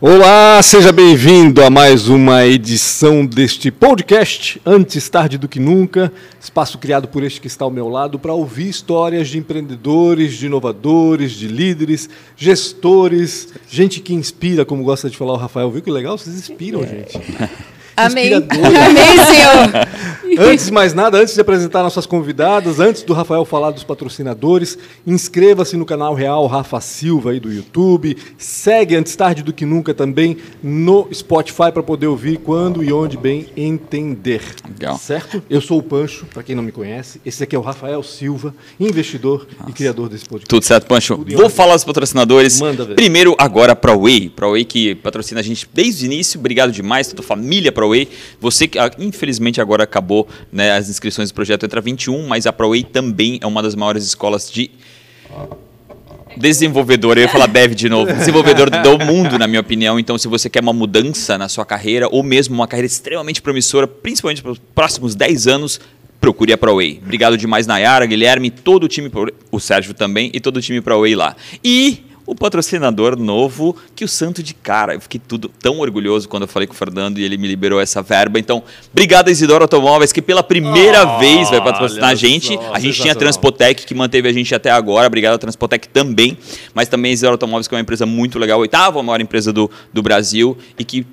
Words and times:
Olá, 0.00 0.62
seja 0.62 0.92
bem-vindo 0.92 1.60
a 1.60 1.68
mais 1.68 2.08
uma 2.08 2.46
edição 2.46 3.26
deste 3.26 3.68
podcast, 3.68 4.62
Antes 4.64 5.08
Tarde 5.08 5.36
do 5.36 5.48
Que 5.48 5.58
Nunca, 5.58 6.12
espaço 6.40 6.78
criado 6.78 7.08
por 7.08 7.24
este 7.24 7.40
que 7.40 7.48
está 7.48 7.64
ao 7.64 7.70
meu 7.72 7.88
lado 7.88 8.16
para 8.16 8.32
ouvir 8.32 8.68
histórias 8.68 9.26
de 9.26 9.38
empreendedores, 9.38 10.34
de 10.34 10.46
inovadores, 10.46 11.32
de 11.32 11.48
líderes, 11.48 12.08
gestores, 12.36 13.52
gente 13.68 13.98
que 13.98 14.14
inspira, 14.14 14.64
como 14.64 14.84
gosta 14.84 15.10
de 15.10 15.16
falar 15.16 15.32
o 15.32 15.36
Rafael. 15.36 15.68
Viu 15.68 15.82
que 15.82 15.90
legal? 15.90 16.16
Vocês 16.16 16.36
inspiram, 16.36 16.86
gente. 16.86 17.20
Amém. 17.98 18.32
Amém, 18.34 19.24
Senhor. 19.26 19.88
Antes 20.40 20.66
de 20.66 20.72
mais 20.72 20.94
nada, 20.94 21.18
antes 21.18 21.34
de 21.34 21.40
apresentar 21.40 21.82
nossas 21.82 22.06
convidadas, 22.06 22.78
antes 22.78 23.02
do 23.02 23.12
Rafael 23.12 23.44
falar 23.44 23.72
dos 23.72 23.82
patrocinadores, 23.82 24.78
inscreva-se 25.06 25.76
no 25.76 25.84
canal 25.84 26.14
Real 26.14 26.46
Rafa 26.46 26.80
Silva 26.80 27.30
aí 27.30 27.40
do 27.40 27.52
YouTube. 27.52 28.16
Segue 28.36 28.94
antes 28.94 29.16
tarde 29.16 29.42
do 29.42 29.52
que 29.52 29.64
nunca 29.64 29.92
também 29.92 30.36
no 30.62 31.08
Spotify 31.12 31.72
para 31.72 31.82
poder 31.82 32.06
ouvir 32.06 32.38
quando 32.38 32.84
e 32.84 32.92
onde 32.92 33.16
bem 33.16 33.46
entender. 33.56 34.42
Legal. 34.68 34.96
Certo? 34.98 35.42
Eu 35.50 35.60
sou 35.60 35.78
o 35.78 35.82
Pancho, 35.82 36.26
para 36.26 36.42
quem 36.42 36.54
não 36.54 36.62
me 36.62 36.70
conhece. 36.70 37.20
Esse 37.26 37.42
aqui 37.42 37.56
é 37.56 37.58
o 37.58 37.62
Rafael 37.62 38.02
Silva, 38.02 38.54
investidor 38.78 39.48
e 39.66 39.72
criador 39.72 40.08
desse 40.08 40.24
podcast. 40.24 40.48
Tudo 40.48 40.64
certo, 40.64 40.86
Pancho? 40.86 41.16
Tudo 41.16 41.36
Vou 41.36 41.50
falar 41.50 41.74
dos 41.74 41.84
patrocinadores. 41.84 42.60
Manda 42.60 42.84
ver. 42.84 42.94
Primeiro, 42.94 43.34
agora, 43.38 43.74
ProWay. 43.74 44.28
ProWay 44.28 44.64
que 44.64 44.94
patrocina 44.96 45.40
a 45.40 45.42
gente 45.42 45.68
desde 45.72 46.04
o 46.04 46.06
início. 46.06 46.38
Obrigado 46.38 46.70
demais, 46.70 47.08
toda 47.08 47.22
a 47.22 47.26
família 47.26 47.72
ProWay. 47.88 48.08
Você 48.40 48.68
que, 48.68 48.78
ah, 48.78 48.90
infelizmente, 48.98 49.60
agora 49.60 49.84
acabou 49.84 50.28
né, 50.52 50.72
as 50.72 50.88
inscrições 50.88 51.30
do 51.30 51.34
projeto 51.34 51.64
Entra 51.64 51.80
21, 51.80 52.26
mas 52.26 52.46
a 52.46 52.52
ProWay 52.52 52.84
também 52.84 53.38
é 53.42 53.46
uma 53.46 53.62
das 53.62 53.74
maiores 53.74 54.04
escolas 54.04 54.50
de 54.50 54.70
desenvolvedor, 56.36 57.16
eu 57.16 57.22
ia 57.22 57.28
falar 57.28 57.46
dev 57.46 57.74
de 57.74 57.88
novo, 57.88 58.12
desenvolvedor 58.12 58.70
do 58.70 58.98
mundo, 59.04 59.38
na 59.38 59.48
minha 59.48 59.60
opinião. 59.60 59.98
Então, 59.98 60.16
se 60.16 60.28
você 60.28 60.48
quer 60.48 60.62
uma 60.62 60.72
mudança 60.72 61.36
na 61.36 61.48
sua 61.48 61.64
carreira, 61.64 62.06
ou 62.10 62.22
mesmo 62.22 62.54
uma 62.54 62.68
carreira 62.68 62.86
extremamente 62.86 63.42
promissora, 63.42 63.88
principalmente 63.88 64.40
para 64.40 64.52
os 64.52 64.58
próximos 64.58 65.16
10 65.16 65.46
anos, 65.48 65.80
procure 66.20 66.52
a 66.52 66.58
ProWay. 66.58 67.00
Obrigado 67.02 67.36
demais, 67.36 67.66
Nayara, 67.66 68.06
Guilherme, 68.06 68.50
todo 68.50 68.84
o 68.84 68.88
time, 68.88 69.10
o 69.50 69.58
Sérgio 69.58 69.94
também, 69.94 70.30
e 70.32 70.38
todo 70.38 70.58
o 70.58 70.60
time 70.60 70.80
ProWay 70.80 71.16
lá. 71.16 71.34
E 71.64 72.04
o 72.28 72.34
patrocinador 72.34 73.18
novo, 73.18 73.74
que 73.96 74.04
o 74.04 74.08
Santo 74.08 74.42
de 74.42 74.52
Cara. 74.52 74.92
Eu 74.92 75.00
fiquei 75.00 75.18
tudo 75.18 75.48
tão 75.48 75.78
orgulhoso 75.78 76.28
quando 76.28 76.42
eu 76.42 76.48
falei 76.48 76.68
com 76.68 76.74
o 76.74 76.76
Fernando 76.76 77.18
e 77.18 77.24
ele 77.24 77.38
me 77.38 77.48
liberou 77.48 77.80
essa 77.80 78.02
verba. 78.02 78.38
Então, 78.38 78.62
obrigado, 78.92 79.30
Isidoro 79.30 79.64
Automóveis, 79.64 80.12
que 80.12 80.20
pela 80.20 80.42
primeira 80.42 81.18
vez 81.18 81.48
vai 81.48 81.64
patrocinar 81.64 82.10
a 82.10 82.14
gente. 82.14 82.52
só, 82.52 82.74
a 82.74 82.78
gente 82.78 83.00
tinha 83.00 83.14
a. 83.14 83.16
Transpotec, 83.16 83.86
que 83.86 83.94
manteve 83.94 84.28
a 84.28 84.32
gente 84.32 84.54
até 84.54 84.70
agora. 84.70 85.06
Obrigado 85.06 85.36
à 85.36 85.38
Transpotec 85.38 85.88
também. 85.88 86.36
Mas 86.74 86.86
também 86.86 87.12
a 87.12 87.14
Isidoro 87.14 87.32
Automóveis, 87.32 87.66
que 87.66 87.74
é 87.74 87.76
uma 87.76 87.82
empresa 87.82 88.04
muito 88.04 88.38
legal, 88.38 88.58
a 88.58 88.60
oitava 88.60 89.02
maior 89.02 89.22
empresa 89.22 89.50
do, 89.50 89.70
do 89.90 90.02
Brasil 90.02 90.58
e 90.78 90.84
que 90.84 91.06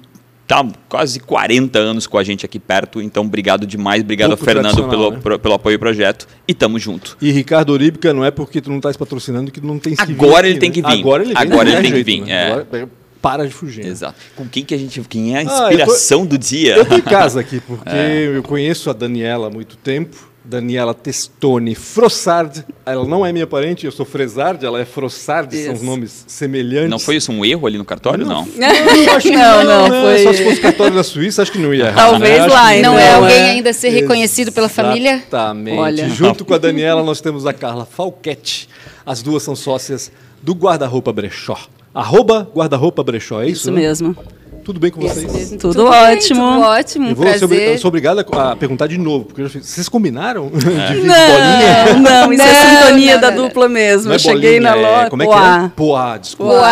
está 0.48 0.66
quase 0.88 1.20
40 1.20 1.78
anos 1.80 2.06
com 2.08 2.18
a 2.18 2.24
gente 2.24 2.46
aqui 2.46 2.60
perto. 2.60 3.02
Então, 3.02 3.24
obrigado 3.24 3.66
demais. 3.66 4.02
Obrigado 4.04 4.30
Pouco 4.30 4.46
Fernando 4.46 4.88
pelo, 4.88 5.12
né? 5.12 5.20
pro- 5.22 5.40
pelo 5.40 5.54
apoio 5.56 5.76
ao 5.76 5.80
projeto. 5.80 6.28
E 6.48 6.54
tamo 6.54 6.78
junto. 6.80 7.18
E 7.20 7.32
Ricardo 7.32 7.72
Oríbica 7.72 8.14
não 8.14 8.24
é 8.24 8.30
porque 8.32 8.62
tu 8.62 8.70
não 8.70 8.78
estás 8.78 8.96
patrocinando 8.96 9.52
que 9.52 9.60
não 9.60 9.80
tem 9.80 9.96
Agora 9.98 10.42
aqui, 10.42 10.50
ele 10.50 10.60
tem 10.60 10.70
né? 10.70 10.76
que 10.76 10.82
vir. 10.82 11.00
Agora 11.00 11.24
ele 11.24 11.34
vem. 11.34 11.42
Agora 11.42 11.64
não 11.70 11.72
ele 11.74 11.82
tem 11.82 11.92
tem 11.92 12.04
que 12.04 12.12
jeito, 12.12 12.26
vir, 12.26 12.30
né? 12.32 12.44
é. 12.50 12.52
Agora, 12.52 12.90
para 13.22 13.48
de 13.48 13.54
fugir. 13.56 13.84
né? 13.86 13.90
Exato. 13.90 14.16
Com 14.36 14.48
quem 14.48 14.64
que 14.64 14.74
a 14.76 14.78
gente. 14.78 15.02
Quem 15.10 15.36
é 15.36 15.38
a 15.38 15.40
Ah, 15.40 15.44
eu 15.44 15.48
tô- 15.48 15.64
inspiração 15.70 16.26
do 16.28 16.38
dia? 16.38 16.76
Eu 16.76 16.84
estou 16.84 16.98
em 17.00 17.02
casa 17.02 17.40
aqui, 17.40 17.60
porque 17.66 17.90
É. 17.90 18.32
eu 18.36 18.44
conheço 18.44 18.88
a 18.90 18.94
Daniela 18.94 19.48
há 19.48 19.50
muito 19.50 19.76
tempo. 19.78 20.16
Daniela 20.46 20.94
Testoni 20.94 21.74
Frossard. 21.74 22.64
Ela 22.86 23.06
não 23.06 23.26
é 23.26 23.34
minha 23.34 23.48
parente, 23.48 23.86
eu 23.86 23.92
sou 23.92 24.06
Fresard, 24.06 24.64
ela 24.66 24.80
é 24.80 24.86
Frossard, 24.86 25.56
são 25.56 25.74
os 25.74 25.82
nomes 25.82 26.24
semelhantes. 26.28 26.90
Não 26.90 27.00
foi 27.00 27.16
isso 27.16 27.32
um 27.32 27.44
erro 27.44 27.66
ali 27.66 27.78
no 27.78 27.86
cartório? 27.86 28.26
Não. 28.26 28.48
eu 28.56 29.14
acho 29.16 29.28
que 29.28 29.36
Não, 29.36 29.64
não, 29.64 29.90
né? 29.90 30.02
foi- 30.02 30.24
Só 30.24 30.34
se 30.34 30.44
fosse 30.44 30.62
cartório 30.62 30.94
da 30.96 31.04
Suíça, 31.04 31.42
acho 31.42 31.52
que 31.52 31.58
não 31.58 31.74
ia 31.74 31.86
errar. 31.88 31.96
Talvez 32.12 32.40
né? 32.42 32.48
Lá, 32.48 32.76
então, 32.78 32.94
Não 32.94 33.00
é 33.00 33.12
Não, 33.12 33.24
alguém 33.24 33.38
é. 33.38 33.50
ainda 33.52 33.74
ser 33.74 33.90
reconhecido 33.90 34.52
pela 34.52 34.70
família? 34.70 35.16
Exatamente. 35.16 35.78
Olha. 35.78 36.10
Junto 36.10 36.46
com 36.46 36.54
a 36.54 36.58
Daniela, 36.58 37.04
nós 37.04 37.20
temos 37.22 37.46
a 37.48 37.54
Carla 37.54 37.86
Falquete. 37.86 38.70
As 39.06 39.22
duas 39.22 39.42
são 39.44 39.56
sócias 39.56 40.12
do 40.42 40.54
Guarda-Roupa 40.54 41.12
Brechó. 41.12 41.58
Arroba 41.94 42.48
Guarda-Roupa 42.54 43.04
Brechó, 43.04 43.42
é 43.42 43.46
isso? 43.48 43.62
Isso 43.62 43.72
né? 43.72 43.82
mesmo. 43.82 44.16
Tudo 44.66 44.80
bem 44.80 44.90
com 44.90 45.00
vocês? 45.00 45.56
Tudo 45.60 45.90
bem, 45.92 46.16
ótimo. 46.16 46.42
Tudo 46.42 46.62
ótimo, 46.62 47.06
um 47.06 47.10
Eu, 47.12 47.16
vou 47.16 47.28
ser 47.28 47.38
prazer. 47.48 47.70
eu 47.74 47.78
sou 47.78 47.88
obrigado 47.90 48.20
a, 48.20 48.52
a 48.52 48.56
perguntar 48.56 48.88
de 48.88 48.98
novo, 48.98 49.26
porque 49.26 49.42
eu 49.42 49.46
já 49.46 49.52
fiz- 49.52 49.68
vocês 49.68 49.88
combinaram? 49.88 50.52
É. 50.56 50.94
De 50.94 51.00
bolinha? 51.02 51.94
Não, 51.94 52.00
não, 52.28 52.34
isso 52.34 52.42
é 52.44 52.52
Não, 52.64 52.80
sintonia 52.82 53.14
não, 53.14 53.22
da 53.22 53.30
dupla 53.30 53.70
mesmo. 53.70 54.06
Não 54.06 54.14
é 54.14 54.16
eu 54.16 54.20
cheguei 54.20 54.60
bolinha, 54.60 54.62
na 54.62 54.78
é- 54.78 54.82
loja. 54.82 55.10
Como 55.12 55.22
é 55.24 55.28
que 55.28 55.34
é? 55.34 55.72
Poá, 55.76 56.18
desculpa. 56.18 56.54
Uau. 56.54 56.64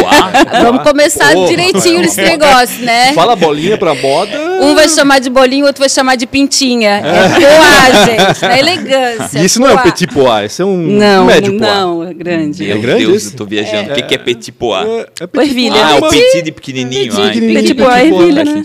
Poá? 0.00 0.60
Vamos 0.62 0.82
começar 0.82 1.32
Pô, 1.32 1.46
direitinho 1.46 2.00
nesse 2.00 2.20
negócio, 2.20 2.84
né? 2.84 3.12
Fala 3.14 3.36
bolinha 3.36 3.78
pra 3.78 3.94
moda. 3.94 4.36
Um 4.60 4.74
vai 4.74 4.88
chamar 4.88 5.20
de 5.20 5.30
bolinho, 5.30 5.64
o 5.64 5.66
outro 5.68 5.80
vai 5.80 5.88
chamar 5.88 6.16
de 6.16 6.26
pintinha. 6.26 6.90
É 7.04 7.28
poá, 7.28 8.04
gente. 8.06 8.42
Na 8.42 8.58
elegância. 8.58 9.38
E 9.38 9.44
isso 9.44 9.60
não 9.60 9.68
é 9.68 9.72
um 9.72 9.74
poá. 9.74 9.82
petit 9.84 10.06
poá, 10.08 10.44
isso 10.44 10.62
é 10.62 10.64
um 10.64 10.76
Não, 10.76 11.24
médio 11.26 11.56
poá. 11.58 11.68
não, 11.68 12.02
é 12.02 12.12
grande. 12.12 12.64
Meu 12.64 12.76
É 12.76 12.80
grande 12.80 13.06
Deus, 13.06 13.26
eu 13.26 13.32
tô 13.36 13.44
viajando. 13.44 13.92
O 13.92 13.94
que, 13.94 14.14
é 14.14 14.18
petit 14.18 14.50
pois? 14.52 14.84
É, 14.86 15.06
é 15.20 15.26
petit 15.28 15.48
Ervilha. 15.50 15.74
poá, 15.76 15.86
Ah, 15.86 15.94
é 15.94 15.98
o 15.98 16.08
petit 16.08 16.42
de 16.42 16.50
pequenininho. 16.52 17.12
Pequenininho. 17.40 17.62
Petit 17.62 17.74
pois, 17.74 17.94
petit 17.94 18.10
pois. 18.10 18.36
ervilha, 18.36 18.44
né? 18.44 18.62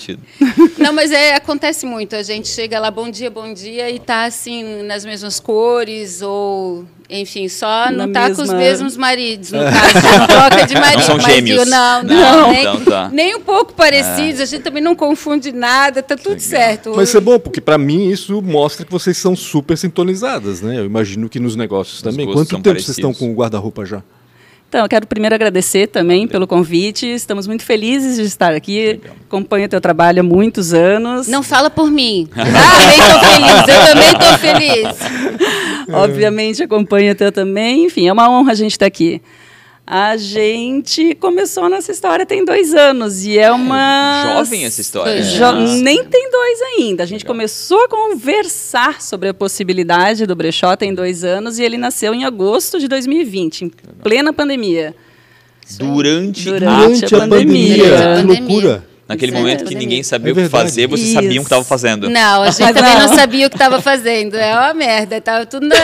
Não, 0.80 0.94
mas 0.94 1.12
é, 1.12 1.36
acontece 1.36 1.86
muito. 1.86 2.16
A 2.16 2.24
gente 2.24 2.48
chega 2.48 2.80
lá, 2.80 2.90
bom 2.92 3.10
dia, 3.10 3.30
bom 3.30 3.54
dia, 3.54 3.90
e 3.90 4.00
tá 4.00 4.24
assim, 4.26 4.82
nas 4.84 5.06
mesmas 5.06 5.40
cores, 5.40 6.22
ou, 6.22 6.86
enfim, 7.10 7.48
só 7.48 7.86
Na 7.92 8.08
não 8.08 8.12
tá 8.12 8.26
com 8.28 8.32
os 8.34 8.38
mesma- 8.50 8.56
mesmos 8.58 8.98
maridos, 8.98 9.52
no 9.52 9.60
caso, 9.60 10.18
não 10.20 10.28
troca 10.50 10.66
de 10.66 10.74
marido. 10.76 11.04
são 11.04 11.18
mas 11.18 11.26
gêmeos. 11.26 11.68
não, 11.70 12.04
não, 12.04 12.16
Não, 12.16 12.52
nem, 12.52 12.62
então 12.62 12.82
tá. 12.86 13.10
nem 13.14 13.36
um 13.36 13.42
pouco 13.42 13.74
parecidos, 13.74 14.42
a 14.42 14.46
gente 14.46 14.64
também 14.64 14.82
não 14.82 14.96
confunde 14.96 15.52
nada, 15.52 16.02
tá 16.02 16.16
tudo 16.16 16.40
certo. 16.40 16.94
Mas 16.96 17.10
isso 17.10 17.18
é 17.18 17.22
bom, 17.22 17.38
porque 17.40 17.62
pra 17.62 17.78
mim 17.78 18.10
isso 18.10 18.42
mostra 18.42 18.86
que 18.86 18.92
vocês 18.92 19.18
são 19.18 19.36
super 19.36 19.78
sintonizadas, 19.78 20.62
né? 20.62 20.80
Eu 20.80 20.86
imagino 20.86 21.30
que 21.30 21.40
nos 21.40 21.56
negócios 21.56 22.02
também. 22.02 22.26
gostos 22.26 22.42
Quanto 22.44 22.50
são 22.52 22.62
tempo 22.62 22.80
vocês 22.80 22.90
estão 22.98 23.12
parecidos. 23.12 23.28
com 23.28 23.34
o 23.34 23.36
guarda-roupa 23.40 23.86
já? 23.86 24.02
Então, 24.72 24.84
eu 24.84 24.88
quero 24.88 25.06
primeiro 25.06 25.36
agradecer 25.36 25.88
também 25.88 26.26
pelo 26.26 26.48
convite. 26.48 27.06
Estamos 27.06 27.46
muito 27.46 27.62
felizes 27.62 28.16
de 28.16 28.22
estar 28.22 28.54
aqui. 28.54 29.02
Acompanho 29.28 29.66
o 29.66 29.68
teu 29.68 29.82
trabalho 29.82 30.22
há 30.22 30.24
muitos 30.24 30.74
anos. 30.74 31.28
Não 31.28 31.44
fala 31.44 31.70
por 31.70 31.92
mim. 31.92 32.30
Ah, 32.42 32.80
também 32.80 32.98
tô 33.12 33.20
feliz, 33.20 33.68
eu 33.68 33.86
também 33.86 34.14
tô 34.14 34.38
feliz. 34.38 35.90
Obviamente 35.94 36.64
acompanho 36.64 37.12
o 37.12 37.16
teu 37.16 37.34
também. 37.34 37.88
Enfim, 37.88 38.08
é 38.08 38.14
uma 38.14 38.30
honra 38.30 38.54
a 38.54 38.56
gente 38.56 38.72
estar 38.72 38.86
aqui. 38.86 39.22
A 39.94 40.16
gente 40.16 41.16
começou 41.16 41.68
nessa 41.68 41.92
história 41.92 42.26
tem 42.26 42.46
dois 42.46 42.74
anos 42.74 43.26
e 43.26 43.38
é 43.38 43.52
uma. 43.52 44.36
Jovem 44.40 44.64
essa 44.64 44.80
história. 44.80 45.22
Jo- 45.22 45.52
né? 45.52 45.82
Nem 45.82 46.06
tem 46.06 46.32
dois 46.32 46.62
ainda. 46.62 47.04
A 47.04 47.06
gente 47.06 47.24
Legal. 47.24 47.36
começou 47.36 47.78
a 47.84 47.90
conversar 47.90 49.02
sobre 49.02 49.28
a 49.28 49.34
possibilidade 49.34 50.26
do 50.26 50.34
brechó 50.34 50.78
tem 50.78 50.94
dois 50.94 51.26
anos 51.26 51.60
e 51.60 51.64
ele 51.64 51.78
nasceu 51.78 52.14
em 52.14 52.24
agosto 52.24 52.80
de 52.80 52.88
2020, 52.88 53.66
em 53.66 53.72
plena 54.02 54.32
pandemia. 54.32 54.96
Durante, 55.78 56.46
Durante 56.46 56.66
Durante 57.02 57.14
a 57.14 57.18
a 57.18 57.20
pandemia. 57.20 57.28
pandemia. 57.28 57.84
Que 57.84 58.22
Pandemia. 58.22 58.40
loucura. 58.50 58.91
Naquele 59.12 59.32
Isso 59.32 59.38
é 59.38 59.42
momento 59.42 59.66
que 59.66 59.76
ninguém 59.76 60.02
sabia 60.04 60.30
É 60.30 60.34
o 60.34 60.36
que 60.36 60.50
fazer, 60.50 60.88
vocês 60.88 61.10
Isso. 61.10 61.16
sabiam 61.16 61.42
o 61.42 61.46
que 61.46 61.48
estavam 61.48 61.66
fazendo. 61.66 62.10
Não, 62.10 62.44
a 62.44 62.50
gente 62.50 62.74
também 62.74 62.94
não. 62.94 63.08
não. 63.08 63.16
sabia 63.16 63.48
o 63.48 63.50
que 63.50 63.56
estava 63.56 63.82
fazendo. 63.82 64.36
É 64.36 64.54
uma 64.54 64.74
merda. 64.74 65.20
Tava 65.20 65.46
tudo 65.46 65.68
na... 65.68 65.76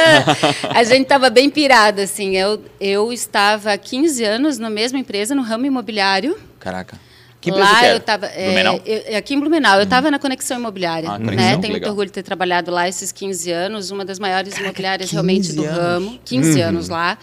A 0.74 0.84
gente 0.84 1.04
estava 1.04 1.30
bem 1.30 1.50
pirada, 1.50 2.04
assim. 2.04 2.36
Eu, 2.38 2.62
eu 2.80 3.12
estava 3.12 3.74
há 3.74 3.78
15 3.78 4.24
anos 4.24 4.58
na 4.58 4.70
mesma 4.70 4.98
empresa, 4.98 5.36
no 5.36 5.42
ramo 5.42 5.66
imobiliário. 5.66 6.38
Caraca. 6.60 6.98
Que 7.40 7.50
empresa 7.50 7.70
lá 7.72 7.80
que 7.80 7.86
eu 7.86 7.98
estava. 7.98 8.28
Blumenau? 8.28 8.82
aqui 9.18 9.34
em 9.34 9.40
Blumenau. 9.40 9.78
Eu 9.78 9.84
estava 9.84 10.10
na 10.10 10.20
Conexão 10.20 10.58
Imobiliária. 10.58 11.10
Ah, 11.10 11.20
né? 11.20 11.26
Conexão, 11.26 11.48
Tenho 11.48 11.62
que 11.62 11.68
muito 11.68 11.74
legal. 11.74 11.90
orgulho 11.90 12.08
de 12.08 12.14
ter 12.14 12.24
trabalhado 12.24 12.72
lá 12.72 12.88
esses 12.88 13.12
15 13.12 13.52
anos, 13.52 13.92
uma 13.92 14.04
das 14.04 14.20
maiores 14.20 14.58
imobiliárias 14.58 15.10
15 15.10 15.14
realmente 15.14 15.54
do 15.54 15.64
anos. 15.64 15.78
ramo. 15.78 16.20
15 16.26 16.62
anos 16.62 16.90
lá. 16.90 17.18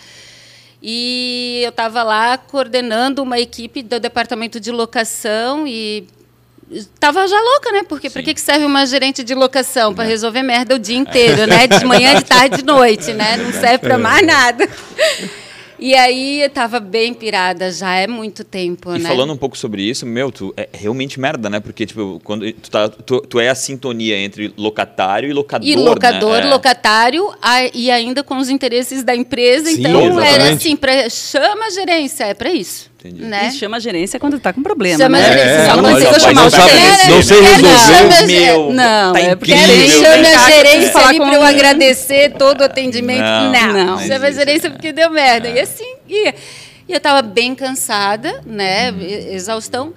E 0.87 1.63
eu 1.65 1.71
estava 1.71 2.03
lá 2.03 2.37
coordenando 2.37 3.23
uma 3.23 3.39
equipe 3.39 3.83
do 3.83 3.99
departamento 3.99 4.61
de 4.61 4.71
locação 4.71 5.67
e 5.67 6.07
Tava 6.99 7.27
já 7.29 7.41
louca, 7.41 7.73
né? 7.73 7.83
Porque 7.87 8.09
para 8.11 8.23
que 8.23 8.35
que 8.35 8.41
serve 8.41 8.65
uma 8.65 8.87
gerente 8.87 9.23
de 9.23 9.35
locação? 9.35 9.95
Para 9.95 10.05
resolver 10.05 10.43
merda 10.43 10.75
o 10.75 10.79
dia 10.79 10.97
inteiro, 10.97 11.47
né? 11.47 11.67
De 11.67 11.85
manhã, 11.85 12.15
de 12.15 12.25
tarde, 12.25 12.57
de 12.59 12.65
noite, 12.65 13.13
né? 13.13 13.37
Não 13.37 13.53
serve 13.53 13.79
para 13.79 13.99
mais 13.99 14.27
nada. 14.27 14.69
E 15.79 15.95
aí 15.95 16.41
eu 16.43 16.51
tava 16.51 16.79
bem 16.81 17.13
pirada 17.13 17.71
já, 17.71 17.95
é 17.97 18.07
muito 18.07 18.45
tempo, 18.45 18.95
E 18.95 18.99
né? 18.99 19.09
falando 19.09 19.33
um 19.33 19.37
pouco 19.37 19.57
sobre 19.59 19.83
isso, 19.83 20.07
meu, 20.07 20.31
tu 20.31 20.55
é 20.57 20.69
realmente 20.73 21.19
merda, 21.19 21.51
né? 21.51 21.61
Porque, 21.61 21.85
tipo, 21.85 22.21
quando 22.23 22.51
tu, 22.53 22.71
tá, 22.71 22.89
tu, 22.89 23.21
tu 23.21 23.41
é 23.41 23.49
a 23.49 23.55
sintonia 23.55 24.17
entre 24.17 24.53
locatário 24.57 25.29
e 25.29 25.33
locador, 25.33 25.69
E 25.69 25.75
locador, 25.77 26.41
né? 26.41 26.47
É. 26.47 26.51
locatário, 26.51 27.35
a- 27.43 27.65
e 27.75 27.91
ainda 27.91 28.23
com 28.23 28.37
os 28.39 28.49
interesses 28.49 29.03
da 29.03 29.15
empresa. 29.17 29.67
Sim, 29.71 29.81
então, 29.81 30.01
era 30.21 30.29
exatamente. 30.31 30.57
assim, 30.57 30.77
pra, 30.77 31.09
chama 31.11 31.67
a 31.67 31.71
gerência, 31.71 32.25
é 32.25 32.35
para 32.35 32.53
isso. 32.53 32.94
Entendi. 33.05 33.23
Né? 33.23 33.49
E 33.49 33.53
chama 33.53 33.77
a 33.77 33.81
gerência 33.81 34.19
quando 34.19 34.39
está 34.39 34.51
com 34.51 34.63
problema. 34.63 34.97
Chama 34.97 35.19
a 35.19 35.21
né? 35.21 35.27
gerência. 35.29 35.51
É, 35.51 35.67
Só 35.69 35.77
não 35.77 36.21
chamar 36.21 36.51
gerente. 36.51 37.11
Não 37.11 37.23
sei 37.23 37.41
resolver. 37.43 37.79
chama 37.79 38.27
Meu, 38.27 38.73
Não, 38.73 39.13
tá 39.13 39.21
é 39.21 39.37
porque 39.37 39.55
incrível. 39.55 40.01
né? 40.23 40.35
a 40.35 40.51
gerência 40.51 41.01
ali 41.07 41.19
para 41.19 41.35
eu 41.35 41.43
agradecer 41.43 42.33
todo 42.39 42.63
o 42.63 42.65
atendimento. 42.65 43.21
Não, 43.21 43.53
Não, 43.53 43.85
não 43.85 43.99
chama 43.99 44.27
a 44.27 44.31
gerência 44.31 44.69
é. 44.69 44.71
porque 44.71 44.91
deu 44.91 45.11
merda. 45.11 45.51
E 45.51 45.61
assim, 45.61 45.97
ia. 46.09 46.35
E 46.89 46.93
eu 46.93 46.97
estava 46.97 47.21
bem 47.21 47.55
cansada, 47.55 48.41
né? 48.47 48.95
Exaustão. 49.31 49.93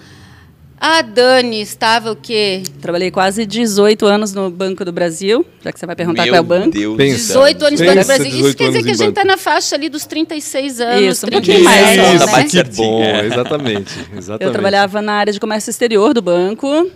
A 0.79 1.01
Dani 1.01 1.59
estava 1.59 2.11
o 2.11 2.15
quê? 2.15 2.61
Trabalhei 2.79 3.09
quase 3.09 3.47
18 3.47 4.05
anos 4.05 4.31
no 4.33 4.47
Banco 4.51 4.85
do 4.85 4.91
Brasil, 4.91 5.43
já 5.63 5.71
que 5.71 5.79
você 5.79 5.87
vai 5.87 5.95
perguntar 5.95 6.23
Meu 6.23 6.33
qual 6.33 6.37
é 6.37 6.41
o 6.41 6.43
banco. 6.43 6.69
Deus 6.69 6.93
do 6.93 6.97
Pensa. 6.97 7.17
céu. 7.33 7.41
18 7.41 7.65
anos 7.65 7.79
no 7.79 7.85
Banco 7.87 7.99
do 8.01 8.05
Brasil. 8.05 8.25
18 8.31 8.45
Isso 8.47 8.57
quer 8.57 8.63
dizer 8.67 8.77
anos 8.77 8.85
que 8.85 8.91
a 8.91 8.93
gente 9.05 9.09
está 9.09 9.25
na 9.25 9.37
faixa 9.37 9.75
ali 9.75 9.89
dos 9.89 10.05
36 10.05 10.79
anos, 10.79 11.01
Isso, 11.17 11.25
um 11.25 11.29
37, 11.29 11.31
pouquinho 11.31 11.63
mais, 11.63 11.97
né? 11.97 12.25
Mais 12.31 12.45
Que 12.45 12.51
certinho, 12.51 12.87
bom, 12.89 13.03
é. 13.03 13.25
exatamente, 13.25 13.93
exatamente. 14.15 14.43
Eu 14.45 14.51
trabalhava 14.51 15.01
na 15.01 15.13
área 15.13 15.33
de 15.33 15.39
comércio 15.39 15.71
exterior 15.71 16.13
do 16.13 16.21
banco. 16.21 16.91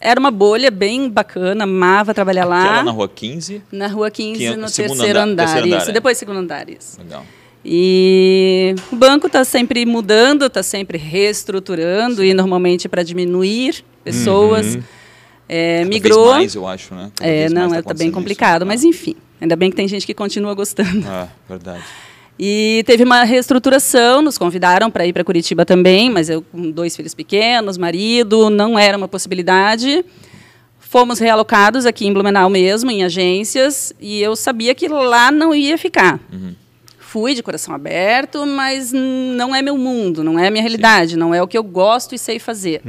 Era 0.00 0.18
uma 0.20 0.30
bolha 0.30 0.70
bem 0.70 1.08
bacana, 1.08 1.64
amava 1.64 2.14
trabalhar 2.14 2.44
lá. 2.46 2.62
Aquela 2.64 2.82
na 2.84 2.90
rua 2.90 3.08
15. 3.08 3.62
Na 3.72 3.86
rua 3.86 4.10
15, 4.10 4.38
Que 4.38 4.46
é 4.46 4.50
o 4.52 4.56
no 4.56 4.70
terceiro 4.70 4.92
andar- 5.18 5.22
andar. 5.22 5.44
terceiro 5.44 5.66
andar, 5.66 5.78
isso, 5.82 5.90
é. 5.90 5.92
depois 5.92 6.16
segundo 6.18 6.38
andar, 6.38 6.68
isso. 6.70 6.98
Legal. 7.02 7.24
E 7.68 8.76
o 8.92 8.96
banco 8.96 9.26
está 9.26 9.44
sempre 9.44 9.84
mudando, 9.84 10.46
está 10.46 10.62
sempre 10.62 10.96
reestruturando 10.96 12.22
e 12.22 12.32
normalmente 12.32 12.88
para 12.88 13.02
diminuir 13.02 13.84
pessoas. 14.04 14.78
É, 15.48 15.78
Cada 15.78 15.88
migrou. 15.88 16.30
Mais, 16.30 16.54
eu 16.54 16.64
acho, 16.64 16.94
né? 16.94 17.10
Cada 17.16 17.28
é, 17.28 17.48
não, 17.48 17.62
mais 17.62 17.72
tá 17.72 17.78
está 17.80 17.94
bem 17.94 18.12
complicado, 18.12 18.62
isso. 18.62 18.66
mas 18.68 18.84
enfim. 18.84 19.16
Ainda 19.40 19.56
bem 19.56 19.68
que 19.68 19.76
tem 19.76 19.88
gente 19.88 20.06
que 20.06 20.14
continua 20.14 20.54
gostando. 20.54 21.04
Ah, 21.08 21.28
verdade. 21.48 21.82
E 22.38 22.84
teve 22.86 23.02
uma 23.02 23.24
reestruturação, 23.24 24.22
nos 24.22 24.38
convidaram 24.38 24.88
para 24.88 25.04
ir 25.04 25.12
para 25.12 25.24
Curitiba 25.24 25.64
também, 25.64 26.08
mas 26.08 26.30
eu 26.30 26.42
com 26.42 26.70
dois 26.70 26.94
filhos 26.94 27.14
pequenos, 27.14 27.76
marido, 27.76 28.48
não 28.48 28.78
era 28.78 28.96
uma 28.96 29.08
possibilidade. 29.08 30.04
Fomos 30.78 31.18
realocados 31.18 31.84
aqui 31.84 32.06
em 32.06 32.12
Blumenau 32.12 32.48
mesmo, 32.48 32.92
em 32.92 33.02
agências, 33.02 33.92
e 34.00 34.22
eu 34.22 34.36
sabia 34.36 34.72
que 34.72 34.86
lá 34.86 35.32
não 35.32 35.52
ia 35.52 35.76
ficar. 35.76 36.20
Fui 37.08 37.34
de 37.34 37.42
coração 37.42 37.74
aberto, 37.74 38.44
mas 38.46 38.92
não 38.92 39.54
é 39.54 39.62
meu 39.62 39.78
mundo, 39.78 40.24
não 40.24 40.38
é 40.38 40.48
a 40.48 40.50
minha 40.50 40.62
realidade, 40.62 41.16
não 41.16 41.32
é 41.34 41.40
o 41.42 41.46
que 41.46 41.56
eu 41.56 41.62
gosto 41.62 42.14
e 42.14 42.18
sei 42.18 42.38
fazer. 42.38 42.82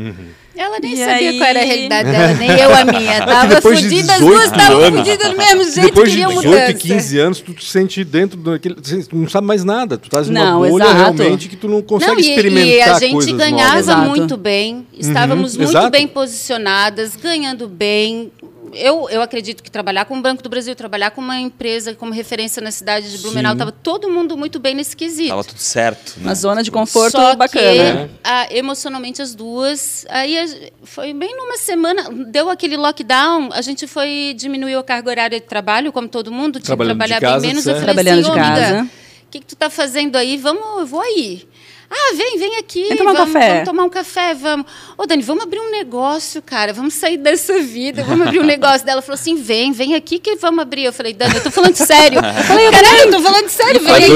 Ela 0.55 0.79
nem 0.79 0.93
E 0.93 0.97
sabia 0.97 1.29
aí- 1.29 1.37
qual 1.37 1.49
era 1.51 1.59
a 1.61 1.63
realidade 1.63 2.09
dela, 2.11 2.33
nem 2.33 2.49
eu 2.49 2.75
a 2.75 2.83
minha. 2.83 3.21
Tava 3.27 3.55
depois 3.55 3.77
de 3.77 3.83
fodida, 3.89 4.13
as 4.13 4.19
18 4.19 4.33
duas 4.35 4.45
estavam 4.51 4.81
fodidas 4.91 5.29
do 5.29 5.37
mesmo 5.37 5.63
jeito, 5.65 5.81
Depois 5.85 6.09
de 6.11 6.17
queriam 6.17 6.29
18 6.31 6.47
mudança. 6.49 6.71
e 6.71 6.75
15 6.75 7.19
anos, 7.19 7.41
tu 7.41 7.53
te 7.53 7.65
sente 7.69 8.03
dentro 8.03 8.37
daquele. 8.39 8.73
Tu 8.75 9.15
não 9.15 9.29
sabe 9.29 9.45
mais 9.45 9.63
nada. 9.63 9.99
Tu 9.99 10.05
estás 10.05 10.27
numa 10.29 10.43
Não, 10.45 10.59
bolha 10.67 10.83
exato. 10.83 10.95
realmente 11.17 11.47
que 11.47 11.55
tu 11.55 11.67
não 11.69 11.83
consegue 11.83 12.11
Não, 12.13 12.19
e, 12.19 12.29
experimentar 12.29 12.65
e 12.67 12.81
a 12.81 12.99
gente 12.99 13.31
ganhava 13.33 13.95
novas. 13.97 14.09
Muito 14.17 14.35
bem, 14.35 14.87
estávamos 14.97 15.55
muito 15.55 15.69
exato. 15.69 15.91
bem 15.91 16.07
posicionadas, 16.07 17.15
ganhando 17.15 17.67
bem. 17.67 18.31
Eu, 18.79 19.09
eu 19.09 19.21
acredito 19.21 19.63
que 19.63 19.69
trabalhar 19.71 20.05
com 20.05 20.17
o 20.17 20.21
Banco 20.21 20.41
do 20.43 20.49
Brasil, 20.49 20.75
trabalhar 20.75 21.11
com 21.11 21.21
uma 21.21 21.39
empresa 21.39 21.93
como 21.95 22.11
referência 22.13 22.61
na 22.61 22.71
cidade 22.71 23.11
de 23.11 23.17
Blumenau, 23.19 23.53
estava 23.53 23.71
todo 23.71 24.09
mundo 24.09 24.37
muito 24.37 24.59
bem 24.59 24.75
nesse 24.75 24.95
quesito. 24.95 25.29
Tava 25.29 25.43
tudo 25.43 25.59
certo. 25.59 26.13
Né? 26.17 26.25
Uma 26.27 26.35
zona 26.35 26.63
de 26.63 26.71
conforto 26.71 27.11
Só 27.17 27.35
bacana. 27.35 28.07
que 28.07 28.13
ah, 28.23 28.47
emocionalmente 28.51 29.21
as 29.21 29.33
duas. 29.35 30.05
Aí 30.09 30.37
a- 30.37 30.69
foi 30.83 31.13
bem 31.13 31.35
numa 31.35 31.57
semana, 31.57 32.09
deu 32.27 32.49
aquele 32.49 32.77
lockdown, 32.77 33.49
a 33.53 33.61
gente 33.61 33.87
foi 33.87 34.33
diminuiu 34.37 34.79
a 34.79 34.83
carga 34.83 35.09
horária 35.09 35.39
de 35.39 35.45
trabalho, 35.45 35.91
como 35.91 36.07
todo 36.07 36.31
mundo, 36.31 36.53
tinha 36.59 36.61
que 36.61 36.65
Trabalhando 36.67 36.93
de 36.93 37.07
trabalhar 37.07 37.19
casa, 37.21 37.41
bem 37.41 37.49
menos. 37.49 37.65
Eu 37.65 37.73
certo. 37.73 37.85
falei 37.87 37.95
Trabalhando 38.03 38.25
assim, 38.25 38.31
de 38.33 38.39
"Ô, 38.39 38.43
amiga, 38.43 38.61
casa. 38.77 38.83
o 38.83 39.29
que, 39.31 39.39
que 39.39 39.45
tu 39.45 39.55
tá 39.55 39.69
fazendo 39.69 40.15
aí? 40.15 40.37
Vamos, 40.37 40.79
eu 40.79 40.85
vou 40.85 41.01
aí. 41.01 41.47
Ah, 41.89 42.13
vem, 42.15 42.37
vem 42.37 42.57
aqui. 42.57 42.87
Vem 42.89 42.97
tomar 42.97 43.11
um 43.11 43.15
vamos, 43.15 43.33
café. 43.33 43.49
Vamos 43.53 43.65
tomar 43.69 43.83
um 43.85 43.89
café, 43.89 44.33
vamos. 44.33 44.65
Ô, 44.97 45.05
Dani, 45.05 45.23
vamos 45.23 45.43
abrir 45.43 45.59
um 45.59 45.71
negócio, 45.71 46.41
cara. 46.41 46.73
Vamos 46.73 46.93
sair 46.95 47.15
dessa 47.17 47.59
vida, 47.61 48.03
vamos 48.03 48.27
abrir 48.27 48.39
um 48.39 48.43
negócio. 48.45 48.85
Dela 48.85 49.01
falou 49.01 49.15
assim: 49.15 49.35
vem, 49.35 49.71
vem 49.71 49.95
aqui 49.95 50.19
que 50.19 50.35
vamos 50.35 50.59
abrir. 50.61 50.83
Eu 50.83 50.91
falei, 50.93 51.13
Dani, 51.13 51.35
eu 51.35 51.43
tô 51.43 51.49
falando 51.51 51.75
sério. 51.75 52.19
Eu 52.37 52.43
falei, 52.43 52.69
caralho, 52.71 52.99
eu 53.03 53.11
tô 53.11 53.21
falando 53.21 53.49
sério, 53.49 53.79
vem 53.79 53.89
Faz 53.89 54.03
aqui. 54.03 54.13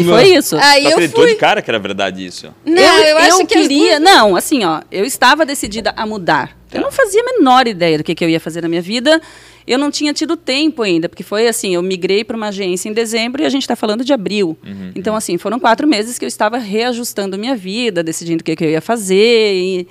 E 0.00 0.04
foi 0.04 0.28
isso. 0.36 0.56
Aí 0.56 0.82
Tu 0.82 0.88
eu 0.88 0.92
acreditou 0.92 1.22
fui. 1.24 1.32
de 1.32 1.38
cara 1.38 1.60
que 1.62 1.70
era 1.70 1.78
verdade 1.78 2.24
isso? 2.24 2.48
Não, 2.64 2.82
eu, 3.00 3.18
acho 3.18 3.46
que 3.46 3.54
as 3.58 3.62
queria. 3.62 4.00
duas- 4.00 4.14
Não, 4.14 4.36
assim, 4.36 4.64
ó, 4.64 4.80
eu 4.90 5.04
estava 5.04 5.44
decidida 5.44 5.92
a 5.96 6.06
mudar. 6.06 6.56
Eu 6.72 6.80
não 6.80 6.90
fazia 6.92 7.20
a 7.20 7.24
menor 7.24 7.66
ideia 7.68 7.98
do 7.98 8.04
que, 8.04 8.14
que 8.14 8.24
eu 8.24 8.28
ia 8.28 8.40
fazer 8.40 8.60
na 8.62 8.68
minha 8.68 8.82
vida. 8.82 9.20
Eu 9.66 9.78
não 9.78 9.90
tinha 9.90 10.12
tido 10.12 10.36
tempo 10.36 10.82
ainda, 10.82 11.08
porque 11.08 11.22
foi 11.22 11.48
assim, 11.48 11.74
eu 11.74 11.82
migrei 11.82 12.22
para 12.24 12.36
uma 12.36 12.48
agência 12.48 12.88
em 12.88 12.92
dezembro 12.92 13.42
e 13.42 13.44
a 13.46 13.48
gente 13.48 13.62
está 13.62 13.74
falando 13.76 14.04
de 14.04 14.12
abril. 14.12 14.56
Então, 14.94 15.14
assim, 15.16 15.38
foram 15.38 15.58
quatro 15.58 15.86
meses 15.88 16.18
que 16.18 16.24
eu 16.24 16.28
estava 16.28 16.58
reajustando 16.58 17.36
minha 17.38 17.56
vida, 17.56 18.02
decidindo 18.02 18.40
o 18.42 18.44
que, 18.44 18.54
que 18.56 18.64
eu 18.64 18.70
ia 18.70 18.80
fazer. 18.80 19.54
E, 19.54 19.88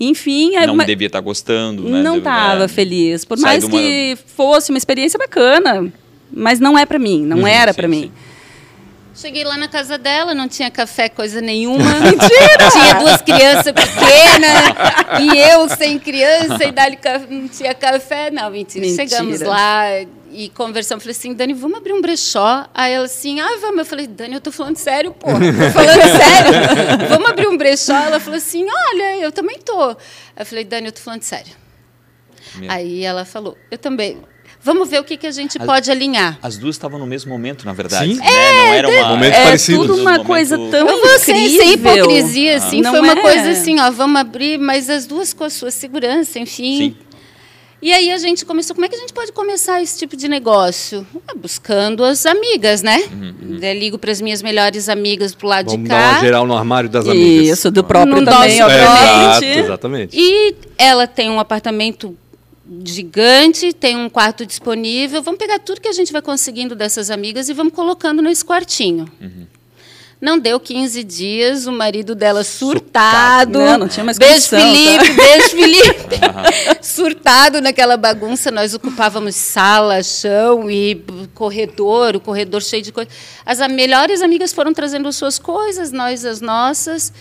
enfim, 0.00 0.52
Não 0.66 0.76
mas- 0.76 0.86
devia 0.86 1.06
estar 1.08 1.20
gostando, 1.20 1.88
né? 1.88 2.02
não 2.02 2.18
estava 2.18 2.64
é. 2.64 2.68
feliz. 2.68 3.24
Por 3.24 3.36
Sai 3.38 3.52
mais 3.52 3.64
uma- 3.64 3.72
que 3.72 4.16
fosse 4.36 4.70
uma 4.70 4.78
experiência 4.78 5.18
bacana, 5.18 5.92
mas 6.32 6.60
não 6.60 6.78
é 6.78 6.86
para 6.86 6.98
mim, 6.98 7.24
não 7.24 7.38
Uhum, 7.38 7.46
era 7.46 7.72
sim, 7.72 7.76
para 7.76 7.88
mim. 7.88 8.12
Cheguei 9.18 9.42
lá 9.42 9.56
na 9.56 9.66
casa 9.66 9.98
dela, 9.98 10.32
não 10.32 10.46
tinha 10.46 10.70
café, 10.70 11.08
coisa 11.08 11.40
nenhuma. 11.40 11.82
Mentira! 11.98 12.70
tinha 12.70 12.94
duas 12.94 13.20
crianças 13.20 13.72
pequenas 13.72 15.20
e 15.20 15.38
eu 15.38 15.68
sem 15.70 15.98
criança 15.98 16.64
e 16.64 16.70
dali 16.70 16.96
não 17.28 17.48
tinha 17.48 17.74
café. 17.74 18.30
Não, 18.30 18.48
mentira. 18.48 18.86
Mentira. 18.86 19.08
Chegamos 19.08 19.40
lá 19.40 19.86
e 20.30 20.48
conversamos. 20.50 21.02
Falei 21.02 21.16
assim, 21.18 21.34
Dani, 21.34 21.52
vamos 21.52 21.78
abrir 21.78 21.94
um 21.94 22.00
brechó? 22.00 22.68
Aí 22.72 22.92
ela 22.92 23.06
assim, 23.06 23.40
ah, 23.40 23.58
vamos. 23.60 23.78
Eu 23.78 23.86
falei, 23.86 24.06
Dani, 24.06 24.34
eu 24.34 24.40
tô 24.40 24.52
falando 24.52 24.76
sério, 24.76 25.12
pô. 25.12 25.26
Tô 25.26 25.34
falando 25.74 26.00
sério. 26.00 27.08
vamos 27.08 27.28
abrir 27.28 27.48
um 27.48 27.56
brechó? 27.56 27.96
Ela 27.96 28.20
falou 28.20 28.36
assim, 28.36 28.64
olha, 28.70 29.18
eu 29.18 29.32
também 29.32 29.58
tô. 29.58 29.96
Eu 30.36 30.46
falei, 30.46 30.62
Dani, 30.62 30.86
eu 30.86 30.92
tô 30.92 31.00
falando 31.00 31.22
sério. 31.22 31.56
Aí 32.68 33.02
ela 33.02 33.24
falou, 33.24 33.58
eu 33.68 33.78
também. 33.78 34.16
Vamos 34.62 34.88
ver 34.90 35.00
o 35.00 35.04
que, 35.04 35.16
que 35.16 35.26
a 35.26 35.30
gente 35.30 35.56
As- 35.58 35.64
pode 35.64 35.90
alinhar. 35.90 36.38
As 36.42 36.58
duas 36.58 36.74
estavam 36.74 36.98
no 36.98 37.06
mesmo 37.06 37.30
momento, 37.30 37.64
na 37.64 37.72
verdade. 37.72 38.14
Sim. 38.14 38.20
Né? 38.20 38.26
não 38.26 38.74
era 38.74 38.88
uma. 38.88 39.08
Momento 39.10 39.34
É 39.34 39.44
parecido. 39.44 39.78
tudo 39.80 39.94
uma 39.94 40.10
Momento- 40.12 40.26
coisa 40.26 40.56
tão 40.58 40.88
Eu 40.88 41.00
vou 41.00 41.18
sem, 41.20 41.34
sem 41.48 41.54
incrível. 41.74 41.94
hipocrisia, 41.94 42.56
assim, 42.56 42.80
Não 42.82 42.90
foi 42.90 43.00
uma 43.00 43.12
é. 43.12 43.20
coisa 43.22 43.50
assim, 43.50 43.78
ó, 43.80 43.90
vamos 43.90 44.20
abrir, 44.20 44.58
mas 44.58 44.90
as 44.90 45.06
duas 45.06 45.32
com 45.32 45.44
a 45.44 45.50
sua 45.50 45.70
segurança, 45.70 46.38
enfim. 46.38 46.78
Sim. 46.78 46.96
E 47.80 47.92
aí 47.92 48.10
a 48.10 48.18
gente 48.18 48.44
começou, 48.44 48.74
como 48.74 48.84
é 48.86 48.88
que 48.88 48.96
a 48.96 48.98
gente 48.98 49.12
pode 49.12 49.30
começar 49.30 49.80
esse 49.80 49.96
tipo 49.96 50.16
de 50.16 50.26
negócio? 50.26 51.06
Ah, 51.28 51.34
buscando 51.36 52.02
as 52.02 52.26
amigas, 52.26 52.82
né? 52.82 53.04
Uhum, 53.12 53.58
Daí 53.60 53.78
ligo 53.78 53.96
para 53.96 54.10
as 54.10 54.20
minhas 54.20 54.42
melhores 54.42 54.88
amigas 54.88 55.32
pro 55.32 55.46
lado 55.46 55.66
Vamos 55.70 55.84
de 55.84 55.88
dar 55.88 55.94
uma 56.08 56.14
cá. 56.14 56.20
geral 56.20 56.44
no 56.44 56.56
armário 56.56 56.88
das 56.90 57.06
amigas. 57.06 57.56
Isso, 57.58 57.70
do 57.70 57.84
próprio 57.84 58.16
No 58.20 58.24
também, 58.24 58.58
É, 58.58 58.64
obviamente. 58.64 59.44
exato, 59.44 59.44
exatamente. 59.60 60.16
E 60.18 60.56
ela 60.76 61.06
tem 61.06 61.30
um 61.30 61.38
apartamento 61.38 62.16
gigante, 62.84 63.72
tem 63.72 63.96
um 63.96 64.08
quarto 64.08 64.44
disponível. 64.44 65.22
Vamos 65.22 65.38
pegar 65.38 65.58
tudo 65.58 65.80
que 65.80 65.88
a 65.88 65.92
gente 65.92 66.12
vai 66.12 66.22
conseguindo 66.22 66.74
dessas 66.74 67.10
amigas 67.10 67.48
e 67.48 67.54
vamos 67.54 67.72
colocando 67.72 68.20
nesse 68.20 68.44
quartinho. 68.44 69.10
Não 70.20 70.36
deu 70.36 70.58
15 70.58 71.04
dias, 71.04 71.66
o 71.68 71.72
marido 71.72 72.12
dela 72.12 72.42
surtado. 72.42 73.60
Não, 73.60 73.78
não 73.78 73.88
tinha 73.88 74.02
mais 74.02 74.18
Beijo, 74.18 74.50
condição, 74.50 74.58
tá? 74.58 74.66
Felipe, 74.66 75.12
beijo, 75.12 75.48
Felipe. 75.50 76.20
surtado 76.82 77.60
naquela 77.60 77.96
bagunça. 77.96 78.50
Nós 78.50 78.74
ocupávamos 78.74 79.36
sala, 79.36 80.02
chão 80.02 80.68
e 80.68 81.04
corredor, 81.34 82.16
o 82.16 82.20
corredor 82.20 82.62
cheio 82.62 82.82
de 82.82 82.90
coisas. 82.90 83.14
As 83.46 83.60
melhores 83.70 84.20
amigas 84.20 84.52
foram 84.52 84.74
trazendo 84.74 85.06
as 85.08 85.14
suas 85.14 85.38
coisas, 85.38 85.92
nós 85.92 86.24
as 86.24 86.40
nossas. 86.40 87.12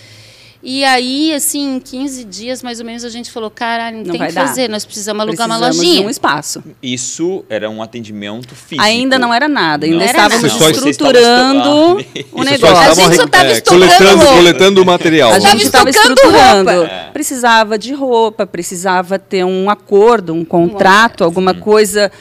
E 0.62 0.84
aí, 0.84 1.34
assim, 1.34 1.76
em 1.76 1.80
15 1.80 2.24
dias, 2.24 2.64
mais 2.64 2.80
ou 2.80 2.86
menos, 2.86 3.04
a 3.06 3.10
gente 3.10 3.32
falou, 3.32 3.50
caralho, 3.50 3.98
não, 3.98 4.06
Não 4.06 4.12
tem 4.18 4.28
que 4.28 4.34
dar. 4.34 4.48
fazer, 4.48 4.68
nós 4.70 4.84
precisamos 4.86 5.22
alugar 5.22 5.48
uma 5.48 5.56
Precisamos 5.58 5.78
lojinha. 5.78 6.02
de 6.02 6.08
um 6.08 6.10
espaço. 6.10 6.64
Isso 6.82 7.46
era 7.50 7.70
um 7.70 7.82
atendimento 7.82 8.56
físico. 8.56 8.82
Ainda 8.82 9.18
não 9.20 9.34
era 9.34 9.48
nada, 9.48 9.86
ainda 9.86 9.98
Não 9.98 10.06
estávamos 10.06 10.52
só 10.54 10.70
estruturando 10.70 11.98
o 12.34 12.44
negócio. 12.44 12.78
A 12.78 12.94
gente 12.94 13.16
só 13.16 13.24
re- 13.24 13.30
tava 13.30 13.48
é, 13.48 13.52
estocando 13.54 13.86
coletando, 13.88 14.18
roupa. 14.18 14.34
coletando 14.36 14.82
o 14.82 14.86
material. 14.86 15.32
A 15.32 15.40
gente 15.40 15.64
estava 15.66 15.90
estruturando. 15.90 16.72
roupa. 16.72 16.92
Precisava 17.14 17.78
de 17.78 17.94
roupa, 17.94 18.46
precisava 18.46 19.18
ter 19.20 19.44
um 19.46 19.70
acordo, 19.70 20.34
um 20.34 20.44
contrato, 20.46 21.24
alguma 21.24 21.54
coisa 21.54 22.12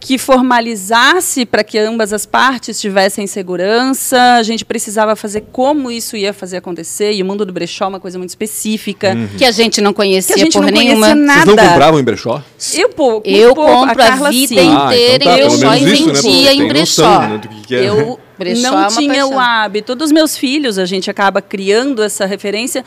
que 0.00 0.18
formalizasse 0.18 1.44
para 1.46 1.62
que 1.64 1.78
ambas 1.78 2.12
as 2.12 2.24
partes 2.26 2.80
tivessem 2.80 3.26
segurança. 3.26 4.18
A 4.38 4.42
gente 4.42 4.64
precisava 4.64 5.14
fazer 5.16 5.44
como 5.52 5.90
isso 5.90 6.16
ia 6.16 6.32
fazer 6.32 6.58
acontecer. 6.58 7.12
E 7.12 7.22
o 7.22 7.26
mundo 7.26 7.44
do 7.44 7.52
brechó 7.58 7.84
é 7.84 7.88
uma 7.88 8.00
coisa 8.00 8.18
muito 8.18 8.30
específica. 8.30 9.16
Que 9.36 9.44
a 9.44 9.50
gente 9.50 9.80
não 9.80 9.92
conhecia 9.92 10.34
Que 10.34 10.40
a 10.40 10.44
gente 10.44 10.52
porra 10.52 10.66
não 10.70 10.72
conhecia 10.78 10.94
nenhuma. 10.96 11.14
nada. 11.14 11.44
Vocês 11.44 11.56
não 11.56 11.68
compravam 11.68 12.00
em 12.00 12.04
brechó? 12.04 12.42
Eu 12.74 12.88
pouco. 12.90 13.28
Eu 13.28 13.54
pouco. 13.54 13.70
compro 13.72 14.02
a 14.02 14.06
Carla, 14.06 14.30
vida 14.30 14.54
sim. 14.62 14.76
Ah, 14.76 14.86
inteira 14.86 15.24
então 15.24 15.58
tá, 15.60 15.76
e 15.78 15.82
isso, 15.94 16.06
né? 16.06 16.12
vendia 16.12 16.50
Pô, 16.50 16.56
em 16.62 16.68
brechó. 16.68 17.02
noção, 17.02 17.28
né, 17.28 17.40
que 17.40 17.60
que 17.66 17.74
é. 17.74 17.88
Eu 17.88 18.20
Brechó 18.38 18.60
é 18.60 18.62
não 18.62 18.76
uma 18.78 18.86
tinha 18.86 19.08
paixão. 19.08 19.34
o 19.34 19.38
hábito. 19.40 19.94
Dos 19.96 20.12
meus 20.12 20.36
filhos, 20.36 20.78
a 20.78 20.84
gente 20.84 21.10
acaba 21.10 21.42
criando 21.42 22.02
essa 22.04 22.24
referência, 22.24 22.84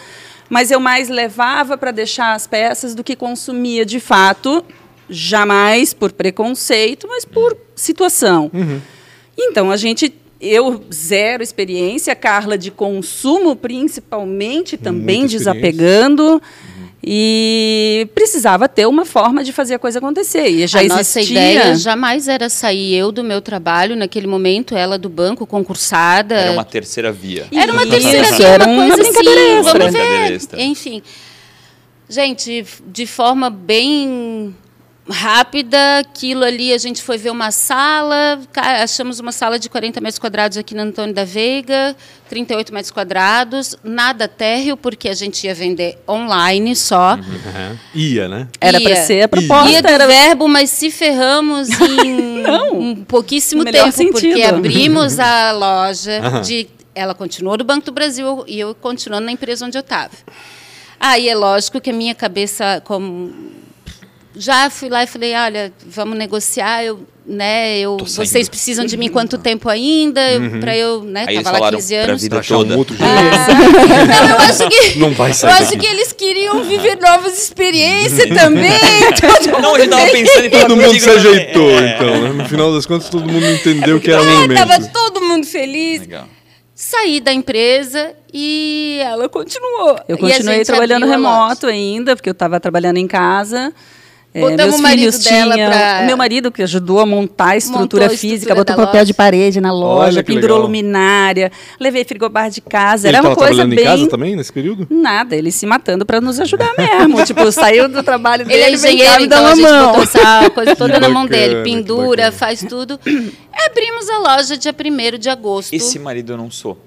mas 0.49 0.71
eu 0.71 0.79
mais 0.79 1.09
levava 1.09 1.77
para 1.77 1.91
deixar 1.91 2.33
as 2.33 2.47
peças 2.47 2.95
do 2.95 3.03
que 3.03 3.15
consumia 3.17 3.85
de 3.85 3.99
fato, 3.99 4.63
jamais 5.09 5.93
por 5.93 6.11
preconceito, 6.13 7.05
mas 7.09 7.25
por 7.25 7.57
situação. 7.75 8.49
Então, 9.37 9.69
a 9.71 9.75
gente. 9.77 10.13
Eu, 10.41 10.83
zero 10.91 11.43
experiência, 11.43 12.15
Carla 12.15 12.57
de 12.57 12.71
consumo, 12.71 13.55
principalmente, 13.55 14.75
também 14.75 15.19
Muita 15.19 15.37
desapegando. 15.37 16.41
E 17.03 18.07
precisava 18.13 18.69
ter 18.69 18.85
uma 18.85 19.05
forma 19.05 19.43
de 19.43 19.51
fazer 19.51 19.75
a 19.75 19.79
coisa 19.79 19.97
acontecer. 19.97 20.47
E 20.47 20.67
já 20.67 20.79
a 20.79 20.83
existia... 20.83 20.97
nossa 20.97 21.21
ideia 21.21 21.75
jamais 21.75 22.27
era 22.27 22.47
sair 22.47 22.95
eu 22.95 23.11
do 23.11 23.23
meu 23.23 23.41
trabalho, 23.41 23.95
naquele 23.95 24.27
momento, 24.27 24.75
ela 24.75 24.99
do 24.99 25.09
banco, 25.09 25.47
concursada. 25.47 26.35
Era 26.35 26.51
uma 26.51 26.63
terceira 26.63 27.11
via. 27.11 27.47
Era 27.51 27.73
uma 27.73 27.87
terceira 27.87 28.31
via, 28.31 28.47
era 28.47 28.65
uma 28.65 28.83
uma 28.85 28.95
coisa 28.95 29.11
brincadeira 29.11 29.41
assim, 29.41 29.69
extra. 29.69 29.89
vamos 29.89 29.93
ver. 29.93 30.59
Enfim, 30.59 31.01
gente, 32.07 32.65
de 32.87 33.07
forma 33.07 33.49
bem 33.49 34.55
rápida, 35.11 35.99
aquilo 35.99 36.43
ali, 36.43 36.73
a 36.73 36.77
gente 36.79 37.03
foi 37.03 37.17
ver 37.17 37.29
uma 37.29 37.51
sala, 37.51 38.39
achamos 38.55 39.19
uma 39.19 39.31
sala 39.31 39.59
de 39.59 39.69
40 39.69 40.01
metros 40.01 40.17
quadrados 40.17 40.57
aqui 40.57 40.73
na 40.73 40.83
Antônio 40.83 41.13
da 41.13 41.23
Veiga, 41.23 41.95
38 42.29 42.73
metros 42.73 42.91
quadrados, 42.91 43.75
nada 43.83 44.27
térreo, 44.27 44.75
porque 44.75 45.07
a 45.07 45.13
gente 45.13 45.45
ia 45.45 45.53
vender 45.53 46.01
online 46.07 46.75
só. 46.75 47.13
Aham. 47.13 47.79
Ia, 47.93 48.27
né? 48.27 48.47
Era 48.59 48.79
Ia. 48.79 48.89
para 48.89 48.95
ser 49.03 49.21
a 49.23 49.27
proposta. 49.27 49.69
Ia 49.69 49.81
do 49.81 49.87
era 49.87 50.07
verbo, 50.07 50.47
mas 50.47 50.69
se 50.71 50.89
ferramos 50.89 51.69
em 52.03 52.43
um 52.73 52.95
pouquíssimo 53.03 53.63
tempo, 53.63 53.91
porque 54.11 54.31
sentido. 54.31 54.55
abrimos 54.55 55.19
a 55.19 55.51
loja 55.51 56.19
Aham. 56.19 56.41
de. 56.41 56.67
Ela 56.95 57.13
continuou 57.13 57.57
no 57.57 57.63
Banco 57.63 57.85
do 57.85 57.91
Brasil 57.91 58.43
e 58.47 58.59
eu 58.59 58.75
continuando 58.75 59.25
na 59.25 59.31
empresa 59.31 59.65
onde 59.65 59.77
eu 59.77 59.81
estava. 59.81 60.11
Aí 60.99 61.29
é 61.29 61.35
lógico 61.35 61.79
que 61.79 61.89
a 61.89 61.93
minha 61.93 62.13
cabeça, 62.13 62.81
como 62.85 63.33
já 64.35 64.69
fui 64.69 64.89
lá 64.89 65.03
e 65.03 65.07
falei, 65.07 65.35
olha, 65.35 65.73
vamos 65.85 66.17
negociar, 66.17 66.83
eu, 66.85 67.01
né, 67.25 67.77
eu, 67.79 67.97
vocês 67.97 68.47
precisam 68.47 68.85
de 68.85 68.95
mim 68.95 69.09
quanto 69.09 69.37
tempo 69.37 69.67
ainda, 69.69 70.21
para 70.59 70.75
eu, 70.75 71.03
né, 71.03 71.25
Aí 71.27 71.35
eles 71.35 71.43
tava 71.43 71.57
lá 71.57 71.59
falaram 71.59 71.77
15 71.77 71.93
pra 71.95 72.03
anos. 72.05 72.21
vida 72.21 72.35
Pra 72.35 72.39
achar 72.39 72.55
um 72.55 72.59
toda. 72.59 72.77
outro. 72.77 72.95
Não, 72.97 74.29
eu 74.29 74.37
acho 74.37 74.69
que 74.69 74.99
Não 74.99 75.11
vai 75.11 75.29
eu 75.31 75.33
sair 75.33 75.51
acho 75.51 75.63
daqui. 75.71 75.77
que 75.79 75.85
eles 75.87 76.11
queriam 76.13 76.63
viver 76.63 76.97
novas 76.99 77.37
experiências 77.43 78.29
também. 78.29 78.71
Todo 79.19 79.61
Não, 79.61 79.77
eu 79.77 79.89
tava 79.89 80.05
pensando 80.11 80.45
em 80.45 80.49
Todo 80.49 80.77
mundo 80.77 80.93
se 80.93 80.99
também. 81.05 81.17
ajeitou, 81.19 81.69
É. 81.71 81.95
então. 81.95 82.21
né? 82.21 82.29
No 82.43 82.49
final 82.49 82.73
das 82.73 82.85
contas, 82.85 83.09
todo 83.09 83.27
mundo 83.31 83.45
entendeu 83.45 83.99
que 83.99 84.09
era 84.11 84.21
o 84.21 84.25
Ah, 84.25 84.41
momento. 84.41 84.57
tava 84.57 84.87
todo 84.87 85.21
mundo 85.21 85.45
feliz. 85.45 86.01
Legal. 86.01 86.27
Saí 86.73 87.19
da 87.19 87.31
empresa 87.31 88.13
e 88.33 88.99
ela 89.03 89.29
continuou. 89.29 89.99
Eu 90.07 90.17
continuei 90.17 90.65
trabalhando 90.65 91.05
remoto 91.05 91.67
ainda, 91.67 92.15
porque 92.15 92.29
eu 92.29 92.33
estava 92.33 92.59
trabalhando 92.59 92.97
em 92.97 93.07
casa. 93.07 93.71
É, 94.33 94.39
Botamos 94.39 94.63
meus 94.65 94.75
o 94.75 94.81
marido 94.81 94.99
filhos 95.11 95.23
dela 95.25 95.53
tinham... 95.55 95.69
pra- 95.69 95.99
O 96.03 96.05
meu 96.05 96.15
marido 96.15 96.51
que 96.51 96.63
ajudou 96.63 97.01
a 97.01 97.05
montar 97.05 97.49
a 97.49 97.57
estrutura 97.57 98.05
a 98.05 98.09
física, 98.09 98.29
estrutura 98.35 98.55
botou 98.55 98.75
da 98.77 98.85
papel 98.85 98.99
loja. 99.01 99.05
de 99.05 99.13
parede 99.13 99.59
na 99.59 99.73
loja, 99.73 100.23
pendurou 100.23 100.55
legal. 100.55 100.61
luminária, 100.67 101.51
levei 101.77 102.05
frigobar 102.05 102.49
de 102.49 102.61
casa. 102.61 103.09
Ele 103.09 103.17
Era 103.17 103.27
uma 103.27 103.35
coisa 103.35 103.55
trabalhando 103.55 103.75
bem... 103.75 103.83
em 103.83 103.87
casa 103.87 104.07
também, 104.07 104.35
nesse 104.37 104.53
período? 104.53 104.87
Nada, 104.89 105.35
ele 105.35 105.51
se 105.51 105.65
matando 105.65 106.05
para 106.05 106.21
nos 106.21 106.39
ajudar 106.39 106.71
mesmo. 106.77 107.21
tipo, 107.27 107.51
saiu 107.51 107.89
do 107.89 108.01
trabalho 108.03 108.45
dele, 108.45 108.57
Ele 108.61 108.71
é 108.71 108.73
engenheiro, 108.73 109.21
então 109.21 109.45
a 109.45 109.53
gente 109.53 109.69
mão. 109.69 109.87
botou 109.87 110.03
essa 110.03 110.49
coisa 110.51 110.75
toda 110.77 110.97
na 110.97 111.09
mão 111.09 111.25
dele. 111.25 111.61
Pendura, 111.63 112.31
faz 112.31 112.63
tudo. 112.63 112.97
Abrimos 113.65 114.09
a 114.09 114.17
loja 114.19 114.57
dia 114.57 114.73
1 114.73 115.17
de 115.19 115.29
agosto. 115.29 115.73
Esse 115.73 115.99
marido 115.99 116.31
eu 116.33 116.37
não 116.37 116.49
sou. 116.49 116.77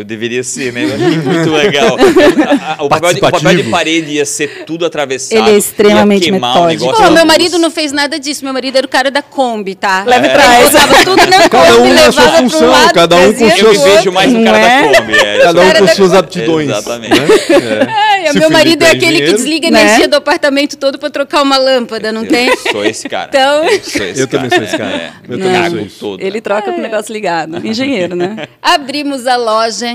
Eu 0.00 0.04
deveria 0.04 0.42
ser, 0.42 0.72
né? 0.72 0.84
Eu 0.84 0.94
achei 0.94 1.18
muito 1.18 1.50
legal. 1.50 1.96
O 2.78 2.88
papel, 2.88 3.12
de, 3.14 3.18
o 3.20 3.30
papel 3.30 3.54
de 3.56 3.62
parede 3.64 4.12
ia 4.12 4.24
ser 4.24 4.64
tudo 4.64 4.84
atravessado. 4.86 5.38
Ele 5.38 5.50
é 5.56 5.58
extremamente 5.58 6.24
ia 6.24 6.30
queimar 6.32 6.54
metódico. 6.54 6.84
O 6.84 6.86
negócio 6.86 7.04
da 7.04 7.10
meu 7.10 7.26
marido 7.26 7.58
não 7.58 7.70
fez 7.70 7.92
nada 7.92 8.18
disso. 8.18 8.44
Meu 8.44 8.52
marido 8.54 8.76
era 8.76 8.86
o 8.86 8.88
cara 8.88 9.10
da 9.10 9.20
Kombi, 9.22 9.74
tá? 9.74 10.04
Leve 10.06 10.26
É. 10.28 10.30
trás. 10.32 10.60
Ele 10.60 10.70
botava 10.70 11.04
tudo 11.04 11.16
na 11.30 11.36
Cada 11.50 11.72
Kombi, 11.74 11.88
um 11.88 11.94
na 11.94 12.12
sua 12.12 12.22
pra 12.22 12.32
um 12.40 12.50
função, 12.50 12.70
lado, 12.70 12.92
cada 12.94 13.16
um 13.16 13.32
com 13.32 13.38
trazia 13.46 13.64
Eu 13.64 13.80
vejo 13.80 14.12
mais 14.12 14.32
no 14.32 14.38
Não 14.38 14.44
cara 14.52 14.58
é? 14.58 14.88
da 14.92 15.00
Kombi. 15.02 15.12
É, 15.18 15.38
Cada 15.40 15.60
um 15.60 15.72
com 15.74 15.88
suas 15.88 16.14
aptidões. 16.14 16.68
Exatamente. 16.70 17.20
né? 17.20 17.26
É. 17.50 17.86
Ai, 18.24 18.32
Se 18.32 18.38
meu 18.38 18.48
o 18.48 18.52
marido 18.52 18.82
é 18.84 18.88
é 18.88 18.90
aquele 18.92 19.20
que 19.22 19.32
desliga 19.32 19.68
a 19.68 19.70
né? 19.70 19.82
energia 19.82 20.08
do 20.08 20.16
apartamento 20.16 20.76
todo 20.76 20.98
pra 20.98 21.10
trocar 21.10 21.42
uma 21.42 21.56
lâmpada, 21.58 22.10
não 22.12 22.24
tem? 22.24 22.48
Eu 22.48 22.56
sou 22.56 22.84
esse 22.84 23.08
cara. 23.08 23.28
Então- 23.28 23.64
Eu, 23.64 23.80
sou 23.82 24.06
esse 24.06 24.20
Eu 24.20 24.26
também 24.28 24.48
cara. 24.50 24.62
sou 24.62 24.68
esse 24.68 24.76
cara. 24.78 24.96
É. 24.96 25.12
Eu 25.28 25.38
também 25.38 25.70
sou 25.70 25.80
isso. 25.80 25.96
todo. 26.00 26.20
Ele 26.22 26.40
troca 26.40 26.72
com 26.72 26.78
o 26.78 26.82
negócio 26.82 27.12
ligado. 27.12 27.66
Engenheiro, 27.66 28.14
né? 28.16 28.48
Abrimos 28.62 29.26
a 29.26 29.36
loja, 29.36 29.89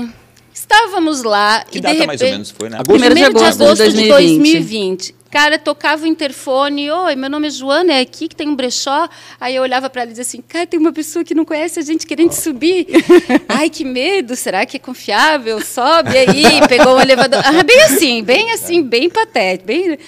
estávamos 0.52 1.22
lá 1.22 1.64
Que 1.64 1.78
e 1.78 1.80
data 1.80 1.94
de 1.94 2.00
repente... 2.00 2.06
mais 2.06 2.22
ou 2.22 2.28
menos 2.28 2.50
foi, 2.50 2.68
né? 2.68 2.76
Agosto. 2.76 2.90
Primeiro 2.90 3.14
de 3.14 3.20
Primeiro 3.20 3.38
de 3.38 3.44
agosto 3.44 3.62
agosto 3.62 3.84
de 3.84 4.02
de 4.02 4.08
2020. 4.08 4.52
2020. 4.52 5.16
Cara, 5.30 5.58
tocava 5.58 6.04
o 6.04 6.06
interfone. 6.06 6.90
Oi, 6.90 7.14
meu 7.14 7.28
nome 7.28 7.48
é 7.48 7.50
Joana, 7.50 7.92
é 7.92 8.00
aqui 8.00 8.26
que 8.26 8.34
tem 8.34 8.48
um 8.48 8.56
brechó. 8.56 9.08
Aí 9.40 9.54
eu 9.54 9.62
olhava 9.62 9.90
para 9.90 10.02
ela 10.02 10.10
e 10.10 10.12
dizia 10.12 10.22
assim: 10.22 10.40
Cara, 10.40 10.66
tem 10.66 10.80
uma 10.80 10.92
pessoa 10.92 11.24
que 11.24 11.34
não 11.34 11.44
conhece 11.44 11.78
a 11.78 11.82
gente 11.82 12.06
querendo 12.06 12.32
subir. 12.32 12.86
Ai, 13.46 13.68
que 13.68 13.84
medo, 13.84 14.34
será 14.34 14.64
que 14.64 14.78
é 14.78 14.80
confiável? 14.80 15.60
Sobe 15.60 16.16
aí, 16.16 16.66
pegou 16.68 16.96
um 16.96 17.00
elevador. 17.00 17.42
Ah, 17.44 17.62
bem 17.62 17.82
assim, 17.82 18.22
bem 18.22 18.50
assim, 18.52 18.82
bem 18.82 19.10
patético. 19.10 19.66
Bem... 19.66 19.98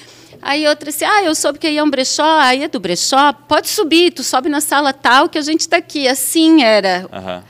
Aí 0.40 0.66
outra 0.66 0.88
assim: 0.88 1.04
Ah, 1.04 1.22
eu 1.24 1.34
soube 1.34 1.58
que 1.58 1.66
aí 1.66 1.76
é 1.76 1.82
um 1.82 1.90
brechó. 1.90 2.38
Aí 2.40 2.62
é 2.62 2.68
do 2.68 2.80
brechó, 2.80 3.32
pode 3.32 3.68
subir, 3.68 4.12
tu 4.12 4.22
sobe 4.22 4.48
na 4.48 4.62
sala 4.62 4.92
tal 4.92 5.28
que 5.28 5.36
a 5.36 5.42
gente 5.42 5.60
está 5.60 5.76
aqui. 5.76 6.08
Assim 6.08 6.62
era. 6.62 7.06
Aham. 7.12 7.44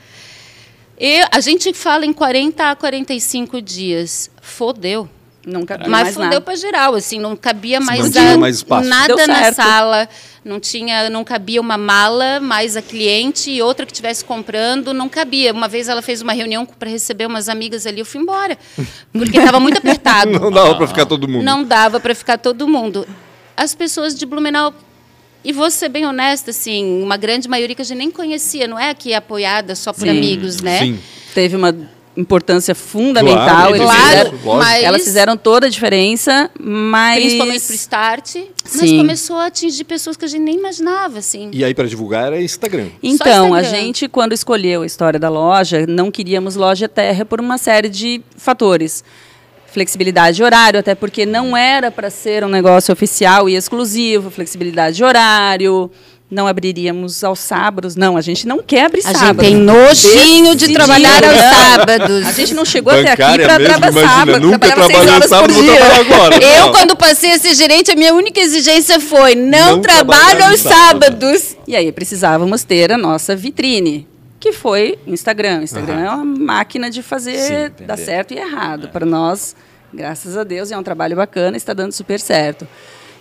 E 0.99 1.21
a 1.31 1.39
gente 1.39 1.73
fala 1.73 2.05
em 2.05 2.11
40 2.13 2.71
a 2.71 2.75
45 2.75 3.61
dias. 3.61 4.29
Fodeu. 4.41 5.07
Não 5.47 5.65
cabia 5.65 5.87
Mas 5.87 6.03
mais 6.03 6.17
nada. 6.17 6.41
para 6.41 6.55
geral, 6.55 6.93
assim, 6.95 7.17
não 7.17 7.33
cabia 7.35 7.79
mais, 7.79 8.01
não 8.03 8.11
tinha 8.11 8.33
a- 8.33 8.37
mais 8.37 8.57
espaço. 8.57 8.87
nada 8.89 9.25
na 9.25 9.53
sala, 9.53 10.07
não 10.43 10.59
tinha, 10.59 11.09
não 11.09 11.23
cabia 11.23 11.61
uma 11.61 11.77
mala, 11.77 12.41
mais 12.41 12.75
a 12.75 12.81
cliente 12.81 13.49
e 13.49 13.61
outra 13.61 13.85
que 13.85 13.91
estivesse 13.93 14.23
comprando, 14.23 14.93
não 14.93 15.07
cabia. 15.07 15.53
Uma 15.53 15.69
vez 15.69 15.87
ela 15.87 16.01
fez 16.01 16.21
uma 16.21 16.33
reunião 16.33 16.65
para 16.65 16.89
receber 16.89 17.25
umas 17.25 17.47
amigas 17.47 17.87
ali, 17.87 17.99
eu 18.01 18.05
fui 18.05 18.21
embora, 18.21 18.57
porque 19.13 19.37
estava 19.39 19.59
muito 19.61 19.77
apertado. 19.79 20.29
Não 20.37 20.51
dava 20.51 20.75
pra 20.75 20.87
ficar 20.87 21.05
todo 21.05 21.27
mundo. 21.27 21.43
Não 21.43 21.63
dava 21.63 21.99
para 22.01 22.13
ficar 22.13 22.37
todo 22.37 22.67
mundo. 22.67 23.07
As 23.55 23.73
pessoas 23.73 24.13
de 24.13 24.25
Blumenau 24.25 24.73
e 25.43 25.53
vou 25.53 25.69
ser 25.71 25.89
bem 25.89 26.05
honesta, 26.05 26.51
assim, 26.51 27.01
uma 27.01 27.17
grande 27.17 27.47
maioria 27.47 27.75
que 27.75 27.81
a 27.81 27.85
gente 27.85 27.97
nem 27.97 28.11
conhecia, 28.11 28.67
não 28.67 28.77
é 28.79 28.89
aqui 28.89 29.13
apoiada 29.13 29.75
só 29.75 29.93
por 29.93 30.01
Sim. 30.01 30.09
amigos, 30.09 30.61
né? 30.61 30.79
Sim. 30.79 30.99
Teve 31.33 31.55
uma 31.55 31.73
importância 32.17 32.75
fundamental. 32.75 33.45
Claro, 33.45 33.75
eles 33.75 33.85
Claro, 33.85 34.29
fizeram- 34.37 34.57
mas 34.57 34.83
elas 34.83 35.03
fizeram 35.03 35.37
toda 35.37 35.67
a 35.67 35.69
diferença, 35.69 36.51
mas... 36.59 37.19
principalmente 37.21 37.61
para 37.63 37.71
o 37.71 37.75
start, 37.75 38.35
mas 38.35 38.89
Sim. 38.89 38.97
começou 38.97 39.37
a 39.37 39.45
atingir 39.45 39.85
pessoas 39.85 40.17
que 40.17 40.25
a 40.25 40.27
gente 40.27 40.41
nem 40.41 40.55
imaginava, 40.55 41.19
assim. 41.19 41.49
E 41.53 41.63
aí, 41.63 41.73
pra 41.73 41.85
divulgar, 41.85 42.25
era 42.27 42.41
Instagram. 42.41 42.87
Então, 43.01 43.53
a 43.53 43.61
Instagram. 43.61 43.81
gente, 43.83 44.09
quando 44.09 44.33
escolheu 44.33 44.81
a 44.81 44.85
história 44.85 45.17
da 45.19 45.29
loja, 45.29 45.85
não 45.87 46.11
queríamos 46.11 46.55
loja 46.57 46.89
terra 46.89 47.23
por 47.23 47.39
uma 47.39 47.57
série 47.57 47.87
de 47.87 48.21
fatores. 48.35 49.01
Flexibilidade 49.71 50.37
de 50.37 50.43
horário, 50.43 50.79
até 50.79 50.95
porque 50.95 51.25
não 51.25 51.55
era 51.55 51.91
para 51.91 52.09
ser 52.09 52.43
um 52.43 52.49
negócio 52.49 52.91
oficial 52.91 53.47
e 53.47 53.55
exclusivo, 53.55 54.31
flexibilidade 54.31 54.97
de 54.97 55.03
horário, 55.03 55.91
não 56.31 56.45
abriríamos 56.47 57.23
aos 57.23 57.39
sábados. 57.39 57.95
Não, 57.95 58.15
a 58.15 58.21
gente 58.21 58.47
não 58.47 58.59
quer 58.61 58.85
abrir 58.85 59.01
A 59.03 59.07
gente 59.07 59.17
sábado. 59.19 59.39
tem 59.39 59.55
nojinho 59.55 60.55
de 60.55 60.71
trabalhar 60.73 61.23
aos 61.23 61.37
sábados. 61.39 62.27
A 62.27 62.31
gente 62.31 62.53
não 62.53 62.63
chegou 62.65 62.93
até 62.93 63.11
aqui 63.13 63.21
Bancária 63.21 63.45
para 63.47 63.59
trabalhar 63.63 64.07
sábado. 64.09 64.39
nunca 64.39 64.59
trabalhava 64.59 64.87
seis 64.87 64.91
trabalhou 64.91 65.15
horas 65.15 65.29
sábado, 65.29 65.53
por 65.53 65.53
vou 65.53 65.63
dia. 65.63 65.75
trabalhar 65.75 65.99
agora. 66.15 66.35
Eu, 66.43 66.65
Não. 66.65 66.71
quando 66.71 66.95
passei 66.95 67.31
a 67.31 67.39
ser 67.39 67.55
gerente, 67.55 67.91
a 67.91 67.95
minha 67.95 68.13
única 68.13 68.39
exigência 68.39 68.99
foi 68.99 69.33
não, 69.35 69.77
Não 69.77 69.81
trabalho 69.81 70.19
trabalhar 70.37 70.51
aos 70.51 70.59
sábados. 70.59 71.55
E 71.67 71.75
aí 71.75 71.91
precisávamos 71.91 72.63
ter 72.63 72.91
a 72.91 72.97
nossa 72.97 73.35
vitrine, 73.35 74.07
que 74.39 74.51
foi 74.53 74.97
Instagram. 75.05 75.63
Instagram 75.63 75.99
é 75.99 76.09
uma 76.09 76.23
máquina 76.25 76.89
de 76.89 77.01
fazer 77.03 77.37
Sim, 77.77 77.85
dar 77.85 77.97
certo 77.97 78.33
e 78.33 78.37
errado. 78.37 78.89
Para 78.89 79.05
nós, 79.05 79.55
graças 79.93 80.37
a 80.37 80.43
Deus, 80.43 80.71
é 80.71 80.77
um 80.77 80.83
trabalho 80.83 81.15
bacana, 81.15 81.57
está 81.57 81.73
dando 81.73 81.91
super 81.91 82.19
certo. 82.19 82.67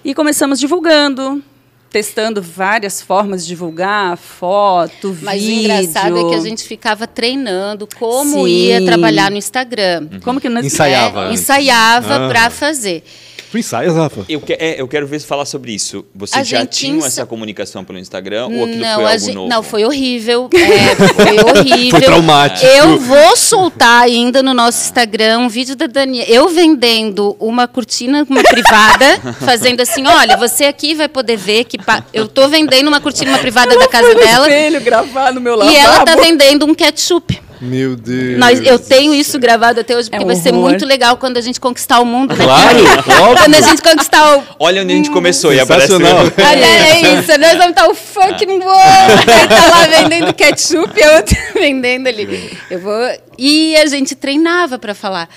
E 0.04 0.14
começamos 0.14 0.60
divulgando, 0.60 1.42
testando 1.90 2.40
várias 2.40 3.02
formas 3.02 3.42
de 3.42 3.48
divulgar, 3.48 4.16
foto, 4.16 5.16
Mas 5.22 5.42
vídeo. 5.42 5.56
o 5.56 5.60
engraçado 5.64 6.18
é 6.18 6.28
que 6.30 6.34
a 6.36 6.40
gente 6.40 6.62
ficava 6.64 7.06
treinando 7.06 7.88
como 7.98 8.44
Sim. 8.44 8.48
ia 8.48 8.84
trabalhar 8.84 9.30
no 9.30 9.36
Instagram. 9.36 10.06
Como 10.22 10.40
que 10.40 10.48
nós 10.48 10.64
Ensaiava. 10.64 11.28
É, 11.30 11.32
ensaiava 11.32 12.26
Ah. 12.26 12.28
para 12.28 12.50
fazer. 12.50 13.02
Tu 13.50 13.58
ensaias, 13.58 13.94
Rafa? 13.94 14.24
Eu, 14.28 14.40
que- 14.40 14.52
é, 14.52 14.80
eu 14.80 14.86
quero 14.86 15.06
ver 15.06 15.18
falar 15.20 15.44
sobre 15.46 15.72
isso. 15.72 16.04
Vocês 16.14 16.40
A 16.40 16.44
já 16.44 16.66
tinham 16.66 16.98
ensa- 16.98 17.06
essa 17.06 17.26
comunicação 17.26 17.82
pelo 17.84 17.98
Instagram 17.98 18.46
ou 18.48 18.64
aquilo 18.64 18.80
Não, 18.82 18.94
foi 18.96 19.04
algo 19.04 19.18
gente- 19.18 19.34
novo? 19.34 19.48
não, 19.48 19.62
foi 19.62 19.84
horrível. 19.84 20.50
é, 20.54 20.94
foi 20.96 21.38
horrível. 21.44 21.90
Foi 21.92 22.00
traumático. 22.02 22.66
Eu 22.66 22.98
vou 22.98 23.36
soltar 23.36 24.02
ainda 24.02 24.42
no 24.42 24.52
nosso 24.52 24.84
Instagram 24.84 25.38
um 25.38 25.48
vídeo 25.48 25.74
da 25.74 25.86
Daniela. 25.86 26.28
Eu 26.28 26.48
vendendo 26.50 27.36
uma 27.40 27.66
cortina, 27.66 28.26
uma 28.28 28.42
privada, 28.42 29.18
fazendo 29.44 29.80
assim: 29.80 30.06
olha, 30.06 30.36
você 30.36 30.64
aqui 30.64 30.94
vai 30.94 31.08
poder 31.08 31.36
ver 31.36 31.64
que 31.64 31.78
pa- 31.78 32.04
eu 32.12 32.28
tô 32.28 32.48
vendendo 32.48 32.88
uma 32.88 33.00
cortina, 33.00 33.30
uma 33.30 33.38
privada 33.38 33.78
da 33.78 33.88
casa 33.88 34.08
no 34.12 34.20
dela. 34.20 34.46
espelho 34.48 34.80
gravar 34.82 35.32
no 35.32 35.40
meu 35.40 35.54
E 35.64 35.74
ela 35.76 36.04
tá 36.04 36.12
lavabo. 36.12 36.22
vendendo 36.22 36.66
um 36.66 36.74
ketchup. 36.74 37.40
Meu 37.60 37.96
Deus. 37.96 38.38
Nós, 38.38 38.60
eu 38.60 38.78
tenho 38.78 39.14
isso 39.14 39.38
gravado 39.38 39.80
até 39.80 39.96
hoje, 39.96 40.08
porque 40.08 40.22
É 40.22 40.24
um 40.24 40.28
vai 40.28 40.36
ser 40.36 40.52
muito 40.52 40.86
legal 40.86 41.16
quando 41.16 41.36
a 41.36 41.40
gente 41.40 41.60
conquistar 41.60 42.00
o 42.00 42.04
mundo, 42.04 42.34
né? 42.36 42.44
Claro, 42.44 42.78
Quando 43.04 43.10
a 43.10 43.30
óbvio. 43.30 43.64
gente 43.64 43.82
conquistar 43.82 44.38
o. 44.38 44.42
Olha 44.58 44.82
onde 44.82 44.92
a 44.92 44.96
gente 44.96 45.10
começou 45.10 45.52
e 45.52 45.60
aparece... 45.60 45.92
Olha, 45.92 46.04
é 46.04 47.00
isso, 47.00 47.38
nós 47.38 47.52
vamos 47.52 47.70
estar 47.70 47.88
o 47.88 47.94
fucking 47.94 48.58
world. 48.58 49.12
Aí 49.28 49.48
tá 49.48 49.70
lá 49.70 49.86
vendendo 49.86 50.34
ketchup 50.34 50.98
e 50.98 51.02
a 51.02 51.16
outra 51.16 51.36
vendendo 51.54 52.06
ali. 52.06 52.58
Eu 52.70 52.80
vou. 52.80 53.10
E 53.36 53.76
a 53.76 53.86
gente 53.86 54.14
treinava 54.14 54.78
para 54.78 54.94
falar. 54.94 55.28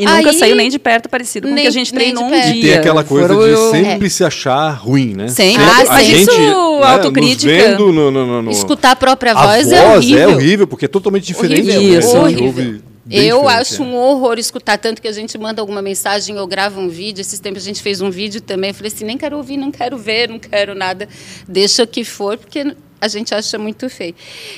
E 0.00 0.04
nunca 0.06 0.30
Aí- 0.30 0.38
saiu 0.38 0.56
nem 0.56 0.70
de 0.70 0.78
perto 0.78 1.10
parecido 1.10 1.46
com 1.46 1.52
o 1.52 1.56
que 1.56 1.60
Nem- 1.60 1.68
a 1.68 1.70
gente 1.70 1.92
nem 1.94 2.14
treinou 2.14 2.24
de 2.30 2.34
um 2.34 2.40
dia. 2.40 2.54
E 2.56 2.60
tem 2.62 2.74
aquela 2.74 3.04
coisa 3.04 3.28
Foram 3.28 3.42
de 3.44 3.50
eu- 3.50 3.70
sempre 3.70 4.08
se 4.08 4.24
achar 4.24 4.70
ruim, 4.70 5.12
né? 5.14 5.28
Sempre. 5.28 5.62
Ah, 5.62 5.92
a 5.94 6.02
gente, 6.02 6.22
isso, 6.22 6.40
né, 6.40 6.86
autocrítica. 6.86 7.52
Vendo 7.52 7.92
no, 7.92 8.10
no, 8.10 8.42
no, 8.42 8.50
Escutar 8.50 8.92
a 8.92 8.96
própria 8.96 9.32
a 9.32 9.46
voz, 9.46 9.66
voz 9.68 9.72
é 9.72 9.86
horrível. 9.86 10.18
é 10.18 10.26
horrível, 10.34 10.66
porque 10.66 10.86
é 10.86 10.88
totalmente 10.88 11.26
diferente. 11.26 11.68
Horrível, 11.68 11.82
né? 11.92 11.98
Isso. 11.98 12.08
Você 12.08 12.16
horrível. 12.16 12.44
ouve 12.46 12.62
bem 13.04 13.26
Eu 13.26 13.46
acho 13.46 13.82
é. 13.82 13.84
um 13.84 13.94
horror 13.94 14.38
escutar 14.38 14.78
tanto 14.78 15.02
que 15.02 15.08
a 15.08 15.12
gente 15.12 15.36
manda 15.36 15.60
alguma 15.60 15.82
mensagem 15.82 16.38
ou 16.38 16.46
grava 16.46 16.80
um 16.80 16.88
vídeo. 16.88 17.20
Esses 17.20 17.38
tempos 17.38 17.62
a 17.62 17.66
gente 17.66 17.82
fez 17.82 18.00
um 18.00 18.10
vídeo 18.10 18.40
também. 18.40 18.70
Eu 18.70 18.74
falei 18.74 18.90
assim, 18.94 19.04
nem 19.04 19.18
quero 19.18 19.36
ouvir, 19.36 19.58
não 19.58 19.70
quero 19.70 19.98
ver, 19.98 20.30
não 20.30 20.38
quero 20.38 20.74
nada. 20.74 21.06
Deixa 21.46 21.82
o 21.82 21.86
que 21.86 22.04
for, 22.04 22.38
porque 22.38 22.74
a 22.98 23.08
gente 23.08 23.34
acha 23.34 23.58
muito 23.58 23.90
feio. 23.90 24.14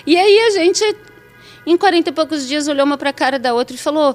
E 0.07 0.17
aí 0.17 0.39
a 0.39 0.51
gente, 0.51 0.85
em 1.67 1.77
40 1.77 2.11
e 2.11 2.13
poucos 2.13 2.47
dias, 2.47 2.69
olhou 2.69 2.85
uma 2.87 2.97
para 2.97 3.11
a 3.11 3.13
cara 3.13 3.39
da 3.41 3.55
outra 3.55 3.75
e 3.75 3.79
falou: 3.79 4.15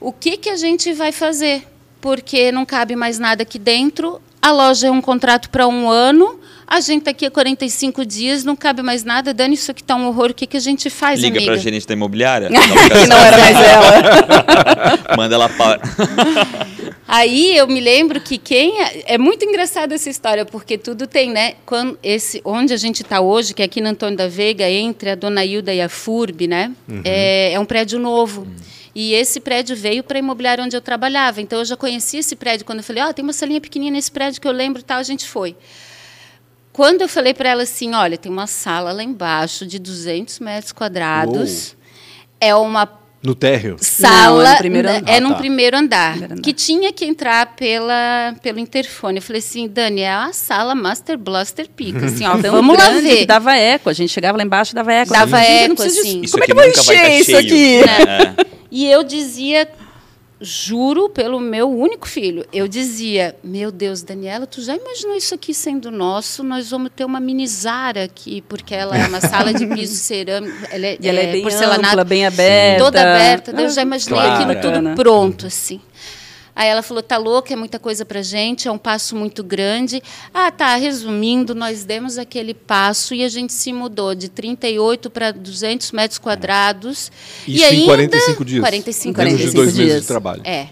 o 0.00 0.12
que, 0.12 0.36
que 0.36 0.50
a 0.50 0.56
gente 0.56 0.92
vai 0.92 1.12
fazer? 1.12 1.62
Porque 2.00 2.52
não 2.52 2.64
cabe 2.64 2.94
mais 2.94 3.18
nada 3.18 3.42
aqui 3.42 3.58
dentro. 3.58 4.20
A 4.40 4.52
loja 4.52 4.86
é 4.86 4.90
um 4.90 5.00
contrato 5.00 5.50
para 5.50 5.66
um 5.66 5.90
ano. 5.90 6.38
A 6.66 6.80
gente 6.80 6.98
está 7.00 7.10
aqui 7.10 7.26
há 7.26 7.30
45 7.30 8.04
dias, 8.06 8.44
não 8.44 8.54
cabe 8.54 8.82
mais 8.82 9.02
nada. 9.02 9.34
Dani, 9.34 9.54
isso 9.54 9.70
aqui 9.70 9.80
está 9.80 9.96
um 9.96 10.06
horror. 10.06 10.30
O 10.30 10.34
que, 10.34 10.46
que 10.46 10.56
a 10.56 10.60
gente 10.60 10.88
faz, 10.90 11.18
Liga 11.20 11.38
amiga? 11.38 11.52
pra 11.52 11.60
gerente 11.60 11.86
da 11.86 11.94
imobiliária. 11.94 12.48
Que 12.88 13.06
não 13.06 13.16
era 13.16 13.38
mais 13.38 13.56
ela. 13.56 15.16
Manda 15.16 15.34
ela 15.34 15.48
para. 15.48 15.80
Aí 17.06 17.56
eu 17.56 17.66
me 17.66 17.80
lembro 17.80 18.20
que 18.20 18.38
quem 18.38 18.82
é, 18.82 19.14
é 19.14 19.18
muito 19.18 19.44
engraçada 19.44 19.94
essa 19.94 20.10
história 20.10 20.44
porque 20.44 20.76
tudo 20.78 21.06
tem, 21.06 21.30
né? 21.30 21.54
Quando 21.64 21.98
esse 22.02 22.40
onde 22.44 22.72
a 22.72 22.76
gente 22.76 23.02
está 23.02 23.20
hoje, 23.20 23.54
que 23.54 23.62
é 23.62 23.64
aqui 23.64 23.80
no 23.80 23.88
Antônio 23.88 24.16
da 24.16 24.28
Veiga, 24.28 24.68
entre 24.68 25.10
a 25.10 25.14
Dona 25.14 25.44
Hilda 25.44 25.72
e 25.72 25.80
a 25.80 25.88
FURB, 25.88 26.46
né? 26.46 26.72
É, 27.04 27.52
é 27.52 27.60
um 27.60 27.64
prédio 27.64 27.98
novo. 27.98 28.46
E 28.94 29.14
esse 29.14 29.38
prédio 29.38 29.76
veio 29.76 30.02
para 30.02 30.18
a 30.18 30.20
imobiliária 30.20 30.64
onde 30.64 30.76
eu 30.76 30.80
trabalhava. 30.80 31.40
Então 31.40 31.60
eu 31.60 31.64
já 31.64 31.76
conhecia 31.76 32.20
esse 32.20 32.34
prédio 32.34 32.66
quando 32.66 32.78
eu 32.78 32.84
falei, 32.84 33.02
ó, 33.02 33.12
tem 33.12 33.22
uma 33.22 33.32
salinha 33.32 33.60
pequenininha 33.60 33.92
nesse 33.92 34.10
prédio 34.10 34.40
que 34.40 34.48
eu 34.48 34.52
lembro, 34.52 34.80
e 34.80 34.84
tal, 34.84 34.98
a 34.98 35.02
gente 35.04 35.28
foi. 35.28 35.54
Quando 36.72 37.02
eu 37.02 37.08
falei 37.08 37.34
para 37.34 37.48
ela 37.48 37.62
assim, 37.62 37.94
olha, 37.94 38.16
tem 38.16 38.30
uma 38.30 38.46
sala 38.46 38.92
lá 38.92 39.02
embaixo 39.02 39.66
de 39.66 39.78
200 39.78 40.38
metros 40.40 40.72
quadrados. 40.72 41.76
É 42.40 42.54
uma 42.54 42.86
No 43.22 43.34
térreo. 43.34 43.76
sala 43.80 44.42
Não, 44.44 44.46
é 44.46 44.52
no 44.52 44.58
primeiro 44.58 44.88
né, 44.88 44.96
andar. 44.98 45.12
é 45.12 45.16
Ah, 45.16 45.20
num 45.20 45.30
tá. 45.30 45.34
primeiro 45.36 45.76
andar, 45.76 46.10
Primeiro 46.12 46.32
andar. 46.34 46.42
que 46.42 46.52
tinha 46.52 46.92
que 46.92 47.04
entrar 47.04 47.56
pela 47.56 48.34
pelo 48.42 48.58
interfone. 48.60 49.16
Eu 49.18 49.22
falei 49.22 49.40
assim, 49.40 49.66
Dani, 49.66 50.02
é 50.02 50.10
a 50.12 50.32
sala 50.32 50.74
Master 50.74 51.18
Blaster 51.18 51.68
Pica, 51.68 52.06
assim, 52.06 52.24
ó, 52.24 52.38
Tão 52.38 52.52
vamos 52.52 52.78
lá 52.78 52.90
ver. 52.90 53.18
que 53.18 53.26
Dava 53.26 53.56
eco. 53.56 53.90
A 53.90 53.92
gente 53.92 54.12
chegava 54.12 54.38
lá 54.38 54.44
embaixo 54.44 54.72
e 54.72 54.74
dava 54.76 54.92
eco. 54.92 55.12
Dava 55.12 55.40
eco, 55.40 55.82
assim. 55.82 56.22
Como 56.30 56.44
é 56.44 56.46
que 56.46 56.52
eu 56.52 56.56
vou 56.56 56.66
encher 56.66 57.20
isso 57.20 57.36
aqui? 57.36 57.80
É. 57.80 58.46
E 58.70 58.88
eu 58.88 59.02
dizia, 59.02 59.66
juro 60.40 61.08
pelo 61.08 61.40
meu 61.40 61.68
único 61.68 62.08
filho, 62.08 62.46
eu 62.52 62.68
dizia, 62.68 63.34
meu 63.42 63.72
Deus, 63.72 64.02
Daniela, 64.02 64.46
tu 64.46 64.62
já 64.62 64.76
imaginou 64.76 65.16
isso 65.16 65.34
aqui 65.34 65.52
sendo 65.52 65.90
nosso? 65.90 66.44
Nós 66.44 66.70
vamos 66.70 66.90
ter 66.94 67.04
uma 67.04 67.18
mini 67.18 67.46
Zara 67.46 68.04
aqui, 68.04 68.40
porque 68.48 68.74
ela 68.74 68.96
é 68.96 69.06
uma 69.08 69.20
sala 69.20 69.52
de 69.52 69.66
piso 69.66 69.94
cerâmico, 70.00 70.56
ela 70.70 70.86
é, 70.86 70.98
E 71.00 71.08
ela 71.08 71.18
é, 71.20 71.32
bem 71.32 71.42
porcelanato 71.42 71.88
ampla, 71.88 72.04
bem 72.04 72.24
aberta. 72.26 72.84
toda 72.84 73.00
aberta. 73.00 73.50
Eu 73.50 73.68
já 73.68 73.82
imaginei 73.82 74.18
Claro. 74.20 74.50
aquilo 74.52 74.60
tudo 74.60 74.94
pronto, 74.94 75.46
assim. 75.46 75.80
Aí 76.58 76.66
ela 76.66 76.82
falou, 76.82 77.00
tá 77.00 77.16
louca, 77.16 77.52
é 77.52 77.56
muita 77.56 77.78
coisa 77.78 78.04
pra 78.04 78.20
gente, 78.20 78.66
é 78.66 78.72
um 78.72 78.76
passo 78.76 79.14
muito 79.14 79.44
grande. 79.44 80.02
Ah, 80.34 80.50
tá, 80.50 80.74
resumindo, 80.74 81.54
nós 81.54 81.84
demos 81.84 82.18
aquele 82.18 82.52
passo 82.52 83.14
e 83.14 83.22
a 83.22 83.28
gente 83.28 83.52
se 83.52 83.72
mudou 83.72 84.12
de 84.12 84.28
38 84.28 85.08
para 85.08 85.30
200 85.30 85.92
metros 85.92 86.18
quadrados. 86.18 87.12
Isso 87.46 87.58
e 87.58 87.62
em 87.62 87.64
ainda, 87.64 87.84
45 87.84 88.44
dias. 88.44 88.60
45 88.60 89.18
Menos 89.18 89.32
de 89.34 89.38
45 89.38 89.54
dois 89.54 89.76
meses 89.76 89.92
dias. 89.92 90.00
de 90.00 90.06
trabalho. 90.08 90.42
É. 90.44 90.70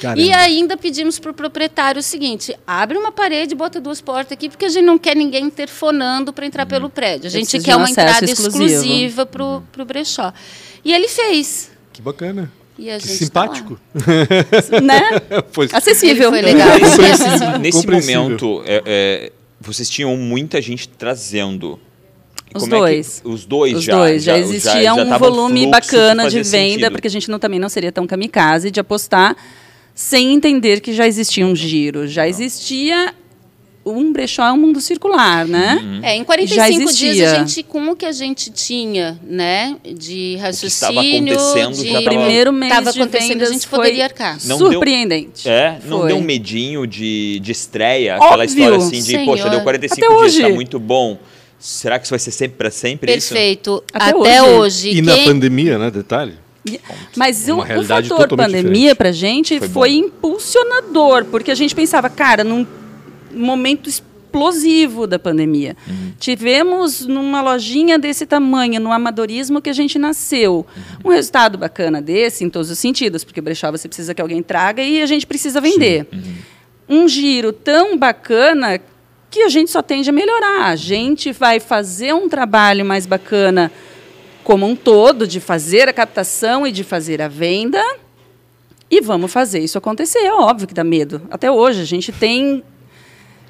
Caramba. 0.00 0.22
E 0.22 0.32
ainda 0.32 0.76
pedimos 0.76 1.18
para 1.18 1.32
o 1.32 1.34
proprietário 1.34 1.98
o 1.98 2.02
seguinte: 2.02 2.56
abre 2.64 2.96
uma 2.96 3.10
parede, 3.10 3.56
bota 3.56 3.80
duas 3.80 4.00
portas 4.00 4.34
aqui, 4.34 4.48
porque 4.48 4.66
a 4.66 4.68
gente 4.68 4.84
não 4.84 5.00
quer 5.00 5.16
ninguém 5.16 5.46
interfonando 5.46 6.32
para 6.32 6.46
entrar 6.46 6.64
pelo 6.64 6.88
prédio. 6.88 7.26
A 7.26 7.30
gente 7.30 7.58
quer 7.58 7.74
um 7.74 7.80
uma 7.80 7.90
entrada 7.90 8.24
exclusivo. 8.24 8.64
exclusiva 8.64 9.26
para 9.26 9.42
o 9.44 9.84
brechó. 9.84 10.32
E 10.84 10.92
ele 10.92 11.08
fez. 11.08 11.72
Que 11.92 12.00
bacana. 12.00 12.52
E 12.78 12.90
a 12.90 12.98
Que 12.98 13.06
gente 13.06 13.30
tá 13.30 13.42
simpático. 13.46 13.78
Né? 14.82 15.00
Foi- 15.52 15.68
Acessível. 15.72 16.34
Ele 16.34 16.42
foi 16.42 16.52
legal. 16.54 16.68
Compreensível. 16.80 17.58
Nesse 17.60 17.78
Compreensível. 17.78 18.22
momento, 18.22 18.62
é, 18.66 18.82
é, 18.84 19.32
vocês 19.60 19.88
tinham 19.88 20.16
muita 20.16 20.60
gente 20.60 20.88
trazendo. 20.88 21.78
Os 22.54 22.62
Como 22.62 22.74
é 22.74 22.78
que- 22.78 22.84
dois. 22.84 23.22
os 23.24 23.44
dois 23.44 23.74
Os 23.78 23.84
já. 23.84 23.96
dois. 23.96 24.22
Já, 24.22 24.38
existia 24.38 24.82
já 24.82 24.94
um 24.94 25.08
tava 25.08 25.18
volume 25.30 25.66
bacana 25.68 26.28
de 26.28 26.36
venda, 26.42 26.48
sentido. 26.48 26.90
porque 26.92 27.08
a 27.08 27.10
gente 27.10 27.28
não, 27.30 27.38
também 27.38 27.58
não 27.58 27.68
seria 27.68 27.90
tão 27.90 28.06
kamikaze 28.06 28.70
de 28.70 28.78
apostar 28.80 29.36
sem 29.94 30.32
entender 30.34 30.80
que 30.80 30.92
já 30.92 31.06
existia 31.06 31.46
um 31.46 31.54
giro. 31.54 32.06
Já 32.06 32.28
existia 32.28 33.12
um 33.86 34.12
brechó, 34.12 34.50
um 34.52 34.56
mundo 34.56 34.80
circular, 34.80 35.46
né? 35.46 35.78
Uhum. 35.82 36.00
É, 36.02 36.14
em 36.16 36.20
Já 36.20 36.24
45 36.24 36.92
dias 36.92 37.32
a 37.32 37.38
gente, 37.38 37.62
com 37.62 37.90
o 37.90 37.96
que 37.96 38.06
a 38.06 38.12
gente 38.12 38.50
tinha, 38.50 39.18
né, 39.22 39.76
de 39.84 40.34
estava 40.34 40.46
raciocínio, 40.46 41.34
acontecendo 41.38 41.82
de... 41.82 41.90
já 41.92 42.00
O 42.00 42.04
primeiro 42.04 42.52
mês 42.52 42.72
Estava 42.72 42.92
de 42.92 43.00
acontecendo, 43.02 43.42
a 43.42 43.46
gente 43.46 43.66
foi 43.66 43.78
poderia 43.78 44.04
arcar. 44.04 44.38
Não 44.44 44.58
deu- 44.58 44.72
surpreendente. 44.72 45.48
É, 45.48 45.78
não 45.84 45.98
Foi. 46.00 46.08
deu 46.08 46.16
um 46.16 46.22
medinho 46.22 46.86
de, 46.86 47.38
de 47.40 47.52
estreia, 47.52 48.16
aquela 48.16 48.32
Óbvio. 48.32 48.44
história 48.46 48.76
assim 48.78 48.90
de, 48.96 49.02
Senhor. 49.02 49.24
poxa, 49.26 49.50
deu 49.50 49.60
45 49.60 50.00
Até 50.06 50.16
dias, 50.20 50.34
tá 50.38 50.44
hoje. 50.46 50.54
muito 50.54 50.78
bom. 50.78 51.18
Será 51.58 51.98
que 51.98 52.04
isso 52.06 52.12
vai 52.12 52.18
ser 52.18 52.30
sempre 52.30 52.56
para 52.58 52.70
sempre 52.70 53.12
é 53.12 53.16
isso? 53.16 53.28
Perfeito. 53.34 53.82
Até 53.92 54.10
Até, 54.10 54.42
hoje. 54.42 54.50
hoje. 54.90 54.90
E 54.98 55.02
na 55.02 55.14
quem- 55.14 55.24
pandemia, 55.24 55.78
né? 55.78 55.90
Detalhe. 55.90 56.34
Mas 57.14 57.46
o, 57.48 57.58
o 57.58 57.84
fator 57.86 58.28
pandemia 58.36 58.62
diferente. 58.64 58.94
pra 58.94 59.12
gente 59.12 59.58
Foi 59.58 59.68
foi, 59.68 59.92
impulsionador, 59.92 61.24
porque 61.26 61.50
a 61.50 61.54
gente 61.54 61.74
pensava, 61.74 62.08
cara, 62.08 62.42
num 62.44 62.66
momento 63.34 63.88
explosivo 63.88 65.06
da 65.06 65.18
pandemia. 65.18 65.76
Uhum. 65.86 66.12
Tivemos 66.18 67.06
numa 67.06 67.40
lojinha 67.40 67.98
desse 67.98 68.26
tamanho, 68.26 68.80
no 68.80 68.92
amadorismo 68.92 69.60
que 69.60 69.70
a 69.70 69.72
gente 69.72 69.98
nasceu, 69.98 70.66
Uhum. 70.76 71.10
um 71.10 71.14
resultado 71.14 71.56
bacana 71.56 72.02
desse 72.02 72.44
em 72.44 72.50
todos 72.50 72.70
os 72.70 72.78
sentidos, 72.78 73.22
porque 73.24 73.40
brechó 73.40 73.70
você 73.70 73.86
precisa 73.86 74.14
que 74.14 74.20
alguém 74.20 74.42
traga 74.42 74.82
e 74.82 75.00
a 75.00 75.06
gente 75.06 75.26
precisa 75.26 75.60
vender. 75.60 76.06
Uhum. 76.12 76.34
Um 77.04 77.08
giro 77.08 77.52
tão 77.52 77.96
bacana 77.96 78.80
que 79.30 79.42
a 79.42 79.48
gente 79.48 79.70
só 79.70 79.82
tende 79.82 80.10
a 80.10 80.12
melhorar. 80.12 80.66
A 80.66 80.76
gente 80.76 81.32
vai 81.32 81.58
fazer 81.58 82.12
um 82.14 82.28
trabalho 82.28 82.84
mais 82.84 83.06
bacana 83.06 83.72
como 84.44 84.66
um 84.66 84.76
todo, 84.76 85.26
de 85.26 85.40
fazer 85.40 85.88
a 85.88 85.92
captação 85.92 86.66
e 86.66 86.70
de 86.70 86.84
fazer 86.84 87.22
a 87.22 87.28
venda. 87.28 87.82
E 88.90 89.00
vamos 89.00 89.32
fazer 89.32 89.60
isso 89.60 89.78
acontecer. 89.78 90.18
É 90.18 90.32
óbvio 90.32 90.68
que 90.68 90.74
dá 90.74 90.84
medo. 90.84 91.22
Até 91.30 91.50
hoje, 91.50 91.80
a 91.80 91.84
gente 91.84 92.12
tem. 92.12 92.62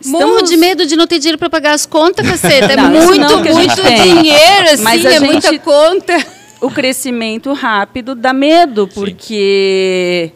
Morro 0.05 0.25
estamos- 0.25 0.51
de 0.51 0.57
medo 0.57 0.87
de 0.87 0.97
não 0.97 1.07
ter 1.07 1.19
dinheiro 1.19 1.38
para 1.38 1.49
pagar 1.51 1.73
as 1.73 1.87
contas, 1.87 2.27
caceta. 2.29 2.73
É 2.73 2.77
Não, 2.77 2.95
isso 2.95 3.07
muito, 3.09 3.37
muito 3.55 3.83
dinheiro, 3.83 4.71
assim, 4.73 4.83
Mas 4.83 5.05
é 5.05 5.21
muita 5.21 5.49
gente- 5.51 5.61
conta. 5.62 6.27
O 6.61 6.71
crescimento 6.71 7.53
rápido 7.53 8.14
dá 8.14 8.33
medo, 8.33 8.88
porque 8.95 10.33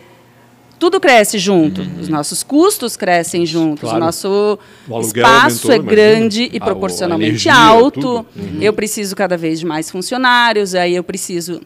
tudo 0.78 1.00
cresce 1.00 1.38
junto. 1.38 1.80
Os 2.00 2.08
nossos 2.08 2.42
custos 2.42 2.96
crescem 2.96 3.44
juntos. 3.46 3.80
Claro. 3.82 3.96
O 3.96 4.00
nosso 4.00 4.58
O 4.88 5.00
espaço 5.00 5.70
aumentou, 5.70 5.72
é 5.72 5.78
grande 5.78 6.42
imagina. 6.42 6.56
e 6.56 6.58
A- 6.60 6.64
proporcionalmente 6.64 7.48
a 7.48 7.52
energia, 7.52 7.54
alto. 7.54 8.26
Uhum. 8.36 8.58
Eu 8.60 8.72
preciso 8.72 9.16
cada 9.16 9.36
vez 9.36 9.58
de 9.60 9.66
mais 9.66 9.90
funcionários, 9.90 10.74
aí 10.74 10.94
eu 10.94 11.02
preciso. 11.02 11.60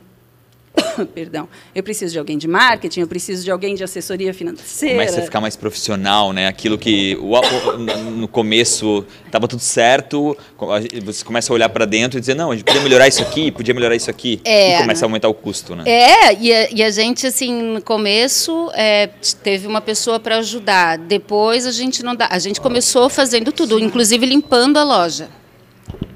Perdão. 1.15 1.49
Eu 1.75 1.83
preciso 1.83 2.13
de 2.13 2.19
alguém 2.19 2.39
de 2.39 2.47
marketing, 2.49 3.01
eu 3.01 3.07
preciso 3.07 3.45
de 3.45 3.51
alguém 3.51 3.75
de 3.75 3.83
assessoria 3.85 4.33
financeira. 4.35 4.95
Começa 4.97 5.21
a 5.21 5.23
ficar 5.25 5.41
mais 5.41 5.57
profissional, 5.57 6.33
né? 6.33 6.47
Aquilo 6.49 6.77
que 6.79 7.17
o- 7.21 7.33
o- 7.35 7.79
no 7.79 8.29
começo 8.29 9.05
estava 9.27 9.47
tudo 9.49 9.61
certo, 9.61 10.37
você 11.05 11.25
começa 11.25 11.53
a 11.53 11.55
olhar 11.55 11.69
para 11.69 11.85
dentro 11.85 12.19
e 12.19 12.21
dizer, 12.21 12.35
não, 12.35 12.51
a 12.51 12.55
gente 12.55 12.65
podia 12.65 12.81
melhorar 12.83 13.09
isso 13.09 13.23
aqui, 13.23 13.51
podia 13.51 13.75
melhorar 13.75 13.95
isso 13.97 14.11
aqui. 14.11 14.41
É. 14.45 14.77
e 14.77 14.79
começa 14.83 15.05
a 15.05 15.07
aumentar 15.07 15.29
o 15.29 15.35
custo, 15.35 15.75
né? 15.75 15.85
É, 15.87 16.35
e 16.35 16.53
a, 16.53 16.71
e 16.71 16.83
a 16.83 16.91
gente, 16.91 17.27
assim, 17.27 17.53
no 17.63 17.83
começo, 17.83 18.71
é, 18.75 19.09
teve 19.43 19.67
uma 19.67 19.81
pessoa 19.81 20.19
para 20.21 20.37
ajudar. 20.39 20.99
Depois 20.99 21.67
a 21.67 21.73
gente 21.73 22.03
não 22.03 22.15
dá. 22.15 22.29
A 22.31 22.39
gente 22.39 22.61
começou 22.61 23.09
fazendo 23.09 23.53
tudo, 23.53 23.79
inclusive 23.79 24.25
limpando 24.27 24.79
a 24.79 24.85
loja. 24.85 25.29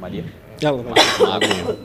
Maria? 0.00 0.24
Ela 0.60 0.80
água. 0.80 1.78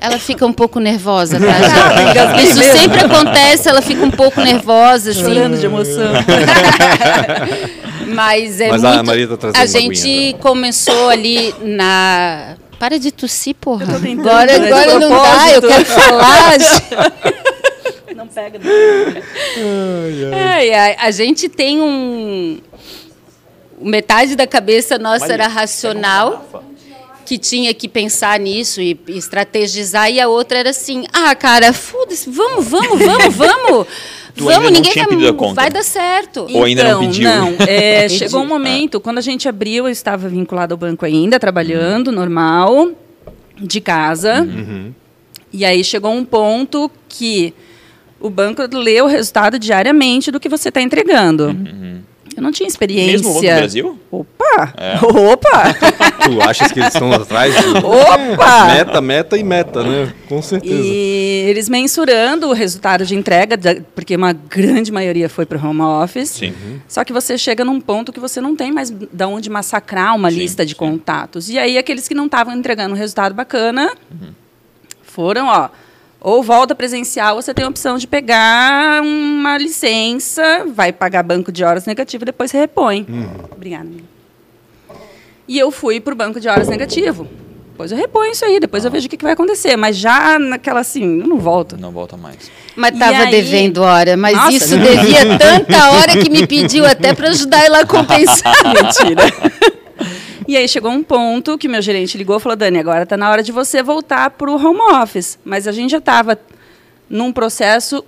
Ela 0.00 0.18
fica 0.18 0.46
um 0.46 0.52
pouco 0.52 0.80
nervosa, 0.80 1.38
tá? 1.40 2.42
Isso 2.42 2.62
sempre 2.62 3.00
acontece, 3.00 3.68
ela 3.68 3.82
fica 3.82 4.02
um 4.02 4.10
pouco 4.10 4.40
nervosa, 4.40 5.10
assim. 5.10 5.20
Chorando 5.20 5.58
de 5.58 5.66
emoção. 5.66 6.12
Mas 8.08 8.60
é 8.60 8.70
Mas 8.70 8.82
muito... 8.82 8.98
a 8.98 9.02
Maria 9.02 9.28
tá 9.28 9.36
trazendo 9.36 9.62
A 9.62 9.66
gente 9.66 10.00
aguinha 10.00 10.38
começou 10.38 11.08
ali 11.10 11.54
na... 11.60 12.56
Para 12.78 12.98
de 12.98 13.12
tossir, 13.12 13.54
porra. 13.54 13.84
Eu 13.84 13.94
tô 13.94 14.00
tentando, 14.00 14.28
agora 14.28 14.56
agora 14.56 14.98
não 14.98 15.10
dá, 15.10 15.50
eu 15.52 15.62
quero 15.62 15.84
falar. 15.84 16.52
Não 18.16 18.26
pega. 18.26 18.58
Não. 18.58 20.36
Ai, 20.36 20.74
ai, 20.74 20.96
a 20.98 21.10
gente 21.10 21.48
tem 21.48 21.80
um... 21.80 22.58
Metade 23.80 24.36
da 24.36 24.46
cabeça 24.46 24.98
nossa 24.98 25.24
Maria, 25.24 25.32
era 25.34 25.44
pega 25.48 25.48
uma 25.48 25.54
racional. 25.54 26.69
Que 27.30 27.38
tinha 27.38 27.72
que 27.72 27.86
pensar 27.86 28.40
nisso 28.40 28.80
e, 28.80 28.98
e 29.06 29.16
estrategizar, 29.16 30.10
e 30.10 30.20
a 30.20 30.26
outra 30.26 30.58
era 30.58 30.70
assim, 30.70 31.04
ah, 31.12 31.32
cara, 31.36 31.72
foda-se, 31.72 32.28
vamos, 32.28 32.66
vamos, 32.66 32.98
vamos, 32.98 33.36
vamos. 33.36 33.86
Tu 34.34 34.48
ainda 34.48 34.54
Vamos, 34.54 34.64
não 34.64 34.70
ninguém 34.70 34.92
tinha 34.92 35.04
vai, 35.04 35.14
pedido 35.16 35.30
a 35.30 35.34
conta. 35.34 35.54
vai 35.54 35.70
dar 35.70 35.82
certo. 35.84 36.46
Ou 36.52 36.64
ainda 36.64 36.82
não 36.84 36.90
Então, 36.90 37.00
pediu? 37.06 37.28
Não, 37.28 37.54
é, 37.68 38.08
chegou 38.08 38.40
um 38.42 38.46
momento, 38.46 39.00
quando 39.00 39.18
a 39.18 39.20
gente 39.20 39.48
abriu, 39.48 39.86
eu 39.86 39.92
estava 39.92 40.28
vinculada 40.28 40.74
ao 40.74 40.78
banco 40.78 41.04
ainda, 41.04 41.38
trabalhando, 41.38 42.10
normal, 42.10 42.90
de 43.60 43.80
casa. 43.80 44.46
E 45.52 45.64
aí 45.64 45.84
chegou 45.84 46.12
um 46.12 46.24
ponto 46.24 46.90
que 47.08 47.54
o 48.20 48.28
banco 48.30 48.62
lê 48.72 49.00
o 49.02 49.06
resultado 49.06 49.56
diariamente 49.56 50.32
do 50.32 50.40
que 50.40 50.48
você 50.48 50.68
está 50.68 50.80
entregando. 50.80 51.56
Eu 52.40 52.42
não 52.44 52.50
tinha 52.52 52.66
experiência. 52.66 53.12
Mesmo 53.12 53.28
o 53.28 53.34
Banco 53.34 53.46
do 53.46 53.54
Brasil? 53.54 53.98
Opa! 54.10 54.74
É. 54.78 54.96
Opa! 55.04 55.62
Tu 56.24 56.40
achas 56.42 56.72
que 56.72 56.80
eles 56.80 56.94
estão 56.94 57.12
atrás 57.12 57.54
de 57.54 57.66
Opa! 57.84 58.64
meta, 58.66 59.00
meta 59.02 59.36
e 59.36 59.42
meta, 59.44 59.82
né? 59.82 60.10
Com 60.26 60.40
certeza. 60.40 60.74
E 60.82 61.44
eles 61.48 61.68
mensurando 61.68 62.48
o 62.48 62.52
resultado 62.54 63.04
de 63.04 63.14
entrega, 63.14 63.58
porque 63.94 64.16
uma 64.16 64.32
grande 64.32 64.90
maioria 64.90 65.28
foi 65.28 65.44
para 65.44 65.58
o 65.58 65.68
home 65.68 65.82
office. 65.82 66.30
Sim. 66.30 66.54
Só 66.88 67.04
que 67.04 67.12
você 67.12 67.36
chega 67.36 67.62
num 67.64 67.78
ponto 67.80 68.10
que 68.12 68.18
você 68.20 68.40
não 68.40 68.56
tem 68.56 68.72
mais 68.72 68.90
da 69.12 69.28
onde 69.28 69.50
massacrar 69.50 70.16
uma 70.16 70.30
Sim, 70.30 70.38
lista 70.38 70.64
de 70.64 70.72
sim. 70.72 70.78
contatos. 70.78 71.50
E 71.50 71.58
aí 71.58 71.76
aqueles 71.76 72.08
que 72.08 72.14
não 72.14 72.24
estavam 72.24 72.54
entregando 72.56 72.94
um 72.94 72.98
resultado 72.98 73.34
bacana 73.34 73.92
Uhum. 74.10 74.30
foram, 75.02 75.46
ó, 75.48 75.68
ou 76.20 76.42
volta 76.42 76.74
presencial, 76.74 77.36
você 77.36 77.54
tem 77.54 77.64
a 77.64 77.68
opção 77.68 77.96
de 77.98 78.06
pegar 78.06 79.02
uma 79.02 79.56
licença, 79.56 80.64
vai 80.66 80.92
pagar 80.92 81.22
banco 81.22 81.50
de 81.50 81.64
horas 81.64 81.86
negativo, 81.86 82.24
depois 82.24 82.50
você 82.50 82.58
repõe. 82.58 83.06
Uhum. 83.08 83.28
Obrigada. 83.50 83.84
amiga. 83.84 84.04
E 85.48 85.58
eu 85.58 85.70
fui 85.70 85.98
para 86.00 86.12
o 86.12 86.16
banco 86.16 86.38
de 86.38 86.48
horas 86.48 86.68
negativo. 86.68 87.26
Depois 87.72 87.90
eu 87.92 87.96
reponho 87.98 88.30
isso 88.32 88.44
aí, 88.44 88.60
depois 88.60 88.84
eu 88.84 88.90
vejo 88.90 89.06
o 89.06 89.10
que, 89.10 89.16
que 89.16 89.24
vai 89.24 89.32
acontecer. 89.32 89.74
Mas 89.74 89.96
já 89.96 90.38
naquela 90.38 90.80
assim, 90.80 91.20
eu 91.20 91.26
não 91.26 91.38
volto. 91.38 91.78
Não 91.78 91.90
volta 91.90 92.14
mais. 92.16 92.50
Mas 92.76 92.94
E 92.94 92.98
tava 92.98 93.16
aí- 93.24 93.30
devendo 93.30 93.78
hora. 93.78 94.16
Mas 94.18 94.36
Nossa, 94.36 94.52
isso 94.52 94.76
devia 94.76 95.24
tanta 95.38 95.90
hora 95.92 96.12
que 96.22 96.28
me 96.28 96.46
pediu 96.46 96.84
até 96.84 97.14
para 97.14 97.30
ajudar 97.30 97.64
ele 97.64 97.76
a 97.76 97.86
compensar. 97.86 98.54
Mentira. 98.68 99.22
E 100.46 100.56
aí 100.56 100.68
chegou 100.68 100.90
um 100.90 101.02
ponto 101.02 101.58
que 101.58 101.68
meu 101.68 101.82
gerente 101.82 102.16
ligou 102.16 102.36
e 102.36 102.40
falou: 102.40 102.56
Dani, 102.56 102.78
agora 102.78 103.02
está 103.02 103.16
na 103.16 103.30
hora 103.30 103.42
de 103.42 103.52
você 103.52 103.82
voltar 103.82 104.30
para 104.30 104.50
o 104.50 104.54
home 104.54 104.80
office. 105.02 105.38
Mas 105.44 105.66
a 105.66 105.72
gente 105.72 105.90
já 105.90 105.98
estava 105.98 106.38
num 107.08 107.32
processo 107.32 108.04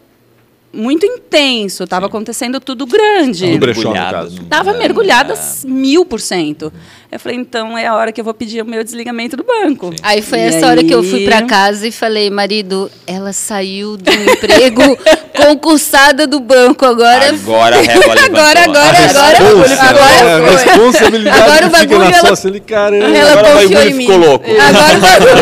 muito 0.72 1.04
intenso, 1.04 1.84
estava 1.84 2.06
acontecendo 2.06 2.58
tudo 2.60 2.86
grande. 2.86 3.46
No 3.46 3.58
Mergulhado 3.66 4.12
caso. 4.14 4.36
no- 4.36 4.42
Estava 4.42 4.70
é, 4.70 4.78
mergulhada 4.78 5.34
é. 5.34 5.66
mil 5.68 6.04
por 6.06 6.20
cento. 6.20 6.72
Eu 7.10 7.20
falei, 7.20 7.36
então 7.38 7.76
é 7.76 7.86
a 7.86 7.94
hora 7.94 8.10
que 8.10 8.18
eu 8.18 8.24
vou 8.24 8.32
pedir 8.32 8.62
o 8.62 8.64
meu 8.64 8.82
desligamento 8.82 9.36
do 9.36 9.44
banco. 9.44 9.92
Aí 10.02 10.22
foi 10.22 10.38
E 10.38 10.42
essa 10.42 10.66
hora 10.66 10.82
que 10.82 10.94
eu 10.94 11.00
aí- 11.00 11.10
fui 11.10 11.24
para 11.26 11.42
casa 11.42 11.86
e 11.86 11.92
falei, 11.92 12.30
marido, 12.30 12.90
ela 13.06 13.34
saiu 13.34 13.98
do 13.98 14.10
emprego 14.10 14.80
concursada 15.36 16.26
do 16.26 16.40
banco. 16.40 16.86
Agora, 16.86 17.28
Agora 17.28 17.76
agora, 17.76 18.24
agora, 18.24 18.60
agora, 18.64 18.92
responsa, 18.98 19.82
agora 19.84 20.40
né? 20.40 20.50
Responsabilidade 20.52 21.40
Agora 21.42 21.66
o 21.66 21.70
que 21.70 21.76
fica 21.80 21.88
bagulho, 21.98 21.98
na 22.10 22.16
ela- 22.18 22.28
sócia 22.28 22.48
ali, 22.48 22.60
caramba. 22.60 23.04
Ela 23.18 23.32
Agora 23.40 23.56
o 23.66 23.82
em 23.88 23.92
mim. 23.94 24.06
ficou 24.06 24.16
louco. 24.16 24.46
Agora 24.50 24.96
o 24.96 25.00
bagulho. 25.00 25.32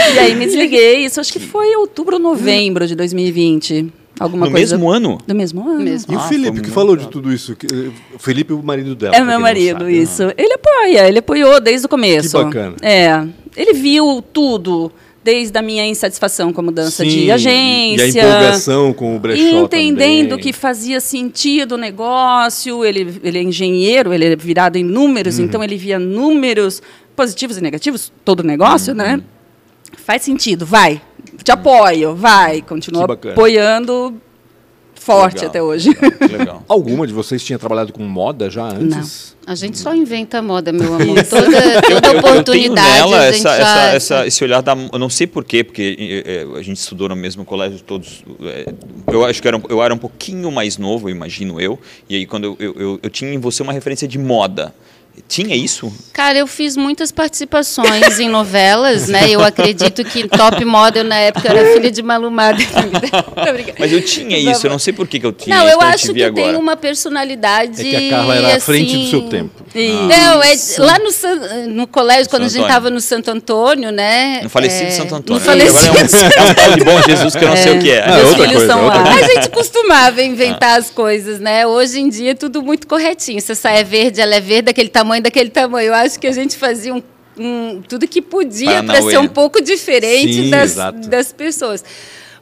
E 0.14 0.18
aí 0.18 0.34
me 0.34 0.46
desliguei. 0.46 1.04
Isso 1.04 1.20
acho 1.20 1.32
que 1.32 1.38
foi 1.40 1.76
outubro 1.76 2.16
ou 2.16 2.20
novembro 2.20 2.86
de 2.86 2.94
2020. 3.24 3.92
Alguma 4.18 4.46
No 4.46 4.52
coisa. 4.52 4.76
mesmo 4.76 4.90
ano? 4.90 5.18
Do 5.26 5.34
mesmo 5.34 5.66
ano. 5.66 5.80
Mesmo. 5.82 6.12
E 6.12 6.16
o 6.16 6.18
Ah, 6.18 6.28
Felipe, 6.28 6.56
foi 6.58 6.64
que 6.64 6.70
falou 6.70 6.94
de 6.94 7.08
tudo 7.08 7.32
isso? 7.32 7.56
que- 7.56 7.66
O 8.14 8.18
Felipe, 8.18 8.52
o 8.52 8.62
marido 8.62 8.94
dela. 8.94 9.16
É 9.16 9.20
meu 9.24 9.40
marido, 9.40 9.78
sabe. 9.78 9.84
né? 9.84 9.92
isso. 9.92 10.22
Ele 10.36 10.52
apoia, 10.54 11.08
ele 11.08 11.18
apoiou 11.20 11.58
desde 11.60 11.86
o 11.86 11.88
começo. 11.88 12.36
Que 12.36 12.44
bacana. 12.44 12.76
É. 12.82 13.26
Ele 13.56 13.72
viu 13.72 14.22
tudo, 14.30 14.92
desde 15.24 15.56
a 15.58 15.62
minha 15.62 15.86
insatisfação 15.86 16.52
com 16.52 16.60
a 16.60 16.64
mudança 16.64 17.02
Sim, 17.02 17.08
de 17.08 17.30
agência. 17.32 18.04
E 18.18 18.20
a 18.20 18.28
empolgação 18.28 18.92
com 18.92 19.16
o 19.16 19.18
brechó 19.18 19.42
E 19.42 19.54
entendendo 19.54 20.30
também. 20.30 20.44
que 20.44 20.52
fazia 20.52 21.00
sentido 21.00 21.72
o 21.72 21.78
negócio, 21.78 22.84
ele, 22.84 23.20
ele 23.24 23.38
é 23.38 23.42
engenheiro, 23.42 24.12
ele 24.12 24.26
é 24.26 24.36
virado 24.36 24.76
em 24.76 24.84
números, 24.84 25.38
Uhum. 25.38 25.46
então 25.46 25.64
ele 25.64 25.76
via 25.78 25.98
números 25.98 26.82
positivos 27.16 27.56
e 27.56 27.62
negativos, 27.62 28.12
todo 28.22 28.42
negócio, 28.42 28.94
né? 28.94 29.14
Uhum. 29.16 29.22
Faz 29.96 30.20
sentido, 30.22 30.66
vai. 30.66 31.00
Te 31.42 31.50
apoio, 31.52 32.14
vai. 32.14 32.62
Continua 32.62 33.04
apoiando 33.04 34.14
forte 34.94 35.36
Legal. 35.36 35.48
até 35.50 35.62
hoje. 35.62 35.90
Legal. 36.30 36.62
Alguma 36.68 37.06
de 37.06 37.12
vocês 37.12 37.42
tinha 37.42 37.58
trabalhado 37.58 37.92
com 37.92 38.02
moda 38.04 38.50
já 38.50 38.64
antes? 38.68 39.34
A 39.46 39.54
gente 39.54 39.78
só 39.78 39.94
inventa 39.94 40.42
moda, 40.42 40.70
meu 40.72 40.94
amor. 40.94 41.24
Toda, 41.24 41.46
Eu- 41.46 41.82
toda 41.82 42.08
eu- 42.08 42.12
eu 42.12 42.18
oportunidade 42.18 42.52
tenho 42.52 42.74
nela 42.74 43.18
a 43.18 43.32
gente 43.32 43.46
essa, 43.46 43.56
já... 43.56 43.62
essa, 43.62 43.96
essa- 43.96 44.26
esse 44.26 44.44
olhar 44.44 44.60
da. 44.60 44.76
Eu 44.92 44.98
não 44.98 45.08
sei 45.08 45.26
porquê, 45.26 45.64
porque 45.64 45.96
eh, 46.26 46.44
eh, 46.54 46.58
a 46.58 46.62
gente 46.62 46.76
estudou 46.76 47.08
no 47.08 47.16
mesmo 47.16 47.44
colégio 47.44 47.80
todos. 47.80 48.22
eh, 48.42 48.72
Eu 49.10 49.24
acho 49.24 49.40
que 49.40 49.48
era, 49.48 49.60
eu 49.68 49.82
era 49.82 49.92
um 49.94 49.98
pouquinho 49.98 50.52
mais 50.52 50.76
novo, 50.76 51.08
imagino 51.08 51.58
eu. 51.60 51.78
E 52.08 52.16
aí, 52.16 52.26
quando 52.26 52.44
eu, 52.44 52.56
eu, 52.60 52.74
eu, 52.78 53.00
eu 53.02 53.10
tinha 53.10 53.32
em 53.32 53.38
você 53.38 53.62
uma 53.62 53.72
referência 53.72 54.06
de 54.06 54.18
moda. 54.18 54.74
Tinha 55.28 55.54
isso? 55.56 55.92
Cara, 56.12 56.38
eu 56.38 56.46
fiz 56.46 56.76
muitas 56.76 57.10
participações 57.12 58.18
em 58.18 58.28
novelas, 58.28 59.08
né? 59.08 59.30
Eu 59.30 59.42
acredito 59.42 60.04
que 60.04 60.28
Top 60.28 60.62
Model 60.64 61.04
na 61.04 61.16
época 61.16 61.48
eu 61.48 61.56
era 61.56 61.72
filha 61.72 61.90
de 61.90 62.02
Malumada. 62.02 62.58
Mas 63.78 63.92
eu 63.92 64.02
tinha 64.04 64.38
isso, 64.38 64.66
eu 64.66 64.70
não 64.70 64.78
sei 64.78 64.92
por 64.92 65.06
que 65.06 65.18
que 65.18 65.26
eu 65.26 65.32
tinha 65.32 65.56
Não, 65.56 65.66
isso 65.66 65.74
eu 65.74 65.80
acho 65.80 66.12
que 66.14 66.22
agora. 66.22 66.46
tenho 66.46 66.58
uma 66.58 66.76
personalidade. 66.76 67.80
É 67.80 67.98
que 68.00 68.06
a 68.06 68.10
Carla 68.10 68.36
era 68.36 68.56
à 68.56 68.60
frente 68.60 68.92
do 68.94 69.00
assim, 69.00 69.10
seu 69.10 69.22
tempo. 69.22 69.50
Não, 69.74 70.42
é 70.42 70.54
lá 70.78 70.98
no, 70.98 71.10
San- 71.12 71.66
no 71.68 71.86
colégio, 71.86 72.28
quando 72.28 72.44
a 72.44 72.48
gente 72.48 72.62
estava 72.62 72.90
no 72.90 73.00
Santo 73.00 73.30
Antônio, 73.30 73.90
né? 73.92 74.40
No 74.42 74.48
falecido 74.48 74.88
é, 74.88 74.90
Santo 74.90 75.14
Antônio. 75.14 75.40
No 75.40 75.46
falecido 75.46 75.78
Agora 75.78 76.00
é 76.00 76.02
um, 76.02 76.46
é 76.46 76.50
um 76.50 76.54
tal 76.54 76.72
de 76.76 76.84
bom 76.84 77.02
Jesus 77.02 77.36
que 77.36 77.44
eu 77.44 77.48
não 77.48 77.56
sei 77.56 77.78
o 77.78 77.80
que 77.80 77.90
é. 77.90 78.02
Ah, 78.02 78.16
Meus 78.16 78.28
outra 78.30 78.42
filhos 78.44 78.56
coisa, 78.56 78.72
são 78.72 78.84
outra 78.84 78.98
lá. 79.00 79.12
coisa. 79.12 79.26
A 79.26 79.34
gente 79.34 79.50
costumava 79.50 80.22
inventar 80.22 80.78
as 80.78 80.90
coisas, 80.90 81.38
né? 81.38 81.66
Hoje 81.66 82.00
em 82.00 82.08
dia 82.08 82.32
é 82.32 82.34
tudo 82.34 82.62
muito 82.62 82.86
corretinho. 82.86 83.40
Se 83.40 83.52
a 83.52 83.54
saia 83.54 83.78
é 83.80 83.84
verde, 83.84 84.20
ela 84.20 84.34
é 84.34 84.40
verde, 84.40 84.62
daquele 84.62 84.88
tamanho, 84.88 85.09
daquele 85.18 85.48
tamanho. 85.50 85.88
Eu 85.88 85.94
acho 85.94 86.20
que 86.20 86.26
a 86.26 86.32
gente 86.32 86.56
fazia 86.58 86.94
um, 86.94 87.02
um- 87.38 87.80
tudo 87.88 88.06
que 88.06 88.20
podia 88.20 88.82
para 88.84 89.00
ser 89.00 89.18
um 89.18 89.26
pouco 89.28 89.62
diferente 89.62 90.34
Sim, 90.34 90.50
das, 90.50 90.72
exato. 90.72 91.08
das 91.08 91.32
pessoas. 91.32 91.82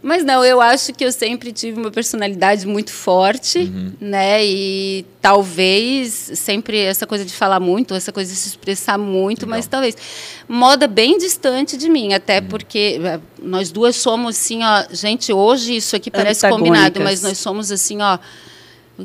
Mas 0.01 0.25
não, 0.25 0.45
eu 0.45 0.61
acho 0.61 0.93
que 0.93 1.05
eu 1.05 1.11
sempre 1.11 1.51
tive 1.51 1.81
uma 1.81 1.91
personalidade 1.91 2.65
muito 2.69 2.93
forte, 2.93 3.59
Uhum. 3.59 3.93
né? 4.01 4.45
E 4.47 5.05
talvez 5.21 6.31
sempre 6.35 6.79
essa 6.79 7.05
coisa 7.05 7.25
de 7.25 7.33
falar 7.33 7.59
muito, 7.59 7.95
essa 7.95 8.13
coisa 8.13 8.31
de 8.33 8.39
se 8.39 8.49
expressar 8.49 8.97
muito, 8.97 9.45
mas 9.45 9.67
talvez 9.67 9.97
moda 10.49 10.87
bem 10.87 11.19
distante 11.19 11.77
de 11.77 11.89
mim, 11.89 12.13
até 12.13 12.39
Uhum. 12.39 12.47
porque 12.47 13.01
eh, 13.03 13.19
nós 13.43 13.73
duas 13.73 13.97
somos 13.97 14.37
assim, 14.37 14.63
ó, 14.63 14.85
gente, 14.93 15.33
hoje 15.33 15.75
isso 15.77 15.97
aqui 15.97 16.11
parece 16.13 16.49
combinado, 16.49 17.01
mas 17.01 17.21
nós 17.21 17.37
somos 17.39 17.73
assim, 17.73 18.01
ó, 18.01 18.19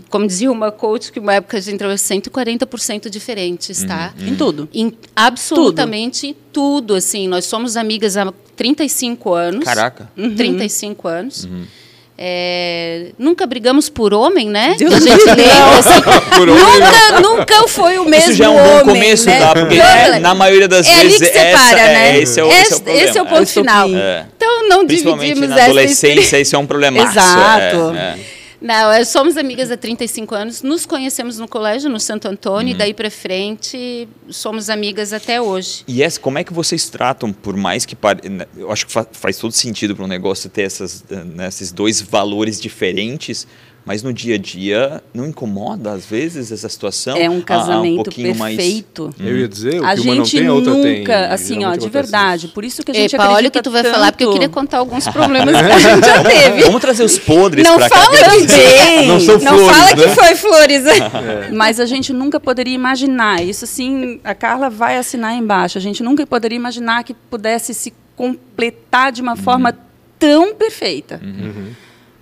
como 0.10 0.26
dizia 0.26 0.52
uma 0.52 0.72
coach 0.72 1.12
que 1.12 1.20
uma 1.20 1.36
época 1.36 1.58
a 1.58 1.60
gente 1.60 1.76
entrou 1.76 1.92
140% 1.92 3.10
diferentes, 3.10 3.84
tá? 3.84 4.14
Uhum. 4.20 4.28
Em 4.28 4.36
tudo. 4.36 4.70
Em 4.74 4.94
absolutamente 5.16 6.36
tudo. 6.52 6.96
assim. 6.96 7.28
Nós 7.28 7.46
somos 7.46 7.78
amigas 7.78 8.18
há 8.18 8.34
35 8.56 9.34
anos. 9.34 9.66
Caraca. 9.66 10.10
Uhum. 10.18 10.36
35 10.36 11.08
anos. 11.08 11.48
É, 12.16 13.08
nunca 13.18 13.46
brigamos 13.48 13.90
por 13.90 14.14
homem, 14.14 14.48
né? 14.48 14.76
Deus 14.78 14.94
a 14.94 15.00
gente 15.00 15.26
lembra, 15.26 15.80
assim, 15.80 16.02
Por 16.38 16.48
homem, 16.48 16.64
nunca, 16.64 17.22
nunca 17.22 17.68
foi 17.68 17.98
o 17.98 18.06
mesmo 18.06 18.30
Isso 18.30 18.38
já 18.38 18.46
é 18.46 18.50
um 18.50 18.54
bom 18.54 18.82
homem, 18.82 18.86
começo, 18.86 19.26
né? 19.26 19.40
tá? 19.40 19.54
Porque 19.54 19.80
é, 19.80 20.20
na 20.20 20.36
maioria 20.36 20.68
das 20.68 20.88
é 20.88 20.94
ali 20.94 21.10
vezes 21.10 21.28
que 21.28 21.34
separa, 21.34 21.50
essa, 21.50 21.76
né? 21.76 22.10
é, 22.18 22.22
esse 22.22 22.40
é 22.40 22.44
o, 22.44 22.48
esse 22.52 22.62
é 22.62 22.76
problema. 22.76 23.02
Esse 23.02 23.18
é 23.18 23.22
o 23.22 23.26
ponto 23.26 23.42
É 23.42 23.46
final. 23.48 23.90
É. 23.90 24.26
Então 24.38 24.70
não 24.70 24.86
Principalmente 24.86 25.28
dividimos 25.34 25.50
na 25.50 25.56
essa 25.56 25.66
adolescência, 25.66 26.40
isso 26.40 26.56
é 26.56 26.60
um 26.60 26.68
problemaço. 26.68 27.18
Exato. 27.18 27.94
Não, 28.64 28.90
é, 28.94 29.04
somos 29.04 29.36
amigas 29.36 29.70
há 29.70 29.76
35 29.76 30.34
anos, 30.34 30.62
nos 30.62 30.86
conhecemos 30.86 31.38
no 31.38 31.50
colégio, 31.50 31.90
no 31.90 32.00
Santo 32.00 32.30
Antônio, 32.30 32.70
Uhum. 32.70 32.76
e 32.76 32.78
daí 32.78 32.94
pra 32.94 33.12
frente 33.12 34.08
somos 34.30 34.70
amigas 34.70 35.12
até 35.12 35.42
hoje. 35.42 35.84
E 35.86 36.02
essa, 36.02 36.18
como 36.18 36.38
é 36.38 36.46
que 36.46 36.54
vocês 36.54 36.90
tratam, 36.90 37.34
por 37.34 37.58
mais 37.58 37.86
que 37.86 37.94
pare... 37.94 38.30
né, 38.30 38.46
eu 38.56 38.72
acho 38.72 38.86
que 38.88 38.94
fa- 38.94 39.06
faz 39.12 39.38
todo 39.38 39.52
sentido 39.52 39.94
para 39.94 40.06
um 40.06 40.08
negócio 40.08 40.50
ter 40.50 40.62
essas, 40.62 41.04
né, 41.10 41.50
esses 41.50 41.74
dois 41.74 42.02
valores 42.02 42.60
diferentes, 42.62 43.46
mas 43.86 44.02
no 44.04 44.14
dia 44.14 44.36
a 44.36 44.38
dia 44.38 45.04
não 45.14 45.26
incomoda 45.28 45.92
às 45.92 46.06
vezes 46.06 46.52
essa 46.52 46.70
situação? 46.70 47.18
É 47.18 47.30
um 47.30 47.40
Ah, 47.40 47.44
casamento 47.44 47.96
pouquinho 48.04 48.36
mais- 48.36 48.56
perfeito. 48.56 49.14
Eu 49.20 49.38
ia 49.38 49.48
dizer, 49.48 49.82
o 49.82 49.86
A 49.86 49.94
que 49.96 50.02
uma 50.02 50.16
não 50.16 50.24
gente 50.26 50.38
tem, 50.38 50.48
a 50.48 50.54
outra 50.54 50.74
tem. 50.76 51.00
nunca, 51.00 51.28
assim, 51.28 51.64
ó, 51.66 51.76
de 51.76 51.90
verdade. 51.90 52.48
Por 52.50 52.64
isso 52.64 52.82
que 52.84 52.92
a 52.92 52.94
gente 52.94 53.16
Epa, 53.16 53.30
olha 53.30 53.48
o 53.48 53.52
que 53.52 53.58
acredita 53.58 53.64
tu 53.64 53.72
vai 53.72 53.84
falar, 53.84 54.12
porque 54.12 54.24
eu 54.24 54.28
tanto. 54.30 54.40
queria 54.40 54.50
contar 54.50 54.78
alguns 54.80 55.08
problemas 55.10 55.56
que 55.56 55.62
a 55.72 55.80
gente 55.80 56.06
já 56.06 56.24
teve. 56.24 56.62
Vamos 56.64 56.82
trazer 56.82 57.04
os 57.04 57.18
podres 57.20 57.68
Não 57.68 57.76
para 57.78 57.90
cá. 57.90 57.96
fala 57.96 58.18
que- 58.18 58.24
também. 58.48 59.08
Não 59.08 59.20
são 59.20 59.40
flores, 59.40 59.68
fala 59.78 59.90
né? 59.90 59.96
que 59.96 60.10
foi 60.10 60.36
flores. 60.36 60.84
Mas 61.54 61.80
a 61.80 61.86
gente 61.86 62.14
nunca 62.14 62.40
poderia 62.40 62.74
imaginar. 62.74 63.44
Isso, 63.44 63.66
assim, 63.66 64.20
a 64.24 64.34
Carla 64.34 64.70
vai 64.70 64.98
assinar 64.98 65.36
embaixo. 65.36 65.78
A 65.78 65.82
gente 65.82 66.02
nunca 66.04 66.26
poderia 66.26 66.56
imaginar 66.56 67.04
que 67.04 67.14
pudesse 67.14 67.74
se 67.74 67.94
completar 68.16 69.12
de 69.12 69.22
uma 69.22 69.36
forma 69.36 69.76
tão 70.20 70.54
perfeita. 70.56 71.20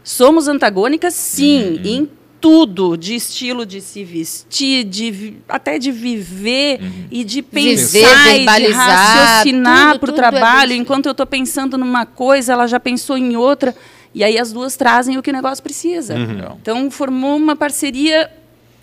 Somos 0.03 0.47
antagônicas, 0.47 1.13
sim, 1.13 1.79
em 1.83 2.09
tudo, 2.39 2.97
de 2.97 3.13
estilo 3.13 3.65
de 3.67 3.79
se 3.81 4.03
vestir, 4.03 4.83
de 4.83 5.35
até 5.47 5.77
de 5.77 5.91
viver 5.91 6.79
e 7.11 7.23
de 7.23 7.43
pensar 7.43 7.99
Viver, 8.33 8.41
e 8.41 8.65
de 8.67 8.71
raciocinar 8.71 9.99
para 9.99 10.09
o 10.09 10.13
é 10.13 10.15
trabalho. 10.15 10.69
bem- 10.69 10.79
Enquanto 10.81 11.05
eu 11.05 11.11
estou 11.11 11.25
pensando 11.27 11.77
numa 11.77 12.05
coisa, 12.05 12.53
ela 12.53 12.65
já 12.65 12.79
pensou 12.79 13.15
em 13.17 13.35
outra. 13.37 13.75
E 14.13 14.23
aí 14.23 14.37
as 14.39 14.51
duas 14.51 14.75
trazem 14.75 15.17
o 15.17 15.21
que 15.21 15.29
o 15.29 15.33
negócio 15.33 15.63
precisa. 15.63 16.15
Legal. 16.15 16.57
Então 16.61 16.89
formou 16.89 17.37
uma 17.37 17.55
parceria 17.55 18.29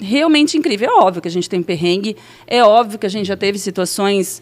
realmente 0.00 0.56
incrível. 0.56 0.88
É 0.88 0.92
óbvio 1.02 1.20
que 1.20 1.28
a 1.28 1.30
gente 1.30 1.50
tem 1.50 1.60
perrengue, 1.62 2.16
é 2.46 2.62
óbvio 2.62 2.96
que 2.98 3.06
a 3.06 3.10
gente 3.10 3.26
já 3.26 3.36
teve 3.36 3.58
situações. 3.58 4.40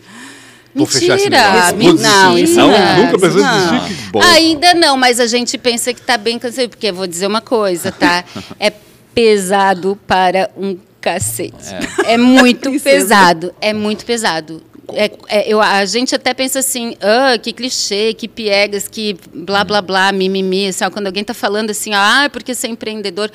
Vou 0.77 0.87
fechar 0.87 1.17
esse 1.17 1.31
Mentira, 1.31 1.71
negócio. 1.73 2.03
não, 2.03 2.39
isso 2.39 2.55
Não, 2.57 2.69
não. 2.71 2.97
nunca 3.07 3.19
pensou 3.19 3.41
Não. 3.41 3.79
desistir, 3.79 3.97
que 4.05 4.11
bom. 4.11 4.23
Ainda 4.23 4.75
não, 4.75 4.97
mas 4.97 5.19
a 5.19 5.27
gente 5.27 5.57
pensa 5.57 5.95
que 5.95 6.01
está 6.01 6.19
bem 6.19 6.39
cansado, 6.39 6.69
porque 6.69 6.89
eu 6.89 6.95
vou 6.95 7.07
dizer 7.07 7.27
uma 7.27 7.41
coisa, 7.41 7.91
tá? 7.91 8.25
É 8.61 8.71
pesado 9.15 9.99
para 10.07 10.51
um 10.57 10.77
cacete. 11.01 11.75
É, 12.05 12.19
muito 12.19 12.71
pesado, 12.81 13.55
é 13.61 13.73
muito 13.73 14.05
pesado. 14.05 14.63
É, 14.93 15.11
é, 15.29 15.53
eu, 15.53 15.61
a 15.61 15.85
gente 15.85 16.15
até 16.15 16.33
pensa 16.35 16.59
assim, 16.61 16.95
ah, 17.01 17.37
que 17.39 17.53
clichê, 17.53 18.15
que 18.15 18.29
piegas, 18.29 18.87
que 18.87 19.17
blá, 19.35 19.65
blá, 19.65 19.81
blá, 19.83 20.13
mimimi. 20.13 20.73
Sabe? 20.73 20.93
Quando 20.93 21.07
alguém 21.07 21.23
está 21.23 21.35
falando 21.35 21.71
assim, 21.71 21.93
ah, 21.95 22.25
é 22.25 22.29
porque 22.29 22.55
você 22.55 22.67
é 22.67 22.71
empreendedor. 22.71 23.31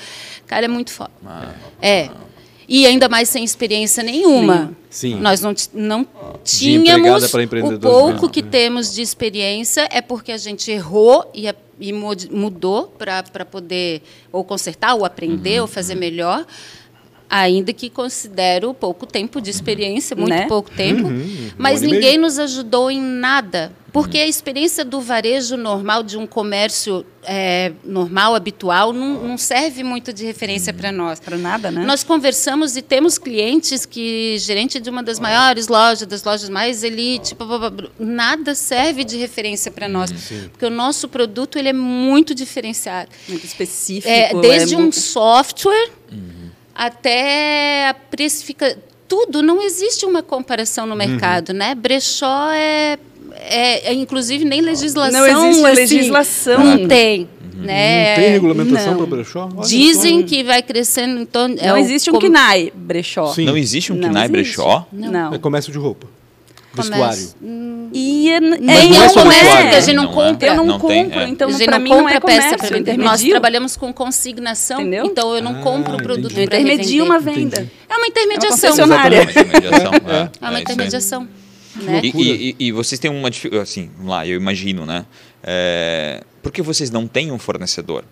Cara, 0.47 0.65
é 0.65 0.67
muito 0.67 0.91
foda. 0.91 1.12
É. 1.82 2.10
E 2.67 2.86
ainda 2.86 3.10
mais 3.10 3.28
sem 3.30 3.43
experiência 3.43 4.02
nenhuma. 4.04 4.71
Sim. 4.89 5.15
Nós 5.15 5.41
não, 5.41 5.54
não 5.74 6.08
tínhamos 6.43 7.30
para 7.30 7.43
o 7.43 7.80
pouco 7.80 8.12
mesmo. 8.13 8.30
que 8.30 8.41
temos 8.43 8.93
de 8.93 9.02
experiência 9.02 9.88
é 9.91 10.02
porque 10.02 10.32
a 10.32 10.38
gente 10.38 10.69
errou 10.71 11.30
e, 11.34 11.47
a- 11.47 11.56
e 11.80 11.91
mudou 11.91 12.88
para 12.97 13.24
poder 13.45 14.02
ou 14.32 14.43
consertar, 14.43 14.93
ou 14.95 15.04
aprender, 15.06 15.56
Uhum, 15.58 15.62
ou 15.63 15.67
fazer 15.67 15.95
melhor. 15.95 16.45
Ainda 17.34 17.72
que 17.72 17.89
considero 17.89 18.74
pouco 18.74 19.06
tempo 19.06 19.39
de 19.39 19.50
experiência, 19.50 20.17
muito 20.17 20.30
Né? 20.32 20.48
pouco 20.48 20.70
tempo, 20.70 21.08
mas 21.58 21.82
Uhum. 21.82 21.88
e 21.88 21.91
ninguém 21.94 22.17
nos 22.17 22.38
ajudou 22.38 22.91
em 22.91 23.00
nada. 23.02 23.72
Porque 23.94 24.17
a 24.20 24.28
experiência 24.28 24.84
do 24.86 25.02
varejo 25.02 25.56
normal, 25.58 26.02
de 26.04 26.17
um 26.17 26.26
comércio 26.28 27.06
é, 27.24 27.72
normal, 27.84 28.34
habitual, 28.36 28.91
não, 28.94 29.22
não 29.22 29.38
serve 29.38 29.84
muito 29.84 30.12
de 30.13 30.26
referência 30.26 30.74
para 30.74 30.91
nós. 30.91 31.20
Para 31.20 31.38
nada, 31.38 31.70
né? 31.70 31.86
Nós 31.86 32.04
conversamos 32.04 32.76
e 32.78 32.82
temos 32.82 33.17
clientes 33.17 33.86
que, 33.86 34.38
gerente 34.39 34.80
de 34.80 34.89
uma 34.89 35.04
das 35.04 35.20
maiores 35.20 35.67
lojas, 35.67 36.08
das 36.08 36.24
lojas 36.24 36.50
mais 36.50 36.84
elite, 36.84 37.36
pá, 37.36 37.46
pá, 37.46 37.60
pá, 37.72 37.89
nada 38.00 38.56
serve 38.56 39.04
de 39.04 39.17
referência 39.17 39.70
para 39.72 39.88
nós. 39.89 40.12
Porque 40.52 40.65
o 40.65 40.70
nosso 40.70 41.08
produto 41.10 41.58
ele 41.60 41.70
é 41.70 41.74
muito 41.74 42.34
diferenciado. 42.34 43.10
Muito 43.30 43.46
específico. 43.46 44.08
É, 44.10 44.34
desde 44.41 44.74
é 44.74 44.78
um 44.78 44.82
muito- 44.84 44.96
software 45.00 45.91
até 46.76 47.90
a 47.90 47.94
precificação. 47.94 48.78
Tudo, 49.08 49.42
não 49.44 49.62
existe 49.62 50.06
uma 50.06 50.24
comparação 50.24 50.86
no 50.86 50.96
mercado, 50.96 51.54
né? 51.54 51.76
Brechó 51.76 52.50
é, 52.52 52.98
é, 53.34 53.90
é, 53.90 53.94
inclusive, 53.94 54.46
nem 54.46 54.62
legislação. 54.62 55.20
Não 55.20 55.50
existe 55.50 55.66
assim, 55.66 55.76
legislação. 55.96 56.64
Não 56.64 56.88
tem. 56.88 57.28
Né? 57.54 58.16
Não 58.16 58.22
tem 58.24 58.32
regulamentação 58.32 58.92
não. 58.92 58.98
para 58.98 59.06
brechó? 59.18 59.50
Olha 59.56 59.68
Dizem 59.68 60.22
só. 60.22 60.28
que 60.28 60.44
vai 60.44 60.64
crescendo 60.64 61.22
em 61.22 61.26
torno. 61.26 61.56
é 61.60 61.68
Não 61.68 61.76
o 61.76 61.78
existe 61.78 62.10
um 62.10 62.14
com- 62.14 62.20
KNAI 62.22 62.72
brechó. 62.74 63.28
Sim. 63.34 63.46
Não 63.46 63.58
existe 63.58 63.92
um 63.92 63.98
Não 63.98 64.10
KNAI 64.10 64.30
brechó? 64.30 64.88
Não. 64.92 65.34
É 65.34 65.38
comércio 65.38 65.72
de 65.72 65.78
roupa. 65.78 66.08
Comércio. 66.76 67.36
Vestuário. 67.40 67.90
E 67.94 68.30
é, 68.32 68.40
Nem 68.40 68.60
não 68.60 68.74
é 68.74 69.06
é 69.06 69.06
um 69.06 69.10
só 69.10 69.24
porque 69.24 69.36
a 69.76 69.80
gente 69.82 69.96
não, 69.96 70.04
não 70.04 70.12
é. 70.12 70.14
compra. 70.14 70.48
Eu 70.48 70.56
não, 70.56 70.66
Não 70.66 70.80
tem, 70.80 71.04
compro, 71.04 71.20
é. 71.20 71.28
então 71.28 71.50
a 71.50 71.52
gente 71.52 71.66
para 71.66 71.78
não 71.78 71.84
mim 71.84 71.90
não 71.90 71.98
compra 72.00 72.16
é 72.16 72.20
peça 72.20 72.58
para. 72.58 72.98
Nós 72.98 73.22
trabalhamos 73.24 73.76
com 73.78 73.94
consignação, 73.94 74.82
Entendeu? 74.82 75.06
então 75.06 75.36
eu 75.36 75.42
não 75.44 75.60
Ah, 75.60 75.62
compro 75.64 75.96
o 75.96 76.02
produto 76.02 76.34
para 76.34 76.44
intermedio 76.44 77.04
uma 77.04 77.20
venda. 77.20 77.58
Entendi. 77.62 77.72
É 77.90 77.98
uma 77.98 78.08
intermediação. 78.08 78.70
É 78.80 78.84
uma 78.86 79.08
intermediação. 79.08 79.92
É, 80.08 80.16
É 80.16 80.30
é 80.46 80.50
uma 80.50 80.60
intermediação. 80.62 81.28
Né? 81.76 82.02
E, 82.04 82.10
e- 82.10 82.56
e- 82.68 82.72
vocês 82.72 83.00
têm 83.00 83.10
uma 83.12 83.30
dificuldade, 83.32 83.70
assim, 83.70 83.90
vamos 83.98 84.12
lá, 84.12 84.28
eu 84.28 84.36
imagino, 84.38 84.86
né? 84.86 85.06
É, 85.44 86.22
por 86.44 86.52
que 86.52 86.62
vocês 86.62 86.92
não 86.92 87.08
têm 87.08 87.32
um 87.32 87.40
fornecedor? 87.40 88.04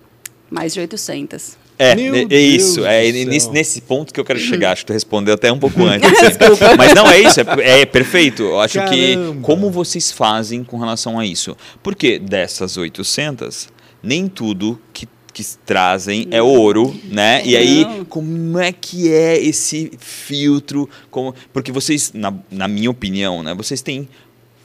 Mais 0.50 0.74
de 0.74 0.80
800. 0.80 1.58
É, 1.80 1.96
Meu 1.96 2.14
é, 2.14 2.22
é 2.24 2.26
Deus 2.26 2.44
isso, 2.44 2.86
é 2.86 3.10
nesse, 3.10 3.50
nesse 3.52 3.80
ponto 3.82 4.14
que 4.14 4.20
eu 4.20 4.26
quero 4.26 4.38
chegar. 4.38 4.74
Acho 4.74 4.82
que 4.82 4.88
tu 4.88 4.94
respondeu 4.94 5.34
até 5.34 5.50
um 5.50 5.58
pouco 5.58 5.82
antes. 5.88 6.12
assim. 6.22 6.38
Mas 6.78 6.94
não 6.94 7.10
é 7.10 7.22
isso, 7.22 7.40
é, 7.40 7.82
é 7.82 7.86
perfeito. 7.86 8.44
Eu 8.44 8.60
acho 8.60 8.74
que 8.90 9.16
Caramba. 9.16 9.42
como 9.42 9.72
vocês 9.72 10.12
fazem 10.12 10.62
com 10.62 10.78
relação 10.78 11.18
a 11.18 11.26
isso? 11.26 11.56
Porque 11.82 12.20
dessas 12.20 12.76
800, 12.76 13.70
nem 14.04 14.28
tudo 14.28 14.78
que, 14.92 15.08
que 15.34 15.42
trazem 15.66 16.28
é 16.32 16.42
ouro, 16.42 16.94
né? 17.06 17.42
E 17.46 17.56
aí, 17.56 17.86
Não. 17.86 18.04
como 18.04 18.60
é 18.60 18.74
que 18.74 19.10
é 19.10 19.42
esse 19.42 19.90
filtro? 20.00 20.90
Como, 21.10 21.34
porque 21.54 21.72
vocês, 21.72 22.12
na, 22.14 22.34
na 22.52 22.68
minha 22.68 22.92
opinião, 22.92 23.42
né? 23.42 23.54
Vocês 23.54 23.82
têm 23.82 24.10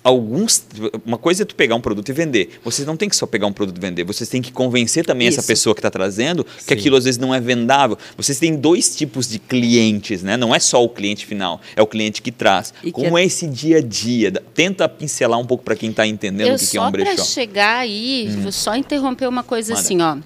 alguns 0.04 0.62
uma 1.04 1.16
coisa 1.16 1.42
é 1.42 1.46
tu 1.46 1.54
pegar 1.54 1.74
um 1.74 1.80
produto 1.80 2.10
e 2.10 2.12
vender. 2.12 2.60
Vocês 2.62 2.86
não 2.86 2.96
tem 2.96 3.08
que 3.08 3.16
só 3.16 3.26
pegar 3.26 3.46
um 3.46 3.52
produto 3.52 3.78
e 3.78 3.80
vender. 3.80 4.04
Vocês 4.04 4.28
têm 4.28 4.42
que 4.42 4.52
convencer 4.52 5.06
também 5.06 5.26
essa 5.26 5.40
Isso. 5.40 5.48
pessoa 5.48 5.74
que 5.74 5.80
está 5.80 5.90
trazendo 5.90 6.44
que 6.44 6.50
Sim. 6.64 6.74
aquilo 6.74 6.96
às 6.96 7.04
vezes 7.04 7.18
não 7.18 7.34
é 7.34 7.40
vendável. 7.40 7.96
Vocês 8.16 8.38
têm 8.38 8.54
dois 8.54 8.94
tipos 8.94 9.26
de 9.28 9.38
clientes 9.38 10.22
né? 10.22 10.36
Não 10.36 10.54
é 10.54 10.58
só 10.60 10.84
o 10.84 10.88
cliente 10.88 11.24
final 11.24 11.60
é 11.74 11.80
o 11.82 11.86
cliente 11.86 12.20
que 12.20 12.30
traz. 12.30 12.74
E 12.82 12.86
que 12.86 12.92
como 12.92 13.16
é- 13.16 13.22
é 13.22 13.24
esse 13.24 13.48
dia 13.48 13.78
a 13.78 13.80
dia 13.80 14.30
tenta 14.52 14.86
pincelar 14.88 15.40
um 15.40 15.46
pouco 15.46 15.64
para 15.64 15.74
quem 15.74 15.88
está 15.90 16.06
entendendo 16.06 16.48
Eu 16.48 16.54
o 16.56 16.58
que, 16.58 16.66
que 16.66 16.76
é 16.76 16.80
só 16.80 16.86
um 16.86 16.92
para 16.92 17.04
brechó. 17.04 17.24
chegar 17.24 17.78
aí, 17.78 18.28
vou 18.42 18.52
só 18.52 18.76
interromper 18.76 19.26
uma 19.26 19.42
coisa 19.42 19.72
assim, 19.72 20.02
ó. 20.02 20.18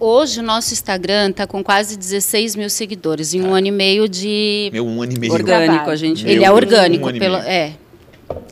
Hoje 0.00 0.38
o 0.38 0.42
nosso 0.42 0.72
Instagram 0.72 1.30
está 1.30 1.46
com 1.46 1.62
quase 1.62 1.96
16 1.96 2.54
mil 2.54 2.70
seguidores 2.70 3.34
em 3.34 3.42
um 3.42 3.52
ano 3.52 3.66
e 3.66 3.70
meio 3.72 4.08
de 4.08 4.70
meu 4.72 4.86
um 4.86 5.02
ano 5.02 5.12
e 5.12 5.18
meio 5.18 5.32
Orgânico, 5.32 5.90
a 5.90 5.96
gente. 5.96 6.22
Meu 6.24 6.32
Ele 6.32 6.44
é 6.44 6.50
orgânico, 6.52 7.08
um 7.08 7.18
pelo, 7.18 7.36
é, 7.38 7.72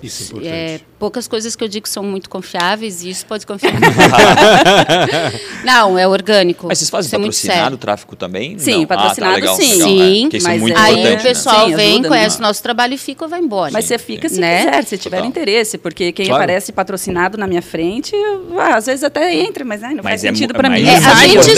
Isso 0.03 0.23
é 0.23 0.27
importante. 0.27 0.55
é, 0.55 0.81
poucas 0.99 1.29
coisas 1.29 1.55
que 1.55 1.63
eu 1.63 1.69
digo 1.69 1.89
são 1.89 2.03
muito 2.03 2.29
confiáveis 2.31 3.03
e 3.03 3.11
isso 3.11 3.27
pode 3.27 3.47
confiar. 3.47 3.73
Não, 5.65 5.99
é 5.99 6.07
orgânico. 6.07 6.67
mas 6.67 6.79
vocês 6.79 6.91
fazem 6.91 7.07
Isso 7.09 7.17
é 7.17 7.19
patrocinado 7.19 7.61
sério. 7.63 7.79
tráfico 7.79 8.17
também 8.17 8.59
Sim, 8.59 8.71
Não. 8.73 8.83
Ah, 8.83 8.87
tá, 8.87 8.97
patrocinado, 8.97 9.35
legal, 9.37 9.57
sim. 9.57 9.73
legal, 9.75 9.89
Sim, 9.89 10.29
é, 10.33 10.37
é 10.37 10.41
mas 10.43 10.61
muito 10.61 10.79
é- 10.79 10.81
Aí 10.83 11.15
o 11.17 11.23
pessoal 11.23 11.69
Sim, 11.69 11.77
vem, 11.77 12.03
conhece 12.03 12.39
o 12.39 12.41
né? 12.41 12.47
nosso 12.49 12.63
trabalho 12.63 12.95
e 12.95 12.99
fica 12.99 13.25
ou 13.25 13.29
vai 13.29 13.41
embora. 13.41 13.73
Mas 13.73 13.85
Sim, 13.85 13.89
você 13.89 13.99
fica 13.99 14.29
se 14.29 14.41
Né? 14.41 14.65
quiser, 14.65 14.85
se 14.85 14.99
tiver 14.99 15.17
Total. 15.17 15.29
interesse, 15.29 15.79
porque 15.79 16.13
quem 16.13 16.27
Claro. 16.27 16.43
aparece 16.43 16.73
patrocinado 16.73 17.37
na 17.37 17.47
minha 17.47 17.63
frente, 17.63 18.15
eu- 18.15 18.59
ah, 18.61 18.77
às 18.77 18.87
vezes 18.87 19.03
até 19.05 19.35
entra, 19.35 19.65
mas 19.65 19.83
ai, 19.83 19.95
não 19.95 20.03
mas 20.03 20.13
faz 20.21 20.25
é, 20.25 20.29
sentido 20.29 20.55
para 20.55 20.69
mas 20.69 20.83
mim. 20.83 20.89
É, 20.89 20.97
a 20.97 21.25
gente 21.27 21.49
tu 21.51 21.55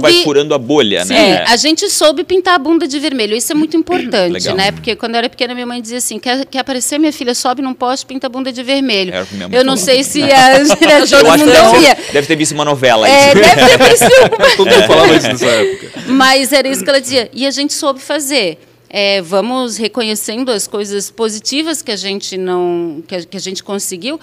vai 0.00 0.12
soube- 0.12 0.22
furando 0.24 0.54
a 0.54 0.58
bolha 0.58 1.00
É, 1.00 1.04
né 1.04 1.44
a 1.48 1.56
gente 1.56 1.88
soube 1.90 2.24
pintar 2.24 2.54
a 2.54 2.58
bunda 2.58 2.86
de 2.86 2.98
vermelho. 2.98 3.34
Isso 3.36 3.52
é 3.52 3.54
muito 3.54 3.76
importante, 3.76 4.52
né? 4.52 4.70
Porque 4.72 4.94
quando 4.96 5.14
eu 5.14 5.18
era 5.18 5.28
pequena, 5.28 5.54
minha 5.54 5.66
mãe 5.66 5.80
dizia 5.82 5.98
assim: 5.98 6.18
quer, 6.18 6.44
quer 6.46 6.60
aparecer, 6.60 6.98
minha 6.98 7.12
filha, 7.12 7.34
sobe 7.34 7.60
num 7.62 7.74
poste, 7.74 8.06
pinta 8.06 8.26
a 8.26 8.30
bunda 8.30 8.50
de 8.52 8.62
vermelho. 8.62 8.77
Era 9.12 9.24
o 9.24 9.26
que 9.26 9.34
minha 9.34 9.48
mãe 9.48 9.58
Eu 9.58 9.64
não 9.64 9.76
falou. 9.76 9.84
sei 9.86 10.02
se 10.04 10.22
a, 10.30 10.58
todo 10.58 10.86
eu 10.88 11.02
acho 11.02 11.16
que 11.16 11.24
mundo 11.24 11.52
deve, 11.52 11.66
ouvia. 11.68 11.96
ser- 11.96 12.12
deve 12.12 12.26
ter 12.26 12.36
visto 12.36 12.52
uma 12.52 12.64
novela 12.64 13.08
É, 13.08 13.26
isso. 13.28 13.34
deve 13.34 13.54
ter 13.78 13.88
visto 13.90 14.08
Todo 14.56 14.70
mundo 14.70 14.86
falava 14.86 15.14
isso 15.16 15.26
nessa 15.28 15.46
época. 15.46 15.90
Mas 16.06 16.52
era 16.52 16.68
isso 16.68 16.82
que 16.84 16.90
ela 16.90 17.00
dizia. 17.00 17.30
E 17.32 17.46
a 17.46 17.50
gente 17.50 17.72
soube 17.74 18.00
fazer. 18.00 18.58
É, 18.90 19.20
vamos 19.20 19.76
reconhecendo 19.76 20.50
as 20.50 20.66
coisas 20.66 21.10
positivas 21.10 21.82
que 21.82 21.92
a 21.92 21.96
gente 21.96 22.38
não 22.38 23.02
que 23.06 23.14
a, 23.14 23.22
que 23.22 23.36
a 23.36 23.40
gente 23.40 23.62
conseguiu. 23.62 24.18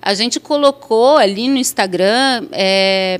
A 0.00 0.14
gente 0.14 0.38
colocou 0.40 1.16
ali 1.18 1.48
no 1.48 1.56
Instagram. 1.58 2.44
É, 2.52 3.18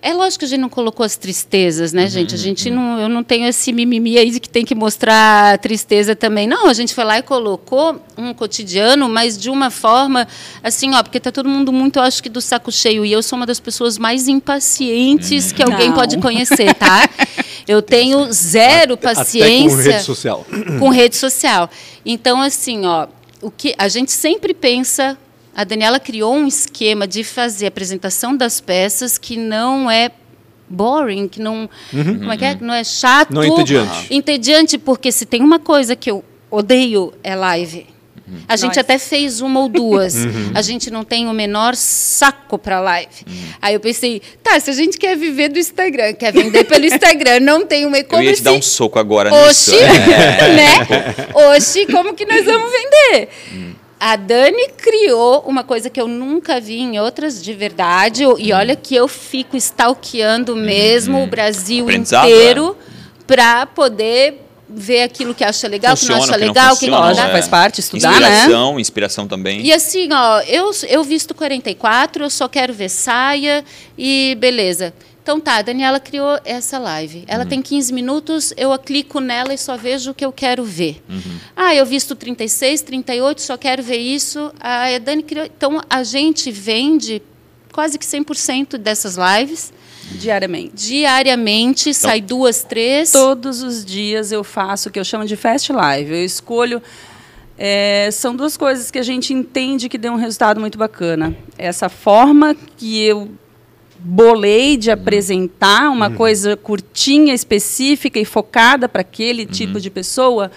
é 0.00 0.14
lógico 0.14 0.40
que 0.40 0.44
a 0.44 0.48
gente 0.48 0.60
não 0.60 0.68
colocou 0.68 1.04
as 1.04 1.16
tristezas, 1.16 1.92
né, 1.92 2.08
gente? 2.08 2.34
A 2.34 2.38
gente 2.38 2.70
não, 2.70 2.98
eu 2.98 3.08
não 3.08 3.24
tenho 3.24 3.46
esse 3.46 3.72
mimimi 3.72 4.16
aí 4.18 4.30
de 4.30 4.40
que 4.40 4.48
tem 4.48 4.64
que 4.64 4.74
mostrar 4.74 5.54
a 5.54 5.58
tristeza 5.58 6.14
também. 6.14 6.46
Não, 6.46 6.66
a 6.66 6.72
gente 6.72 6.94
foi 6.94 7.04
lá 7.04 7.18
e 7.18 7.22
colocou 7.22 8.00
um 8.16 8.32
cotidiano, 8.32 9.08
mas 9.08 9.36
de 9.36 9.50
uma 9.50 9.70
forma 9.70 10.26
assim, 10.62 10.94
ó, 10.94 11.02
porque 11.02 11.18
tá 11.18 11.32
todo 11.32 11.48
mundo 11.48 11.72
muito, 11.72 11.98
eu 11.98 12.02
acho 12.02 12.22
que 12.22 12.28
do 12.28 12.40
saco 12.40 12.70
cheio 12.70 13.04
e 13.04 13.12
eu 13.12 13.22
sou 13.22 13.36
uma 13.36 13.46
das 13.46 13.60
pessoas 13.60 13.98
mais 13.98 14.28
impacientes 14.28 15.52
que 15.52 15.62
alguém 15.62 15.88
Não. 15.88 15.94
pode 15.94 16.18
conhecer, 16.18 16.74
tá? 16.74 17.08
Eu 17.68 17.82
tenho 17.82 18.32
zero 18.32 18.94
Até 18.94 19.14
paciência 19.14 19.76
com 19.76 19.82
rede 19.82 20.02
social. 20.02 20.46
com 20.78 20.88
rede 20.88 21.16
social. 21.16 21.70
Então, 22.02 22.40
assim, 22.40 22.86
ó, 22.86 23.08
o 23.42 23.50
que 23.50 23.74
a 23.76 23.88
gente 23.88 24.10
sempre 24.10 24.54
pensa. 24.54 25.18
A 25.58 25.64
Daniela 25.64 25.98
criou 25.98 26.36
um 26.36 26.46
esquema 26.46 27.04
de 27.04 27.24
fazer 27.24 27.64
a 27.64 27.68
apresentação 27.68 28.36
das 28.36 28.60
peças 28.60 29.18
que 29.18 29.36
não 29.36 29.90
é 29.90 30.08
boring, 30.68 31.26
que 31.26 31.40
não, 31.42 31.68
como 31.90 32.30
é 32.30 32.36
que 32.36 32.44
é? 32.44 32.56
Não 32.60 32.72
é 32.72 32.84
chato, 32.84 33.34
Não 33.34 33.42
é 33.42 33.48
entediante. 33.48 34.06
entediante, 34.08 34.78
porque 34.78 35.10
se 35.10 35.26
tem 35.26 35.42
uma 35.42 35.58
coisa 35.58 35.96
que 35.96 36.12
eu 36.12 36.24
odeio 36.48 37.12
é 37.24 37.34
live. 37.34 37.86
A 38.46 38.54
gente 38.54 38.76
Nós. 38.76 38.78
até 38.78 38.98
fez 39.00 39.40
uma 39.40 39.58
ou 39.58 39.68
duas. 39.68 40.14
A 40.54 40.62
gente 40.62 40.92
não 40.92 41.02
tem 41.02 41.26
o 41.26 41.32
menor 41.32 41.74
saco 41.74 42.56
para 42.56 42.78
live. 42.78 43.24
Aí 43.60 43.74
eu 43.74 43.80
pensei, 43.80 44.22
tá, 44.44 44.60
se 44.60 44.70
a 44.70 44.72
gente 44.74 44.96
quer 44.96 45.16
viver 45.16 45.48
do 45.48 45.58
Instagram, 45.58 46.12
quer 46.12 46.32
vender 46.32 46.64
pelo 46.64 46.84
Instagram, 46.84 47.40
não 47.40 47.66
tem 47.66 47.84
uma 47.84 47.96
eu 47.96 48.02
e-commerce. 48.02 48.30
ia 48.30 48.36
te 48.36 48.42
dar 48.44 48.52
um 48.52 48.62
soco 48.62 48.96
agora 48.98 49.34
Oxi, 49.34 49.72
nisso 49.72 49.82
né? 50.54 51.26
Oxi, 51.56 51.86
como 51.86 52.14
que 52.14 52.24
nós 52.26 52.44
vamos 52.44 52.70
vender? 52.70 53.28
A 54.00 54.16
Dani 54.16 54.68
criou 54.76 55.42
uma 55.46 55.64
coisa 55.64 55.90
que 55.90 56.00
eu 56.00 56.06
nunca 56.06 56.60
vi 56.60 56.78
em 56.78 56.98
outras 56.98 57.42
de 57.42 57.52
verdade. 57.52 58.22
E 58.38 58.52
olha 58.52 58.76
que 58.76 58.94
eu 58.94 59.08
fico 59.08 59.56
stalkeando 59.56 60.54
mesmo 60.54 61.22
o 61.22 61.26
Brasil 61.26 61.84
Aprendizado, 61.84 62.28
inteiro 62.28 62.76
para 63.26 63.66
poder 63.66 64.44
vê 64.70 65.02
aquilo 65.02 65.34
que 65.34 65.42
acha 65.42 65.66
legal, 65.66 65.96
Funciona, 65.96 66.20
que 66.20 66.20
não 66.20 66.24
acha 66.24 66.38
que 66.38 66.40
não 66.40 66.48
legal, 66.48 66.68
que 66.74 66.80
funciona, 66.80 66.96
não 66.96 67.06
Lógico, 67.06 67.22
dá. 67.26 67.28
é. 67.30 67.32
faz 67.32 67.48
parte, 67.48 67.80
estudar, 67.80 68.20
né? 68.20 68.28
Inspiração, 68.28 68.80
inspiração 68.80 69.26
também. 69.28 69.62
E 69.62 69.72
assim, 69.72 70.12
ó, 70.12 70.40
eu, 70.42 70.70
eu 70.88 71.02
visto 71.02 71.34
44, 71.34 72.24
eu 72.24 72.30
só 72.30 72.48
quero 72.48 72.72
ver 72.74 72.90
saia 72.90 73.64
e 73.96 74.36
beleza. 74.38 74.92
Então 75.28 75.38
tá, 75.38 75.56
a 75.56 75.62
Daniela 75.62 76.00
criou 76.00 76.40
essa 76.42 76.78
live. 76.78 77.22
Ela 77.28 77.42
Uhum. 77.44 77.50
tem 77.50 77.60
15 77.60 77.92
minutos, 77.92 78.54
eu 78.56 78.76
clico 78.78 79.20
nela 79.20 79.52
e 79.52 79.58
só 79.58 79.76
vejo 79.76 80.12
o 80.12 80.14
que 80.14 80.24
eu 80.24 80.32
quero 80.32 80.64
ver. 80.64 81.02
Uhum. 81.06 81.20
Ah, 81.54 81.74
eu 81.74 81.84
visto 81.84 82.16
36, 82.16 82.80
38, 82.80 83.42
só 83.42 83.58
quero 83.58 83.82
ver 83.82 83.98
isso. 83.98 84.50
Ah, 84.58 84.84
a 84.86 84.98
Dani 84.98 85.22
criou. 85.22 85.44
Então 85.44 85.82
a 85.90 86.02
gente 86.02 86.50
vende 86.50 87.20
quase 87.74 87.98
que 87.98 88.06
100% 88.06 88.78
dessas 88.78 89.18
lives 89.18 89.70
Diariamente. 90.12 90.72
diariamente, 90.74 91.90
Então 91.90 92.00
sai 92.08 92.22
duas, 92.22 92.64
três. 92.64 93.12
Todos 93.12 93.60
os 93.62 93.84
dias 93.84 94.32
eu 94.32 94.42
faço 94.42 94.88
o 94.88 94.92
que 94.92 94.98
eu 94.98 95.04
chamo 95.04 95.26
de 95.26 95.36
fast 95.36 95.70
live. 95.70 96.10
Eu 96.10 96.24
escolho. 96.24 96.82
é, 97.58 98.08
são 98.12 98.34
duas 98.34 98.56
coisas 98.56 98.90
que 98.90 98.98
a 98.98 99.02
gente 99.02 99.34
entende 99.34 99.90
que 99.90 99.98
deu 99.98 100.14
um 100.14 100.16
resultado 100.16 100.58
muito 100.58 100.78
bacana. 100.78 101.36
Essa 101.58 101.90
forma 101.90 102.56
que 102.78 103.02
eu 103.02 103.28
bolei 103.98 104.76
de 104.76 104.90
apresentar 104.90 105.90
uma 105.90 106.10
coisa 106.10 106.56
curtinha, 106.56 107.34
específica 107.34 108.18
e 108.18 108.24
focada 108.24 108.88
para 108.88 109.00
aquele 109.00 109.44
tipo 109.44 109.80
de 109.80 109.90
pessoa, 109.90 110.50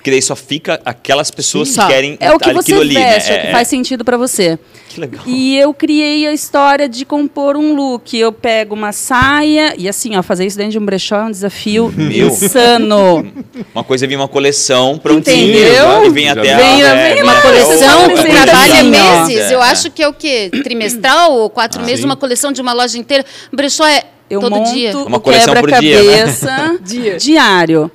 Porque 0.00 0.10
daí 0.10 0.22
só 0.22 0.34
fica 0.34 0.80
aquelas 0.82 1.30
pessoas 1.30 1.68
Só. 1.68 1.82
que 1.86 1.92
querem 1.92 2.16
é 2.18 2.32
o 2.32 2.38
que 2.38 2.44
aquilo 2.48 2.62
você 2.62 2.72
ali, 2.72 2.94
veste, 2.94 3.30
né? 3.30 3.36
é 3.36 3.38
o 3.42 3.46
que 3.48 3.52
faz 3.52 3.68
sentido 3.68 4.02
para 4.02 4.16
você. 4.16 4.58
Que 4.88 4.98
legal. 4.98 5.22
E 5.26 5.58
eu 5.58 5.74
criei 5.74 6.26
a 6.26 6.32
história 6.32 6.88
de 6.88 7.04
compor 7.04 7.54
um 7.54 7.74
look. 7.74 8.16
Eu 8.18 8.32
pego 8.32 8.74
uma 8.74 8.92
saia 8.92 9.74
e 9.76 9.86
assim, 9.86 10.16
ó, 10.16 10.22
fazer 10.22 10.46
isso 10.46 10.56
dentro 10.56 10.72
de 10.72 10.78
um 10.78 10.84
brechó 10.86 11.16
é 11.16 11.24
um 11.24 11.30
desafio 11.30 11.92
Meu. 11.96 12.28
insano. 12.28 13.30
Uma 13.74 13.84
coisa 13.84 14.06
é 14.06 14.08
vir 14.08 14.16
uma 14.16 14.26
coleção 14.26 14.98
prontinha. 14.98 15.36
Entendeu? 15.36 16.06
E 16.06 16.10
vem 16.10 16.24
Já 16.24 16.32
até 16.32 16.56
vem- 16.56 16.82
a, 16.82 16.94
vem 16.94 17.18
é, 17.18 17.22
uma 17.22 17.40
coleção 17.42 18.08
que 18.08 18.22
trabalha 18.24 18.74
Sim, 18.76 18.92
ó. 18.96 19.26
meses. 19.26 19.50
Eu 19.50 19.62
É. 19.62 19.70
acho 19.70 19.90
que 19.90 20.02
é 20.02 20.08
o 20.08 20.14
quê? 20.14 20.50
Trimestral 20.64 21.32
ou 21.34 21.50
quatro 21.50 21.82
meses, 21.82 22.00
sim. 22.00 22.06
uma 22.06 22.16
coleção 22.16 22.50
de 22.52 22.60
uma 22.62 22.72
loja 22.72 22.96
inteira. 22.98 23.24
Brechó 23.52 23.84
é 23.86 24.04
Eu 24.30 24.40
todo 24.40 24.50
monto 24.56 24.72
dia. 24.72 24.96
Uma 24.96 25.20
coleção 25.20 25.54
por 25.54 25.70
dia, 25.78 26.02
né? 26.02 26.08
quebra-cabeça 26.32 26.78
diário. 27.20 27.90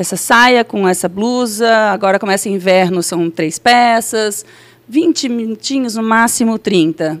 Essa 0.00 0.16
saia 0.16 0.64
com 0.64 0.88
essa 0.88 1.10
blusa, 1.10 1.70
agora 1.92 2.18
começa 2.18 2.48
inverno, 2.48 3.02
são 3.02 3.30
três 3.30 3.58
peças, 3.58 4.46
20 4.88 5.28
minutinhos, 5.28 5.94
no 5.94 6.02
máximo 6.02 6.58
30. 6.58 7.20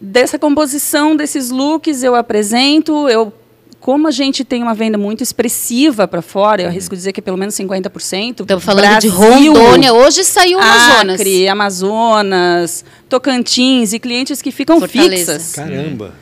Dessa 0.00 0.38
composição 0.38 1.16
desses 1.16 1.50
looks 1.50 2.04
eu 2.04 2.14
apresento, 2.14 3.08
eu 3.08 3.32
como 3.80 4.06
a 4.06 4.12
gente 4.12 4.44
tem 4.44 4.62
uma 4.62 4.72
venda 4.72 4.96
muito 4.96 5.24
expressiva 5.24 6.06
para 6.06 6.22
fora, 6.22 6.62
eu 6.62 6.68
arrisco 6.68 6.94
dizer 6.94 7.12
que 7.12 7.18
é 7.18 7.22
pelo 7.22 7.36
menos 7.36 7.56
50%. 7.56 8.40
Estamos 8.40 8.62
falando 8.62 9.00
de 9.00 9.10
Brasil, 9.10 9.52
Rondônia. 9.52 9.92
Hoje 9.92 10.22
saiu 10.22 10.60
Amazonas. 10.60 11.20
Acre, 11.20 11.48
Amazonas, 11.48 12.84
Tocantins 13.08 13.92
e 13.92 13.98
clientes 13.98 14.40
que 14.40 14.52
ficam 14.52 14.78
Fortaleza. 14.78 15.40
fixas 15.40 15.54
Caramba. 15.56 16.14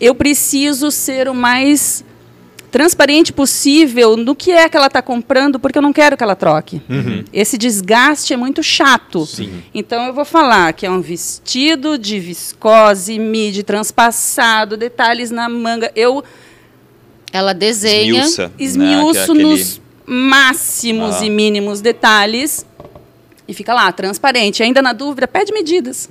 eu 0.00 0.14
preciso 0.14 0.92
ser 0.92 1.28
o 1.28 1.34
mais 1.34 2.04
transparente 2.76 3.32
possível 3.32 4.18
no 4.18 4.34
que 4.34 4.50
é 4.52 4.68
que 4.68 4.76
ela 4.76 4.86
está 4.88 5.00
comprando, 5.00 5.58
porque 5.58 5.78
eu 5.78 5.82
não 5.82 5.94
quero 5.94 6.14
que 6.14 6.22
ela 6.22 6.36
troque. 6.36 6.82
Esse 7.32 7.56
desgaste 7.56 8.34
é 8.34 8.36
muito 8.36 8.62
chato. 8.62 9.24
Sim. 9.24 9.62
Então 9.74 10.04
eu 10.04 10.12
vou 10.12 10.26
falar 10.26 10.74
que 10.74 10.84
é 10.84 10.90
um 10.90 11.00
vestido 11.00 11.96
de 11.96 12.20
viscose, 12.20 13.18
midi 13.18 13.62
transpassado, 13.62 14.76
detalhes 14.76 15.30
na 15.30 15.48
manga. 15.48 15.90
Eu 15.96 16.22
Ela 17.32 17.54
desenha. 17.54 18.20
Esmiuça, 18.20 18.42
né? 18.48 18.50
esmiuço 18.58 19.32
Aquele- 19.32 19.42
nos 19.42 19.80
máximos 20.06 21.16
Ah. 21.16 21.24
e 21.26 21.30
mínimos 21.30 21.80
detalhes 21.80 22.64
e 23.48 23.54
fica 23.54 23.72
lá, 23.72 23.90
transparente. 23.92 24.62
Ainda 24.62 24.82
na 24.82 24.92
dúvida, 24.92 25.28
pede 25.28 25.52
medidas. 25.52 26.08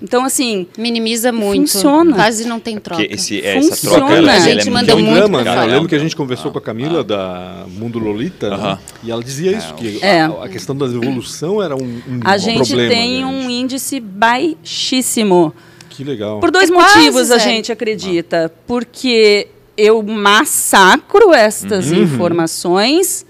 Então, 0.00 0.24
assim, 0.24 0.66
Minimiza 0.78 1.32
muito. 1.32 1.70
Funciona. 1.72 2.14
Quase 2.14 2.46
não 2.46 2.60
tem 2.60 2.78
troca. 2.78 3.02
Porque 3.02 3.14
esse, 3.14 3.40
é, 3.40 3.56
essa 3.56 3.68
Funciona. 3.70 3.96
troca 3.96 4.12
ela, 4.14 4.30
A 4.32 4.34
ela 4.36 4.40
gente 4.44 4.68
é 4.68 4.70
manda 4.70 4.94
muito 4.94 5.06
muito 5.10 5.18
drama, 5.28 5.42
né? 5.42 5.64
Eu 5.64 5.66
lembro 5.68 5.88
que 5.88 5.94
a 5.94 5.98
gente 5.98 6.14
conversou 6.14 6.52
com 6.52 6.58
a 6.58 6.60
Camila 6.62 7.02
da 7.02 7.64
Mundo 7.68 7.98
Lolita, 7.98 8.56
né? 8.56 8.78
E 9.02 9.10
ela 9.10 9.22
dizia 9.22 9.50
isso, 9.50 9.74
que 9.74 9.98
É. 10.00 10.20
a, 10.22 10.44
a 10.44 10.48
questão 10.48 10.76
da 10.76 10.86
evolução 10.86 11.60
era 11.62 11.74
um, 11.74 11.80
um 12.08 12.20
a 12.24 12.36
gente 12.38 12.68
problema. 12.68 12.88
tem 12.94 13.20
grande. 13.20 13.34
um 13.34 13.50
índice 13.50 13.98
baixíssimo. 14.00 15.52
Que 15.88 16.04
legal. 16.04 16.38
Por 16.40 16.50
dois 16.50 16.70
É 16.70 16.72
quase 16.72 16.96
motivos 16.98 17.30
a 17.30 17.38
zero. 17.38 17.50
gente 17.50 17.72
acredita. 17.72 18.52
Porque 18.66 19.48
eu 19.76 20.02
massacro 20.02 21.34
estas 21.34 21.90
Uhum. 21.90 22.02
informações 22.04 23.26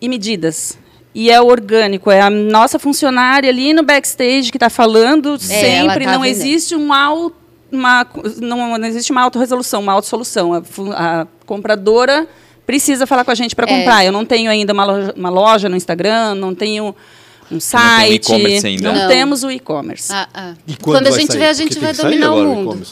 e 0.00 0.08
medidas. 0.08 0.78
E 1.14 1.30
é 1.30 1.40
orgânico, 1.40 2.10
é 2.10 2.20
a 2.20 2.30
nossa 2.30 2.78
funcionária 2.78 3.50
ali 3.50 3.72
no 3.72 3.82
backstage 3.82 4.50
que 4.50 4.56
está 4.56 4.70
falando 4.70 5.30
ela 5.30 5.38
sempre. 5.38 6.04
tá 6.04 6.12
não 6.12 6.24
existe 6.24 6.76
um 6.76 6.88
uma, 7.72 8.06
não, 8.40 8.78
não 8.78 8.86
existe 8.86 9.10
uma 9.12 9.22
autorresolução, 9.22 9.80
uma 9.80 9.92
autossolução. 9.92 10.54
A, 10.54 10.62
a 11.22 11.26
compradora 11.46 12.28
precisa 12.66 13.06
falar 13.06 13.24
com 13.24 13.30
a 13.30 13.34
gente 13.34 13.54
para 13.56 13.68
É. 13.70 13.76
comprar. 13.78 14.04
Eu 14.04 14.12
não 14.12 14.24
tenho 14.24 14.50
ainda 14.50 14.72
uma 14.72 14.84
loja, 14.84 15.14
uma 15.16 15.30
loja 15.30 15.68
no 15.68 15.76
Instagram, 15.76 16.34
não 16.36 16.54
tenho 16.54 16.94
um 17.50 17.58
site. 17.58 18.26
e-commerce 18.30 18.66
ainda. 18.66 18.92
Não 18.92 19.00
Não. 19.02 19.08
temos 19.08 19.42
o 19.42 19.50
e-commerce. 19.50 20.12
Ah, 20.12 20.28
ah. 20.32 20.54
E 20.66 20.76
Quando, 20.76 21.06
a 21.08 21.10
vai 21.10 21.18
gente 21.20 21.32
sair? 21.32 21.38
vê, 21.40 21.44
a 21.46 21.48
Porque 21.48 21.62
gente 21.64 21.72
tem 21.74 21.82
vai 21.82 21.92
dominar 21.92 22.32
o 22.32 22.44
mundo. 22.44 22.86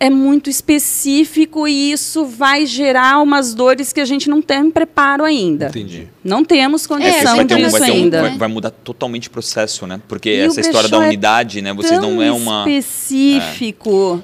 É 0.00 0.08
muito 0.08 0.48
específico 0.48 1.66
e 1.66 1.90
isso 1.92 2.24
vai 2.24 2.64
gerar 2.66 3.20
umas 3.20 3.52
dores 3.54 3.92
que 3.92 4.00
a 4.00 4.04
gente 4.04 4.28
não 4.30 4.40
tem 4.40 4.70
preparo 4.70 5.24
ainda. 5.24 5.66
Entendi. 5.68 6.06
Não 6.22 6.44
temos 6.44 6.82
É, 6.82 6.84
a 6.84 6.88
condição 6.88 7.36
vai, 7.36 7.44
ter 7.46 7.54
um, 7.54 7.58
disso 7.58 7.78
vai, 7.78 7.90
um- 7.90 7.94
ainda. 7.94 8.20
vai- 8.22 8.38
vai 8.38 8.48
mudar 8.48 8.70
totalmente 8.70 9.28
o 9.28 9.30
processo, 9.30 9.86
né? 9.86 10.00
Porque 10.06 10.28
E 10.30 10.40
essa 10.40 10.60
história 10.60 10.88
da 10.88 10.96
brechó 10.98 11.04
é 11.04 11.08
unidade, 11.08 11.60
né? 11.62 11.72
Vocês 11.72 12.00
não 12.00 12.22
é 12.22 12.30
uma. 12.30 12.64
específico. 12.68 14.22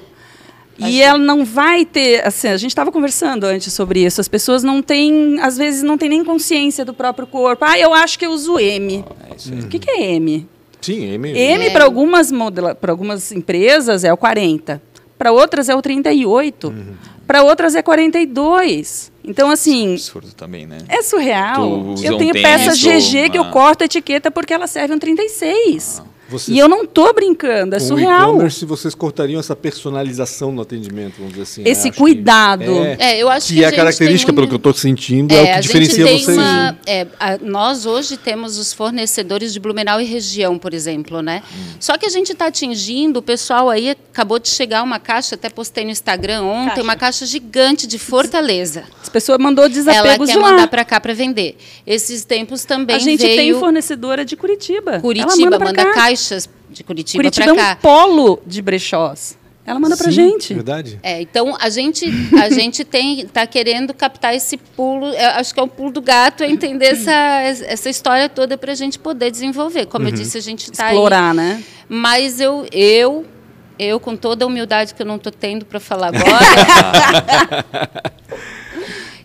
E 0.77 1.01
ela 1.01 1.17
não 1.17 1.45
vai 1.45 1.85
ter, 1.85 2.25
assim, 2.27 2.49
a 2.49 2.57
gente 2.57 2.71
estava 2.71 2.91
conversando 2.91 3.45
antes 3.45 3.71
sobre 3.71 4.03
isso. 4.05 4.19
As 4.19 4.27
pessoas 4.27 4.61
não 4.61 4.81
têm, 4.81 5.39
às 5.39 5.57
vezes, 5.57 5.81
não 5.83 5.97
têm 5.97 6.09
nem 6.09 6.23
consciência 6.23 6.83
do 6.83 6.93
próprio 6.93 7.25
corpo. 7.25 7.63
Ah, 7.63 7.79
eu 7.79 7.93
acho 7.93 8.19
que 8.19 8.25
eu 8.25 8.31
uso 8.31 8.59
M. 8.59 9.05
É 9.31 9.35
isso 9.37 9.53
aí. 9.53 9.59
O 9.61 9.67
que, 9.69 9.79
que 9.79 9.89
é 9.89 10.13
M? 10.15 10.45
Sim, 10.81 11.13
M. 11.13 11.29
M 11.29 11.65
É. 11.65 11.69
para 11.69 11.85
algumas 11.85 12.29
modela- 12.29 12.77
algumas 12.85 13.31
empresas 13.31 14.03
é 14.03 14.11
o 14.11 14.17
40, 14.17 14.81
para 15.17 15.31
outras 15.31 15.69
é 15.69 15.75
o 15.75 15.81
38, 15.81 16.73
para 17.25 17.43
outras 17.43 17.75
é 17.75 17.81
42. 17.81 19.11
Então 19.23 19.49
assim, 19.49 19.93
Absurdo 19.93 20.31
também, 20.33 20.65
né? 20.67 20.77
é 20.87 21.01
surreal. 21.01 21.95
Eu 22.03 22.17
tenho 22.17 22.33
peças 22.33 22.77
GG 22.79 23.29
que 23.31 23.37
eu 23.37 23.43
uma- 23.43 23.51
corto 23.51 23.83
a 23.83 23.85
etiqueta 23.85 24.29
porque 24.29 24.53
ela 24.53 24.67
serve 24.67 24.93
um 24.93 24.99
36. 24.99 26.03
Vocês, 26.27 26.55
E 26.55 26.59
eu 26.59 26.67
não 26.67 26.85
tô 26.85 27.13
brincando, 27.13 27.75
é 27.75 27.79
com 27.79 27.85
o 27.85 27.87
surreal. 27.87 28.29
e-commerce, 28.29 28.65
vocês 28.65 28.95
cortariam 28.95 29.39
essa 29.39 29.55
personalização 29.55 30.51
no 30.51 30.61
atendimento, 30.61 31.15
vamos 31.17 31.31
dizer 31.33 31.43
assim. 31.43 31.61
né? 31.63 31.69
Esse 31.69 31.91
que- 31.91 31.97
cuidado. 31.97 32.63
É, 32.63 32.97
É, 32.99 33.17
eu 33.21 33.29
acho 33.29 33.47
que 33.47 33.53
que 33.55 33.59
é 33.61 33.65
a 33.65 33.67
a 33.67 33.71
gente 33.71 33.77
característica, 33.77 34.31
um- 34.31 34.35
pelo 34.35 34.47
que 34.47 34.53
eu 34.53 34.57
estou 34.57 34.73
sentindo, 34.73 35.33
é, 35.33 35.41
o 35.41 35.43
que 35.45 35.49
a 35.51 35.59
diferencia 35.59 36.07
gente 36.07 36.25
tem 36.25 36.35
vocês. 36.35 36.37
uma- 36.37 36.71
né? 36.71 36.77
é, 36.87 37.07
a- 37.19 37.37
nós 37.41 37.85
hoje 37.85 38.17
temos 38.17 38.57
os 38.57 38.73
fornecedores 38.73 39.53
de 39.53 39.59
Blumenau 39.59 40.01
e 40.01 40.05
região, 40.05 40.57
por 40.57 40.73
exemplo, 40.73 41.21
né? 41.21 41.43
Hum. 41.53 41.75
Só 41.79 41.97
que 41.97 42.05
a 42.05 42.09
gente 42.09 42.31
está 42.31 42.47
atingindo 42.47 43.19
o 43.19 43.21
pessoal 43.21 43.69
aí. 43.69 43.89
Acabou 44.11 44.39
de 44.39 44.49
chegar 44.49 44.81
uma 44.81 44.97
caixa, 44.99 45.35
até 45.35 45.49
postei 45.49 45.83
no 45.83 45.91
Instagram 45.91 46.41
ontem, 46.43 46.69
Caixa. 46.69 46.81
uma 46.83 46.95
caixa 46.95 47.25
gigante 47.25 47.85
de 47.85 47.99
Fortaleza. 47.99 48.83
As 49.01 49.09
pessoas 49.09 49.37
mandou 49.39 49.65
Ela 49.65 49.73
desapegos 49.73 50.27
quer 50.27 50.33
de 50.33 50.39
lá. 50.39 50.51
mandar 50.51 50.67
para 50.67 50.83
cá 50.85 50.99
para 50.99 51.13
vender. 51.13 51.57
Esses 51.85 52.25
tempos 52.25 52.63
também 52.65 52.95
A 52.95 52.99
gente 52.99 53.21
veio 53.21 53.35
tem 53.35 53.59
fornecedora 53.59 54.23
de 54.25 54.35
Curitiba. 54.35 54.91
Ela 54.93 55.01
Curitiba 55.01 55.35
manda, 55.51 55.59
manda 55.59 55.85
cá. 55.85 55.93
Caixas 56.15 56.49
de 56.69 56.83
Curitiba, 56.83 57.23
Curitiba 57.23 57.45
para 57.45 57.51
é 57.51 57.53
um 57.53 57.57
cá. 57.57 57.75
polo 57.75 58.41
de 58.45 58.61
brechós. 58.61 59.37
Ela 59.65 59.79
manda 59.79 59.97
pra 59.97 60.05
Sim, 60.05 60.11
gente. 60.11 60.53
Verdade. 60.53 60.99
É, 61.01 61.21
então 61.21 61.57
a 61.59 61.69
gente 61.69 62.05
a 62.39 62.49
gente 62.53 62.85
tem 62.85 63.21
está 63.21 63.47
querendo 63.47 63.93
captar 63.93 64.35
esse 64.35 64.57
pulo, 64.57 65.07
eu 65.07 65.29
acho 65.31 65.53
que 65.53 65.59
é 65.59 65.63
o 65.63 65.67
pulo 65.67 65.91
do 65.91 66.01
gato, 66.01 66.43
é 66.43 66.49
entender 66.49 66.85
essa, 66.85 67.11
essa 67.11 67.89
história 67.89 68.29
toda 68.29 68.57
para 68.57 68.71
a 68.71 68.75
gente 68.75 68.99
poder 68.99 69.31
desenvolver. 69.31 69.87
Como 69.87 70.07
eu 70.07 70.11
disse, 70.11 70.37
a 70.37 70.41
gente 70.41 70.71
está 70.71 70.85
aí, 70.87 70.93
Explorar, 70.93 71.33
né? 71.33 71.63
mas 71.89 72.39
eu 72.39 72.67
eu 72.71 73.25
eu 73.77 73.99
com 73.99 74.15
toda 74.15 74.45
a 74.45 74.47
humildade 74.47 74.93
que 74.93 75.01
eu 75.01 75.05
não 75.05 75.15
estou 75.15 75.31
tendo 75.31 75.65
para 75.65 75.79
falar 75.79 76.07
agora, 76.07 77.65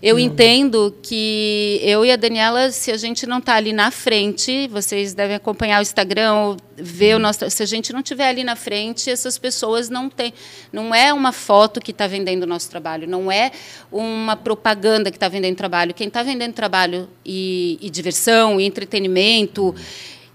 eu 0.03 0.19
entendo 0.19 0.97
que 1.03 1.79
eu 1.83 2.05
e 2.05 2.11
a 2.11 2.17
Daniela, 2.17 2.71
se 2.71 2.91
a 2.91 2.97
gente 2.97 3.27
não 3.27 3.39
está 3.39 3.55
ali 3.57 3.73
na 3.73 3.91
frente, 3.91 4.67
vocês 4.69 5.13
devem 5.13 5.37
acompanhar 5.37 5.79
o 5.79 5.83
Instagram, 5.83 6.33
ou 6.33 6.57
ver 6.75 7.17
o 7.17 7.19
nosso. 7.19 7.49
Se 7.51 7.63
a 7.63 7.67
gente 7.67 7.93
não 7.93 8.01
estiver 8.01 8.29
ali 8.29 8.43
na 8.43 8.57
frente, 8.57 9.11
essas 9.11 9.37
pessoas 9.37 9.91
não 9.91 10.09
têm. 10.09 10.33
Não 10.73 10.95
é 10.95 11.13
uma 11.13 11.33
foto 11.33 11.81
que 11.81 11.91
está 11.91 12.07
vendendo 12.07 12.45
o 12.45 12.47
nosso 12.47 12.71
trabalho, 12.71 13.07
não 13.07 13.31
é 13.31 13.53
uma 13.93 14.37
propaganda 14.37 15.11
que 15.11 15.19
está 15.19 15.29
vendendo 15.29 15.57
trabalho. 15.57 15.93
Quem 15.93 16.09
está 16.09 16.23
vendendo 16.23 16.55
trabalho 16.55 17.07
e, 17.25 17.79
e 17.83 17.91
diversão, 17.91 18.59
e 18.59 18.65
entretenimento 18.65 19.75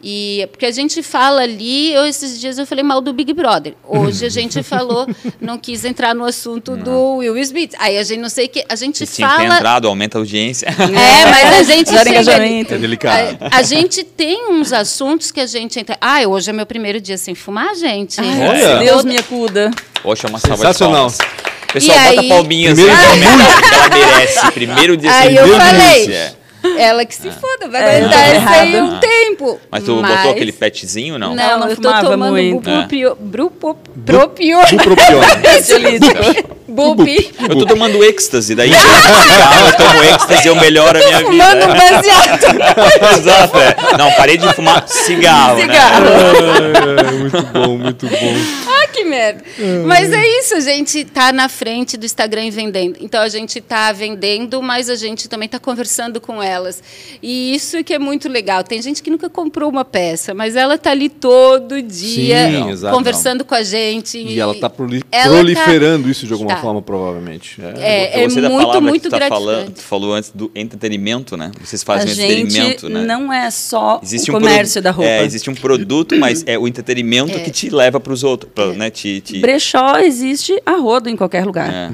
E 0.04 0.48
porque 0.52 0.66
a 0.68 0.72
gente 0.72 1.02
fala 1.02 1.42
ali, 1.42 1.92
eu, 1.94 2.06
esses 2.06 2.40
dias 2.40 2.60
eu 2.60 2.66
falei 2.68 2.84
mal 2.84 3.02
do 3.02 3.12
Big 3.12 3.34
Brother. 3.34 3.74
Hoje 3.84 4.26
a 4.26 4.30
gente 4.30 4.62
falou, 4.64 5.08
não 5.42 5.58
quis 5.58 5.84
entrar 5.84 6.14
no 6.14 6.24
assunto 6.26 6.78
do 6.78 7.16
Will 7.18 7.38
Smith. 7.40 7.74
Aí 7.80 7.98
a 7.98 8.04
gente 8.04 8.20
não 8.20 8.30
sei 8.30 8.48
que 8.48 8.64
a 8.70 8.76
gente 8.76 9.06
tinha 9.08 9.28
ter 9.28 9.36
fala 9.38 9.56
entrado, 9.56 9.88
aumenta 9.88 10.18
a 10.18 10.22
audiência. 10.22 10.68
é, 10.78 11.26
mas 11.30 11.70
a 11.70 11.74
gente 11.74 11.90
chega-. 11.90 12.32
É 12.76 12.78
delicado. 12.78 13.38
A, 13.52 13.58
a 13.58 13.62
gente 13.64 14.04
tem 14.04 14.52
uns 14.52 14.72
assuntos 14.72 15.32
que 15.32 15.40
a 15.40 15.48
gente 15.48 15.80
entra. 15.80 15.98
Ah, 16.00 16.20
hoje 16.28 16.50
é 16.50 16.54
meu 16.54 16.66
primeiro 16.66 17.02
dia 17.02 17.18
sem 17.18 17.34
fumar, 17.34 17.74
gente. 17.76 18.20
Olha. 18.22 18.78
Deus 18.80 19.04
me 19.04 19.18
acuda. 19.18 19.72
Poxa, 20.04 20.28
uma 20.28 20.38
salva 20.40 20.56
de 20.58 20.62
Sensacional. 20.62 20.96
palmas. 21.10 21.18
Pessoal, 21.74 21.98
E 21.98 22.02
bota 22.10 22.22
aí- 22.22 22.30
palminhas 22.30 22.74
Primeiro 22.76 23.02
aí, 23.02 23.18
dia 23.20 23.28
ela 23.28 23.90
merece. 23.90 24.52
Primeiro 24.52 24.98
dia 24.98 25.12
Aí 25.12 25.28
sem 25.30 25.36
eu 25.38 25.46
dúvida. 25.48 25.66
falei, 25.66 26.14
É. 26.14 26.34
ela 26.78 27.06
que 27.06 27.16
se 27.16 27.30
foda, 27.32 27.68
vai 27.70 27.82
É, 27.82 27.98
aguentar 27.98 28.36
isso 28.38 28.50
aí 28.50 28.82
um 28.82 29.00
tempo. 29.00 29.60
Mas 29.72 29.84
tu 29.84 29.96
botou 30.02 30.32
aquele 30.32 30.52
petzinho, 30.52 31.18
não? 31.18 31.36
Não, 31.36 31.60
não 31.60 31.70
eu 31.70 31.76
tô 31.76 31.92
tomando 31.94 32.32
muito. 32.32 32.70
bupropio, 32.70 33.16
brupro- 33.20 33.78
propio, 34.06 34.60
Bupropiona. 34.72 35.28
Ansiolítico. 35.58 36.56
bupi. 36.68 37.32
Eu 37.48 37.56
tô 37.60 37.66
tomando 37.66 38.04
êxtase, 38.04 38.54
daí 38.56 38.70
eu 38.72 38.76
eu 39.68 39.74
tomo 39.78 40.04
êxtase, 40.04 40.48
eu 40.48 40.56
melhoro 40.56 40.98
a 41.02 41.06
minha 41.06 41.18
vida. 41.20 41.26
Fumando 41.32 41.66
um 41.66 41.68
baseado. 41.68 43.16
Exato, 43.20 43.58
é. 43.60 43.98
Não, 43.98 44.12
parei 44.14 44.38
de 44.38 44.52
fumar 44.54 44.84
cigarro, 44.88 45.60
Cigarro. 45.62 46.04
né? 46.04 46.12
É, 47.08 47.12
muito 47.14 47.42
bom, 47.54 47.78
muito 47.78 48.08
bom. 48.08 48.36
Que 48.96 49.04
merda. 49.04 49.44
Mas 49.86 50.12
é 50.14 50.40
isso, 50.40 50.56
a 50.56 50.60
gente 50.62 51.04
tá 51.06 51.34
na 51.34 51.50
frente 51.50 51.98
do 51.98 52.06
Instagram 52.06 52.46
e 52.46 52.52
vendendo. 52.52 52.98
Então 53.02 53.22
a 53.22 53.28
gente 53.28 53.60
tá 53.60 53.92
vendendo, 53.92 54.62
mas 54.62 54.90
a 54.90 54.96
gente 54.96 55.28
também 55.28 55.50
tá 55.50 55.60
conversando 55.60 56.22
com 56.22 56.42
elas. 56.42 56.82
E 57.22 57.54
isso 57.54 57.84
que 57.84 57.94
é 57.94 58.00
muito 58.00 58.30
legal. 58.30 58.64
Tem 58.64 58.82
gente 58.82 59.04
que 59.04 59.10
nunca 59.10 59.30
comprou 59.30 59.70
uma 59.70 59.84
peça, 59.84 60.34
mas 60.34 60.56
ela 60.56 60.78
tá 60.78 60.92
ali 60.92 61.10
todo 61.10 61.82
dia 61.82 62.50
Sim, 62.78 62.90
conversando 62.92 63.44
com 63.44 63.54
a 63.56 63.64
gente. 63.64 64.18
E 64.18 64.40
ela 64.40 64.54
está 64.54 64.70
proli- 64.70 65.04
Ela 65.12 65.36
proliferando 65.36 66.10
isso 66.10 66.26
de 66.26 66.32
alguma 66.34 66.52
tá. 66.56 66.62
forma, 66.62 66.82
provavelmente. 66.82 67.60
É. 67.78 68.20
É, 68.20 68.24
gostei 68.24 68.42
da 68.44 68.50
muito, 68.50 68.82
muito 68.82 69.10
tá 69.10 69.18
gratificante. 69.18 69.46
falando, 69.46 69.72
tu 69.74 69.82
falou 69.82 70.14
antes 70.14 70.32
do 70.34 70.50
entretenimento, 70.56 71.36
né? 71.36 71.52
Vocês 71.62 71.82
A 71.82 71.86
fazem 71.86 72.12
um 72.12 72.16
gente 72.16 72.32
entretenimento, 72.44 72.90
né? 72.90 73.02
não 73.06 73.32
é 73.34 73.52
só 73.52 74.00
Existe 74.02 74.32
o 74.32 74.36
um 74.38 74.40
comércio 74.40 74.82
produ- 74.82 74.84
da 74.84 74.92
roupa. 74.92 75.10
É, 75.12 75.24
existe 75.26 75.50
um 75.50 75.56
produto, 75.56 76.16
mas 76.18 76.44
é 76.48 76.58
o 76.58 76.68
entretenimento 76.68 77.38
que 77.40 77.52
te 77.52 77.70
leva 77.70 78.00
para 78.00 78.14
os 78.14 78.24
outros, 78.24 78.52
pra, 78.54 78.68
né? 78.68 78.85
Te, 78.90 79.22
te... 79.22 79.40
Brechó 79.40 79.98
existe 80.00 80.62
a 80.66 80.74
rodo 80.74 81.10
em 81.10 81.16
qualquer 81.16 81.46
lugar. 81.46 81.70
É. 81.72 81.90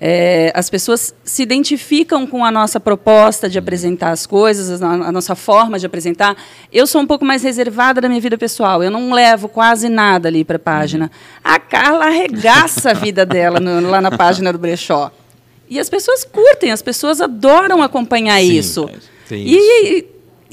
É, 0.00 0.52
as 0.54 0.70
pessoas 0.70 1.14
se 1.24 1.42
identificam 1.42 2.26
com 2.26 2.44
a 2.44 2.50
nossa 2.50 2.78
proposta 2.78 3.48
de 3.48 3.58
apresentar 3.58 4.10
as 4.10 4.26
coisas, 4.26 4.82
a, 4.82 4.88
a 4.88 5.12
nossa 5.12 5.34
forma 5.34 5.78
de 5.78 5.86
apresentar. 5.86 6.36
Eu 6.72 6.86
sou 6.86 7.00
um 7.00 7.06
pouco 7.06 7.24
mais 7.24 7.42
reservada 7.42 8.00
da 8.00 8.08
minha 8.08 8.20
vida 8.20 8.38
pessoal. 8.38 8.82
Eu 8.82 8.90
não 8.90 9.12
levo 9.12 9.48
quase 9.48 9.88
nada 9.88 10.28
ali 10.28 10.44
para 10.44 10.56
a 10.56 10.60
página. 10.60 11.10
A 11.42 11.58
Carla 11.58 12.06
arregaça 12.06 12.90
a 12.90 12.94
vida 12.94 13.26
dela 13.26 13.58
no- 13.60 13.88
lá 13.90 14.00
na 14.00 14.10
página 14.10 14.52
do 14.52 14.58
Brechó. 14.58 15.10
E 15.70 15.78
as 15.78 15.90
pessoas 15.90 16.24
curtem, 16.24 16.72
as 16.72 16.80
pessoas 16.80 17.20
adoram 17.20 17.82
acompanhar 17.82 18.40
Sim, 18.40 18.52
isso. 18.52 18.90
tem 19.28 19.44
E, 19.46 20.04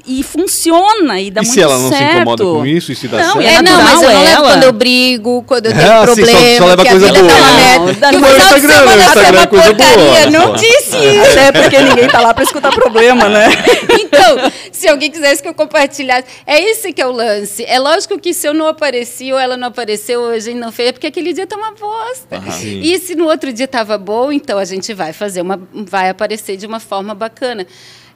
e 0.08 0.24
funciona 0.24 1.20
e 1.20 1.32
dá 1.32 1.42
e 1.42 1.46
muito 1.46 1.54
se 1.54 1.62
ela 1.62 1.78
não 1.78 1.90
certo. 1.90 2.04
se 2.12 2.16
incomoda 2.16 2.44
com 2.44 2.66
isso 2.66 2.92
e 2.92 2.96
se 2.96 3.08
dá 3.08 3.18
Não, 3.18 3.34
certo? 3.34 3.42
e 3.42 3.48
É, 3.48 3.62
não, 3.62 3.82
mas 3.84 4.02
eu 4.02 4.10
não 4.10 4.24
levo 4.24 4.42
quando 4.44 4.64
eu 4.64 4.72
brigo, 4.74 5.44
quando 5.48 5.66
eu 5.68 5.74
tenho 5.78 5.84
Ah, 5.92 6.00
sim, 6.02 6.06
só- 6.06 6.16
problema, 6.16 6.58
só 6.58 6.66
leva 6.66 6.82
que 6.84 6.88
a 6.88 6.92
coisa 6.92 7.06
vida 7.08 7.20
boa. 7.20 7.96
tá 7.96 8.10
final 8.10 8.30
de 8.32 8.38
Instagram, 8.38 8.86
tá 8.86 8.96
Instagram 8.96 9.32
uma 9.32 9.42
é 9.42 9.48
coisa 9.48 9.74
boa, 9.74 9.90
porcaria. 9.90 10.30
Não 10.30 10.48
só. 10.48 10.54
disse 10.56 10.98
isso. 11.18 11.40
Até 11.40 11.52
porque 11.62 11.80
ninguém 11.82 12.08
tá 12.08 12.20
lá 12.22 12.34
para 12.34 12.44
escutar 12.44 12.72
problema, 12.72 13.30
né? 13.30 13.48
Então, 14.16 14.52
se 14.72 14.88
alguém 14.88 15.12
quisesse 15.12 15.42
que 15.42 15.48
eu 15.50 15.54
compartilhasse, 15.54 16.26
é 16.48 16.62
esse 16.62 16.94
que 16.94 17.02
é 17.02 17.06
o 17.08 17.12
lance. 17.12 17.66
É 17.68 17.78
lógico 17.80 18.18
que 18.20 18.34
se 18.34 18.48
eu 18.48 18.54
não 18.54 18.68
apareci 18.68 19.32
ou 19.34 19.38
ela 19.40 19.58
não 19.58 19.68
apareceu 19.68 20.22
ou 20.22 20.30
a 20.30 20.40
gente 20.40 20.58
não 20.58 20.72
fez, 20.72 20.90
é 20.90 20.92
porque 20.94 21.08
aquele 21.08 21.34
dia 21.34 21.46
tá 21.46 21.58
uma 21.58 21.72
bosta. 21.72 22.42
Sim. 22.52 22.80
E 22.82 22.98
se 23.00 23.14
no 23.16 23.26
outro 23.26 23.52
dia 23.52 23.68
tava 23.68 23.98
bom, 23.98 24.32
então 24.32 24.58
a 24.58 24.64
gente 24.66 24.94
vai 24.94 25.12
fazer 25.12 25.42
uma, 25.42 25.60
vai 25.74 26.10
aparecer 26.10 26.56
de 26.56 26.66
uma 26.66 26.80
forma 26.80 27.14
bacana. 27.14 27.68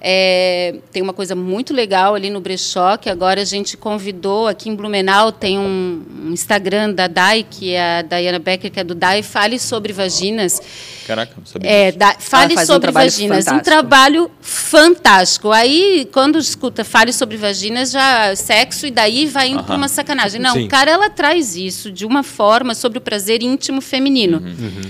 É, 0.02 0.76
tem 0.94 1.02
uma 1.02 1.12
coisa 1.12 1.36
muito 1.36 1.74
legal 1.74 2.16
ali 2.16 2.30
no 2.30 2.40
Brechó, 2.40 2.96
que 2.96 3.10
agora 3.10 3.42
a 3.42 3.46
gente 3.46 3.76
convidou 3.76 4.48
aqui 4.48 4.70
em 4.70 4.76
Blumenau, 4.76 5.30
tem 5.32 5.60
um, 5.60 6.02
um 6.26 6.32
Instagram 6.32 6.94
da 6.94 7.08
DAI, 7.08 7.44
que 7.50 7.74
é 7.74 8.00
a 8.00 8.02
Diana 8.02 8.40
Becker, 8.40 8.72
que 8.72 8.80
é 8.80 8.84
do 8.84 8.96
DAI, 8.96 9.22
Fale 9.24 9.60
sobre 9.60 9.92
Vaginas. 9.92 10.62
Caraca, 11.06 11.34
não 11.38 11.46
sabia. 11.46 11.70
É, 11.70 11.92
da- 11.92 12.16
fale 12.20 12.54
um 12.54 12.66
sobre 12.66 12.82
trabalho 12.82 13.10
vaginas. 13.12 13.38
Um 13.40 13.50
fantástico. 13.50 13.66
trabalho 13.66 14.32
fantástico. 14.42 15.52
Aí, 15.52 16.08
quando 16.14 16.38
escuta 16.38 16.86
fale 16.86 17.12
sobre 17.12 17.36
vaginas, 17.36 17.92
já 17.92 18.36
sexo, 18.36 18.86
e 18.88 18.92
daí 18.92 19.26
vai 19.26 19.50
indo 19.50 19.64
para 19.64 19.76
uma 19.76 19.88
sacanagem. 19.88 20.40
Não, 20.40 20.54
Sim. 20.54 20.68
cara, 20.68 20.92
ela 20.92 21.10
traz 21.10 21.56
isso 21.56 21.92
de 21.92 22.06
uma 22.06 22.22
forma 22.24 22.74
sobre 22.76 23.00
o 23.00 23.02
prazer 23.02 23.42
íntimo 23.42 23.82
feminino. 23.82 24.42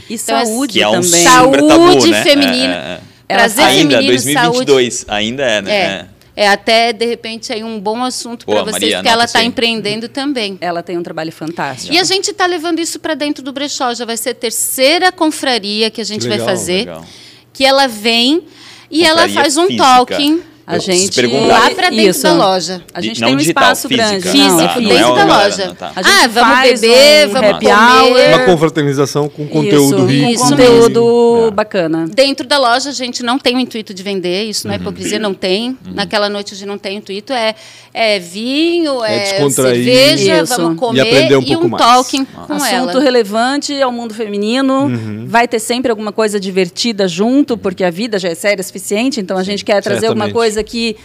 E 0.09 0.15
Então, 0.15 0.37
é- 0.37 0.45
saúde 0.45 0.81
é 0.81 0.87
um 0.87 1.01
também. 1.01 1.23
tabu, 1.23 1.67
Saúde 1.69 2.11
né? 2.11 2.23
feminina. 2.23 2.73
É, 2.75 2.99
é, 3.29 3.33
é. 3.33 3.37
Prazer 3.37 3.63
Ainda, 3.65 3.97
feminino, 3.97 4.11
2022, 4.11 5.05
ainda 5.07 5.43
é, 5.43 5.61
né? 5.61 5.87
saúde. 5.87 6.09
É. 6.15 6.19
É 6.35 6.47
até, 6.47 6.93
de 6.93 7.05
repente, 7.05 7.51
aí 7.51 7.65
um 7.65 7.77
bom 7.81 8.01
assunto 8.01 8.45
para 8.45 8.61
vocês, 8.63 8.71
Maria, 8.71 8.97
porque 8.99 9.09
ela 9.09 9.25
está 9.25 9.43
empreendendo 9.43 10.07
também. 10.07 10.57
Ela 10.61 10.81
tem 10.81 10.97
um 10.97 11.03
trabalho 11.03 11.33
fantástico. 11.33 11.93
E 11.93 11.99
a 11.99 12.03
gente 12.05 12.31
está 12.31 12.45
levando 12.45 12.79
isso 12.79 12.97
para 12.97 13.13
dentro 13.13 13.43
do 13.43 13.51
brechó. 13.51 13.93
Já 13.93 14.05
vai 14.05 14.15
ser 14.15 14.29
a 14.29 14.33
terceira 14.33 15.11
confraria 15.11 15.91
que 15.91 15.99
a 15.99 16.03
gente 16.05 16.21
Que 16.21 16.29
vai 16.29 16.37
legal, 16.37 16.47
fazer. 16.55 16.77
legal. 16.79 17.05
Que 17.51 17.65
ela 17.65 17.87
vem 17.87 18.43
e 18.89 19.03
ela 19.03 19.23
Confraria 19.23 19.41
faz 19.41 19.57
um 19.57 19.67
física. 19.67 19.83
talking. 19.83 20.41
A 20.69 20.75
Eu 20.75 20.81
gente 20.81 21.15
perguntar. 21.15 21.47
Lá 21.47 21.69
pra 21.71 21.89
dentro 21.89 22.05
Isso. 22.11 22.21
da 22.21 22.33
loja. 22.33 22.83
A 22.93 23.01
gente 23.01 23.19
Não 23.19 23.27
tem 23.29 23.35
um 23.35 23.39
digital, 23.39 23.63
espaço 23.63 23.87
física. 23.87 24.07
grande. 24.07 24.29
Físico, 24.29 24.81
não 24.81 24.91
é 24.91 24.93
é 24.93 24.97
dentro 24.97 25.11
o 25.11 25.15
da 25.15 25.25
loja. 25.25 25.65
não, 25.65 25.75
tá. 25.75 25.91
A 25.95 26.01
gente 26.03 26.13
Ah, 26.23 26.27
vamos 26.27 26.59
beber, 26.79 27.27
um 27.27 27.31
vamos 27.31 27.51
comer. 27.59 28.35
Uma 28.35 28.45
confraternização 28.45 29.27
com 29.27 29.47
conteúdo 29.47 29.95
Isso, 29.95 30.05
rico. 30.05 30.25
com 30.25 30.31
Isso 30.31 30.49
conteúdo 30.49 31.47
É. 31.47 31.51
bacana. 31.51 32.05
Dentro 32.13 32.47
da 32.47 32.59
loja, 32.59 32.89
a 32.91 32.93
gente 32.93 33.23
não 33.23 33.39
tem 33.39 33.55
o 33.55 33.59
intuito 33.59 33.95
de 33.95 34.03
vender, 34.03 34.43
isso 34.43 34.67
não 34.67 34.73
é 34.75 34.77
hipocrisia, 34.77 35.17
não 35.17 35.33
tem. 35.33 35.75
Naquela 35.93 36.29
noite 36.29 36.53
a 36.53 36.57
gente 36.57 36.67
não 36.67 36.77
tem 36.77 36.97
intuito, 36.97 37.33
é, 37.33 37.55
é 37.91 38.19
vinho, 38.19 39.03
É 39.03 39.39
é, 39.41 39.49
cerveja, 39.49 40.43
Isso. 40.43 40.55
vamos 40.55 40.73
E 40.75 40.77
comer 40.77 41.01
aprender 41.01 41.35
um 41.37 41.41
e 41.41 41.45
pouco 41.47 41.65
um 41.65 41.69
mais. 41.69 41.83
talking 41.83 42.25
com 42.25 42.53
Assunto 42.53 42.89
ela. 42.91 43.01
relevante 43.01 43.81
ao 43.81 43.91
mundo 43.91 44.13
feminino. 44.13 44.83
Uhum. 44.83 45.25
Vai 45.27 45.47
ter 45.47 45.59
sempre 45.59 45.89
alguma 45.89 46.11
coisa 46.11 46.39
divertida 46.39 47.07
junto, 47.07 47.57
porque 47.57 47.83
a 47.83 47.89
vida 47.89 48.19
já 48.19 48.29
é 48.29 48.35
séria 48.35 48.61
o 48.61 48.63
suficiente. 48.63 49.19
Então 49.19 49.35
a 49.37 49.43
gente 49.43 49.65
quer 49.65 49.81
trazer 49.81 50.05
alguma 50.07 50.25
certamente. 50.25 50.33
Coisa 50.63 50.63
que 50.63 50.97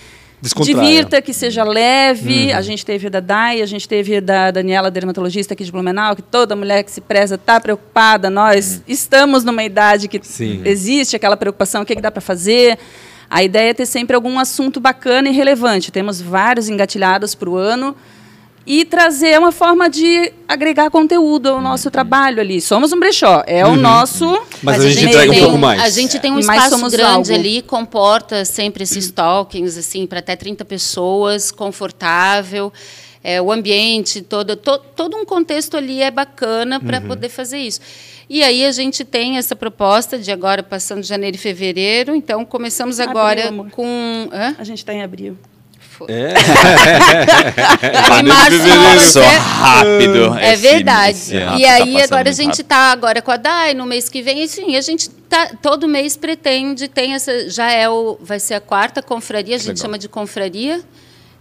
divirta, 0.62 1.22
que 1.22 1.32
seja 1.32 1.64
leve. 1.64 2.48
Uhum. 2.50 2.56
A 2.56 2.60
gente 2.60 2.84
teve 2.84 3.08
da 3.08 3.20
Dai, 3.20 3.62
a 3.62 3.66
gente 3.66 3.88
teve 3.88 4.20
da 4.20 4.50
Daniela, 4.50 4.90
dermatologista 4.90 5.54
aqui 5.54 5.64
de 5.64 5.72
Blumenau, 5.72 6.14
que 6.14 6.22
toda 6.22 6.54
mulher 6.54 6.82
que 6.82 6.90
se 6.90 7.00
preza 7.00 7.36
está 7.36 7.58
preocupada. 7.58 8.28
Nós 8.28 8.82
estamos 8.86 9.44
numa 9.44 9.64
idade 9.64 10.08
que 10.08 10.18
Uhum. 10.18 10.24
Sim. 10.24 10.62
existe 10.64 11.16
aquela 11.16 11.36
preocupação, 11.36 11.82
o 11.82 11.86
que, 11.86 11.94
que 11.94 12.02
dá 12.02 12.10
para 12.10 12.20
fazer. 12.20 12.78
A 13.30 13.42
ideia 13.42 13.70
é 13.70 13.74
ter 13.74 13.86
sempre 13.86 14.14
algum 14.14 14.38
assunto 14.38 14.80
bacana 14.80 15.28
e 15.28 15.32
relevante. 15.32 15.90
Temos 15.90 16.20
vários 16.20 16.68
engatilhados 16.68 17.34
para 17.34 17.48
o 17.48 17.56
ano 17.56 17.96
e 18.66 18.84
trazer 18.84 19.38
uma 19.38 19.52
forma 19.52 19.90
de 19.90 20.32
agregar 20.48 20.90
conteúdo 20.90 21.48
ao 21.50 21.56
Uhum. 21.56 21.62
nosso 21.62 21.90
trabalho 21.90 22.40
ali. 22.40 22.60
Somos 22.60 22.92
um 22.92 22.98
brechó, 22.98 23.42
é 23.46 23.64
o 23.66 23.76
nosso. 23.76 24.26
Mas 24.62 24.80
a 24.80 24.88
gente 24.88 24.96
meio- 25.04 25.08
entrega 25.08 25.30
um 25.30 25.34
tem 25.34 25.42
pouco 25.42 25.58
mais. 25.58 25.82
A 25.82 25.88
gente 25.90 26.18
tem 26.18 26.30
um 26.30 26.36
Mas 26.36 26.44
espaço 26.46 26.70
somos 26.70 26.92
grande 26.92 27.30
algo. 27.32 27.34
ali, 27.34 27.60
comporta 27.62 28.44
sempre 28.44 28.84
esses 28.84 29.10
talkings, 29.10 29.78
assim, 29.78 30.06
para 30.06 30.20
até 30.20 30.34
30 30.34 30.64
pessoas, 30.64 31.50
confortável. 31.50 32.72
É, 33.22 33.40
o 33.40 33.50
ambiente, 33.50 34.20
todo, 34.20 34.54
to- 34.56 34.78
todo 34.94 35.16
um 35.16 35.24
contexto 35.24 35.76
ali 35.78 36.02
é 36.02 36.10
bacana 36.10 36.78
para 36.78 37.00
Uhum. 37.00 37.06
poder 37.08 37.30
fazer 37.30 37.58
isso. 37.58 37.80
E 38.28 38.42
aí 38.42 38.64
a 38.66 38.72
gente 38.72 39.04
tem 39.04 39.36
essa 39.38 39.54
proposta 39.56 40.18
de 40.18 40.30
agora 40.30 40.62
passando 40.62 41.02
janeiro 41.02 41.36
e 41.36 41.38
fevereiro. 41.38 42.14
Então 42.14 42.44
começamos 42.44 43.00
Abril, 43.00 43.18
agora 43.18 43.48
amor. 43.48 43.70
com. 43.70 44.28
Hã? 44.32 44.54
A 44.58 44.64
gente 44.64 44.78
está 44.78 44.92
em 44.94 45.02
abril. 45.02 45.36
É. 46.08 46.34
Passou 48.94 49.22
é- 49.22 49.36
rápido. 49.36 50.38
É 50.38 50.56
verdade. 50.56 51.18
esse 51.18 51.36
ano 51.36 51.58
E 51.58 51.62
tá 51.64 51.72
aí 51.74 51.92
passando 51.94 52.04
agora 52.04 52.28
a 52.28 52.32
gente 52.32 52.46
rápido. 52.46 52.60
está 52.60 52.76
agora 52.92 53.22
com 53.22 53.30
a 53.30 53.36
DAI 53.36 53.74
no 53.74 53.86
mês 53.86 54.08
que 54.08 54.22
vem, 54.22 54.42
enfim, 54.44 54.76
a 54.76 54.80
gente 54.80 55.08
tá 55.08 55.50
todo 55.62 55.88
mês 55.88 56.16
pretende 56.16 56.88
tem 56.88 57.14
essa 57.14 57.48
já 57.50 57.70
é 57.70 57.88
o 57.88 58.18
vai 58.20 58.38
ser 58.40 58.54
a 58.54 58.60
quarta 58.60 59.02
confraria, 59.02 59.56
a 59.56 59.58
gente 59.58 59.68
Legal. 59.68 59.82
chama 59.82 59.98
de 59.98 60.08
confraria. 60.08 60.80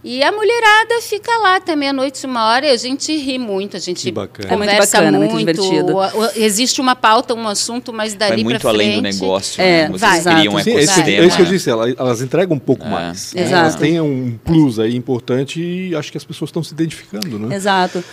E 0.04 0.22
a 0.22 0.30
mulherada 0.30 1.00
fica 1.00 1.32
lá 1.38 1.56
até 1.56 1.74
meia-noite, 1.74 2.26
uma 2.26 2.46
hora, 2.48 2.66
e 2.66 2.70
a 2.70 2.76
gente 2.76 3.16
ri 3.16 3.38
muito, 3.38 3.74
a 3.74 3.80
gente 3.80 4.02
Que 4.02 4.12
bacana. 4.12 4.52
É 4.52 4.56
muito 4.56 4.70
conversa 4.70 4.98
bacana, 4.98 5.18
muito, 5.18 5.32
muito 5.32 5.46
divertido. 5.62 5.96
o- 5.96 6.00
o- 6.26 6.30
existe 6.36 6.78
uma 6.78 6.94
pauta, 6.94 7.32
um 7.34 7.48
assunto, 7.48 7.90
mas 7.90 8.12
Vai 8.14 8.28
dali 8.30 8.44
muito 8.44 8.60
para 8.60 8.70
frente. 8.70 8.82
além 8.84 8.96
do 8.96 9.02
negócio. 9.02 9.62
É, 9.62 9.88
né? 9.88 9.96
vai. 9.96 10.20
Vocês 10.20 10.34
criam 10.36 10.54
um. 10.54 10.58
Sim, 10.62 10.70
é 10.76 10.82
isso, 10.82 10.94
que, 10.94 11.00
ecossistema. 11.00 11.22
é 11.22 11.26
isso 11.26 11.36
que 11.36 11.42
eu 11.42 11.46
disse, 11.46 11.70
elas, 11.70 11.94
elas 11.98 12.20
entregam 12.20 12.54
um 12.56 12.60
pouco 12.60 12.84
É. 12.84 12.90
mais. 12.90 13.32
né? 13.32 13.42
Exato. 13.42 13.56
Elas 13.62 13.74
têm 13.76 13.98
um 14.00 14.38
plus 14.44 14.78
aí 14.78 14.94
importante 14.94 15.62
e 15.62 15.96
acho 15.96 16.12
que 16.12 16.18
as 16.18 16.24
pessoas 16.24 16.50
estão 16.50 16.62
se 16.62 16.74
identificando, 16.74 17.38
né? 17.38 17.56
Exato. 17.56 18.04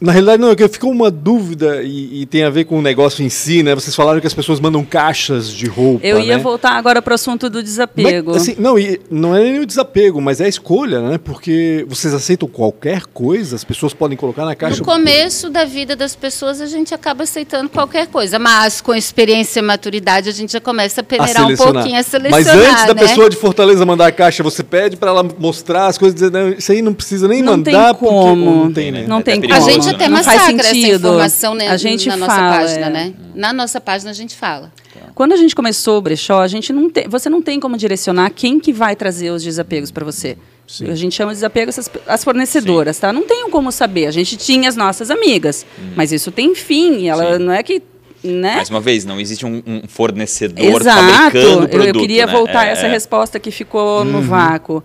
Na 0.00 0.12
realidade, 0.12 0.40
não, 0.40 0.50
é 0.50 0.56
que 0.56 0.68
ficou 0.68 0.90
uma 0.90 1.10
dúvida 1.10 1.82
e, 1.82 2.22
e 2.22 2.26
tem 2.26 2.44
a 2.44 2.50
ver 2.50 2.64
com 2.64 2.78
o 2.78 2.82
negócio 2.82 3.24
em 3.24 3.28
si, 3.28 3.62
né? 3.62 3.74
Vocês 3.74 3.94
falaram 3.96 4.20
que 4.20 4.26
as 4.26 4.34
pessoas 4.34 4.60
mandam 4.60 4.84
caixas 4.84 5.50
de 5.50 5.66
roupa. 5.66 6.06
Eu 6.06 6.20
ia 6.20 6.36
né? 6.36 6.42
voltar 6.42 6.72
agora 6.72 7.00
para 7.00 7.12
o 7.12 7.14
assunto 7.14 7.48
do 7.48 7.62
desapego. 7.62 8.32
Mas, 8.32 8.42
assim, 8.42 8.56
não, 8.58 8.78
e 8.78 9.00
não 9.10 9.34
é 9.34 9.42
nem 9.42 9.60
o 9.60 9.66
desapego, 9.66 10.20
mas 10.20 10.40
é 10.40 10.44
a 10.44 10.48
escolha, 10.48 11.00
né? 11.00 11.18
Porque 11.18 11.84
vocês 11.88 12.12
aceitam 12.14 12.48
qualquer 12.48 13.06
coisa, 13.06 13.56
as 13.56 13.64
pessoas 13.64 13.94
podem 13.94 14.16
colocar 14.16 14.44
na 14.44 14.54
caixa. 14.54 14.78
No 14.78 14.84
começo 14.84 15.50
da 15.50 15.64
vida 15.64 15.96
das 15.96 16.14
pessoas, 16.14 16.60
a 16.60 16.66
gente 16.66 16.94
acaba 16.94 17.24
aceitando 17.24 17.68
qualquer 17.68 18.06
coisa, 18.08 18.38
mas 18.38 18.80
com 18.80 18.94
experiência 18.94 19.60
e 19.60 19.62
maturidade, 19.62 20.28
a 20.28 20.32
gente 20.32 20.52
já 20.52 20.60
começa 20.60 21.00
a 21.00 21.02
a 21.02 21.04
peneirar 21.04 21.44
um 21.44 21.46
selecionar. 21.46 21.72
pouquinho 21.74 21.94
a 21.94 21.98
Mas 21.98 22.06
selecionar. 22.06 22.70
antes 22.72 22.86
da 22.86 22.94
né? 22.94 23.00
pessoa 23.02 23.30
de 23.30 23.36
Fortaleza 23.36 23.86
mandar 23.86 24.06
a 24.06 24.12
caixa, 24.12 24.42
você 24.42 24.62
pede 24.62 24.96
para 24.96 25.10
ela 25.10 25.22
mostrar 25.22 25.86
as 25.86 25.96
coisas, 25.98 26.14
dizer, 26.14 26.30
não, 26.30 26.50
isso 26.50 26.72
aí 26.72 26.82
não 26.82 26.92
precisa 26.92 27.28
nem 27.28 27.42
Não 27.42 27.62
tem 27.62 27.72
mandar, 27.74 27.94
porque 27.94 28.14
como. 28.14 28.64
não 28.64 28.72
tem, 28.72 28.90
né? 28.92 29.04
Não 29.06 29.22
tem 29.22 29.34
É 29.34 29.40
como. 29.40 29.54
A 29.54 29.56
perigoso, 29.58 29.87
gente 29.88 29.96
até 29.96 30.08
Não 30.08 30.16
faz 30.24 30.26
massacra 30.38 30.60
essa 30.60 30.68
sentido. 30.74 30.94
informação 31.08 31.54
né, 31.54 31.68
A 31.68 31.76
gente 31.76 32.08
na 32.08 32.16
nossa 32.16 32.34
fala, 32.34 32.56
página, 32.58 32.86
é. 32.86 32.90
né? 32.90 33.12
Na 33.34 33.52
nossa 33.52 33.80
página 33.80 34.10
a 34.10 34.14
gente 34.14 34.36
fala. 34.36 34.72
Quando 35.14 35.32
a 35.32 35.36
gente 35.36 35.54
começou 35.54 35.98
o 35.98 36.00
brechó, 36.00 36.40
a 36.42 36.46
gente 36.48 36.72
não 36.72 36.88
tem, 36.90 37.08
você 37.08 37.28
não 37.28 37.42
tem 37.42 37.58
como 37.60 37.76
direcionar 37.76 38.30
quem 38.30 38.58
que 38.60 38.72
vai 38.72 38.94
trazer 38.96 39.30
os 39.30 39.42
desapegos 39.42 39.90
para 39.90 40.04
você. 40.04 40.36
Sim. 40.66 40.90
A 40.90 40.94
gente 40.94 41.14
chama 41.14 41.32
de 41.32 41.36
desapegos 41.36 41.78
as, 41.78 41.90
as 42.06 42.22
fornecedoras, 42.24 42.98
tá? 42.98 43.12
Não 43.12 43.22
tem 43.22 43.48
como 43.50 43.72
saber. 43.72 44.06
A 44.06 44.10
gente 44.10 44.36
tinha 44.36 44.68
as 44.68 44.76
nossas 44.76 45.10
amigas, 45.10 45.64
mas 45.96 46.12
isso 46.12 46.30
tem 46.30 46.54
fim. 46.54 47.08
Ela 47.08 47.38
Sim. 47.38 47.44
não 47.44 47.52
é 47.52 47.62
que, 47.62 47.82
né? 48.22 48.56
Mais 48.56 48.68
uma 48.70 48.80
vez, 48.80 49.04
não 49.04 49.18
existe 49.20 49.46
um, 49.46 49.62
um 49.66 49.82
fornecedor 49.88 50.80
Exato. 50.82 51.00
fabricando 51.00 51.62
Eu- 51.64 51.68
produto. 51.68 51.86
eu 51.96 52.00
queria 52.00 52.26
né? 52.26 52.32
voltar 52.32 52.60
a 52.60 52.66
É, 52.66 52.70
essa 52.72 52.86
é. 52.86 52.90
resposta 52.90 53.40
que 53.40 53.50
ficou 53.50 54.04
no 54.04 54.20
vácuo. 54.22 54.84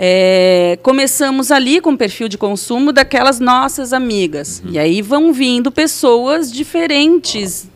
É, 0.00 0.78
começamos 0.80 1.50
ali 1.50 1.80
com 1.80 1.90
o 1.90 1.98
perfil 1.98 2.28
de 2.28 2.38
consumo 2.38 2.92
daquelas 2.92 3.40
nossas 3.40 3.92
amigas. 3.92 4.62
Uhum. 4.64 4.70
E 4.72 4.78
aí 4.78 5.02
vão 5.02 5.32
vindo 5.32 5.72
pessoas 5.72 6.52
diferentes 6.52 7.68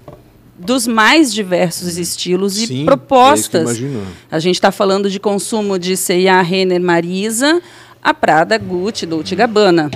dos 0.57 0.87
mais 0.87 1.35
diversos 1.35 1.99
estilos 1.99 2.55
Sim, 2.55 2.75
e 2.75 2.79
é 2.79 2.83
eu 2.83 2.87
propostas. 2.87 3.63
imagino. 3.63 4.07
A 4.31 4.39
gente 4.39 4.55
está 4.55 4.71
falando 4.71 5.11
de 5.11 5.19
consumo 5.19 5.77
de 5.77 5.97
C&A, 5.97 6.41
Renner, 6.41 6.81
Marisa, 6.81 7.61
a 8.01 8.15
Prada, 8.15 8.57
Gucci, 8.57 9.05
Dolce 9.05 9.35
Gabbana. 9.35 9.91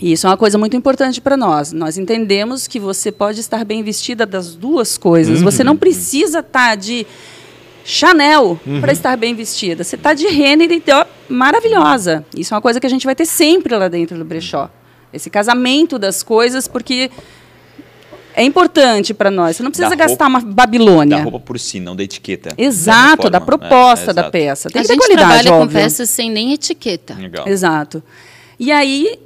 E 0.00 0.12
isso 0.12 0.26
é 0.26 0.30
uma 0.30 0.38
coisa 0.38 0.56
muito 0.56 0.74
importante 0.74 1.20
para 1.20 1.36
nós. 1.36 1.72
Nós 1.72 1.98
entendemos 1.98 2.66
que 2.66 2.80
você 2.80 3.12
pode 3.12 3.40
estar 3.40 3.66
bem 3.66 3.82
vestida 3.82 4.24
das 4.24 4.54
duas 4.54 4.96
coisas. 4.96 5.42
Você 5.42 5.62
não 5.62 5.76
precisa 5.76 6.38
estar 6.38 6.74
de 6.74 7.06
Chanel 7.84 8.58
para 8.80 8.92
estar 8.92 9.16
bem 9.16 9.34
vestida. 9.34 9.82
Você 9.84 9.96
está 9.96 10.12
de 10.14 10.26
Renner 10.28 10.70
e 10.70 10.82
ó, 10.92 11.04
maravilhosa. 11.28 12.24
Isso 12.36 12.52
é 12.52 12.56
uma 12.56 12.60
coisa 12.62 12.78
que 12.80 12.86
a 12.86 12.90
gente 12.90 13.04
vai 13.06 13.14
ter 13.14 13.26
sempre 13.26 13.76
lá 13.76 13.88
dentro 13.88 14.16
do 14.18 14.24
brechó. 14.24 14.70
Esse 15.12 15.28
casamento 15.30 15.98
das 15.98 16.22
coisas, 16.22 16.68
porque 16.68 17.10
é 18.34 18.44
importante 18.44 19.12
para 19.12 19.30
nós. 19.30 19.56
Você 19.56 19.62
não 19.62 19.70
precisa 19.70 19.90
Da 19.90 19.96
gastar 19.96 20.26
roupa- 20.26 20.38
uma 20.46 20.52
Babilônia. 20.54 21.16
Da 21.18 21.22
roupa 21.24 21.40
por 21.40 21.58
si, 21.58 21.80
não 21.80 21.96
da 21.96 22.04
etiqueta. 22.04 22.50
Exato, 22.56 23.24
Da 23.28 23.38
da 23.38 23.44
forma, 23.44 23.58
proposta 23.58 24.10
é, 24.12 24.14
da 24.14 24.20
exato. 24.22 24.30
peça. 24.32 24.70
Tem 24.70 24.80
a 24.80 24.82
que 24.82 24.88
ter 24.88 24.94
gente 24.94 25.00
qualidade, 25.06 25.42
trabalha 25.42 25.52
óbvio. 25.62 25.76
com 25.78 25.82
peças 25.84 26.08
sem 26.10 26.30
nem 26.30 26.52
etiqueta. 26.52 27.14
Legal. 27.18 27.48
Exato. 27.48 28.02
E 28.58 28.70
aí, 28.70 29.18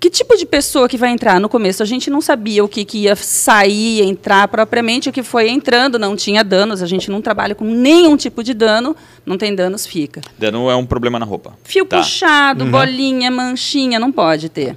que 0.00 0.08
tipo 0.10 0.36
de 0.36 0.46
pessoa 0.46 0.88
que 0.88 0.96
vai 0.96 1.10
entrar? 1.10 1.40
No 1.40 1.48
começo 1.48 1.82
a 1.82 1.86
gente 1.86 2.08
não 2.08 2.20
sabia 2.20 2.62
o 2.64 2.68
que, 2.68 2.84
que 2.84 2.98
ia 2.98 3.16
sair, 3.16 4.02
entrar 4.02 4.46
propriamente. 4.48 5.08
O 5.08 5.12
que 5.12 5.22
foi 5.22 5.48
entrando 5.48 5.98
não 5.98 6.14
tinha 6.14 6.44
danos. 6.44 6.82
A 6.82 6.86
gente 6.86 7.10
não 7.10 7.20
trabalha 7.20 7.54
com 7.54 7.64
nenhum 7.64 8.16
tipo 8.16 8.42
de 8.44 8.54
dano. 8.54 8.94
Não 9.26 9.36
tem 9.36 9.54
danos, 9.54 9.86
fica. 9.86 10.20
Dano 10.38 10.70
é 10.70 10.76
um 10.76 10.86
problema 10.86 11.18
na 11.18 11.24
roupa. 11.26 11.56
Fio 11.64 11.84
Tá. 11.84 11.98
puxado, 11.98 12.64
bolinha, 12.66 13.30
manchinha, 13.30 13.98
não 13.98 14.12
pode 14.12 14.48
ter. 14.48 14.76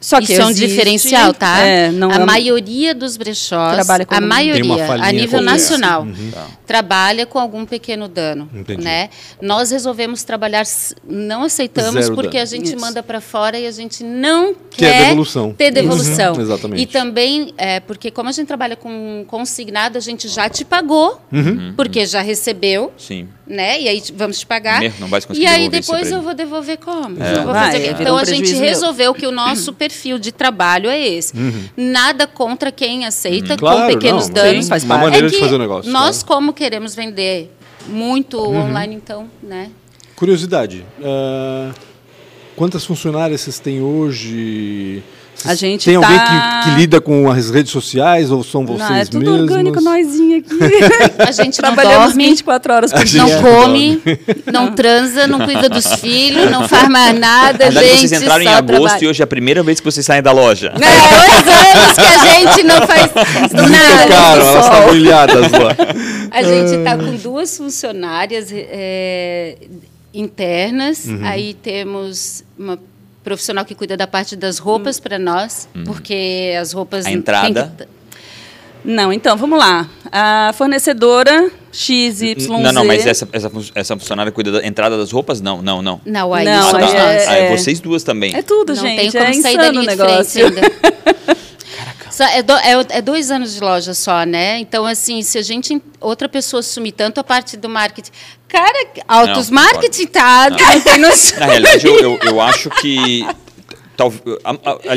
Só 0.00 0.18
que 0.18 0.32
Isso 0.32 0.40
é 0.40 0.46
um 0.46 0.50
existe- 0.50 0.66
diferencial, 0.68 1.34
tá? 1.34 1.58
É, 1.60 1.90
não 1.92 2.10
a 2.10 2.14
é- 2.14 2.24
maioria 2.24 2.94
dos 2.94 3.18
brechós, 3.18 3.74
Trabalha 3.74 4.06
com 4.06 4.14
a 4.14 4.20
maioria, 4.20 4.86
a 4.94 5.12
nível 5.12 5.42
nacional, 5.42 6.06
Tá. 6.32 6.46
trabalha 6.66 7.26
com 7.26 7.38
algum 7.38 7.66
pequeno 7.66 8.08
dano, 8.08 8.48
Entendi. 8.54 8.82
né? 8.82 9.10
Nós 9.42 9.70
resolvemos 9.70 10.22
trabalhar, 10.24 10.64
não 11.06 11.42
aceitamos 11.44 12.04
Zero 12.06 12.14
porque 12.14 12.38
dano. 12.38 12.42
a 12.42 12.46
gente 12.46 12.66
Isso. 12.68 12.80
manda 12.80 13.02
para 13.02 13.20
fora 13.20 13.58
e 13.58 13.66
a 13.66 13.70
gente 13.70 14.02
não 14.02 14.54
Que 14.70 14.86
é 14.86 14.90
quer 14.90 15.04
devolução. 15.08 15.52
ter 15.52 15.70
devolução. 15.70 16.32
Uhum, 16.34 16.40
exatamente. 16.40 16.82
E 16.82 16.86
também, 16.86 17.52
é, 17.58 17.80
porque 17.80 18.10
como 18.10 18.28
a 18.28 18.32
gente 18.32 18.46
trabalha 18.46 18.76
com 18.76 19.24
consignado, 19.28 19.98
a 19.98 20.00
gente 20.00 20.28
já 20.28 20.48
te 20.48 20.64
pagou, 20.64 21.20
Uhum. 21.30 21.74
porque 21.76 22.06
já 22.06 22.22
recebeu, 22.22 22.90
Sim. 22.96 23.28
né? 23.46 23.80
E 23.80 23.86
aí 23.88 24.02
vamos 24.14 24.38
te 24.38 24.46
pagar. 24.46 24.80
Não 24.98 25.08
vai 25.08 25.20
conseguir 25.20 25.44
e 25.44 25.46
aí 25.46 25.68
depois 25.68 26.10
eu 26.10 26.22
vou 26.22 26.32
devolver 26.32 26.78
como? 26.78 27.22
É. 27.22 27.34
Vou 27.42 27.52
vira 27.52 28.00
Então 28.00 28.14
um 28.14 28.18
a 28.18 28.24
gente 28.24 28.52
meu. 28.52 28.60
resolveu 28.60 29.12
que 29.12 29.26
o 29.26 29.30
nosso 29.30 29.72
perfil 29.90 30.18
de 30.18 30.30
trabalho 30.30 30.88
é 30.88 30.98
esse. 30.98 31.34
Nada 31.76 32.26
contra 32.26 32.70
quem 32.70 33.04
aceita 33.04 33.52
Uhum. 33.52 33.56
Claro, 33.58 33.80
com 33.80 33.98
pequenos 33.98 34.28
não, 34.28 34.34
danos. 34.34 34.64
sim, 34.64 34.68
faz 34.70 34.84
uma 34.84 34.94
parte. 34.94 35.04
maneira 35.04 35.26
é 35.26 35.30
de 35.30 35.34
que 35.36 35.42
fazer 35.42 35.54
o 35.56 35.58
negócio. 35.58 35.90
Nós, 35.90 36.22
claro. 36.22 36.40
como 36.42 36.52
queremos 36.52 36.94
vender 36.94 37.50
muito 37.88 38.38
online, 38.38 38.94
então, 38.94 39.28
né? 39.42 39.70
Curiosidade. 40.14 40.84
ah, 41.02 41.72
quantas 42.56 42.84
funcionárias 42.84 43.40
vocês 43.40 43.58
têm 43.58 43.80
hoje? 43.82 45.02
A 45.44 45.54
gente 45.54 45.84
tem 45.86 45.94
alguém 45.96 46.16
tá- 46.18 46.60
que, 46.64 46.70
que 46.70 46.76
lida 46.76 47.00
com 47.00 47.30
as 47.30 47.50
redes 47.50 47.72
sociais 47.72 48.30
ou 48.30 48.42
são 48.44 48.66
vocês 48.66 48.88
Não, 48.88 48.96
é 48.96 49.04
tudo 49.04 49.18
mesmos? 49.30 49.40
orgânico, 49.40 49.80
nóizinho 49.80 50.38
aqui. 50.38 50.58
A 51.26 51.32
gente 51.32 51.56
Trabalhamos 51.56 52.08
dorme, 52.08 52.24
24 52.28 52.72
horas 52.74 52.92
por 52.92 53.04
dia. 53.04 53.22
não 53.22 53.42
come, 53.42 54.02
não 54.52 54.72
transa, 54.72 55.26
não 55.26 55.40
cuida 55.40 55.68
dos 55.68 55.86
filhos, 55.94 56.50
não 56.50 56.68
faz 56.68 56.88
mais 56.88 57.18
nada, 57.18 57.70
gente. 57.70 57.98
vocês 58.08 58.12
entraram 58.12 58.42
em 58.44 58.48
agosto 58.48 58.82
trabalha. 58.82 59.04
e 59.04 59.08
hoje 59.08 59.22
é 59.22 59.24
a 59.24 59.26
primeira 59.26 59.62
vez 59.62 59.80
que 59.80 59.84
vocês 59.84 60.04
saem 60.04 60.22
da 60.22 60.32
loja. 60.32 60.72
É, 60.74 61.42
dois 61.42 61.56
anos 61.76 61.94
que 61.94 62.00
a 62.00 62.34
gente 62.34 62.62
não 62.64 62.86
faz 62.86 63.12
nada. 63.52 64.02
tocaram, 64.06 64.42
elas 64.42 64.52
sol. 64.52 64.60
estavam 64.60 64.94
ilhadas 64.96 65.52
lá. 65.52 65.76
A 66.32 66.42
gente 66.44 66.76
está 66.76 66.96
com 66.96 67.16
duas 67.16 67.56
funcionárias 67.56 68.48
é, 68.52 69.56
internas, 70.14 71.06
Uhum. 71.06 71.20
aí 71.24 71.54
temos 71.54 72.44
uma 72.58 72.78
profissional 73.22 73.64
que 73.64 73.74
cuida 73.74 73.96
da 73.96 74.06
parte 74.06 74.34
das 74.36 74.58
roupas 74.58 74.98
para 75.00 75.18
nós, 75.18 75.68
porque 75.84 76.54
as 76.60 76.72
roupas... 76.72 77.06
A 77.06 77.10
entrada? 77.10 77.72
que- 77.76 77.86
Não, 78.84 79.12
então, 79.12 79.36
vamos 79.36 79.58
lá. 79.58 79.88
A 80.10 80.52
fornecedora 80.54 81.50
XYZ... 81.70 82.48
Não, 82.48 82.72
não, 82.72 82.84
mas 82.84 83.06
essa, 83.06 83.28
essa, 83.32 83.50
essa 83.74 83.96
funcionária 83.98 84.32
cuida 84.32 84.52
da 84.52 84.66
entrada 84.66 84.96
das 84.96 85.10
roupas? 85.12 85.40
Não, 85.40 85.60
não, 85.60 85.82
não. 85.82 86.00
Não, 86.04 86.32
aí 86.32 86.44
Não, 86.46 86.68
Ah, 86.70 86.72
nós. 86.72 86.94
ah, 86.94 87.36
é 87.36 87.52
é- 87.52 87.56
vocês 87.56 87.78
duas 87.78 88.02
também. 88.02 88.34
É 88.34 88.42
tudo, 88.42 88.74
Não 88.74 88.82
gente. 88.82 88.96
tem 89.00 89.10
como 89.12 89.24
é 89.24 89.32
sair 89.34 89.56
da 89.56 89.68
insano 89.68 89.80
linha 89.80 89.82
o 89.82 89.96
negócio. 89.96 90.46
é, 92.24 92.42
do- 92.42 92.52
é 92.52 92.86
é 92.90 93.02
dois 93.02 93.30
anos 93.30 93.54
de 93.54 93.60
loja 93.60 93.94
só, 93.94 94.24
né? 94.24 94.58
Então, 94.58 94.84
assim, 94.86 95.22
se 95.22 95.38
a 95.38 95.42
gente. 95.42 95.80
Outra 96.00 96.28
pessoa 96.28 96.62
sumir 96.62 96.92
tanto 96.92 97.20
a 97.20 97.24
parte 97.24 97.56
do 97.56 97.68
marketing. 97.68 98.10
Cara, 98.48 98.86
altos 99.06 99.50
Não, 99.50 99.62
marketing 99.62 100.06
tá. 100.06 100.48
Não 100.50 100.80
tem 100.80 100.98
noção. 100.98 101.38
Na 101.40 101.46
realidade, 101.46 101.86
eu, 101.86 101.98
eu, 102.00 102.18
eu 102.22 102.40
acho 102.40 102.68
que. 102.70 103.24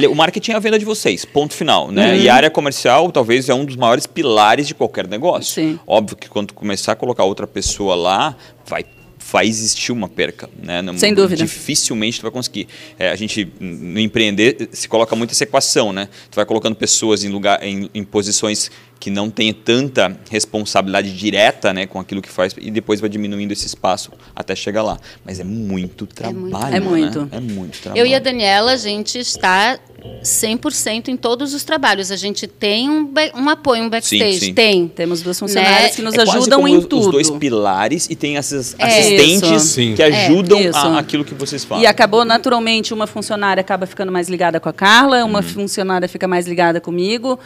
o 0.09 0.15
marketing 0.15 0.51
é 0.51 0.55
a 0.55 0.59
venda 0.59 0.79
de 0.79 0.85
vocês, 0.85 1.25
ponto 1.25 1.53
final. 1.53 1.91
Né? 1.91 2.17
E 2.19 2.29
a 2.29 2.35
área 2.35 2.49
comercial 2.49 3.11
talvez 3.11 3.49
é 3.49 3.53
um 3.53 3.65
dos 3.65 3.75
maiores 3.75 4.07
pilares 4.07 4.67
de 4.67 4.73
qualquer 4.73 5.07
negócio. 5.07 5.53
Sim. 5.55 5.79
Óbvio 5.85 6.15
que 6.17 6.29
quando 6.29 6.53
começar 6.53 6.93
a 6.93 6.95
colocar 6.95 7.23
outra 7.23 7.45
pessoa 7.45 7.95
lá, 7.95 8.35
vai, 8.65 8.85
vai 9.31 9.47
existir 9.47 9.91
uma 9.91 10.07
perca. 10.09 10.49
Né? 10.61 10.81
Não- 10.81 10.97
Sem 10.97 11.13
dúvida. 11.13 11.43
Dificilmente 11.43 12.19
tu 12.19 12.23
vai 12.23 12.31
conseguir. 12.31 12.67
É, 12.97 13.09
a 13.09 13.15
gente, 13.15 13.51
no 13.59 13.99
empreender, 13.99 14.69
se 14.71 14.87
coloca 14.87 15.15
muito 15.15 15.31
essa 15.31 15.43
equação. 15.43 15.91
Né? 15.93 16.07
Tu 16.29 16.35
vai 16.35 16.45
colocando 16.45 16.75
pessoas 16.75 17.23
em, 17.23 17.29
lugar, 17.29 17.63
em, 17.63 17.89
em 17.93 18.03
posições 18.03 18.69
que 18.99 19.09
não 19.09 19.29
tenha 19.29 19.53
tanta 19.53 20.17
responsabilidade 20.29 21.13
direta 21.17 21.73
né, 21.73 21.85
com 21.85 21.99
aquilo 21.99 22.21
que 22.21 22.29
faz 22.29 22.55
e 22.57 22.71
depois 22.71 23.01
vai 23.01 23.09
diminuindo 23.09 23.51
esse 23.51 23.67
espaço 23.67 24.11
até 24.33 24.55
chegar 24.55 24.81
lá. 24.81 24.97
Mas 25.25 25.41
é 25.41 25.43
muito 25.43 26.05
trabalho. 26.07 26.73
É 26.73 26.79
muito. 26.79 27.21
né? 27.23 27.27
É 27.33 27.39
muito 27.41 27.79
trabalho. 27.81 28.01
Eu 28.01 28.05
e 28.05 28.15
a 28.15 28.19
Daniela, 28.19 28.71
a 28.71 28.77
gente 28.77 29.19
está 29.19 29.77
100% 30.23 31.09
em 31.09 31.17
todos 31.17 31.53
os 31.53 31.63
trabalhos. 31.63 32.11
A 32.11 32.15
gente 32.15 32.47
tem 32.47 32.89
um, 32.89 33.11
um 33.35 33.49
apoio, 33.49 33.83
um 33.83 33.89
backstage. 33.89 34.39
Sim, 34.39 34.45
sim. 34.47 34.53
Tem. 34.53 34.87
Temos 34.87 35.21
duas 35.21 35.37
funcionárias 35.39 35.81
Né? 35.91 35.95
que 35.95 36.01
nos 36.01 36.13
É 36.13 36.17
quase 36.17 36.31
ajudam 36.37 36.59
como 36.61 36.67
em 36.67 36.77
os, 36.77 36.85
tudo. 36.85 37.05
Os 37.05 37.11
dois 37.11 37.29
pilares 37.29 38.07
e 38.09 38.15
tem 38.15 38.37
essas 38.37 38.75
É. 38.79 38.85
assistentes 38.85 39.51
Isso. 39.51 39.65
Sim. 39.75 39.95
que 39.95 40.03
ajudam 40.03 40.59
isso. 40.59 40.77
a, 40.77 40.99
aquilo 40.99 41.23
que 41.25 41.33
vocês 41.33 41.63
fazem. 41.63 41.83
E 41.83 41.87
acabou 41.87 42.23
naturalmente 42.25 42.93
uma 42.93 43.05
funcionária 43.07 43.61
acaba 43.61 43.85
ficando 43.85 44.11
mais 44.11 44.29
ligada 44.29 44.59
com 44.59 44.69
a 44.69 44.73
Carla, 44.73 45.23
uma 45.25 45.41
funcionária 45.41 46.07
fica 46.07 46.27
mais 46.27 46.47
ligada 46.47 46.79
comigo. 46.81 47.39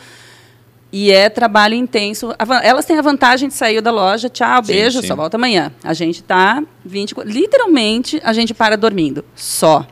E 0.91 1.11
é 1.11 1.28
trabalho 1.30 1.73
intenso. 1.75 2.34
Elas 2.63 2.86
têm 2.86 2.97
a 2.97 3.01
vantagem 3.01 3.49
de 3.49 3.53
sair 3.55 3.82
da 3.82 3.91
loja, 3.91 4.30
tchau, 4.30 4.63
Sim, 4.63 4.71
beijo, 4.71 5.01
sim. 5.01 5.07
só 5.07 5.15
volta 5.17 5.36
amanhã. 5.36 5.71
A 5.84 5.93
gente 5.93 6.23
tá 6.23 6.63
24, 6.86 7.30
literalmente 7.30 8.21
a 8.23 8.32
gente 8.32 8.53
para 8.53 8.78
dormindo, 8.78 9.23
só. 9.36 9.86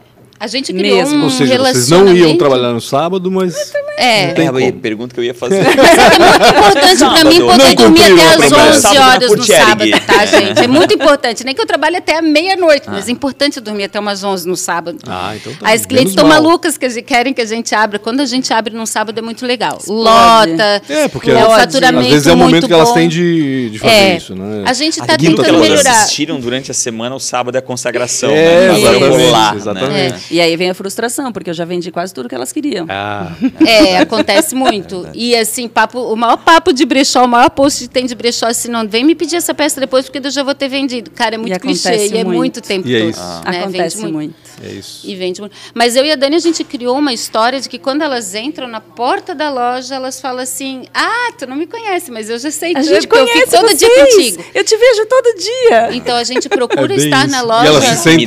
A 0.45 0.47
gente 0.47 0.71
criou 0.71 0.97
Mesmo. 0.99 1.17
um 1.21 1.23
Ou 1.23 1.29
seja, 1.31 1.57
vocês 1.57 1.89
não 1.89 2.07
iam 2.15 2.37
trabalhar 2.37 2.71
no 2.71 2.79
sábado, 2.79 3.31
mas. 3.31 3.73
É. 3.97 4.27
Não 4.27 4.33
tem 4.35 4.67
É, 4.67 4.71
pergunta 4.71 5.11
que 5.15 5.19
eu 5.19 5.23
ia 5.23 5.33
fazer. 5.33 5.63
Mas 5.65 5.79
é 5.97 6.19
muito 6.19 6.53
importante 6.53 6.99
pra 6.99 7.23
mim 7.29 7.39
poder 7.39 7.75
dormir 7.75 8.01
até 8.03 8.23
as 8.27 8.35
promessa. 8.35 8.69
11 8.69 8.81
Sábado 8.81 8.95
na 8.99 9.07
horas 9.07 9.31
no 9.31 9.43
sábado, 9.43 9.91
tá, 10.05 10.25
gente? 10.25 10.63
É 10.63 10.67
muito 10.67 10.93
importante. 10.93 11.43
Nem 11.43 11.55
que 11.55 11.61
eu 11.61 11.65
trabalhe 11.65 11.95
até 11.95 12.17
a 12.17 12.21
meia-noite, 12.21 12.87
mas 12.89 13.07
é 13.07 13.11
importante 13.11 13.59
dormir 13.59 13.85
até 13.85 13.99
umas 13.99 14.23
11 14.23 14.47
no 14.47 14.55
sábado. 14.55 14.97
Ah, 15.07 15.33
então 15.35 15.51
tá. 15.55 15.71
As 15.71 15.85
clientes 15.85 16.09
estão 16.11 16.27
mal. 16.27 16.43
malucas 16.43 16.77
que 16.77 17.01
querem 17.01 17.33
que 17.33 17.41
a 17.41 17.45
gente 17.45 17.73
abra. 17.73 17.97
Quando 17.97 18.19
a 18.19 18.25
gente 18.25 18.53
abre 18.53 18.75
num 18.75 18.85
sábado 18.85 19.17
é 19.17 19.21
muito 19.21 19.45
legal. 19.45 19.77
Explode. 19.79 20.51
Lota. 20.51 20.81
É, 20.89 21.07
porque 21.07 21.31
é 21.31 21.35
o 21.45 21.51
às 21.51 21.61
faturamento 21.61 22.09
vezes 22.09 22.27
é 22.27 22.33
o 22.33 22.37
momento 22.37 22.67
que 22.67 22.73
elas 22.73 22.91
têm 22.91 23.07
de, 23.07 23.69
de 23.71 23.79
fazer 23.79 23.93
É. 23.93 24.17
isso, 24.17 24.35
né? 24.35 24.63
A 24.67 24.73
gente 24.73 24.99
tá 24.99 25.17
quinta 25.17 25.41
tentando 25.41 25.45
toda. 25.57 25.59
melhorar. 25.69 25.91
assistiram 25.91 26.39
durante 26.39 26.69
a 26.69 26.73
semana, 26.73 27.15
o 27.15 27.19
sábado 27.19 27.55
é 27.55 27.59
a 27.59 27.61
consagração. 27.61 28.29
É, 28.31 28.67
né? 28.67 28.75
Agora 28.75 28.97
eu 28.97 29.09
vou 29.09 29.19
exatamente, 29.19 29.91
lá, 29.91 30.09
né? 30.09 30.19
E 30.35 30.41
aí 30.41 30.55
vem 30.57 30.69
a 30.69 30.73
frustração, 30.73 31.31
porque 31.31 31.49
eu 31.49 31.53
já 31.53 31.63
vendi 31.63 31.91
quase 31.91 32.13
tudo 32.13 32.27
que 32.27 32.35
elas 32.35 32.51
queriam. 32.51 32.85
Ah, 32.89 33.31
É, 33.65 33.97
acontece 33.99 34.53
muito. 34.53 35.07
e 35.13 35.33
assim, 35.35 35.67
papo, 35.67 35.97
o 35.99 36.15
maior 36.15 36.35
papo 36.37 36.73
de 36.73 36.85
brechó, 36.85 37.23
o 37.23 37.27
maior 37.27 37.49
post 37.49 37.83
que 37.83 37.89
tem 37.89 38.05
de 38.05 38.13
brechó, 38.15 38.47
assim, 38.47 38.69
não 38.69 38.85
vem 38.87 39.03
me 39.05 39.15
pedir 39.15 39.37
essa 39.37 39.53
peça 39.53 39.79
depois, 39.79 40.05
porque 40.09 40.25
eu 40.27 40.31
já 40.31 40.43
vou 40.43 40.53
ter 40.53 40.67
vendido. 40.67 41.09
Cara, 41.11 41.35
é 41.35 41.37
muito 41.37 41.55
E 41.55 41.59
clichê 41.59 42.07
e 42.07 42.17
é 42.17 42.23
muito. 42.25 42.37
muito 42.37 42.61
tempo 42.61 42.85
E 42.87 42.95
é 42.95 42.99
todo. 42.99 43.09
isso. 43.11 43.19
né? 43.21 43.59
Acontece 43.59 43.97
Vende 44.01 44.11
muito. 44.11 44.35
é 44.61 44.71
isso. 44.73 45.07
E 45.07 45.15
vende 45.15 45.39
muito. 45.39 45.55
Mas 45.73 45.95
eu 45.95 46.03
e 46.05 46.11
a 46.11 46.15
Dani, 46.15 46.35
a 46.35 46.39
gente 46.39 46.63
criou 46.65 46.97
uma 46.97 47.13
história 47.13 47.61
de 47.61 47.69
que 47.69 47.79
quando 47.79 48.01
elas 48.01 48.35
entram 48.35 48.67
na 48.67 48.81
porta 48.81 49.33
da 49.33 49.49
loja, 49.49 49.95
elas 49.95 50.19
falam 50.19 50.41
assim: 50.43 50.83
Ah, 50.93 51.31
tu 51.37 51.47
não 51.47 51.55
me 51.55 51.65
conhece, 51.65 52.11
mas 52.11 52.29
eu 52.29 52.37
já 52.37 52.51
sei 52.51 52.71
A 52.75 52.81
tudo, 52.81 52.89
gente 52.93 53.07
porque 53.07 53.21
eu 53.23 53.27
fico 53.27 53.51
todo 53.51 53.61
vocês. 53.67 53.79
dia 53.79 54.05
contigo. 54.05 54.43
Eu 54.53 54.63
te 54.65 54.75
vejo 54.75 55.05
todo 55.05 55.35
dia. 55.39 55.95
Então 55.95 56.15
a 56.17 56.23
gente 56.23 56.47
É 56.47 56.49
procura 56.49 56.87
bem 56.87 56.97
estar 56.97 57.25
isso. 57.25 57.31
na 57.31 57.39
E 57.39 57.45
loja. 57.45 57.67
elas 57.69 57.83
se 57.85 57.95
sentem 58.03 58.25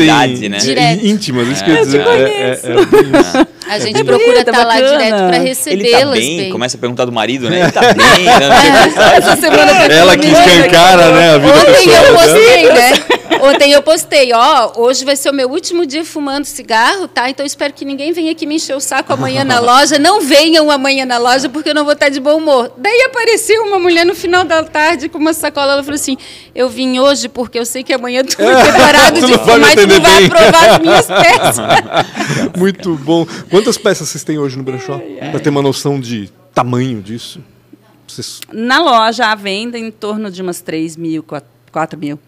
né? 0.49 0.57
é, 0.57 0.61
Direto. 0.61 1.07
íntimas, 1.07 1.49
isso 1.49 1.65
que 1.65 1.71
eu 1.71 1.77
É, 1.97 2.55
te 2.55 2.67
É, 2.67 2.73
é, 2.73 2.73
é 2.73 2.85
bem 2.87 3.21
isso. 3.21 3.47
A 3.69 3.79
gente 3.79 4.01
É 4.01 4.05
procura 4.05 4.39
estar 4.41 4.57
lá 4.57 4.65
bacana. 4.65 4.89
direto 4.89 5.11
para 5.11 5.27
Ele 5.27 5.37
tá 5.37 5.43
recebê-las 5.43 6.19
bem, 6.19 6.37
bem. 6.39 6.51
começa 6.51 6.77
a 6.77 6.81
perguntar 6.81 7.05
do 7.05 7.13
marido, 7.13 7.51
né? 7.51 7.61
Ele 7.61 7.71
tá 7.73 7.81
bem, 7.93 8.25
né? 8.25 8.93
Essa 9.17 9.37
semana 9.37 9.71
Ela 9.93 10.17
que 10.17 10.27
escancara, 10.29 11.11
né, 11.13 11.35
a 11.35 11.39
vida 11.39 11.53
Ontem 11.53 11.73
pessoal. 11.75 12.05
eu 12.05 12.15
postei, 12.15 12.73
né? 12.73 12.93
Ontem 13.49 13.73
eu 13.73 13.83
postei, 13.83 14.33
ó, 14.33 14.73
hoje 14.77 15.05
vai 15.05 15.17
ser 15.17 15.31
o 15.31 15.33
meu 15.33 15.49
último 15.49 15.87
dia 15.87 16.05
fumando 16.05 16.45
cigarro, 16.45 17.09
tá? 17.09 17.31
Então 17.31 17.47
espero 17.47 17.73
que 17.73 17.85
ninguém 17.85 18.13
venha 18.13 18.33
aqui 18.33 18.47
me 18.47 18.57
encher 18.57 18.77
o 18.77 18.81
saco 18.81 19.13
amanhã 19.13 19.45
na 19.45 19.59
loja. 19.61 19.99
Não 19.99 20.21
venham 20.21 20.71
amanhã 20.71 21.07
na 21.07 21.19
loja 21.19 21.49
porque 21.49 21.71
eu 21.71 21.75
não 21.75 21.85
vou 21.85 21.95
estar 21.95 22.09
de 22.09 22.21
bom 22.21 22.37
humor. 22.37 22.73
Daí 22.77 23.03
apareceu 23.07 23.63
uma 23.65 23.79
mulher 23.79 24.05
no 24.05 24.15
final 24.15 24.45
da 24.45 24.63
tarde 24.65 25.09
com 25.09 25.19
uma 25.19 25.33
sacola, 25.33 25.73
ela 25.73 25.83
falou 25.83 25.95
assim: 25.95 26.17
"Eu 26.55 26.69
vim 26.69 26.99
hoje 26.99 27.29
porque 27.29 27.59
eu 27.59 27.65
sei 27.65 27.83
que 27.83 27.93
amanhã 27.93 28.23
tu 28.23 28.37
vai 28.37 28.65
ter 28.65 28.73
parado 28.73 29.21
Tu 29.21 29.27
de 29.29 29.39
fumar 29.39 29.73
e 29.73 29.77
tu 29.77 29.87
não 29.87 30.01
vai 30.01 30.17
bem." 30.17 30.27
aprovar 30.27 30.71
as 30.71 30.79
minhas 30.79 31.07
peças". 31.07 31.57
Muito 32.59 32.95
bom. 32.97 33.27
Quantas 33.51 33.79
peças 33.79 34.09
vocês 34.09 34.25
têm 34.25 34.39
hoje 34.39 34.57
no 34.57 34.63
brechó? 34.63 35.01
Pra 35.31 35.41
ter 35.41 35.49
uma 35.51 35.63
noção 35.63 35.99
de 36.01 36.31
tamanho 36.53 37.01
disso. 37.01 37.41
Vocês... 38.07 38.41
Na 38.53 38.81
loja, 38.81 39.27
a 39.27 39.35
venda 39.35 39.79
em 39.79 39.91
torno 39.91 40.31
de 40.31 40.41
umas 40.43 40.61
3 40.61 40.97
mil, 40.97 41.23
4 41.71 41.99
mil. 41.99 42.19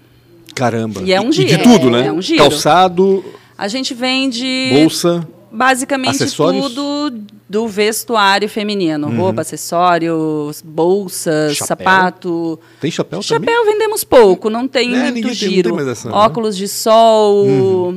Caramba. 0.55 1.03
E 1.05 1.13
é 1.13 1.21
um 1.21 1.31
de 1.31 1.47
giro. 1.49 1.63
tudo, 1.63 1.91
né? 1.91 2.07
É 2.07 2.13
um 2.13 2.21
giro. 2.23 2.43
Calçado, 2.43 3.25
A 3.57 3.69
gente 3.69 3.95
vende 3.95 4.71
bolsa. 4.73 5.27
basicamente 5.51 6.11
acessórios? 6.23 6.73
tudo 6.75 7.23
do 7.49 7.67
vestuário 7.67 8.49
feminino. 8.49 9.09
Roupa, 9.17 9.41
acessórios, 9.43 10.63
bolsas, 10.65 11.57
Chapéu? 11.57 11.67
sapato. 11.67 12.61
Tem 12.81 12.91
chapéu, 12.91 13.21
também? 13.21 13.49
Chapéu 13.49 13.65
vendemos 13.65 14.05
pouco, 14.05 14.49
não 14.49 14.69
tem 14.69 14.95
É, 14.95 15.11
muito 15.11 15.27
tem- 15.27 15.35
giro. 15.35 15.69
tem 15.71 15.73
mais 15.77 15.89
essa, 15.89 16.09
né? 16.09 16.15
Óculos 16.15 16.57
de 16.57 16.69
sol, 16.69 17.95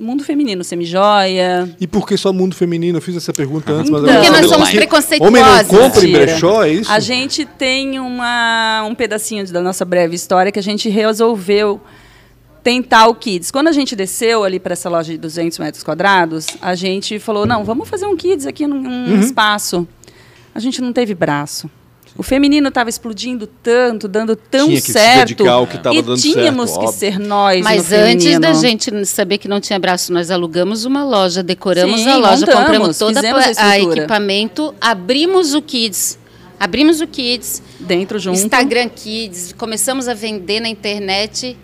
mundo 0.00 0.22
feminino, 0.24 0.62
semijoia. 0.64 1.68
E 1.80 1.86
por 1.86 2.06
que 2.06 2.16
só 2.16 2.32
mundo 2.32 2.54
feminino? 2.54 2.98
Eu 2.98 3.02
fiz 3.02 3.16
essa 3.16 3.32
pergunta 3.32 3.72
antes, 3.72 3.90
mas 3.90 4.02
Então. 4.02 4.14
eu 4.14 4.20
Porque 4.22 4.40
nós 4.40 4.48
somos 4.50 4.70
preconceituosos. 4.70 5.28
Homem 5.38 5.42
não 5.42 5.64
compra 5.90 6.06
em 6.06 6.12
brechó, 6.12 6.62
é 6.64 6.70
isso? 6.72 6.90
A 6.90 7.00
gente 7.00 7.44
tem 7.44 7.98
uma, 7.98 8.84
um 8.88 8.94
pedacinho 8.94 9.46
da 9.52 9.60
nossa 9.60 9.84
breve 9.84 10.14
história 10.14 10.52
que 10.52 10.58
a 10.58 10.62
gente 10.62 10.88
resolveu 10.88 11.80
tentar 12.62 13.06
o 13.08 13.14
Kids. 13.14 13.50
Quando 13.50 13.68
a 13.68 13.72
gente 13.72 13.96
desceu 13.96 14.44
ali 14.44 14.60
para 14.60 14.72
essa 14.74 14.88
loja 14.88 15.12
de 15.12 15.18
200 15.18 15.58
metros 15.58 15.82
quadrados, 15.82 16.46
a 16.60 16.74
gente 16.74 17.18
falou, 17.18 17.46
não, 17.46 17.64
vamos 17.64 17.88
fazer 17.88 18.06
um 18.06 18.16
Kids 18.16 18.46
aqui 18.46 18.66
num 18.66 18.80
num 18.82 19.14
Uhum. 19.14 19.20
espaço. 19.20 19.86
A 20.54 20.60
gente 20.60 20.80
não 20.80 20.92
teve 20.92 21.14
braço. 21.14 21.70
O 22.18 22.22
feminino 22.24 22.66
estava 22.68 22.90
explodindo 22.90 23.46
tanto, 23.46 24.08
dando 24.08 24.34
tão 24.34 24.66
Tinha 24.66 24.80
que 24.80 24.86
se 24.88 24.92
certo. 24.92 25.28
dedicar 25.28 25.52
ao 25.52 25.68
que 25.68 25.78
tava 25.78 25.94
e 25.94 26.02
dando 26.02 26.20
tínhamos 26.20 26.70
certo, 26.70 26.80
que 26.80 26.86
óbvio. 26.86 26.98
ser 26.98 27.18
nós 27.20 27.62
Mas 27.62 27.90
no 27.90 27.96
antes 27.96 28.38
da 28.40 28.48
feminino. 28.54 28.60
gente 28.60 29.06
saber 29.06 29.38
que 29.38 29.46
não 29.46 29.60
tinha 29.60 29.78
braço, 29.78 30.12
nós 30.12 30.28
alugamos 30.28 30.84
uma 30.84 31.04
loja, 31.04 31.44
decoramos 31.44 32.00
Sim, 32.00 32.08
a 32.10 32.16
loja, 32.16 32.40
montamos, 32.44 32.54
compramos 32.60 32.98
todo 32.98 33.14
fizemos 33.14 33.56
a 33.56 33.64
a 33.70 33.78
equipamento, 33.80 34.74
abrimos 34.80 35.54
o 35.54 35.62
Kids. 35.62 36.18
Abrimos 36.58 37.00
o 37.00 37.06
Kids, 37.06 37.62
dentro 37.78 38.18
junto. 38.18 38.36
Instagram 38.36 38.88
Kids, 38.88 39.54
começamos 39.56 40.08
a 40.08 40.14
vender 40.14 40.58
na 40.58 40.68
internet. 40.68 41.56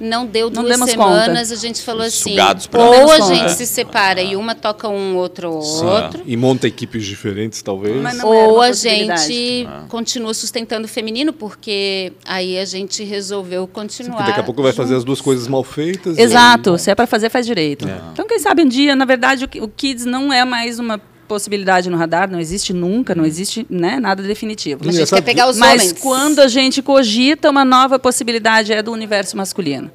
Não 0.00 0.26
deu 0.26 0.50
Não 0.50 0.62
duas 0.64 0.78
semanas, 0.90 1.52
a 1.52 1.56
gente 1.56 1.80
falou 1.82 2.02
assim, 2.02 2.36
ou 2.74 3.10
a 3.12 3.20
gente 3.20 3.38
conta. 3.40 3.48
se 3.50 3.66
separa 3.66 4.20
e 4.20 4.34
uma 4.34 4.54
toca 4.54 4.88
um 4.88 5.16
outro 5.16 5.50
outro, 5.52 6.22
E 6.26 6.36
monta 6.36 6.66
equipes 6.66 7.04
diferentes, 7.04 7.62
talvez. 7.62 7.94
Ou 8.24 8.60
a 8.60 8.72
gente 8.72 9.68
continua 9.88 10.34
sustentando 10.34 10.86
o 10.86 10.88
feminino, 10.88 11.32
porque 11.32 12.12
aí 12.26 12.58
a 12.58 12.64
gente 12.64 13.04
resolveu 13.04 13.66
continuar. 13.66 14.16
Porque 14.16 14.30
daqui 14.30 14.40
a 14.40 14.44
pouco 14.44 14.62
vai 14.62 14.72
fazer 14.72 14.96
as 14.96 15.04
duas 15.04 15.20
coisas 15.20 15.46
mal 15.46 15.62
feitas. 15.62 16.18
e- 16.18 16.20
Exato, 16.22 16.76
se 16.78 16.90
é 16.90 16.94
para 16.94 17.06
fazer, 17.06 17.30
faz 17.30 17.46
direito. 17.46 17.86
Então, 18.12 18.26
quem 18.26 18.38
sabe 18.38 18.62
um 18.62 18.68
dia, 18.68 18.96
na 18.96 19.04
verdade, 19.04 19.48
o 19.60 19.68
Kids 19.68 20.04
não 20.04 20.32
é 20.32 20.44
mais 20.44 20.78
uma 20.78 21.00
possibilidade 21.32 21.88
no 21.88 21.96
radar, 21.96 22.30
não 22.30 22.38
existe 22.38 22.72
nunca, 22.72 23.14
não 23.14 23.24
existe 23.24 23.66
né, 23.70 23.98
nada 23.98 24.22
definitivo. 24.22 24.82
A 24.82 24.84
gente 24.84 24.94
Engraçado. 24.96 25.18
quer 25.18 25.24
pegar 25.24 25.48
os 25.48 25.58
Mas 25.58 25.80
homens. 25.82 25.92
quando 25.94 26.38
a 26.40 26.48
gente 26.48 26.82
cogita 26.82 27.48
uma 27.50 27.64
nova 27.64 27.98
possibilidade 27.98 28.72
é 28.72 28.82
do 28.82 28.92
universo 28.92 29.36
masculino. 29.36 29.90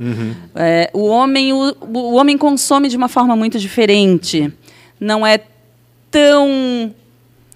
É, 0.55 0.89
o, 0.93 1.05
homem, 1.05 1.53
o, 1.53 1.75
o 1.93 2.13
homem 2.15 2.37
consome 2.37 2.89
de 2.89 2.97
uma 2.97 3.07
forma 3.07 3.35
muito 3.35 3.59
diferente. 3.59 4.51
Não 4.99 5.25
é 5.25 5.39
tão 6.09 6.93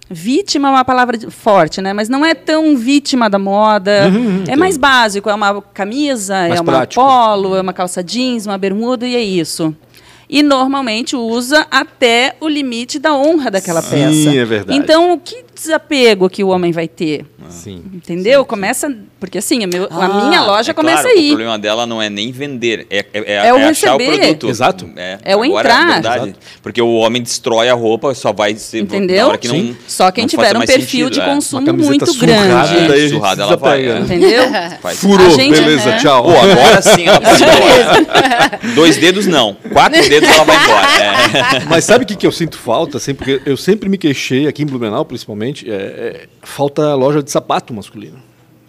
vítima 0.10 0.68
é 0.68 0.72
uma 0.72 0.84
palavra 0.86 1.18
de- 1.18 1.32
forte, 1.32 1.82
né? 1.82 1.94
Mas 1.94 2.10
não 2.10 2.26
é 2.26 2.34
tão 2.36 2.76
vítima 2.76 3.30
da 3.30 3.40
moda. 3.40 4.12
é 4.48 4.56
mais 4.56 4.78
básico, 4.78 5.30
é 5.30 5.34
uma 5.34 5.62
camisa, 5.62 6.34
Mais 6.36 6.52
é 6.60 6.62
uma 6.62 6.64
prático. 6.72 7.02
polo, 7.04 7.56
é 7.56 7.62
uma 7.62 7.74
calça 7.74 8.04
jeans, 8.04 8.46
uma 8.46 8.58
bermuda 8.58 9.08
e 9.08 9.16
é 9.16 9.22
isso. 9.22 9.76
E 10.32 10.42
normalmente 10.42 11.14
usa 11.14 11.68
até 11.70 12.38
o 12.40 12.48
limite 12.48 12.98
da 12.98 13.14
honra 13.14 13.52
daquela 13.52 13.82
Sim, 13.82 13.90
peça. 13.90 14.34
é 14.38 14.46
verdade. 14.46 14.80
Então, 14.80 15.20
que 15.20 15.44
desapego 15.64 16.30
que 16.30 16.44
o 16.44 16.48
homem 16.50 16.72
vai 16.72 16.88
ter? 16.88 17.26
Sim. 17.50 17.84
Entendeu? 17.94 18.46
Começa. 18.46 18.94
Porque 19.20 19.38
assim, 19.38 19.64
a, 19.64 19.68
meu- 19.68 19.88
a 19.92 20.08
minha 20.28 20.40
Ah, 20.40 20.46
loja 20.46 20.72
é 20.72 20.74
começa 20.74 21.04
claro, 21.04 21.18
O 21.18 21.20
aí. 21.20 21.28
problema 21.28 21.60
dela 21.60 21.86
não 21.86 22.02
é 22.02 22.10
nem 22.10 22.32
vender, 22.32 22.88
é, 22.90 23.00
é, 23.00 23.06
é, 23.14 23.48
É 23.48 23.54
o 23.54 23.58
é 23.58 23.66
achar 23.68 23.96
o 23.96 23.98
receber. 23.98 24.20
produto. 24.20 24.50
Exato. 24.50 24.90
É, 24.96 25.18
É 25.24 25.36
o 25.36 25.44
entrar. 25.46 25.88
verdade. 25.94 26.24
Exato. 26.30 26.40
Porque 26.64 26.82
o 26.82 26.94
homem 26.96 27.22
destrói 27.22 27.68
a 27.70 27.74
roupa, 27.74 28.14
só 28.16 28.32
vai 28.32 28.56
ser 28.56 28.80
Entendeu? 28.80 29.24
na 29.24 29.28
hora 29.30 29.38
que 29.38 29.48
Sim. 29.50 29.70
não. 29.70 29.76
Só 29.88 30.12
quem 30.12 30.24
não 30.24 30.30
tiver 30.30 30.56
um 30.56 30.62
perfil 30.62 31.08
sentido, 31.08 31.10
de 31.12 31.20
é. 31.22 31.26
consumo 31.26 31.74
muito 31.74 32.06
surrada, 32.08 32.68
grande. 32.74 32.88
daí 32.88 33.10
Surrada, 33.10 33.44
ela 33.44 33.58
vai, 33.58 33.86
é. 33.86 33.94
né? 33.94 34.00
Entendeu? 34.02 34.44
Furou, 34.96 35.28
A 35.28 35.30
gente- 35.30 35.52
beleza, 35.60 35.90
Aham. 35.90 35.98
tchau. 36.00 36.24
Pô, 36.24 36.30
agora 36.32 36.82
sim 36.82 37.06
ela 37.06 37.22
pode 37.22 37.44
ir. 37.44 38.74
Dois 38.76 38.98
dedos 38.98 39.28
não. 39.28 39.56
Quatro 39.72 40.02
dedos 40.08 40.30
ela 40.30 40.44
vai 40.44 40.56
embora. 40.64 40.88
É. 41.02 41.66
Mas 41.70 41.84
sabe 41.86 42.04
o 42.04 42.08
que, 42.08 42.16
que 42.16 42.26
eu 42.26 42.32
sinto 42.32 42.58
falta? 42.58 42.98
Assim, 42.98 43.14
porque 43.14 43.42
eu 43.46 43.58
sempre 43.58 43.90
me 43.90 43.98
queixei, 43.98 44.48
aqui 44.48 44.64
em 44.64 44.66
Blumenau 44.66 45.04
principalmente, 45.06 45.51
é, 45.68 45.74
é, 45.74 46.28
falta 46.42 46.94
loja 46.96 47.22
de 47.22 47.30
sapato 47.32 47.74
masculino. 47.74 48.18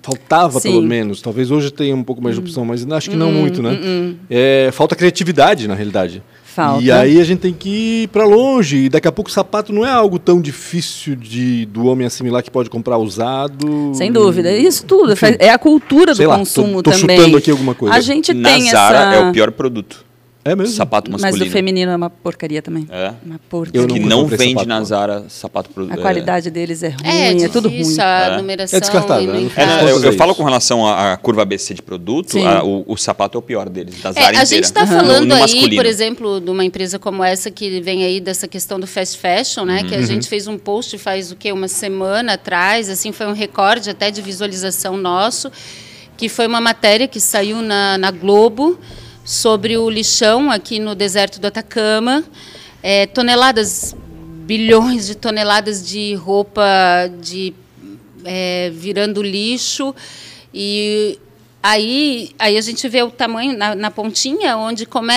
Faltava, 0.03 0.59
Sim. 0.59 0.71
pelo 0.73 0.83
menos. 0.83 1.23
Talvez 1.23 1.51
hoje 1.51 1.71
tenha 1.73 1.95
um 1.95 2.03
pouco 2.03 2.21
mais 2.21 2.35
de 2.35 2.41
Hum. 2.41 2.45
opção, 2.45 2.65
mas 2.65 2.85
acho 2.91 3.09
que 3.11 3.17
não 3.17 3.31
muito, 3.31 3.63
né? 3.63 3.79
É, 4.29 4.71
falta 4.73 4.97
criatividade, 4.97 5.69
na 5.69 5.75
realidade. 5.75 6.21
Falta. 6.45 6.83
E 6.85 6.91
aí 6.91 7.19
a 7.21 7.25
gente 7.25 7.39
tem 7.39 7.55
que 7.55 8.03
ir 8.03 8.09
para 8.09 8.27
longe. 8.27 8.77
E 8.77 8.89
daqui 8.91 9.07
a 9.09 9.13
pouco 9.13 9.31
o 9.31 9.33
sapato 9.33 9.73
não 9.73 9.87
é 9.87 9.91
algo 9.91 10.19
tão 10.19 10.39
difícil 10.41 11.15
de 11.17 11.65
do 11.67 11.87
homem 11.87 12.07
assimilar 12.07 12.43
que 12.43 12.51
pode 12.51 12.69
comprar 12.69 12.99
usado. 12.99 13.93
Sem 13.95 14.13
dúvida. 14.13 14.53
Isso 14.55 14.85
tudo. 14.85 15.13
Enfim. 15.13 15.37
É 15.39 15.49
a 15.51 15.57
cultura 15.59 16.15
do 16.15 16.23
lá, 16.29 16.37
consumo 16.37 16.83
tô- 16.83 16.91
tô 16.91 16.99
também. 16.99 17.17
chutando 17.17 17.37
aqui 17.39 17.51
alguma 17.51 17.75
coisa. 17.75 17.95
A 17.95 18.01
gente 18.01 18.35
Na 18.35 18.51
tem 18.51 18.69
Zara 18.69 18.99
essa. 18.99 19.15
é 19.25 19.29
o 19.31 19.33
pior 19.33 19.51
produto. 19.53 20.05
É 20.45 20.57
mesmo? 20.57 20.75
Sapato 20.75 21.09
Mas 21.11 21.23
masculino. 21.23 21.49
o 21.49 21.53
feminino 21.53 21.93
é 21.93 21.97
uma 21.97 22.11
porcaria 22.11 22.61
também. 22.61 22.85
É. 22.91 23.13
Uma 23.25 23.37
Eu 23.37 23.41
porcaria. 23.49 23.81
nunca 23.87 23.95
que 24.01 24.07
não 24.09 24.27
vende 24.27 24.51
sapato, 24.55 24.69
na. 24.69 24.83
Zara 24.83 25.25
sapato 25.29 25.71
pro- 25.71 25.89
A 25.89 25.95
é. 25.95 25.97
qualidade 25.99 26.51
deles 26.51 26.83
é 26.83 26.89
ruim, 26.89 26.99
É, 27.05 27.11
é, 27.27 27.29
difícil, 27.29 27.51
tudo 27.51 27.69
ruim. 27.69 27.97
a 28.01 28.03
É. 28.03 28.37
numeração 28.39 28.77
É 28.77 28.81
descartável, 28.81 29.33
no 29.35 29.41
né? 29.41 29.51
É, 29.57 29.91
eu, 29.93 30.03
eu 30.03 30.13
falo 30.15 30.35
com 30.35 30.43
relação 30.43 30.85
à, 30.85 31.17
curva 31.17 31.43
ABC 31.43 31.75
de 31.75 31.83
produto, 31.83 32.37
a- 32.45 32.65
o, 32.65 32.85
o 32.89 32.97
sapato 32.97 33.37
é 33.37 33.39
o 33.39 33.43
pior 33.43 33.69
deles, 33.69 34.01
da 34.01 34.11
É, 34.11 34.13
Zara 34.15 34.41
a 34.41 34.45
gente 34.45 34.65
está 34.65 34.81
No- 34.85 34.89
falando 34.89 35.27
no 35.27 35.35
aí, 35.35 35.41
masculino. 35.43 35.77
por 35.77 35.87
exemplo, 35.87 36.41
de 36.41 36.51
uma 36.51 36.65
empresa 36.65 36.99
como 36.99 37.23
essa 37.23 37.49
que 37.49 37.81
vem 37.81 38.03
aí 38.03 38.21
dessa 38.21 38.49
questão 38.49 38.81
do 38.81 38.87
fast 38.87 39.19
fashion, 39.19 39.65
né? 39.65 39.83
Uhum. 39.83 39.89
Que 39.89 39.95
a 39.95 40.03
gente 40.03 40.29
fez 40.29 40.49
um 40.49 40.59
post 40.59 40.99
faz 40.99 41.31
o 41.31 41.37
quê? 41.37 41.53
Uma 41.53 41.69
semana 41.69 42.33
atrás, 42.33 42.89
assim, 42.89 43.13
foi 43.13 43.27
um 43.27 43.33
recorde 43.33 43.91
até 43.91 44.11
de 44.11 44.21
visualização 44.21 44.97
nosso, 44.97 45.53
que 46.17 46.29
foi 46.29 46.49
uma 46.49 46.61
matéria 46.61 47.07
que 47.07 47.21
saiu 47.21 47.63
na, 47.63 47.97
na 47.97 48.11
Globo 48.11 48.77
sobre 49.25 49.77
o 49.77 49.89
lixão 49.89 50.51
aqui 50.51 50.79
no 50.79 50.95
deserto 50.95 51.41
do 51.41 51.47
Atacama. 51.47 52.25
é, 52.83 53.07
toneladas, 53.07 53.95
bilhões 54.45 55.07
de 55.07 55.15
toneladas 55.15 55.87
de 55.87 56.15
roupa 56.15 56.63
de 57.21 57.55
é, 58.25 58.71
virando 58.75 59.23
lixo 59.23 59.95
e 60.53 61.19
Aí, 61.63 62.31
aí 62.41 62.59
a 62.59 62.61
gente 62.61 62.89
vê 62.89 63.05
o 63.05 63.11
tamanho 63.11 63.57
na, 63.57 63.75
na 63.77 63.91
pontinha, 63.91 64.57
onde 64.57 64.85
come, 64.85 65.13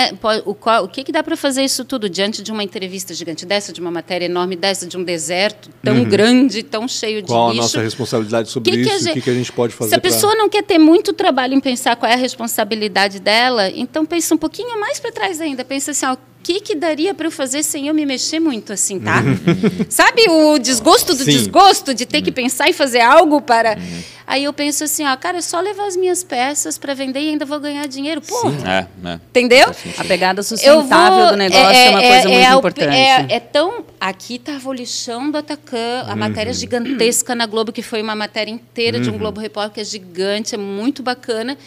o, 0.46 0.54
qual, 0.54 0.84
o 0.84 0.88
que, 0.88 1.04
que 1.04 1.12
dá 1.12 1.24
para 1.24 1.36
fazer 1.36 1.64
isso 1.64 1.84
tudo 1.84 2.08
diante 2.08 2.44
de 2.44 2.52
uma 2.52 2.64
entrevista 2.64 3.16
gigante 3.16 3.48
dessa, 3.48 3.74
de 3.74 3.82
uma 3.82 3.90
matéria 3.90 4.26
enorme 4.26 4.56
dessa, 4.56 4.86
de 4.86 4.96
um 4.96 5.04
deserto 5.04 5.72
tão 5.82 5.98
uhum. 5.98 6.04
grande, 6.06 6.62
tão 6.62 6.88
cheio 6.88 7.24
de 7.24 7.30
qual 7.30 7.50
lixo. 7.50 7.58
Qual 7.58 7.64
a 7.64 7.64
nossa 7.64 7.82
responsabilidade 7.82 8.50
sobre 8.52 8.72
que 8.72 8.78
isso? 8.82 8.90
Que 8.90 9.00
gente, 9.00 9.10
o 9.10 9.14
que, 9.14 9.22
que, 9.22 9.30
a 9.32 9.34
gente 9.34 9.52
pode 9.52 9.74
fazer? 9.74 9.90
Se 9.90 9.96
a 9.96 10.00
pessoa 10.00 10.34
pra... 10.34 10.42
não 10.44 10.48
quer 10.48 10.64
ter 10.64 10.78
muito 10.78 11.14
trabalho 11.14 11.56
em 11.56 11.60
pensar 11.60 11.96
qual 11.96 12.12
é 12.12 12.14
a 12.14 12.18
responsabilidade 12.18 13.20
dela, 13.20 13.72
então 13.72 14.06
pensa 14.06 14.36
um 14.36 14.38
pouquinho 14.38 14.80
mais 14.80 15.00
para 15.00 15.12
trás 15.12 15.42
ainda. 15.42 15.66
Pensa 15.66 15.92
assim, 15.92 16.06
ó, 16.06 16.16
que, 16.46 16.62
que 16.62 16.76
daria 16.76 17.12
para 17.12 17.26
eu 17.26 17.32
fazer 17.32 17.64
sem 17.64 17.88
eu 17.88 17.94
me 17.96 18.06
mexer 18.06 18.40
muito 18.40 18.72
assim, 18.72 19.00
tá? 19.00 19.24
Sabe 19.90 20.30
o 20.30 20.60
desgosto 20.60 21.16
do 21.16 21.24
Sim. 21.24 21.32
desgosto 21.32 21.92
de 21.92 22.06
ter 22.06 22.22
que 22.22 22.30
uhum. 22.30 22.36
pensar 22.36 22.70
e 22.70 22.74
fazer 22.74 23.02
algo 23.02 23.42
para. 23.42 23.76
Uhum. 23.76 24.04
Aí 24.28 24.44
eu 24.44 24.54
penso 24.54 24.84
assim, 24.84 25.04
ó, 25.04 25.16
cara, 25.18 25.40
é 25.40 25.42
só 25.42 25.60
levar 25.60 25.88
as 25.88 25.96
minhas 25.96 26.24
peças 26.24 26.78
para 26.78 26.94
vender 26.94 27.20
e 27.20 27.30
ainda 27.30 27.48
vou 27.48 27.60
ganhar 27.60 27.88
dinheiro. 27.88 28.22
Pô, 28.22 28.48
é, 28.64 28.86
é. 29.10 29.14
entendeu? 29.16 29.66
A 29.98 30.04
pegada 30.04 30.44
sustentável 30.44 31.20
vou, 31.20 31.30
do 31.32 31.36
negócio 31.36 31.66
é, 31.66 31.88
é 31.88 31.90
uma 31.90 32.02
coisa 32.02 32.16
é, 32.16 32.22
muito 32.22 32.34
é 32.36 32.54
importante. 32.54 32.96
É, 32.96 33.26
é, 33.30 33.40
tão. 33.40 33.84
Aqui 34.00 34.36
estava 34.36 34.70
o 34.70 34.74
lixão 34.74 35.32
do 35.32 35.40
Atacã, 35.40 36.04
a 36.06 36.12
uhum. 36.12 36.16
matéria 36.16 36.54
gigantesca 36.54 37.34
na 37.34 37.48
Globo, 37.48 37.72
que 37.72 37.82
foi 37.82 38.04
uma 38.04 38.16
matéria 38.16 38.52
inteira 38.52 38.98
uhum. 38.98 39.04
de 39.04 39.10
um 39.10 39.14
uhum. 39.14 39.20
Globo 39.20 39.42
Repórter, 39.42 39.74
que 39.74 39.82
é 39.82 39.84
gigante, 39.84 40.54
é 40.54 40.60
muito 40.60 41.02
bacana. 41.02 41.58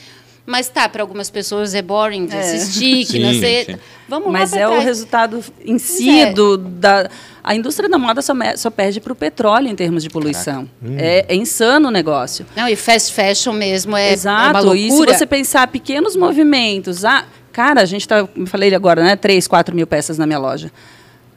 Mas 0.49 0.67
tá, 0.71 0.89
para 0.89 1.03
algumas 1.03 1.29
pessoas 1.29 1.75
é 1.75 1.83
boring 1.83 2.25
de 2.25 2.35
é. 2.35 2.41
assistir, 2.41 3.05
que 3.05 3.13
sim, 3.13 3.23
não 3.23 3.35
sei. 3.35 3.67
Sim. 3.67 3.77
Vamos 4.09 4.33
Mas 4.33 4.55
é 4.55 4.65
trás. 4.65 4.83
o 4.83 4.83
resultado 4.83 5.45
em 5.63 5.79
si 5.79 6.21
é. 6.21 6.33
do, 6.33 6.57
da. 6.57 7.11
A 7.45 7.55
indústria 7.55 7.87
da 7.87 7.99
moda 7.99 8.23
só, 8.23 8.33
só 8.57 8.71
perde 8.71 8.99
para 8.99 9.13
o 9.13 9.15
petróleo 9.15 9.69
em 9.69 9.77
termos 9.77 10.03
de 10.03 10.09
poluição. 10.09 10.67
Hum. 10.83 10.97
É, 10.97 11.27
é, 11.29 11.35
insano 11.35 11.89
o 11.89 11.91
negócio. 11.91 12.47
Não, 12.57 12.67
e 12.67 12.75
fast 12.77 13.13
fashion 13.13 13.53
mesmo 13.53 13.95
é, 13.95 14.11
Exato. 14.11 14.47
é 14.47 14.51
uma 14.53 14.61
loucura. 14.61 15.11
E 15.11 15.13
se 15.13 15.19
você 15.19 15.27
pensar 15.27 15.69
pequenos 15.69 16.17
movimentos, 16.17 17.05
ah, 17.05 17.27
cara, 17.53 17.83
a 17.83 17.85
gente 17.85 18.01
está, 18.01 18.27
falei 18.47 18.75
agora, 18.75 19.05
né, 19.05 19.17
3, 19.17 19.47
4 19.47 19.77
mil 19.77 19.87
peças 19.87 20.17
na 20.17 20.27
minha 20.27 20.39
loja. 20.39 20.73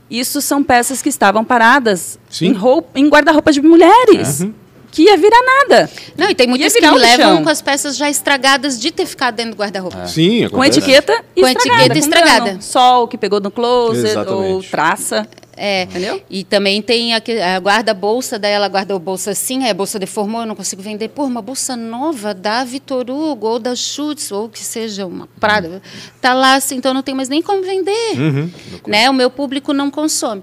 Isso 0.09 0.41
são 0.41 0.63
peças 0.63 1.01
que 1.01 1.09
estavam 1.09 1.43
paradas 1.43 2.17
Sim. 2.29 2.57
em, 2.95 3.01
em 3.01 3.09
guarda-roupa 3.09 3.51
de 3.51 3.61
mulheres. 3.61 4.39
Uhum 4.39 4.60
que 4.91 5.03
ia 5.03 5.17
virar 5.17 5.41
nada. 5.41 5.89
Não, 6.17 6.29
e 6.29 6.35
tem 6.35 6.47
muitas 6.47 6.73
que 6.73 6.85
levam 6.85 7.43
com 7.43 7.49
as 7.49 7.61
peças 7.61 7.95
já 7.95 8.09
estragadas 8.09 8.79
de 8.79 8.91
ter 8.91 9.05
ficado 9.05 9.35
dentro 9.35 9.51
do 9.51 9.57
guarda-roupa. 9.57 10.01
É. 10.01 10.07
Sim, 10.07 10.49
Com 10.49 10.63
etiqueta 10.63 11.23
Com 11.33 11.47
etiqueta 11.47 11.97
estragada. 11.97 12.61
Sol 12.61 13.07
que 13.07 13.17
pegou 13.17 13.39
no 13.39 13.49
closet 13.49 14.11
Exatamente. 14.11 14.53
ou 14.53 14.63
traça. 14.63 15.27
É, 15.55 15.83
Entendeu? 15.83 16.21
E 16.29 16.43
também 16.43 16.81
tem 16.81 17.13
a, 17.13 17.17
a 17.17 17.59
guarda-bolsa 17.59 18.39
dela, 18.39 18.67
guarda-bolsa 18.67 19.31
assim, 19.31 19.67
a 19.67 19.73
bolsa 19.73 19.99
deformou, 19.99 20.41
eu 20.41 20.47
não 20.47 20.55
consigo 20.55 20.81
vender. 20.81 21.09
Pô, 21.09 21.23
uma 21.25 21.41
bolsa 21.41 21.75
nova 21.75 22.33
da 22.33 22.63
Vitor 22.63 23.09
Hugo 23.09 23.47
ou 23.47 23.59
da 23.59 23.75
Schutz, 23.75 24.31
ou 24.31 24.49
que 24.49 24.63
seja 24.63 25.05
uma 25.05 25.27
Prada, 25.39 25.81
tá 26.19 26.33
lá 26.33 26.55
assim, 26.55 26.77
então 26.77 26.93
não 26.93 27.03
tem 27.03 27.13
mais 27.13 27.29
nem 27.29 27.41
como 27.41 27.61
vender. 27.61 28.17
Uhum. 28.17 28.51
Né? 28.87 29.09
O 29.09 29.13
meu 29.13 29.29
público 29.29 29.71
não 29.73 29.91
consome. 29.91 30.41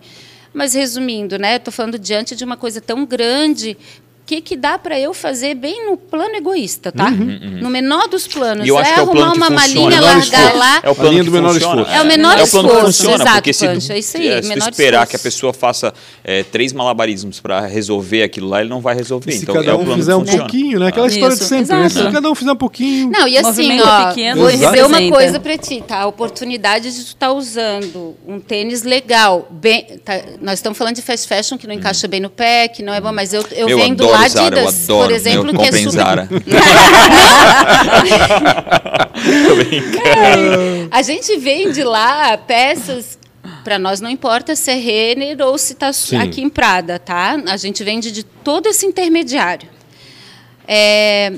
Mas 0.53 0.75
resumindo, 0.75 1.39
né, 1.39 1.57
estou 1.57 1.73
falando 1.73 1.99
diante 1.99 2.35
de 2.37 2.45
uma 2.45 2.57
coisa 2.57 2.81
tão 2.81 3.05
grande, 3.05 3.77
que, 4.29 4.43
que 4.43 4.57
dá 4.59 4.77
para 4.79 5.01
eu 5.01 5.15
fazer 5.15 5.55
bem 5.55 5.87
no 5.87 5.97
plano 5.97 6.35
egoísta, 6.35 6.93
tá? 6.93 7.07
Uhum, 7.07 7.41
uhum. 7.43 7.61
No 7.63 7.71
menor 7.71 8.09
dos 8.09 8.27
planos. 8.27 8.67
E 8.67 8.69
eu 8.69 8.77
acho 8.77 8.91
é 8.91 8.95
que 8.95 9.01
é 9.01 9.03
o 9.03 9.07
plano 9.07 9.35
uma 9.35 9.49
malinha, 9.49 10.03
largar 10.03 10.55
lá. 10.55 10.81
É 10.83 10.91
o 10.91 10.95
plano 10.95 11.25
do 11.25 11.31
menor 11.31 11.57
esforço. 11.57 11.91
É 11.91 12.03
o 12.03 12.05
menor 12.05 12.39
é 12.39 12.43
esforço. 12.43 12.57
É 12.57 12.61
o 12.61 12.73
plano 12.73 12.79
que 12.79 12.87
funciona, 12.87 13.15
Exato, 13.15 13.33
porque 13.37 13.53
se, 13.55 13.67
Pancho, 13.67 13.93
é 13.93 13.99
isso 13.99 14.17
aí, 14.19 14.29
é, 14.29 14.43
se 14.43 14.53
esperar 14.53 14.99
esforço. 14.99 15.11
que 15.11 15.17
a 15.17 15.19
pessoa 15.19 15.53
faça 15.55 15.95
é, 16.23 16.43
três 16.43 16.75
malabarismos 16.75 17.41
para 17.41 17.67
resolver 17.67 18.23
aquilo 18.23 18.49
lá, 18.49 18.61
ele 18.61 18.69
não 18.69 18.83
vai 18.83 18.95
resolver. 18.95 19.33
se 19.33 19.45
então, 19.45 19.55
cada 19.55 19.71
é 19.71 19.75
um 19.75 19.95
fizer 19.95 20.15
um 20.15 20.25
pouquinho, 20.27 20.79
né? 20.79 20.89
Aquela 20.89 21.07
ah. 21.07 21.09
história 21.09 21.37
de 21.37 21.45
sempre, 21.45 21.77
né? 21.77 21.89
Se 21.89 22.13
cada 22.13 22.31
um 22.31 22.35
fizer 22.35 22.53
um 22.53 22.57
pouquinho. 22.57 23.11
Não, 23.11 23.27
e 23.27 23.39
assim, 23.39 23.81
ó, 23.81 24.09
pequeno, 24.09 24.43
vou 24.43 24.51
dizer 24.51 24.85
uma 24.85 25.09
coisa 25.09 25.41
para 25.41 25.57
ti, 25.57 25.83
tá? 25.87 26.01
A 26.01 26.07
oportunidade 26.07 26.91
de 26.91 27.03
tu 27.03 27.07
estar 27.07 27.29
tá 27.29 27.33
usando 27.33 28.15
um 28.27 28.39
tênis 28.39 28.83
legal, 28.83 29.49
bem, 29.51 29.87
tá, 30.05 30.21
nós 30.43 30.59
estamos 30.59 30.77
falando 30.77 30.97
de 30.97 31.03
fast 31.03 31.27
fashion 31.27 31.57
que 31.57 31.67
não 31.67 31.75
encaixa 31.75 32.07
bem 32.07 32.21
no 32.21 32.29
pé, 32.29 32.69
que 32.69 32.83
não 32.83 32.93
é 32.93 33.01
bom, 33.01 33.11
mas 33.11 33.33
eu, 33.33 33.43
eu 33.53 33.69
vendo 33.69 34.07
lá 34.07 34.18
Adidas, 34.25 34.87
por 34.87 35.11
exemplo, 35.11 35.57
que 35.57 35.63
é 35.63 35.73
super... 35.73 35.91
Zara. 35.91 36.29
a 40.91 41.03
gente 41.03 41.37
vende 41.37 41.85
lá 41.85 42.37
peças 42.39 43.19
para 43.65 43.79
nós 43.79 44.01
não 44.01 44.09
importa 44.09 44.57
se 44.57 44.71
é 44.71 44.75
Renner 44.75 45.37
ou 45.41 45.59
se 45.59 45.75
está 45.75 45.91
aqui 46.23 46.41
em 46.41 46.49
Prada, 46.49 46.99
tá? 46.99 47.37
A 47.47 47.57
gente 47.57 47.85
vende 47.85 48.11
de 48.11 48.23
todo 48.23 48.67
esse 48.67 48.87
intermediário. 48.87 49.69
É, 50.67 51.35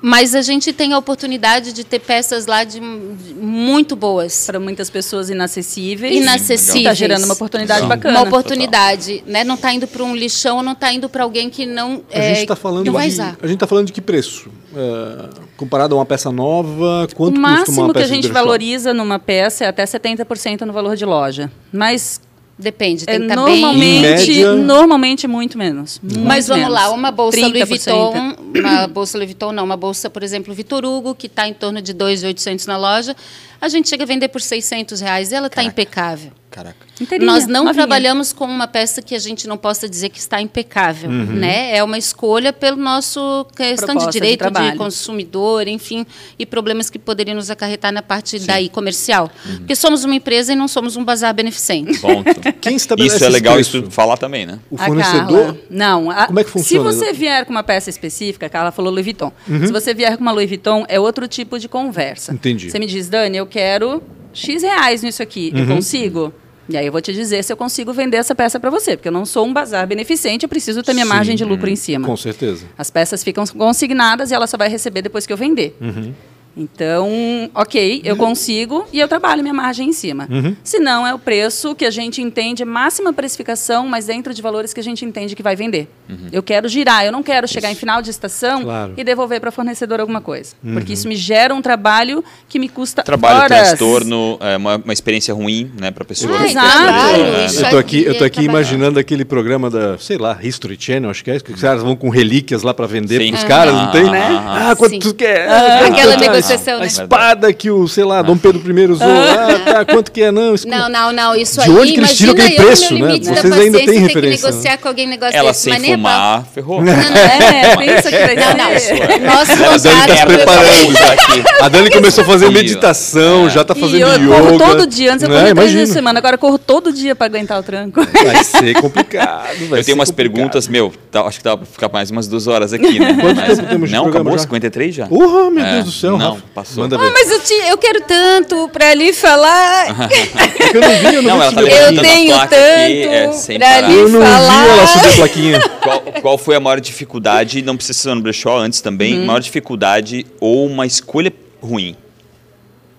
mas 0.00 0.34
a 0.34 0.42
gente 0.42 0.72
tem 0.72 0.92
a 0.92 0.98
oportunidade 0.98 1.72
de 1.72 1.84
ter 1.84 1.98
peças 1.98 2.46
lá 2.46 2.62
de, 2.64 2.78
de 2.78 3.34
muito 3.34 3.96
boas. 3.96 4.46
Para 4.46 4.60
muitas 4.60 4.88
pessoas 4.88 5.28
inacessíveis. 5.28 6.14
Inacessíveis. 6.14 6.76
Está 6.76 6.94
gerando 6.94 7.24
uma 7.24 7.34
oportunidade 7.34 7.82
Sim. 7.82 7.88
bacana. 7.88 8.18
Uma 8.18 8.28
oportunidade. 8.28 9.24
Né? 9.26 9.44
Não 9.44 9.56
está 9.56 9.72
indo 9.72 9.86
para 9.86 10.02
um 10.04 10.14
lixão, 10.14 10.62
não 10.62 10.72
está 10.72 10.92
indo 10.92 11.08
para 11.08 11.24
alguém 11.24 11.50
que 11.50 11.66
não. 11.66 12.02
A 12.12 12.18
é, 12.18 12.28
gente 12.34 12.42
está 12.42 12.56
falando, 12.56 12.90
de, 12.90 12.96
a 12.96 13.46
gente 13.46 13.58
tá 13.58 13.66
falando 13.66 13.86
de 13.86 13.92
que 13.92 14.00
preço? 14.00 14.48
É, 14.74 15.28
comparado 15.56 15.94
a 15.94 15.98
uma 15.98 16.06
peça 16.06 16.30
nova, 16.30 17.08
quanto 17.14 17.38
o 17.38 17.40
custa 17.40 17.48
uma 17.48 17.48
peça 17.48 17.70
O 17.70 17.74
máximo 17.74 17.92
que 17.92 18.02
a 18.02 18.06
gente 18.06 18.28
valoriza 18.28 18.94
numa 18.94 19.18
peça 19.18 19.64
é 19.64 19.68
até 19.68 19.84
70% 19.84 20.62
no 20.62 20.72
valor 20.72 20.94
de 20.94 21.04
loja. 21.04 21.50
Mas 21.72 22.20
Depende, 22.58 23.06
tem 23.06 23.14
é, 23.14 23.18
que 23.18 23.24
estar 23.24 23.36
tá 23.36 23.40
normalmente, 23.40 24.26
bem... 24.26 24.56
Normalmente 24.56 25.28
muito 25.28 25.56
menos. 25.56 26.00
Muito 26.02 26.18
Mas 26.20 26.48
vamos 26.48 26.64
menos. 26.64 26.74
lá, 26.74 26.90
uma 26.90 27.12
bolsa 27.12 27.38
30%. 27.38 27.52
Louis 27.52 27.68
Vuitton, 27.68 28.36
uma 28.56 28.86
bolsa 28.88 29.16
Louis 29.16 29.28
Vuitton 29.30 29.52
não, 29.52 29.64
uma 29.64 29.76
bolsa, 29.76 30.10
por 30.10 30.24
exemplo, 30.24 30.52
Vitor 30.52 30.84
Hugo, 30.84 31.14
que 31.14 31.28
está 31.28 31.46
em 31.46 31.54
torno 31.54 31.80
de 31.80 31.94
2.800 31.94 32.66
na 32.66 32.76
loja, 32.76 33.14
a 33.60 33.68
gente 33.68 33.88
chega 33.88 34.02
a 34.02 34.06
vender 34.06 34.28
por 34.28 34.40
600 34.40 35.00
reais 35.00 35.30
e 35.30 35.36
ela 35.36 35.46
está 35.46 35.62
impecável. 35.62 36.32
Caraca. 36.58 36.86
Inteirinha, 37.00 37.30
Nós 37.30 37.46
não 37.46 37.66
novinha. 37.66 37.74
trabalhamos 37.74 38.32
com 38.32 38.44
uma 38.44 38.66
peça 38.66 39.00
que 39.00 39.14
a 39.14 39.18
gente 39.20 39.46
não 39.46 39.56
possa 39.56 39.88
dizer 39.88 40.08
que 40.08 40.18
está 40.18 40.40
impecável, 40.40 41.08
uhum. 41.08 41.26
né? 41.26 41.76
É 41.76 41.84
uma 41.84 41.96
escolha 41.96 42.52
pelo 42.52 42.76
nosso 42.76 43.46
questão 43.56 43.94
Proposta 43.94 44.10
de 44.10 44.12
direito 44.12 44.50
de, 44.50 44.72
de, 44.72 44.76
consumidor, 44.76 45.68
enfim, 45.68 46.04
e 46.36 46.44
problemas 46.44 46.90
que 46.90 46.98
poderiam 46.98 47.36
nos 47.36 47.48
acarretar 47.48 47.92
na 47.92 48.02
parte 48.02 48.40
Sim. 48.40 48.46
daí 48.46 48.68
comercial, 48.68 49.30
uhum. 49.46 49.58
porque 49.58 49.76
somos 49.76 50.02
uma 50.02 50.16
empresa 50.16 50.52
e 50.52 50.56
não 50.56 50.66
somos 50.66 50.96
um 50.96 51.04
bazar 51.04 51.32
beneficente. 51.32 51.96
Ponto. 52.00 52.28
Quem 52.60 52.74
estabelece 52.74 53.14
isso 53.14 53.24
é 53.24 53.28
legal 53.28 53.60
isso 53.60 53.88
falar 53.88 54.16
também, 54.16 54.44
né? 54.44 54.58
O 54.68 54.76
fornecedor. 54.76 55.56
Não. 55.70 56.10
A, 56.10 56.26
como 56.26 56.40
é 56.40 56.44
que 56.44 56.50
funciona? 56.50 56.90
Se 56.90 56.98
você 56.98 57.12
vier 57.12 57.44
com 57.44 57.52
uma 57.52 57.62
peça 57.62 57.88
específica, 57.88 58.46
a 58.46 58.50
Carla 58.50 58.72
falou 58.72 58.90
Louis 58.90 59.04
Vuitton. 59.04 59.32
Uhum. 59.46 59.64
Se 59.64 59.72
você 59.72 59.94
vier 59.94 60.16
com 60.16 60.22
uma 60.22 60.32
Louis 60.32 60.48
Vuitton, 60.48 60.84
é 60.88 60.98
outro 60.98 61.28
tipo 61.28 61.56
de 61.56 61.68
conversa. 61.68 62.34
Entendi. 62.34 62.68
Você 62.68 62.80
me 62.80 62.86
diz, 62.86 63.08
Dani, 63.08 63.36
eu 63.36 63.46
quero 63.46 64.02
X 64.32 64.62
reais 64.64 65.02
nisso 65.02 65.22
aqui. 65.22 65.52
Eu 65.54 65.60
uhum. 65.60 65.76
consigo? 65.76 66.32
E 66.68 66.76
aí 66.76 66.86
eu 66.86 66.92
vou 66.92 67.00
te 67.00 67.12
dizer 67.12 67.42
se 67.42 67.52
eu 67.52 67.56
consigo 67.56 67.92
vender 67.92 68.18
essa 68.18 68.34
peça 68.34 68.60
para 68.60 68.68
você, 68.68 68.96
porque 68.96 69.08
eu 69.08 69.12
não 69.12 69.24
sou 69.24 69.46
um 69.46 69.52
bazar 69.52 69.86
beneficente, 69.86 70.44
eu 70.44 70.48
preciso 70.48 70.82
ter 70.82 70.92
minha 70.92 71.06
Sim, 71.06 71.12
margem 71.12 71.36
de 71.36 71.44
lucro 71.44 71.68
em 71.68 71.76
cima. 71.76 72.06
Com 72.06 72.16
certeza. 72.16 72.66
As 72.76 72.90
peças 72.90 73.24
ficam 73.24 73.46
consignadas 73.46 74.30
e 74.30 74.34
ela 74.34 74.46
só 74.46 74.58
vai 74.58 74.68
receber 74.68 75.00
depois 75.00 75.26
que 75.26 75.32
eu 75.32 75.36
vender. 75.36 75.76
Uhum. 75.80 76.12
Então, 76.58 77.08
ok, 77.54 78.02
eu 78.04 78.16
consigo 78.16 78.84
e 78.92 78.98
eu 78.98 79.06
trabalho 79.06 79.42
minha 79.42 79.54
margem 79.54 79.88
em 79.88 79.92
cima. 79.92 80.26
Uhum. 80.28 80.56
Se 80.64 80.80
não, 80.80 81.06
é 81.06 81.14
o 81.14 81.18
preço 81.18 81.74
que 81.74 81.84
a 81.84 81.90
gente 81.90 82.20
entende, 82.20 82.64
máxima 82.64 83.12
precificação, 83.12 83.86
mas 83.86 84.06
dentro 84.06 84.34
de 84.34 84.42
valores 84.42 84.74
que 84.74 84.80
a 84.80 84.82
gente 84.82 85.04
entende 85.04 85.36
que 85.36 85.42
vai 85.42 85.54
vender. 85.54 85.88
Uhum. 86.08 86.28
Eu 86.32 86.42
quero 86.42 86.68
girar, 86.68 87.04
eu 87.04 87.12
não 87.12 87.22
quero 87.22 87.46
chegar 87.46 87.70
em 87.70 87.76
final 87.76 88.02
de 88.02 88.10
estação 88.10 88.64
claro. 88.64 88.94
e 88.96 89.04
devolver 89.04 89.40
para 89.40 89.52
fornecedor 89.52 90.00
alguma 90.00 90.20
coisa. 90.20 90.54
Uhum. 90.64 90.74
Porque 90.74 90.92
isso 90.92 91.06
me 91.06 91.14
gera 91.14 91.54
um 91.54 91.62
trabalho 91.62 92.24
que 92.48 92.58
me 92.58 92.68
custa 92.68 93.02
Trabalho, 93.04 93.42
horas. 93.42 93.68
transtorno, 93.68 94.36
é 94.40 94.56
uma, 94.56 94.76
uma 94.76 94.92
experiência 94.92 95.32
ruim 95.32 95.70
né, 95.78 95.92
para 95.92 96.02
a 96.02 96.06
pessoa. 96.06 96.36
Ah, 96.40 96.46
exato. 96.46 96.66
É. 96.68 97.42
Eu 97.42 97.46
estou 97.46 97.78
aqui, 97.78 98.02
eu 98.04 98.18
tô 98.18 98.24
aqui 98.24 98.42
imaginando 98.42 98.98
aquele 98.98 99.24
programa 99.24 99.70
da, 99.70 99.96
sei 99.98 100.18
lá, 100.18 100.38
History 100.42 100.76
Channel, 100.78 101.10
acho 101.10 101.22
que 101.22 101.30
é, 101.30 101.38
que 101.38 101.52
os 101.52 101.60
caras 101.60 101.82
vão 101.82 101.94
com 101.94 102.08
relíquias 102.08 102.62
lá 102.62 102.74
para 102.74 102.86
vender 102.86 103.30
para 103.30 103.38
os 103.38 103.44
caras, 103.44 103.74
não 103.74 103.90
tem? 103.92 104.10
Né? 104.10 104.26
Ah, 104.46 104.74
quanto 104.76 104.92
Sim. 104.92 104.98
tu 104.98 105.14
quer? 105.14 105.48
Ah, 105.48 105.86
aquela 105.86 106.16
negociação 106.16 106.47
né? 106.56 106.82
A 106.82 106.86
espada 106.86 107.52
que 107.52 107.70
o, 107.70 107.86
sei 107.88 108.04
lá, 108.04 108.22
Dom 108.22 108.36
Pedro 108.36 108.60
I 108.66 108.86
usou. 108.86 109.06
Ah, 109.08 109.72
tá, 109.72 109.84
quanto 109.84 110.10
que 110.10 110.22
é? 110.22 110.30
Não, 110.30 110.54
isso... 110.54 110.68
não, 110.68 110.88
não, 110.88 111.12
não, 111.12 111.34
isso 111.34 111.60
De 111.62 111.70
onde 111.70 111.92
que 111.92 112.00
eles 112.00 112.16
tiram 112.16 112.32
aquele 112.32 112.54
preço, 112.54 112.94
né? 112.94 113.18
Vocês 113.18 113.52
ainda 113.52 113.78
têm 113.78 113.98
referência. 114.00 114.48
que 114.48 114.52
negociar 114.52 114.78
com 114.78 114.88
alguém 114.88 115.06
negócio 115.06 115.36
Ela 115.36 115.52
sem 115.52 115.80
fumar, 115.80 116.44
ferrou. 116.54 116.82
Não, 116.82 116.92
não, 116.92 117.02
é, 117.02 117.76
pensa 117.76 118.10
que 118.10 118.18
não, 118.34 118.54
não. 118.56 119.34
Nosso 119.34 119.52
a 119.52 119.76
Dani 119.76 120.00
está 120.00 120.16
se 120.16 120.26
preparando. 120.26 120.98
Aqui. 121.08 121.62
A 121.62 121.68
Dani 121.68 121.90
começou 121.90 122.22
a 122.22 122.26
fazer 122.26 122.50
meditação, 122.50 123.48
já 123.48 123.62
está 123.62 123.74
fazendo 123.74 124.08
yoga. 124.08 124.24
Eu 124.24 124.30
corro 124.30 124.58
todo 124.58 124.86
dia, 124.86 125.12
antes 125.12 125.22
eu 125.22 125.30
corria 125.30 125.54
três 125.54 125.72
vezes 125.72 125.94
semana, 125.94 126.18
agora 126.18 126.34
eu 126.34 126.38
corro 126.38 126.58
todo 126.58 126.92
dia 126.92 127.14
para 127.14 127.26
aguentar 127.26 127.58
o 127.58 127.62
tranco. 127.62 128.00
Vai 128.04 128.44
ser 128.44 128.80
complicado, 128.80 129.48
Eu 129.70 129.84
tenho 129.84 129.96
umas 129.96 130.10
perguntas, 130.10 130.68
meu, 130.68 130.92
acho 131.26 131.38
que 131.38 131.44
dá 131.44 131.56
para 131.56 131.66
ficar 131.66 131.88
mais 131.88 132.10
umas 132.10 132.26
duas 132.26 132.46
horas 132.46 132.72
aqui, 132.72 132.98
né? 132.98 133.16
Quanto 133.20 133.40
tempo 133.40 133.68
temos 133.68 133.90
Não, 133.90 134.06
acabou, 134.06 134.38
53 134.38 134.94
já? 134.94 135.06
Porra, 135.06 135.50
meu 135.50 135.64
Deus 135.64 135.84
do 135.84 135.92
céu, 135.92 136.18
Não, 136.18 136.37
passou. 136.54 136.82
Manda 136.82 136.96
Ah, 136.96 136.98
ver. 137.00 137.10
mas 137.12 137.30
eu, 137.30 137.40
te, 137.40 137.52
eu 137.68 137.78
quero 137.78 138.00
tanto 138.02 138.68
pra 138.70 138.92
lhe 138.94 139.12
falar. 139.12 139.86
É 139.88 140.76
eu 140.76 140.80
não 140.80 141.10
vi, 141.10 141.14
eu 141.16 141.22
não, 141.22 141.38
Não, 141.38 141.38
vi 141.38 141.44
ela 141.44 141.52
tá 141.52 141.62
eu 141.62 142.00
tenho 142.02 142.32
placa 142.34 142.48
tanto 142.56 142.82
aqui, 142.84 143.02
é, 143.02 143.58
pra 143.58 143.66
parar. 143.68 143.88
lhe 143.88 143.98
Eu 143.98 144.08
não 144.08 144.20
vi 144.20 144.26
falar. 144.26 144.66
ela 144.68 144.86
subir 144.86 145.08
a 145.08 145.12
plaquinha. 145.12 145.60
Qual, 145.82 146.00
qual 146.22 146.38
foi 146.38 146.56
a 146.56 146.60
maior 146.60 146.80
dificuldade, 146.80 147.62
não 147.62 147.76
precisa 147.76 147.98
ser 147.98 148.14
no 148.14 148.20
brechó, 148.20 148.58
antes 148.58 148.80
também, 148.80 149.24
maior 149.24 149.40
dificuldade 149.40 150.26
ou 150.40 150.66
uma 150.66 150.86
escolha 150.86 151.32
ruim? 151.62 151.96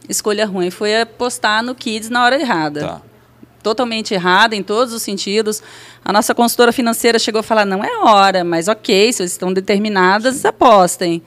Escolha 0.08 0.46
ruim 0.46 0.72
foi 0.72 1.02
apostar 1.02 1.64
no 1.64 1.76
Kids 1.76 2.10
na 2.10 2.24
hora 2.24 2.40
errada. 2.40 2.80
Tá. 2.82 3.02
Totalmente 3.62 4.14
errada 4.14 4.56
em 4.56 4.64
todos 4.64 4.94
os 4.94 5.02
sentidos. 5.02 5.62
A 6.04 6.14
nossa 6.14 6.34
consultora 6.34 6.72
financeira 6.72 7.20
chegou 7.20 7.40
a 7.40 7.44
falar: 7.44 7.66
não 7.66 7.84
é 7.84 7.98
hora, 7.98 8.44
mas 8.44 8.68
ok, 8.68 9.12
se 9.12 9.18
vocês 9.18 9.32
estão 9.34 9.52
determinadas, 9.54 10.46
apostem. 10.46 11.22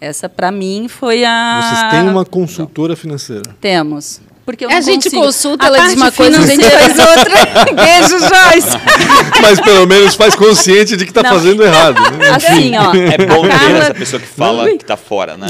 Essa, 0.00 0.28
para 0.28 0.50
mim, 0.52 0.86
foi 0.88 1.24
a. 1.24 1.60
Vocês 1.62 1.90
têm 1.90 2.08
uma 2.10 2.24
consultora 2.24 2.94
financeira. 2.94 3.42
Temos. 3.60 4.20
Porque 4.46 4.64
eu 4.64 4.70
A 4.70 4.74
não 4.74 4.80
gente 4.82 5.04
consigo. 5.04 5.22
consulta, 5.22 5.64
A 5.64 5.66
ela 5.66 5.78
diz 5.80 5.94
uma 5.94 6.10
coisa, 6.10 6.38
a 6.40 6.46
gente 6.46 6.64
faz 6.64 6.98
outra. 6.98 7.74
Beijo, 7.74 8.18
Joyce. 8.18 8.78
Mas 9.42 9.60
pelo 9.60 9.86
menos 9.86 10.14
faz 10.14 10.34
consciente 10.34 10.96
de 10.96 11.04
que 11.04 11.10
está 11.10 11.22
fazendo 11.22 11.62
errado. 11.62 12.00
né? 12.16 12.30
Assim, 12.30 12.72
ó. 12.76 12.94
É 12.94 13.26
bom 13.26 13.42
ter 13.42 13.48
Carla- 13.50 13.78
essa 13.80 13.94
pessoa 13.94 14.20
que 14.20 14.26
fala 14.26 14.64
Ui. 14.64 14.78
que 14.78 14.84
tá 14.86 14.96
fora, 14.96 15.36
né? 15.36 15.48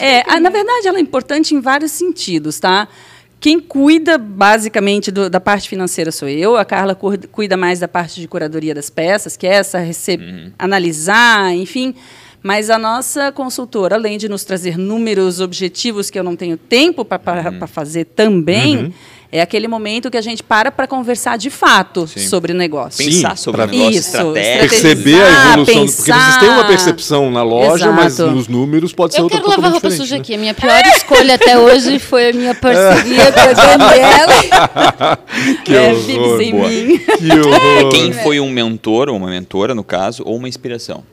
É. 0.00 0.04
É, 0.18 0.24
ah, 0.26 0.40
na 0.40 0.50
verdade, 0.50 0.88
ela 0.88 0.98
é 0.98 1.00
importante 1.00 1.54
em 1.54 1.60
vários 1.60 1.92
sentidos, 1.92 2.58
tá? 2.58 2.88
Quem 3.38 3.60
cuida 3.60 4.18
basicamente 4.18 5.12
do- 5.12 5.30
da 5.30 5.38
parte 5.40 5.68
financeira 5.68 6.10
sou 6.10 6.28
eu, 6.28 6.56
a 6.56 6.64
Carla 6.64 6.94
cuida 7.30 7.56
mais 7.56 7.78
da 7.78 7.86
parte 7.86 8.20
de 8.20 8.26
curadoria 8.26 8.74
das 8.74 8.90
peças, 8.90 9.36
que 9.36 9.46
é 9.46 9.54
essa 9.54 9.78
rece- 9.78 10.18
analisar, 10.58 11.54
enfim. 11.54 11.94
Mas 12.42 12.70
a 12.70 12.78
nossa 12.78 13.30
consultora, 13.30 13.96
além 13.96 14.16
de 14.16 14.28
nos 14.28 14.44
trazer 14.44 14.78
números 14.78 15.40
objetivos 15.40 16.08
que 16.10 16.18
eu 16.18 16.24
não 16.24 16.34
tenho 16.36 16.56
tempo 16.56 17.04
para 17.04 17.66
fazer 17.66 18.06
também, 18.06 18.94
é 19.30 19.42
aquele 19.42 19.68
momento 19.68 20.10
que 20.10 20.16
a 20.16 20.20
gente 20.22 20.42
para 20.42 20.72
para 20.72 20.86
conversar 20.88 21.36
de 21.36 21.50
fato 21.50 22.06
Sim. 22.06 22.20
sobre 22.26 22.52
o 22.52 22.54
negócio. 22.56 23.04
Pensar 23.04 23.36
Sim, 23.36 23.42
sobre 23.44 23.62
o 23.62 23.66
negócio 23.66 23.90
Isso, 23.90 24.16
estratégico. 24.16 24.68
Perceber 24.70 25.22
a 25.22 25.26
Pensar, 25.26 25.58
evolução. 25.58 25.84
Porque 25.84 26.12
vocês 26.12 26.36
têm 26.38 26.48
uma 26.48 26.56
pensar. 26.56 26.68
percepção 26.68 27.30
na 27.30 27.42
loja, 27.42 27.92
mas 27.92 28.14
Exato. 28.14 28.30
nos 28.32 28.48
números 28.48 28.92
pode 28.94 29.12
ser 29.12 29.20
Eu 29.20 29.24
outra 29.24 29.38
quero 29.38 29.50
lavar 29.50 29.70
roupa 29.72 29.90
suja 29.90 30.14
né? 30.16 30.20
aqui. 30.22 30.34
A 30.34 30.38
minha 30.38 30.54
pior 30.54 30.82
escolha 30.96 31.34
até 31.34 31.58
hoje 31.58 31.98
foi 31.98 32.30
a 32.30 32.32
minha 32.32 32.54
parceria 32.54 33.32
com 33.32 33.40
a 33.40 33.52
Daniela. 33.76 35.18
Que 35.64 35.74
É, 35.76 35.92
horror, 35.92 36.38
sem 36.38 36.52
boa. 36.52 36.68
mim. 36.68 36.98
Que 36.98 37.38
horror. 37.38 37.90
Quem 37.92 38.12
foi 38.14 38.40
um 38.40 38.50
mentor 38.50 39.08
ou 39.10 39.16
uma 39.16 39.28
mentora, 39.28 39.74
no 39.74 39.84
caso, 39.84 40.22
ou 40.26 40.36
uma 40.36 40.48
inspiração? 40.48 41.04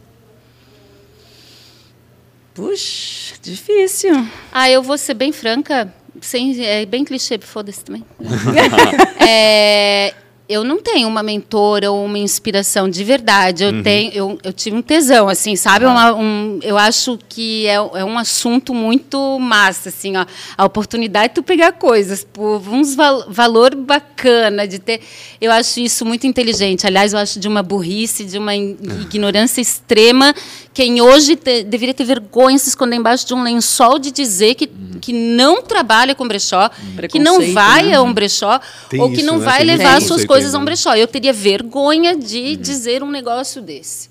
Puxa, 2.57 3.35
difícil. 3.39 4.27
Ah, 4.51 4.67
eu 4.67 4.81
vou 4.81 4.97
ser 4.97 5.13
bem 5.13 5.31
franca, 5.31 5.93
sem, 6.19 6.59
é 6.65 6.87
bem 6.87 7.05
clichê, 7.05 7.37
foda-se 7.37 7.85
também. 7.85 8.03
É, 9.29 10.13
eu 10.49 10.63
não 10.63 10.81
tenho 10.81 11.07
uma 11.09 11.21
mentora 11.21 11.91
ou 11.91 12.05
uma 12.05 12.17
inspiração 12.17 12.87
de 12.89 13.03
verdade. 13.03 13.65
Eu 13.65 13.83
tenho, 13.83 14.11
eu, 14.13 14.39
eu 14.41 14.53
tive 14.53 14.77
um 14.77 14.81
tesão, 14.81 15.27
assim, 15.27 15.57
sabe? 15.57 15.85
Uma- 15.85 16.13
um, 16.15 16.59
eu 16.63 16.77
acho 16.77 17.19
que 17.27 17.67
é, 17.67 17.73
é 17.73 18.05
um 18.05 18.17
assunto 18.17 18.73
muito 18.73 19.37
massa, 19.39 19.89
assim, 19.89 20.15
ó. 20.15 20.25
A 20.57 20.63
oportunidade 20.63 21.29
de 21.29 21.35
tu 21.35 21.43
pegar 21.43 21.73
coisas 21.73 22.23
por 22.23 22.61
uns 22.69 22.95
val, 22.95 23.25
valor 23.29 23.75
bacana 23.75 24.65
de 24.65 24.79
ter. 24.79 25.01
Eu 25.41 25.51
acho 25.51 25.81
isso 25.81 26.05
muito 26.05 26.25
inteligente. 26.25 26.87
Aliás, 26.87 27.11
eu 27.11 27.19
acho 27.19 27.37
de 27.41 27.47
uma 27.49 27.61
burrice, 27.61 28.23
de 28.23 28.37
uma 28.37 28.55
ignorância 28.55 29.59
extrema. 29.59 30.33
Quem 30.77 31.01
hoje 31.01 31.35
te- 31.35 31.63
deveria 31.63 31.91
ter 31.91 32.03
vergonha 32.03 32.55
de 32.55 32.61
se 32.61 32.69
esconder 32.69 32.97
embaixo 32.97 33.25
de 33.25 33.33
um 33.33 33.41
lençol 33.41 33.97
de 33.97 34.11
dizer 34.11 34.53
que, 34.53 34.67
que 35.01 35.11
não 35.11 35.63
trabalha 35.63 36.13
com 36.13 36.27
brechó, 36.27 36.69
que 37.09 37.17
não 37.17 37.51
vai 37.51 37.81
né? 37.87 37.95
a 37.95 38.03
um 38.03 38.13
brechó, 38.13 38.59
Tem 38.87 39.01
ou 39.01 39.09
que 39.09 39.15
isso, 39.17 39.25
não 39.25 39.39
né? 39.39 39.45
vai 39.45 39.57
Tem 39.57 39.65
levar 39.65 39.95
as 39.97 40.03
suas 40.03 40.23
coisas 40.23 40.53
a 40.53 40.59
um 40.59 40.63
brechó. 40.63 40.93
Eu 40.95 41.07
teria 41.07 41.33
vergonha 41.33 42.15
de 42.15 42.55
dizer 42.57 43.01
um 43.01 43.09
negócio 43.09 43.59
desse. 43.59 44.07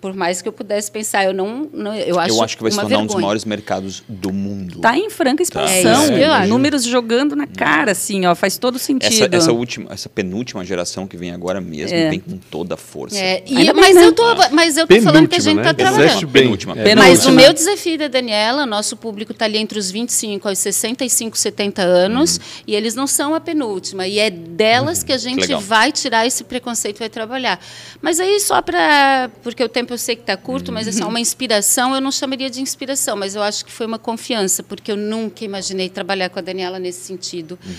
Por 0.00 0.14
mais 0.14 0.40
que 0.40 0.48
eu 0.48 0.52
pudesse 0.52 0.90
pensar, 0.92 1.24
eu 1.24 1.34
não, 1.34 1.68
não 1.72 1.92
eu 1.94 2.20
acho 2.20 2.34
eu 2.36 2.42
acho 2.44 2.56
que 2.56 2.62
vai 2.62 2.70
se 2.70 2.78
tornar 2.78 2.98
um 2.98 3.00
dos 3.02 3.14
vergonha. 3.14 3.20
maiores 3.22 3.44
mercados 3.44 4.04
do 4.08 4.32
mundo. 4.32 4.76
Está 4.76 4.96
em 4.96 5.10
franca 5.10 5.42
expansão. 5.42 5.74
É 5.74 5.80
isso 6.04 6.12
que 6.12 6.20
eu 6.20 6.32
acho. 6.32 6.48
Números 6.48 6.84
jogando 6.84 7.34
na 7.34 7.46
cara, 7.48 7.90
assim, 7.92 8.24
ó, 8.24 8.34
faz 8.36 8.56
todo 8.58 8.78
sentido. 8.78 9.12
Essa, 9.24 9.28
essa 9.36 9.52
última, 9.52 9.92
essa 9.92 10.08
penúltima 10.08 10.64
geração 10.64 11.06
que 11.06 11.16
vem 11.16 11.32
agora 11.32 11.60
mesmo 11.60 11.96
É. 11.96 12.10
vem 12.10 12.20
com 12.20 12.36
toda 12.38 12.74
a 12.74 12.76
força. 12.76 13.18
É, 13.18 13.42
e- 13.44 13.56
Ainda 13.58 13.74
mas, 13.74 13.96
eu 13.96 14.12
tô, 14.12 14.22
mas 14.52 14.76
eu 14.76 14.86
tô 14.86 15.00
falando 15.02 15.26
que 15.28 15.34
a 15.36 15.40
gente 15.40 15.56
né? 15.56 15.62
está 15.70 15.82
Existe 15.82 15.96
trabalhando. 15.98 16.26
bem. 16.28 16.42
Penúltima. 16.44 16.72
É, 16.72 16.84
Penúltima. 16.84 17.04
Mas 17.08 17.26
o 17.26 17.32
meu 17.32 17.52
desafio 17.52 17.98
da 17.98 18.06
Daniela, 18.08 18.64
nosso 18.66 18.96
público 18.96 19.32
está 19.32 19.46
ali 19.46 19.58
entre 19.58 19.78
os 19.78 19.90
25 19.90 20.48
aos 20.48 20.58
65, 20.60 21.36
70 21.36 21.82
anos, 21.82 22.36
Uhum. 22.36 22.42
e 22.68 22.76
eles 22.76 22.94
não 22.94 23.06
são 23.08 23.34
a 23.34 23.40
penúltima. 23.40 24.06
E 24.06 24.20
é 24.20 24.30
delas 24.30 25.02
que 25.02 25.12
a 25.12 25.18
gente 25.18 25.40
legal. 25.40 25.60
vai 25.60 25.90
tirar 25.90 26.26
esse 26.26 26.44
preconceito 26.44 26.98
e 26.98 27.00
vai 27.00 27.08
trabalhar. 27.08 27.58
Mas 28.00 28.20
aí 28.20 28.38
só 28.40 28.62
para. 28.62 29.30
Porque 29.42 29.64
o 29.64 29.68
tempo 29.68 29.87
eu 29.92 29.98
sei 29.98 30.16
que 30.16 30.22
está 30.22 30.36
curto, 30.36 30.72
mas 30.72 30.86
assim, 30.88 31.02
uma 31.04 31.20
inspiração 31.20 31.94
eu 31.94 32.00
não 32.00 32.10
chamaria 32.12 32.48
de 32.50 32.60
inspiração, 32.60 33.16
mas 33.16 33.34
eu 33.34 33.42
acho 33.42 33.64
que 33.64 33.72
foi 33.72 33.86
uma 33.86 33.98
confiança, 33.98 34.62
porque 34.62 34.90
eu 34.92 34.96
nunca 34.96 35.44
imaginei 35.44 35.88
trabalhar 35.88 36.28
com 36.28 36.38
a 36.38 36.42
Daniela 36.42 36.78
nesse 36.78 37.00
sentido. 37.06 37.58
Uhum. 37.64 37.72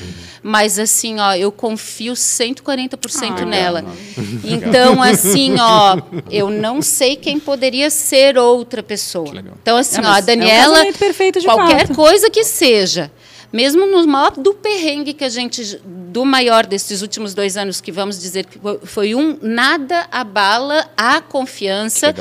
Mas 0.43 0.78
assim, 0.80 1.20
ó, 1.20 1.34
eu 1.36 1.51
confio 1.51 2.14
140% 2.14 3.41
Ah, 3.41 3.45
nela. 3.45 3.86
Então, 4.43 5.01
assim, 5.01 5.55
ó, 5.60 5.97
eu 6.32 6.49
não 6.49 6.82
sei 6.82 7.16
quem 7.16 7.39
poderia 7.39 7.89
ser 7.89 8.38
outra 8.38 8.82
pessoa. 8.82 9.34
Então, 9.62 9.78
assim, 9.78 9.97
É, 9.97 10.01
ó, 10.01 10.03
a 10.05 10.10
mas 10.12 10.28
é 10.28 10.34
um 10.34 10.38
Daniela, 10.38 10.93
perfeito 10.93 11.39
de 11.39 11.45
qualquer 11.45 11.88
fato. 11.88 11.95
coisa 11.95 12.30
que 12.30 12.43
seja, 12.43 13.12
mesmo 13.52 13.86
no 13.86 14.06
maior 14.08 14.32
do 14.32 14.54
perrengue 14.54 15.14
que 15.14 15.24
a 15.24 15.30
gente, 15.30 15.80
do 15.86 16.24
maior 16.26 16.66
desses 16.66 17.02
últimos 17.02 17.34
dois 17.34 17.58
anos, 17.58 17.82
que 17.82 17.91
vamos 17.91 18.20
dizer 18.20 18.45
que 18.45 18.60
foi- 18.86 19.16
um, 19.16 19.38
nada 19.41 20.08
abala 20.12 20.88
a 20.97 21.22
confiança 21.22 22.14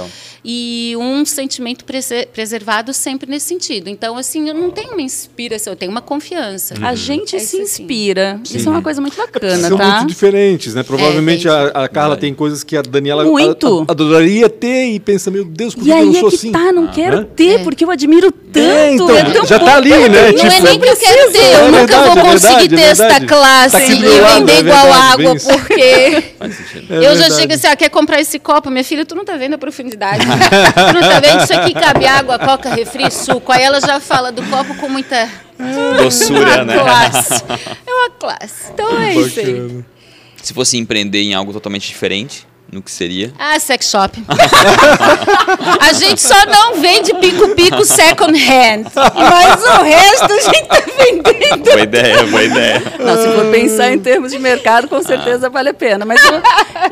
e 0.44 0.94
um 0.98 1.24
sentimento 1.24 1.84
prese- 1.84 2.26
preservado 2.32 2.92
sempre 2.94 3.28
nesse 3.30 3.46
sentido. 3.46 3.88
Então, 3.88 4.16
assim, 4.16 4.48
eu 4.48 4.54
não 4.54 4.70
tenho 4.70 4.92
uma 4.92 5.02
inspiração, 5.02 5.72
eu 5.72 5.76
tenho 5.76 5.90
uma 5.92 6.00
confiança. 6.00 6.74
A 6.82 6.94
gente 6.94 7.36
É 7.36 7.38
se 7.38 7.56
assim. 7.56 7.62
inspira. 7.62 8.40
Isso 8.44 8.68
é 8.68 8.72
uma 8.72 8.82
coisa 8.82 9.00
muito 9.00 9.16
bacana, 9.16 9.68
São 9.68 9.76
tá? 9.76 9.96
muito 9.96 10.08
diferentes, 10.08 10.74
né? 10.74 10.82
Provavelmente 10.82 11.46
É, 11.48 11.50
a, 11.50 11.84
a 11.84 11.88
Carla 11.88 12.16
tem 12.16 12.32
coisas 12.34 12.62
que 12.64 12.76
a 12.76 12.82
Daniela 12.82 13.24
Muito. 13.24 13.80
a- 13.80 13.82
a- 13.82 13.92
adoraria 13.92 14.48
ter 14.48 14.86
e 14.92 15.00
pensa, 15.00 15.30
meu 15.30 15.44
Deus, 15.44 15.74
por 15.74 15.84
que 15.84 15.90
E 15.90 15.92
eu 15.92 15.96
aí 15.98 16.04
não 16.06 16.16
é 16.16 16.20
sou 16.20 16.28
que 16.30 16.36
assim? 16.36 16.52
tá, 16.52 16.72
não 16.72 16.86
quero 16.88 17.18
né? 17.20 17.26
ter, 17.36 17.60
É. 17.60 17.64
porque 17.64 17.84
eu 17.84 17.90
admiro 17.90 18.30
tanto. 18.52 18.68
É, 18.68 18.92
então, 18.92 19.10
é 19.10 19.24
tão 19.24 19.46
já 19.46 19.58
tá 19.58 19.76
ali, 19.76 19.90
né? 19.90 20.08
Não 20.08 20.16
é 20.18 20.32
Tipo, 20.32 20.62
nem 20.62 20.80
que 20.80 20.88
eu 20.88 20.96
quero 20.96 21.32
ter, 21.32 21.38
eu 21.38 21.58
É 21.58 21.70
nunca 21.70 21.78
verdade, 21.86 22.08
vou 22.08 22.18
é 22.18 22.30
conseguir 22.32 22.68
verdade, 22.68 22.76
ter 22.76 22.80
é 22.80 22.90
esta 22.90 23.26
classe 23.26 23.76
Tá 23.76 23.82
e 23.84 23.96
vender 23.96 24.52
é 24.52 24.58
igual 24.58 24.92
água, 24.92 25.36
porque. 25.36 26.24
É 26.90 27.06
eu 27.06 27.16
já 27.16 27.30
chego 27.30 27.52
assim, 27.52 27.66
ah, 27.66 27.76
quer 27.76 27.90
comprar 27.90 28.20
esse 28.20 28.38
copo? 28.38 28.70
Minha 28.70 28.84
filha, 28.84 29.04
tu 29.04 29.14
não 29.14 29.24
tá 29.24 29.36
vendo 29.36 29.54
a 29.54 29.58
profundidade. 29.58 30.24
tu 30.24 30.94
não 30.94 31.00
tá 31.00 31.20
vendo? 31.20 31.42
Isso 31.42 31.52
aqui 31.52 31.74
cabe 31.74 32.06
água, 32.06 32.38
coca, 32.38 32.70
refri, 32.70 33.10
suco. 33.10 33.52
Aí 33.52 33.62
ela 33.62 33.80
já 33.80 34.00
fala 34.00 34.32
do 34.32 34.42
copo 34.44 34.74
com 34.76 34.88
muita... 34.88 35.28
Doçura, 35.98 36.64
né? 36.64 36.78
classe. 36.78 37.44
É 37.86 37.92
uma 37.92 38.10
classe. 38.10 38.72
Então 38.72 38.98
é 38.98 39.14
isso 39.14 39.40
aí. 39.40 39.84
Se 40.42 40.54
fosse 40.54 40.78
empreender 40.78 41.20
em 41.20 41.34
algo 41.34 41.52
totalmente 41.52 41.88
diferente, 41.88 42.46
no 42.70 42.82
que 42.82 42.90
seria? 42.90 43.32
Ah, 43.38 43.58
sex 43.58 43.90
shop. 43.90 44.22
a 45.80 45.92
gente 45.94 46.20
só 46.20 46.44
não 46.46 46.74
vende 46.80 47.14
pico-pico 47.14 47.84
second 47.84 48.36
hand. 48.38 48.84
Mas 48.94 49.64
o 49.64 49.82
resto 49.82 50.32
a 50.32 50.40
gente 50.40 50.66
tá 50.68 50.82
vendendo. 50.98 51.64
Boa 51.64 51.80
ideia, 51.80 52.22
boa 52.26 52.42
ideia. 52.42 52.82
Não, 52.98 53.16
se 53.16 53.28
for 53.34 53.50
pensar 53.50 53.92
em 53.92 53.98
termos 53.98 54.32
de 54.32 54.38
mercado, 54.38 54.86
com 54.88 55.02
certeza 55.02 55.48
vale 55.48 55.70
a 55.70 55.74
pena. 55.74 56.04
Mas 56.04 56.20
eu 56.24 56.32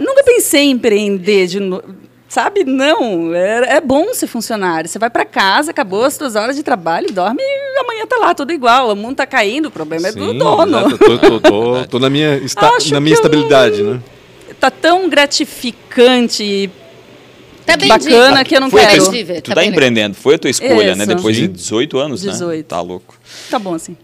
nunca 0.01 0.23
pensei 0.25 0.63
em 0.63 0.71
empreender 0.71 1.47
de 1.47 1.61
novo. 1.61 1.85
Sabe, 2.29 2.65
não. 2.65 3.35
É, 3.35 3.77
é 3.77 3.81
bom 3.81 4.13
ser 4.13 4.27
funcionário. 4.27 4.89
Você 4.91 4.99
vai 4.99 5.09
para 5.09 5.25
casa, 5.25 5.71
acabou 5.71 6.05
as 6.05 6.15
suas 6.15 6.35
horas 6.37 6.57
de 6.57 6.63
trabalho, 6.63 7.11
dorme 7.13 7.41
e 7.41 7.79
amanhã 7.79 8.05
tá 8.07 8.17
lá, 8.17 8.35
tudo 8.35 8.53
igual. 8.53 8.91
O 8.91 8.97
mundo 8.97 9.17
tá 9.17 9.27
caindo, 9.27 9.67
o 9.67 9.71
problema 9.71 10.09
é 10.09 10.13
do 10.13 10.33
Sim, 10.33 10.39
dono. 10.39 10.79
exato. 10.79 10.99
Tô, 10.99 11.19
tô, 11.19 11.41
tô- 11.41 11.85
tô 11.89 11.99
na 11.99 12.11
minha, 12.11 12.35
esta- 12.45 12.69
Acho 12.71 12.93
na 12.93 13.01
minha 13.01 13.13
eu 13.15 13.17
estabilidade, 13.17 13.83
não- 13.83 13.95
né? 13.95 14.01
Tá 14.67 14.71
tão 14.71 15.09
gratificante 15.09 16.43
e 16.43 16.71
Tá 17.65 17.77
bem 17.77 17.89
bacana 17.89 18.45
que 18.45 18.55
eu 18.57 18.61
não 18.61 18.71
Foi 18.71 18.81
quero. 18.81 19.11
Viver, 19.11 19.41
tu 19.41 19.51
tá 19.51 19.57
tá 19.57 19.65
empreendendo, 19.65 20.15
foi 20.15 20.37
a 20.37 20.39
tua 20.39 20.51
escolha, 20.51 20.95
né? 20.95 21.05
Isso. 21.05 21.17
Depois 21.17 21.37
de 21.37 21.43
Sim. 21.43 21.53
18 21.53 21.99
anos, 21.99 22.23
né? 22.23 22.33
18. 22.33 22.67
Tá 22.67 22.81
louco. 22.81 23.19
Tá 23.51 23.59
bom 23.59 23.75
assim. 23.75 23.97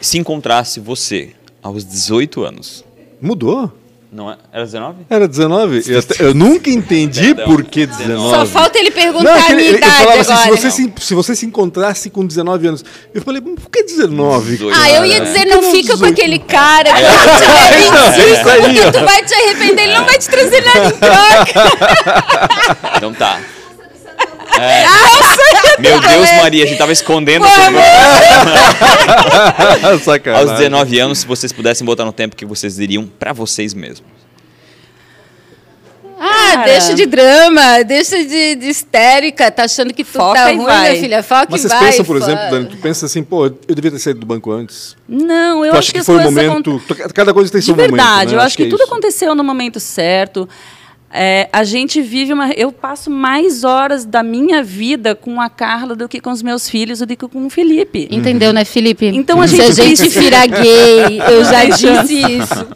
Se 0.00 0.18
encontrasse 0.18 0.80
você 0.80 1.30
aos 1.62 1.84
18 1.84 2.42
anos, 2.44 2.84
Mudou. 3.20 3.72
Não 4.10 4.30
é? 4.30 4.36
Era 4.52 4.64
19? 4.64 4.96
Era 5.10 5.28
19? 5.28 5.82
Eu, 5.86 5.98
até- 5.98 6.14
eu 6.24 6.34
nunca 6.34 6.70
entendi 6.70 7.34
Perdão, 7.34 7.44
por 7.46 7.62
que 7.64 7.86
19. 7.86 8.08
19. 8.14 8.36
Só 8.36 8.46
falta 8.46 8.78
ele 8.78 8.90
perguntar 8.90 9.24
Não, 9.24 9.36
é 9.36 9.42
que 9.42 9.52
a 9.52 9.54
minha 9.54 9.68
ele, 9.68 9.76
ele 9.76 9.78
idade 9.78 9.98
falava 10.02 10.20
assim, 10.20 10.32
agora. 10.32 10.56
se 10.56 10.62
você 10.62 10.70
se, 10.70 10.92
se 10.98 11.14
você 11.14 11.36
se 11.36 11.46
encontrasse 11.46 12.10
com 12.10 12.26
19 12.26 12.66
anos. 12.68 12.84
Eu 13.14 13.20
falei, 13.22 13.42
"Mas 13.44 13.54
por 13.62 13.70
que 13.70 13.82
19? 13.82 14.50
18. 14.52 14.76
Ah, 14.80 14.90
eu 14.90 15.04
ia 15.04 15.20
dizer, 15.20 15.44
não 15.46 15.60
que 15.60 15.70
fica 15.72 15.92
com 15.96 16.06
18? 16.06 16.12
aquele 16.12 16.38
cara 16.38 16.90
tiver 16.94 17.86
Então, 17.86 18.02
25, 18.02 18.28
isso 18.40 18.48
aí, 18.48 18.60
ó. 18.60 18.64
porque 18.82 18.98
tu 18.98 19.04
vai 19.04 19.22
te 19.24 19.34
arrepender, 19.34 19.82
ele 19.82 19.94
não 19.94 20.04
vai 20.06 20.18
te 20.18 20.28
trazer 20.28 20.64
nada 20.64 20.86
em 20.86 20.98
troca. 20.98 22.96
Então 22.96 23.12
tá. 23.14 23.38
É. 24.56 24.84
Meu 25.80 26.00
Deus, 26.00 26.30
Maria, 26.40 26.64
a 26.64 26.66
gente 26.66 26.78
tava 26.78 26.92
escondendo. 26.92 27.44
Sacanagem. 30.04 30.48
Aos 30.50 30.58
19 30.58 30.98
anos, 30.98 31.18
se 31.18 31.26
vocês 31.26 31.52
pudessem 31.52 31.84
voltar 31.86 32.04
no 32.04 32.12
tempo, 32.12 32.34
o 32.34 32.36
que 32.36 32.44
vocês 32.46 32.76
diriam 32.76 33.06
pra 33.06 33.32
vocês 33.32 33.74
mesmos? 33.74 34.08
Ah, 36.20 36.50
Cara. 36.54 36.64
deixa 36.64 36.94
de 36.94 37.06
drama, 37.06 37.84
deixa 37.84 38.24
de, 38.24 38.56
de 38.56 38.66
histérica, 38.68 39.52
tá 39.52 39.62
achando 39.64 39.94
que 39.94 40.02
tudo 40.02 40.14
Foca 40.14 40.34
tá 40.40 40.46
ruim, 40.46 40.64
vai. 40.64 40.90
minha 40.90 41.00
filha. 41.00 41.22
Foca 41.22 41.46
Mas 41.48 41.60
e 41.64 41.68
vocês 41.68 41.80
vai. 41.80 41.90
pensam, 41.90 42.04
por 42.04 42.18
fo- 42.18 42.24
exemplo, 42.24 42.50
Dani, 42.50 42.66
tu 42.66 42.76
pensa 42.78 43.06
assim, 43.06 43.22
pô, 43.22 43.46
eu 43.46 43.74
devia 43.74 43.92
ter 43.92 44.00
saído 44.00 44.18
do 44.18 44.26
banco 44.26 44.50
antes. 44.50 44.96
Não, 45.08 45.64
eu 45.64 45.70
tu 45.72 45.78
acho 45.78 45.92
que, 45.92 45.98
as 45.98 46.06
foi 46.06 46.16
o 46.16 46.20
momento. 46.22 46.82
Cada 47.14 47.32
coisa 47.32 47.52
tem 47.52 47.60
De 47.60 47.66
seu 47.66 47.76
momento. 47.76 47.90
verdade, 47.92 48.32
né? 48.34 48.40
eu 48.40 48.44
acho 48.44 48.56
que, 48.56 48.64
é 48.64 48.68
tudo 48.68 48.82
isso. 48.82 48.90
aconteceu 48.92 49.32
no 49.36 49.44
momento 49.44 49.78
certo. 49.78 50.48
É, 51.10 51.48
a 51.52 51.64
gente 51.64 52.02
vive 52.02 52.32
uma. 52.32 52.50
Eu 52.52 52.70
passo 52.70 53.10
mais 53.10 53.64
horas 53.64 54.04
da 54.04 54.22
minha 54.22 54.62
vida 54.62 55.14
com 55.14 55.40
a 55.40 55.48
Carla 55.48 55.96
do 55.96 56.06
que 56.08 56.20
com 56.20 56.30
os 56.30 56.42
meus 56.42 56.68
filhos 56.68 56.98
do 56.98 57.06
que 57.06 57.16
com 57.16 57.46
o 57.46 57.50
Felipe. 57.50 58.08
Entendeu, 58.10 58.52
né, 58.52 58.64
Felipe? 58.64 59.06
Então 59.06 59.40
a 59.40 59.48
Se 59.48 59.60
a 59.60 59.70
gente 59.70 59.96
gente 60.04 60.18
virar 60.18 60.46
gay, 60.46 61.20
eu 61.30 61.44
já 61.44 61.64
disse 61.74 62.20
isso. 62.20 62.66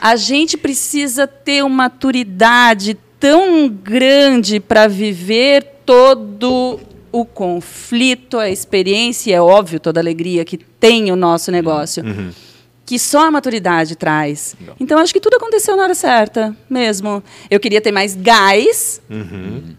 A 0.00 0.16
gente 0.16 0.56
precisa 0.56 1.26
ter 1.26 1.62
uma 1.62 1.84
maturidade 1.84 2.96
tão 3.20 3.68
grande 3.68 4.58
para 4.58 4.88
viver 4.88 5.64
todo 5.86 6.80
o 7.12 7.24
conflito, 7.24 8.38
a 8.38 8.50
experiência, 8.50 9.34
é 9.34 9.40
óbvio, 9.40 9.78
toda 9.78 10.00
a 10.00 10.02
alegria 10.02 10.44
que 10.44 10.58
tem 10.58 11.12
o 11.12 11.16
nosso 11.16 11.50
negócio. 11.52 12.02
Que 12.86 13.00
só 13.00 13.26
a 13.26 13.30
maturidade 13.32 13.96
traz. 13.96 14.54
Então, 14.78 14.96
acho 15.00 15.12
que 15.12 15.18
tudo 15.20 15.34
aconteceu 15.36 15.76
na 15.76 15.82
hora 15.82 15.94
certa, 15.94 16.56
mesmo. 16.70 17.20
Eu 17.50 17.58
queria 17.58 17.80
ter 17.80 17.90
mais 17.90 18.14
gás. 18.14 19.02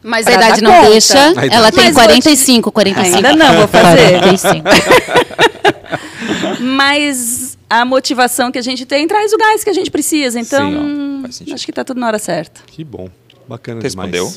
Mas 0.03 0.25
Pra 0.25 0.33
a 0.33 0.37
idade 0.37 0.61
não 0.61 0.73
conta. 0.73 0.89
deixa. 0.89 1.31
Idade 1.31 1.47
Ela 1.55 1.63
não 1.63 1.71
tem 1.71 1.83
deixa. 1.85 1.93
45, 1.93 2.69
45. 2.71 3.15
Ainda 3.15 3.33
não, 3.33 3.55
vou 3.59 3.67
fazer. 3.69 4.19
45. 4.19 4.65
Mas 6.59 7.57
a 7.69 7.85
motivação 7.85 8.51
que 8.51 8.57
a 8.59 8.61
gente 8.61 8.85
tem 8.85 9.07
traz 9.07 9.31
o 9.33 9.37
gás 9.37 9.63
que 9.63 9.69
a 9.69 9.73
gente 9.73 9.89
precisa. 9.91 10.39
Então, 10.39 11.23
Sim, 11.31 11.53
acho 11.53 11.65
que 11.65 11.71
está 11.71 11.83
tudo 11.83 11.99
na 11.99 12.07
hora 12.07 12.19
certa. 12.19 12.61
Que 12.67 12.83
bom. 12.83 13.09
Bacana 13.47 13.79
demais. 13.81 14.11
respondeu? 14.11 14.33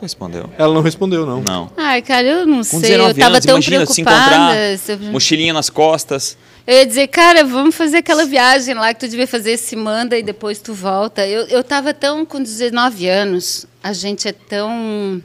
Respondeu. 0.00 0.50
Ela 0.56 0.72
não 0.72 0.80
respondeu, 0.80 1.26
não. 1.26 1.42
Não. 1.42 1.70
Ai, 1.76 2.00
cara, 2.02 2.26
eu 2.26 2.46
não 2.46 2.58
Com 2.58 2.62
sei. 2.64 2.80
19 2.80 3.10
Eu 3.10 3.16
tava 3.18 3.34
anos, 3.34 3.44
tão 3.46 3.54
imagina 3.56 3.84
se 3.86 4.02
preocupada. 4.02 4.34
encontrar, 4.36 4.78
se 4.78 4.92
eu- 4.92 4.98
mochilinha 5.12 5.52
nas 5.52 5.68
costas. 5.68 6.38
Eu 6.70 6.74
ia 6.76 6.84
dizer, 6.86 7.06
cara, 7.06 7.44
vamos 7.44 7.74
fazer 7.74 7.96
aquela 7.96 8.26
viagem 8.26 8.74
lá 8.74 8.92
que 8.92 9.00
tu 9.00 9.08
devia 9.08 9.26
fazer, 9.26 9.56
se 9.56 9.74
manda 9.74 10.18
e 10.18 10.22
depois 10.22 10.58
tu 10.58 10.74
volta. 10.74 11.26
Eu, 11.26 11.46
eu 11.46 11.64
tava 11.64 11.94
tão 11.94 12.26
com 12.26 12.42
19 12.42 13.08
anos, 13.08 13.64
a 13.82 13.94
gente 13.94 14.28
é 14.28 14.32
tão. 14.32 15.22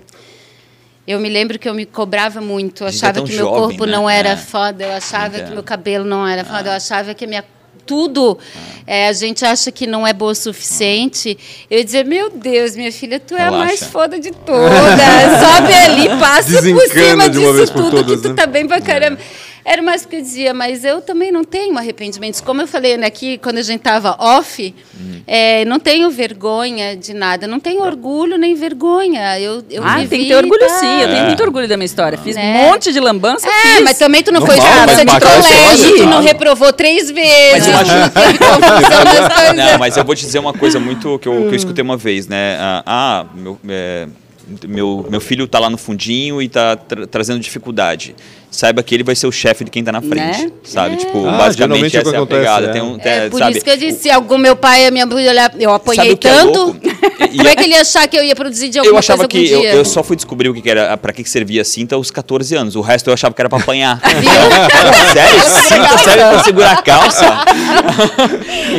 Eu 1.05 1.19
me 1.19 1.27
lembro 1.27 1.59
que 1.59 1.67
eu 1.67 1.73
me 1.73 1.85
cobrava 1.85 2.39
muito. 2.39 2.83
Eu 2.83 2.87
é 2.87 2.89
achava 2.91 3.15
tão 3.15 3.25
que 3.25 3.33
meu 3.35 3.43
jovem, 3.45 3.59
corpo 3.61 3.85
né? 3.85 3.91
não 3.91 4.09
era 4.09 4.29
É. 4.29 4.37
foda, 4.37 4.85
eu 4.85 4.93
achava 4.93 5.35
Entendo. 5.35 5.47
que 5.49 5.53
meu 5.55 5.63
cabelo 5.63 6.05
não 6.05 6.25
era 6.25 6.45
foda, 6.45 6.69
eu 6.69 6.73
achava 6.73 7.13
que 7.13 7.27
minha. 7.27 7.43
Tudo 7.85 8.39
é, 8.87 9.09
a 9.09 9.11
gente 9.11 9.43
acha 9.43 9.69
que 9.69 9.85
não 9.85 10.07
é 10.07 10.13
boa 10.13 10.31
o 10.31 10.35
suficiente. 10.35 11.37
Eu 11.69 11.79
ia 11.79 11.83
dizer, 11.83 12.05
meu 12.05 12.29
Deus, 12.29 12.77
minha 12.77 12.93
filha, 12.93 13.19
tu 13.19 13.35
é 13.35 13.41
a 13.41 13.51
mais 13.51 13.83
foda 13.83 14.17
de 14.17 14.31
todas. 14.47 14.71
Sobe 14.71 15.73
ali, 15.73 16.07
passa 16.17 16.43
por 16.53 16.61
Desencana 16.61 17.23
cima 17.25 17.29
de 17.29 17.39
disso 17.39 17.73
por 17.73 17.83
tudo 17.83 17.97
todas, 17.97 18.15
que 18.15 18.21
tu 18.21 18.29
né? 18.29 18.35
tá 18.35 18.45
bem 18.47 18.65
pra 18.65 18.79
caramba. 18.79 19.19
Era 19.65 19.81
mais 19.81 20.05
que 20.05 20.15
eu 20.17 20.21
dizia, 20.21 20.53
mas 20.53 20.83
eu 20.83 21.01
também 21.01 21.31
não 21.31 21.43
tenho 21.43 21.77
arrependimentos. 21.77 22.41
Como 22.41 22.61
eu 22.61 22.67
falei 22.67 22.97
né, 22.97 23.07
aqui, 23.07 23.37
quando 23.37 23.57
a 23.59 23.61
gente 23.61 23.79
estava 23.79 24.15
off, 24.19 24.75
Hum. 24.99 25.21
é, 25.25 25.63
não 25.65 25.79
tenho 25.79 26.09
vergonha 26.11 26.95
de 26.97 27.13
nada. 27.13 27.47
Não 27.47 27.59
tenho 27.59 27.81
orgulho 27.81 28.37
nem 28.37 28.55
vergonha. 28.55 29.39
Eu, 29.39 29.63
eu 29.69 29.81
ah, 29.83 29.95
vivi, 29.97 30.07
tem 30.09 30.19
que 30.23 30.27
ter 30.27 30.35
orgulho 30.35 30.59
tá? 30.59 30.69
sim. 30.69 31.01
Eu 31.01 31.07
tenho 31.07 31.19
É. 31.23 31.27
muito 31.27 31.41
orgulho 31.43 31.67
da 31.67 31.77
minha 31.77 31.85
história. 31.85 32.17
Fiz 32.17 32.35
Né? 32.35 32.41
um 32.65 32.69
monte 32.71 32.91
de 32.91 32.99
lambança, 32.99 33.47
É, 33.47 33.51
fiz. 33.75 33.81
mas 33.83 33.97
também 33.97 34.21
tu 34.21 34.31
não 34.33 34.41
Normal, 34.41 34.57
foi 34.57 34.67
expulsa 34.67 35.05
de 35.05 35.19
colégio, 35.19 35.95
tu 35.97 36.05
não 36.07 36.21
reprovou 36.21 36.73
três 36.73 37.09
vezes. 37.09 37.53
Mas 37.53 37.67
imagina-. 37.67 38.11
Não, 39.55 39.79
mas 39.79 39.95
eu 39.97 40.03
vou 40.03 40.15
te 40.15 40.25
dizer 40.25 40.39
uma 40.39 40.53
coisa 40.53 40.79
muito 40.79 41.17
que 41.19 41.27
eu, 41.27 41.33
que 41.47 41.47
eu 41.47 41.55
escutei 41.55 41.81
uma 41.83 41.97
vez, 41.97 42.27
né? 42.27 42.57
Ah, 42.59 42.83
ah, 42.85 43.25
meu, 43.33 43.57
é, 43.67 44.07
meu, 44.67 45.05
meu 45.09 45.21
filho 45.21 45.47
tá 45.47 45.59
lá 45.59 45.69
no 45.69 45.77
fundinho 45.77 46.41
e 46.41 46.49
tá 46.49 46.75
tra- 46.75 47.07
trazendo 47.07 47.39
dificuldade. 47.39 48.15
Saiba 48.55 48.83
que 48.83 48.93
ele 48.93 49.03
vai 49.03 49.15
ser 49.15 49.25
o 49.25 49.31
chefe 49.31 49.63
de 49.63 49.71
quem 49.71 49.83
tá 49.83 49.91
na 49.91 49.99
frente, 49.99 50.43
Né? 50.45 50.51
sabe? 50.63 50.95
Tipo, 50.97 51.25
Ah, 51.27 51.31
basicamente 51.39 51.97
é 51.97 52.01
essa 52.01 52.09
que 52.11 52.15
é 52.15 52.19
a 52.19 52.21
acontece, 52.21 52.39
pegada. 52.39 52.67
é. 52.67 52.71
Tem 52.71 52.81
um, 52.83 52.95
É, 52.99 53.21
tem- 53.21 53.29
por 53.31 53.39
sabe? 53.39 53.51
isso 53.53 53.65
que 53.65 53.71
eu 53.71 53.77
disse, 53.77 53.99
se 54.03 54.11
algum 54.11 54.37
meu 54.37 54.55
pai 54.55 54.83
e 54.83 54.87
a 54.87 54.91
minha 54.91 55.07
mãe 55.07 55.27
olhar, 55.27 55.51
eu 55.59 55.73
apanhei 55.73 56.11
é 56.11 56.15
tanto? 56.15 56.75
E- 57.33 57.37
como 57.37 57.49
é 57.49 57.55
que 57.55 57.63
ele 57.63 57.73
ia 57.73 57.81
achar 57.81 58.07
que 58.07 58.15
eu 58.15 58.23
ia 58.23 58.35
produzir 58.35 58.69
de 58.69 58.77
alguma 58.77 58.93
Eu 58.93 58.99
achava 58.99 59.27
coisa 59.27 59.29
que 59.29 59.37
algum 59.55 59.65
eu, 59.65 59.71
dia? 59.71 59.79
eu 59.79 59.83
só 59.83 60.03
fui 60.03 60.15
descobrir 60.15 60.49
o 60.49 60.53
que 60.53 60.61
que 60.61 60.69
era, 60.69 60.95
para 60.95 61.11
que 61.11 61.23
que 61.23 61.29
servia 61.29 61.63
a 61.63 61.65
cinta 61.65 61.95
aos 61.95 62.11
14 62.11 62.53
anos. 62.55 62.75
O 62.75 62.81
resto 62.81 63.09
eu 63.09 63.13
achava 63.15 63.33
que 63.33 63.41
era 63.41 63.49
pra 63.49 63.57
apanhar. 63.57 63.99
sério? 65.13 65.39
Cinta 65.67 65.97
serve 65.97 66.19
pra 66.19 66.43
segurar 66.43 66.71
a 66.73 66.81
calça? 66.83 67.25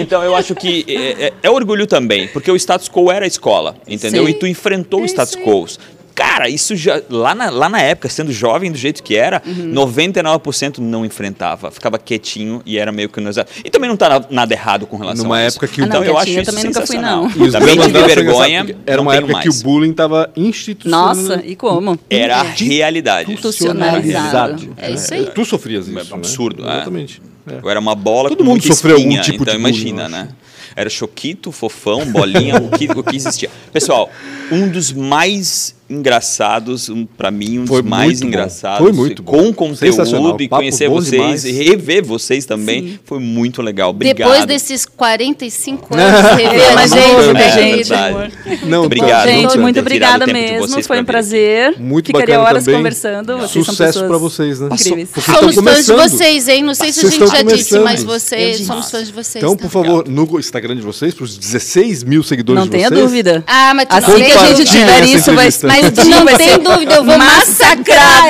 então 0.01 0.23
eu 0.23 0.37
acho 0.37 0.55
que 0.55 0.85
é, 0.89 1.27
é- 1.27 1.33
é 1.43 1.51
orgulho 1.51 1.87
também, 1.87 2.29
porque 2.29 2.49
o 2.51 2.57
status 2.57 2.89
quo 2.89 3.11
era 3.11 3.25
a 3.25 3.29
escola, 3.29 3.75
entendeu? 3.89 4.25
Sim. 4.25 4.31
E 4.31 4.35
tu 4.35 4.47
enfrentou 4.47 5.01
o 5.01 5.05
É 5.05 5.07
status 5.07 5.35
quo. 5.37 5.67
Cara, 6.15 6.49
isso 6.49 6.77
já. 6.77 7.03
Lá 7.11 7.35
na, 7.35 7.51
lá 7.51 7.69
na 7.69 7.81
época, 7.81 8.09
sendo 8.09 8.31
jovem 8.33 8.71
do 8.71 8.79
jeito 8.79 9.03
que 9.03 9.17
era, 9.17 9.43
Uhum. 9.45 9.73
99% 9.73 10.79
não 10.79 11.05
enfrentava. 11.05 11.71
Ficava 11.73 11.99
quietinho 11.99 12.63
e 12.65 12.79
era 12.79 12.93
meio 12.93 13.09
que 13.09 13.21
no 13.21 13.29
exato. 13.29 13.51
E 13.65 13.69
também 13.71 13.89
não 13.91 13.97
tá 13.97 14.09
na- 14.09 14.25
nada 14.31 14.55
errado 14.55 14.87
com 14.87 14.97
relação 14.97 15.25
Numa 15.25 15.39
a 15.39 15.47
isso. 15.47 15.57
época 15.57 15.69
que 15.69 15.81
o- 15.81 15.85
Ah, 15.85 15.87
não, 15.89 15.97
Então 15.97 16.05
eu 16.05 16.17
acho 16.19 16.31
eu 16.31 16.43
isso 16.43 16.51
também 16.51 16.65
nunca 16.65 16.87
fui, 16.87 16.99
não. 16.99 17.27
E 17.31 17.43
os 17.43 17.53
Também 17.53 17.79
tive 17.79 18.03
vergonha. 18.03 18.77
Era 18.87 19.03
uma 19.03 19.15
época 19.15 19.41
que 19.41 19.49
mais. 19.49 19.61
o 19.61 19.65
bullying 19.65 19.91
estava 19.91 20.31
institucional. 20.37 21.07
Nossa, 21.15 21.43
e 21.45 21.57
como? 21.57 21.99
Era 22.09 22.37
a 22.41 22.43
realidade. 22.43 23.33
Institucionalizado. 23.33 24.75
É 24.77 24.91
isso 24.93 25.15
aí. 25.15 25.27
Tu 25.35 25.45
sofrias 25.45 25.89
isso, 25.89 25.99
É 25.99 26.15
absurdo, 26.15 26.63
né? 26.63 26.69
é. 26.71 26.75
Exatamente. 26.77 27.23
É. 27.51 27.59
Eu 27.63 27.69
era 27.71 27.79
uma 27.81 27.95
bola 27.95 28.29
Todo 28.31 28.39
com 28.39 28.45
mundo 28.45 28.63
sofreu 28.67 28.97
algum 28.97 29.07
espinha, 29.09 29.23
tipo 29.23 29.43
então 29.43 29.55
de 29.55 29.61
bullying, 29.61 29.75
imagina, 29.77 30.03
eu 30.05 30.09
né? 30.09 30.29
Era 30.77 30.89
choquito, 30.91 31.53
fofão, 31.53 32.05
bolinha, 32.11 32.57
o 32.57 32.71
que, 32.71 32.87
o 32.91 33.03
que 33.03 33.15
existia. 33.17 33.51
Pessoal, 33.73 34.11
um 34.51 34.69
dos 34.69 34.93
mais 34.93 35.74
engraçados, 35.89 36.89
um, 36.89 37.05
para 37.07 37.31
mim, 37.31 37.61
um 37.61 37.67
Foi 37.67 37.83
dos 37.83 37.91
mais 37.91 38.07
muito 38.07 38.21
bom. 38.23 38.29
engraçados. 38.29 38.79
Foi 38.79 38.93
muito 38.93 39.23
bom. 39.23 39.33
Com 39.33 39.53
conteúdo 39.55 40.43
e 40.43 40.49
conhecer 40.49 40.89
vocês 40.89 41.11
demais. 41.11 41.45
e 41.45 41.53
rever 41.53 42.05
vocês 42.05 42.47
também. 42.47 42.99
Foi 43.05 43.19
muito 43.19 43.61
legal. 43.63 43.91
Obrigado. 43.91 44.17
Depois 44.29 44.47
desses 44.47 44.87
45 44.87 45.89
anos, 45.97 46.31
rever 46.37 46.79
a 46.79 46.87
gente, 46.87 47.01
gente, 47.25 47.39
É, 47.39 47.61
querido? 47.61 47.89
verdade. 47.89 48.67
Não, 48.67 48.85
Obrigado. 48.85 49.29
Gente, 49.29 49.59
muito 49.59 49.81
obrigada 49.81 50.27
mesmo. 50.27 50.83
Foi 50.83 51.01
um 51.01 51.05
prazer. 51.05 51.79
Muito 51.79 52.07
Ficaria 52.07 52.27
bacana 52.37 52.49
horas 52.49 52.65
também. 52.65 52.79
conversando. 52.81 53.39
Vocês 53.39 53.65
Sucesso 53.67 54.01
pessoas 54.01 54.21
vocês, 54.21 54.61
né? 54.61 54.69
Incríveis. 54.73 55.09
Somos 55.25 55.55
fãs 55.57 55.87
de 55.87 55.93
vocês, 55.93 56.49
hein? 56.49 56.63
Não 56.63 56.75
sei 56.75 56.93
se 56.93 57.07
a 57.07 57.11
gente 57.11 57.27
já 57.27 57.43
disse, 57.43 57.79
mas 57.79 58.03
vocês, 58.03 58.59
somos 58.67 58.91
fãs 58.91 59.07
de 59.07 59.13
vocês. 59.13 59.43
Então, 59.43 59.57
por 59.57 59.71
favor, 59.71 60.09
no 60.09 60.25
Instagram 60.39 60.77
de 60.77 60.83
vocês, 60.83 61.15
para 61.15 61.25
os 61.25 61.37
16 61.37 62.03
mil 62.05 62.23
seguidores 62.23 62.61
Não 62.61 62.67
de 62.67 62.71
tenha 62.73 62.89
vocês. 62.89 63.01
dúvida. 63.01 63.45
Ah, 63.47 63.73
mas 63.75 63.87
Assim 63.91 64.11
não 64.13 64.17
que 64.21 64.33
a 64.33 64.55
gente 64.55 64.71
tiver 64.71 65.05
isso, 65.05 65.33
vai, 65.35 65.49
mas 65.63 65.84
Tu 65.91 66.05
não 66.09 66.27
tem 66.27 66.59
dúvida, 66.59 66.95
eu 66.95 67.05
vou 67.05 67.19
massacrar. 67.19 68.25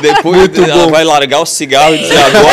Depois 0.00 0.50
ela 0.58 0.84
bom. 0.86 0.90
vai 0.90 1.04
largar 1.04 1.40
o 1.40 1.46
cigarro 1.46 1.94
e 1.94 1.98
dizer 1.98 2.18
agora. 2.18 2.46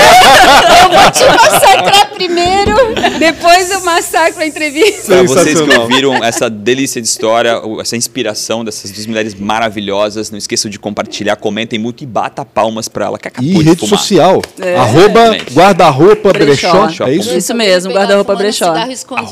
Eu 0.84 0.90
vou 1.02 1.12
te 1.12 1.24
massacrar 1.44 2.10
primeiro, 2.12 2.76
depois 3.20 3.72
eu 3.72 3.82
massacro 3.82 4.42
a 4.42 4.46
entrevista. 4.46 5.14
Para 5.14 5.24
vocês 5.24 5.62
que 5.62 5.78
ouviram 5.78 6.16
essa 6.24 6.50
delícia 6.50 7.02
de 7.02 7.08
história, 7.08 7.62
essa 7.82 7.96
inspiração 7.96 8.64
dessas 8.66 8.92
duas 8.92 9.06
mulheres 9.06 9.34
maravilhosas, 9.36 10.30
não 10.32 10.38
esqueçam 10.38 10.70
de 10.70 10.78
compartilhar, 10.80 11.36
comentem 11.38 11.80
muito 11.80 12.04
e 12.04 12.08
bata 12.08 12.44
palmas 12.44 12.88
para 12.88 13.06
ela 13.06 13.18
que 13.20 13.28
acabou 13.28 13.50
E 13.50 13.56
de 13.56 13.64
rede 13.64 13.80
fumar. 13.80 14.00
social. 14.00 14.42
É. 14.60 14.76
Arroba 14.76 15.20
Exatamente. 15.22 15.54
guarda-roupa 15.54 16.34
Brechó. 16.34 16.86
brechó. 16.86 17.08
É 17.08 17.14
isso? 17.16 17.36
Isso 17.38 17.54
mesmo, 17.56 17.94
guarda-roupa 17.94 18.36
brechó. 18.36 18.74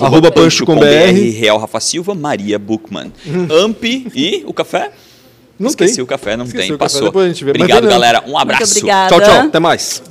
Arroba 0.01 0.31
Pancho 0.31 0.65
com 0.65 0.75
BR. 0.75 1.31
Real 1.37 1.57
Rafa 1.57 1.79
Silva, 1.79 2.13
Maria 2.15 2.57
Bookman. 2.59 3.11
Amp 3.63 3.83
e 3.83 4.43
o 4.45 4.53
café? 4.53 4.91
Não 5.59 5.69
Esqueci 5.69 5.95
tem. 5.95 6.03
o 6.03 6.07
café, 6.07 6.37
não 6.37 6.45
Esqueci 6.45 6.67
tem, 6.67 6.77
café, 6.77 6.85
passou. 6.93 7.07
depois 7.07 7.25
a 7.25 7.27
gente 7.29 7.43
vê. 7.43 7.51
Mas 7.53 7.61
Obrigado, 7.61 7.87
galera. 7.87 8.23
Um 8.27 8.37
abraço. 8.37 8.77
obrigada. 8.77 9.09
Tchau, 9.09 9.21
tchau. 9.21 9.47
Até 9.47 9.59
mais. 9.59 10.03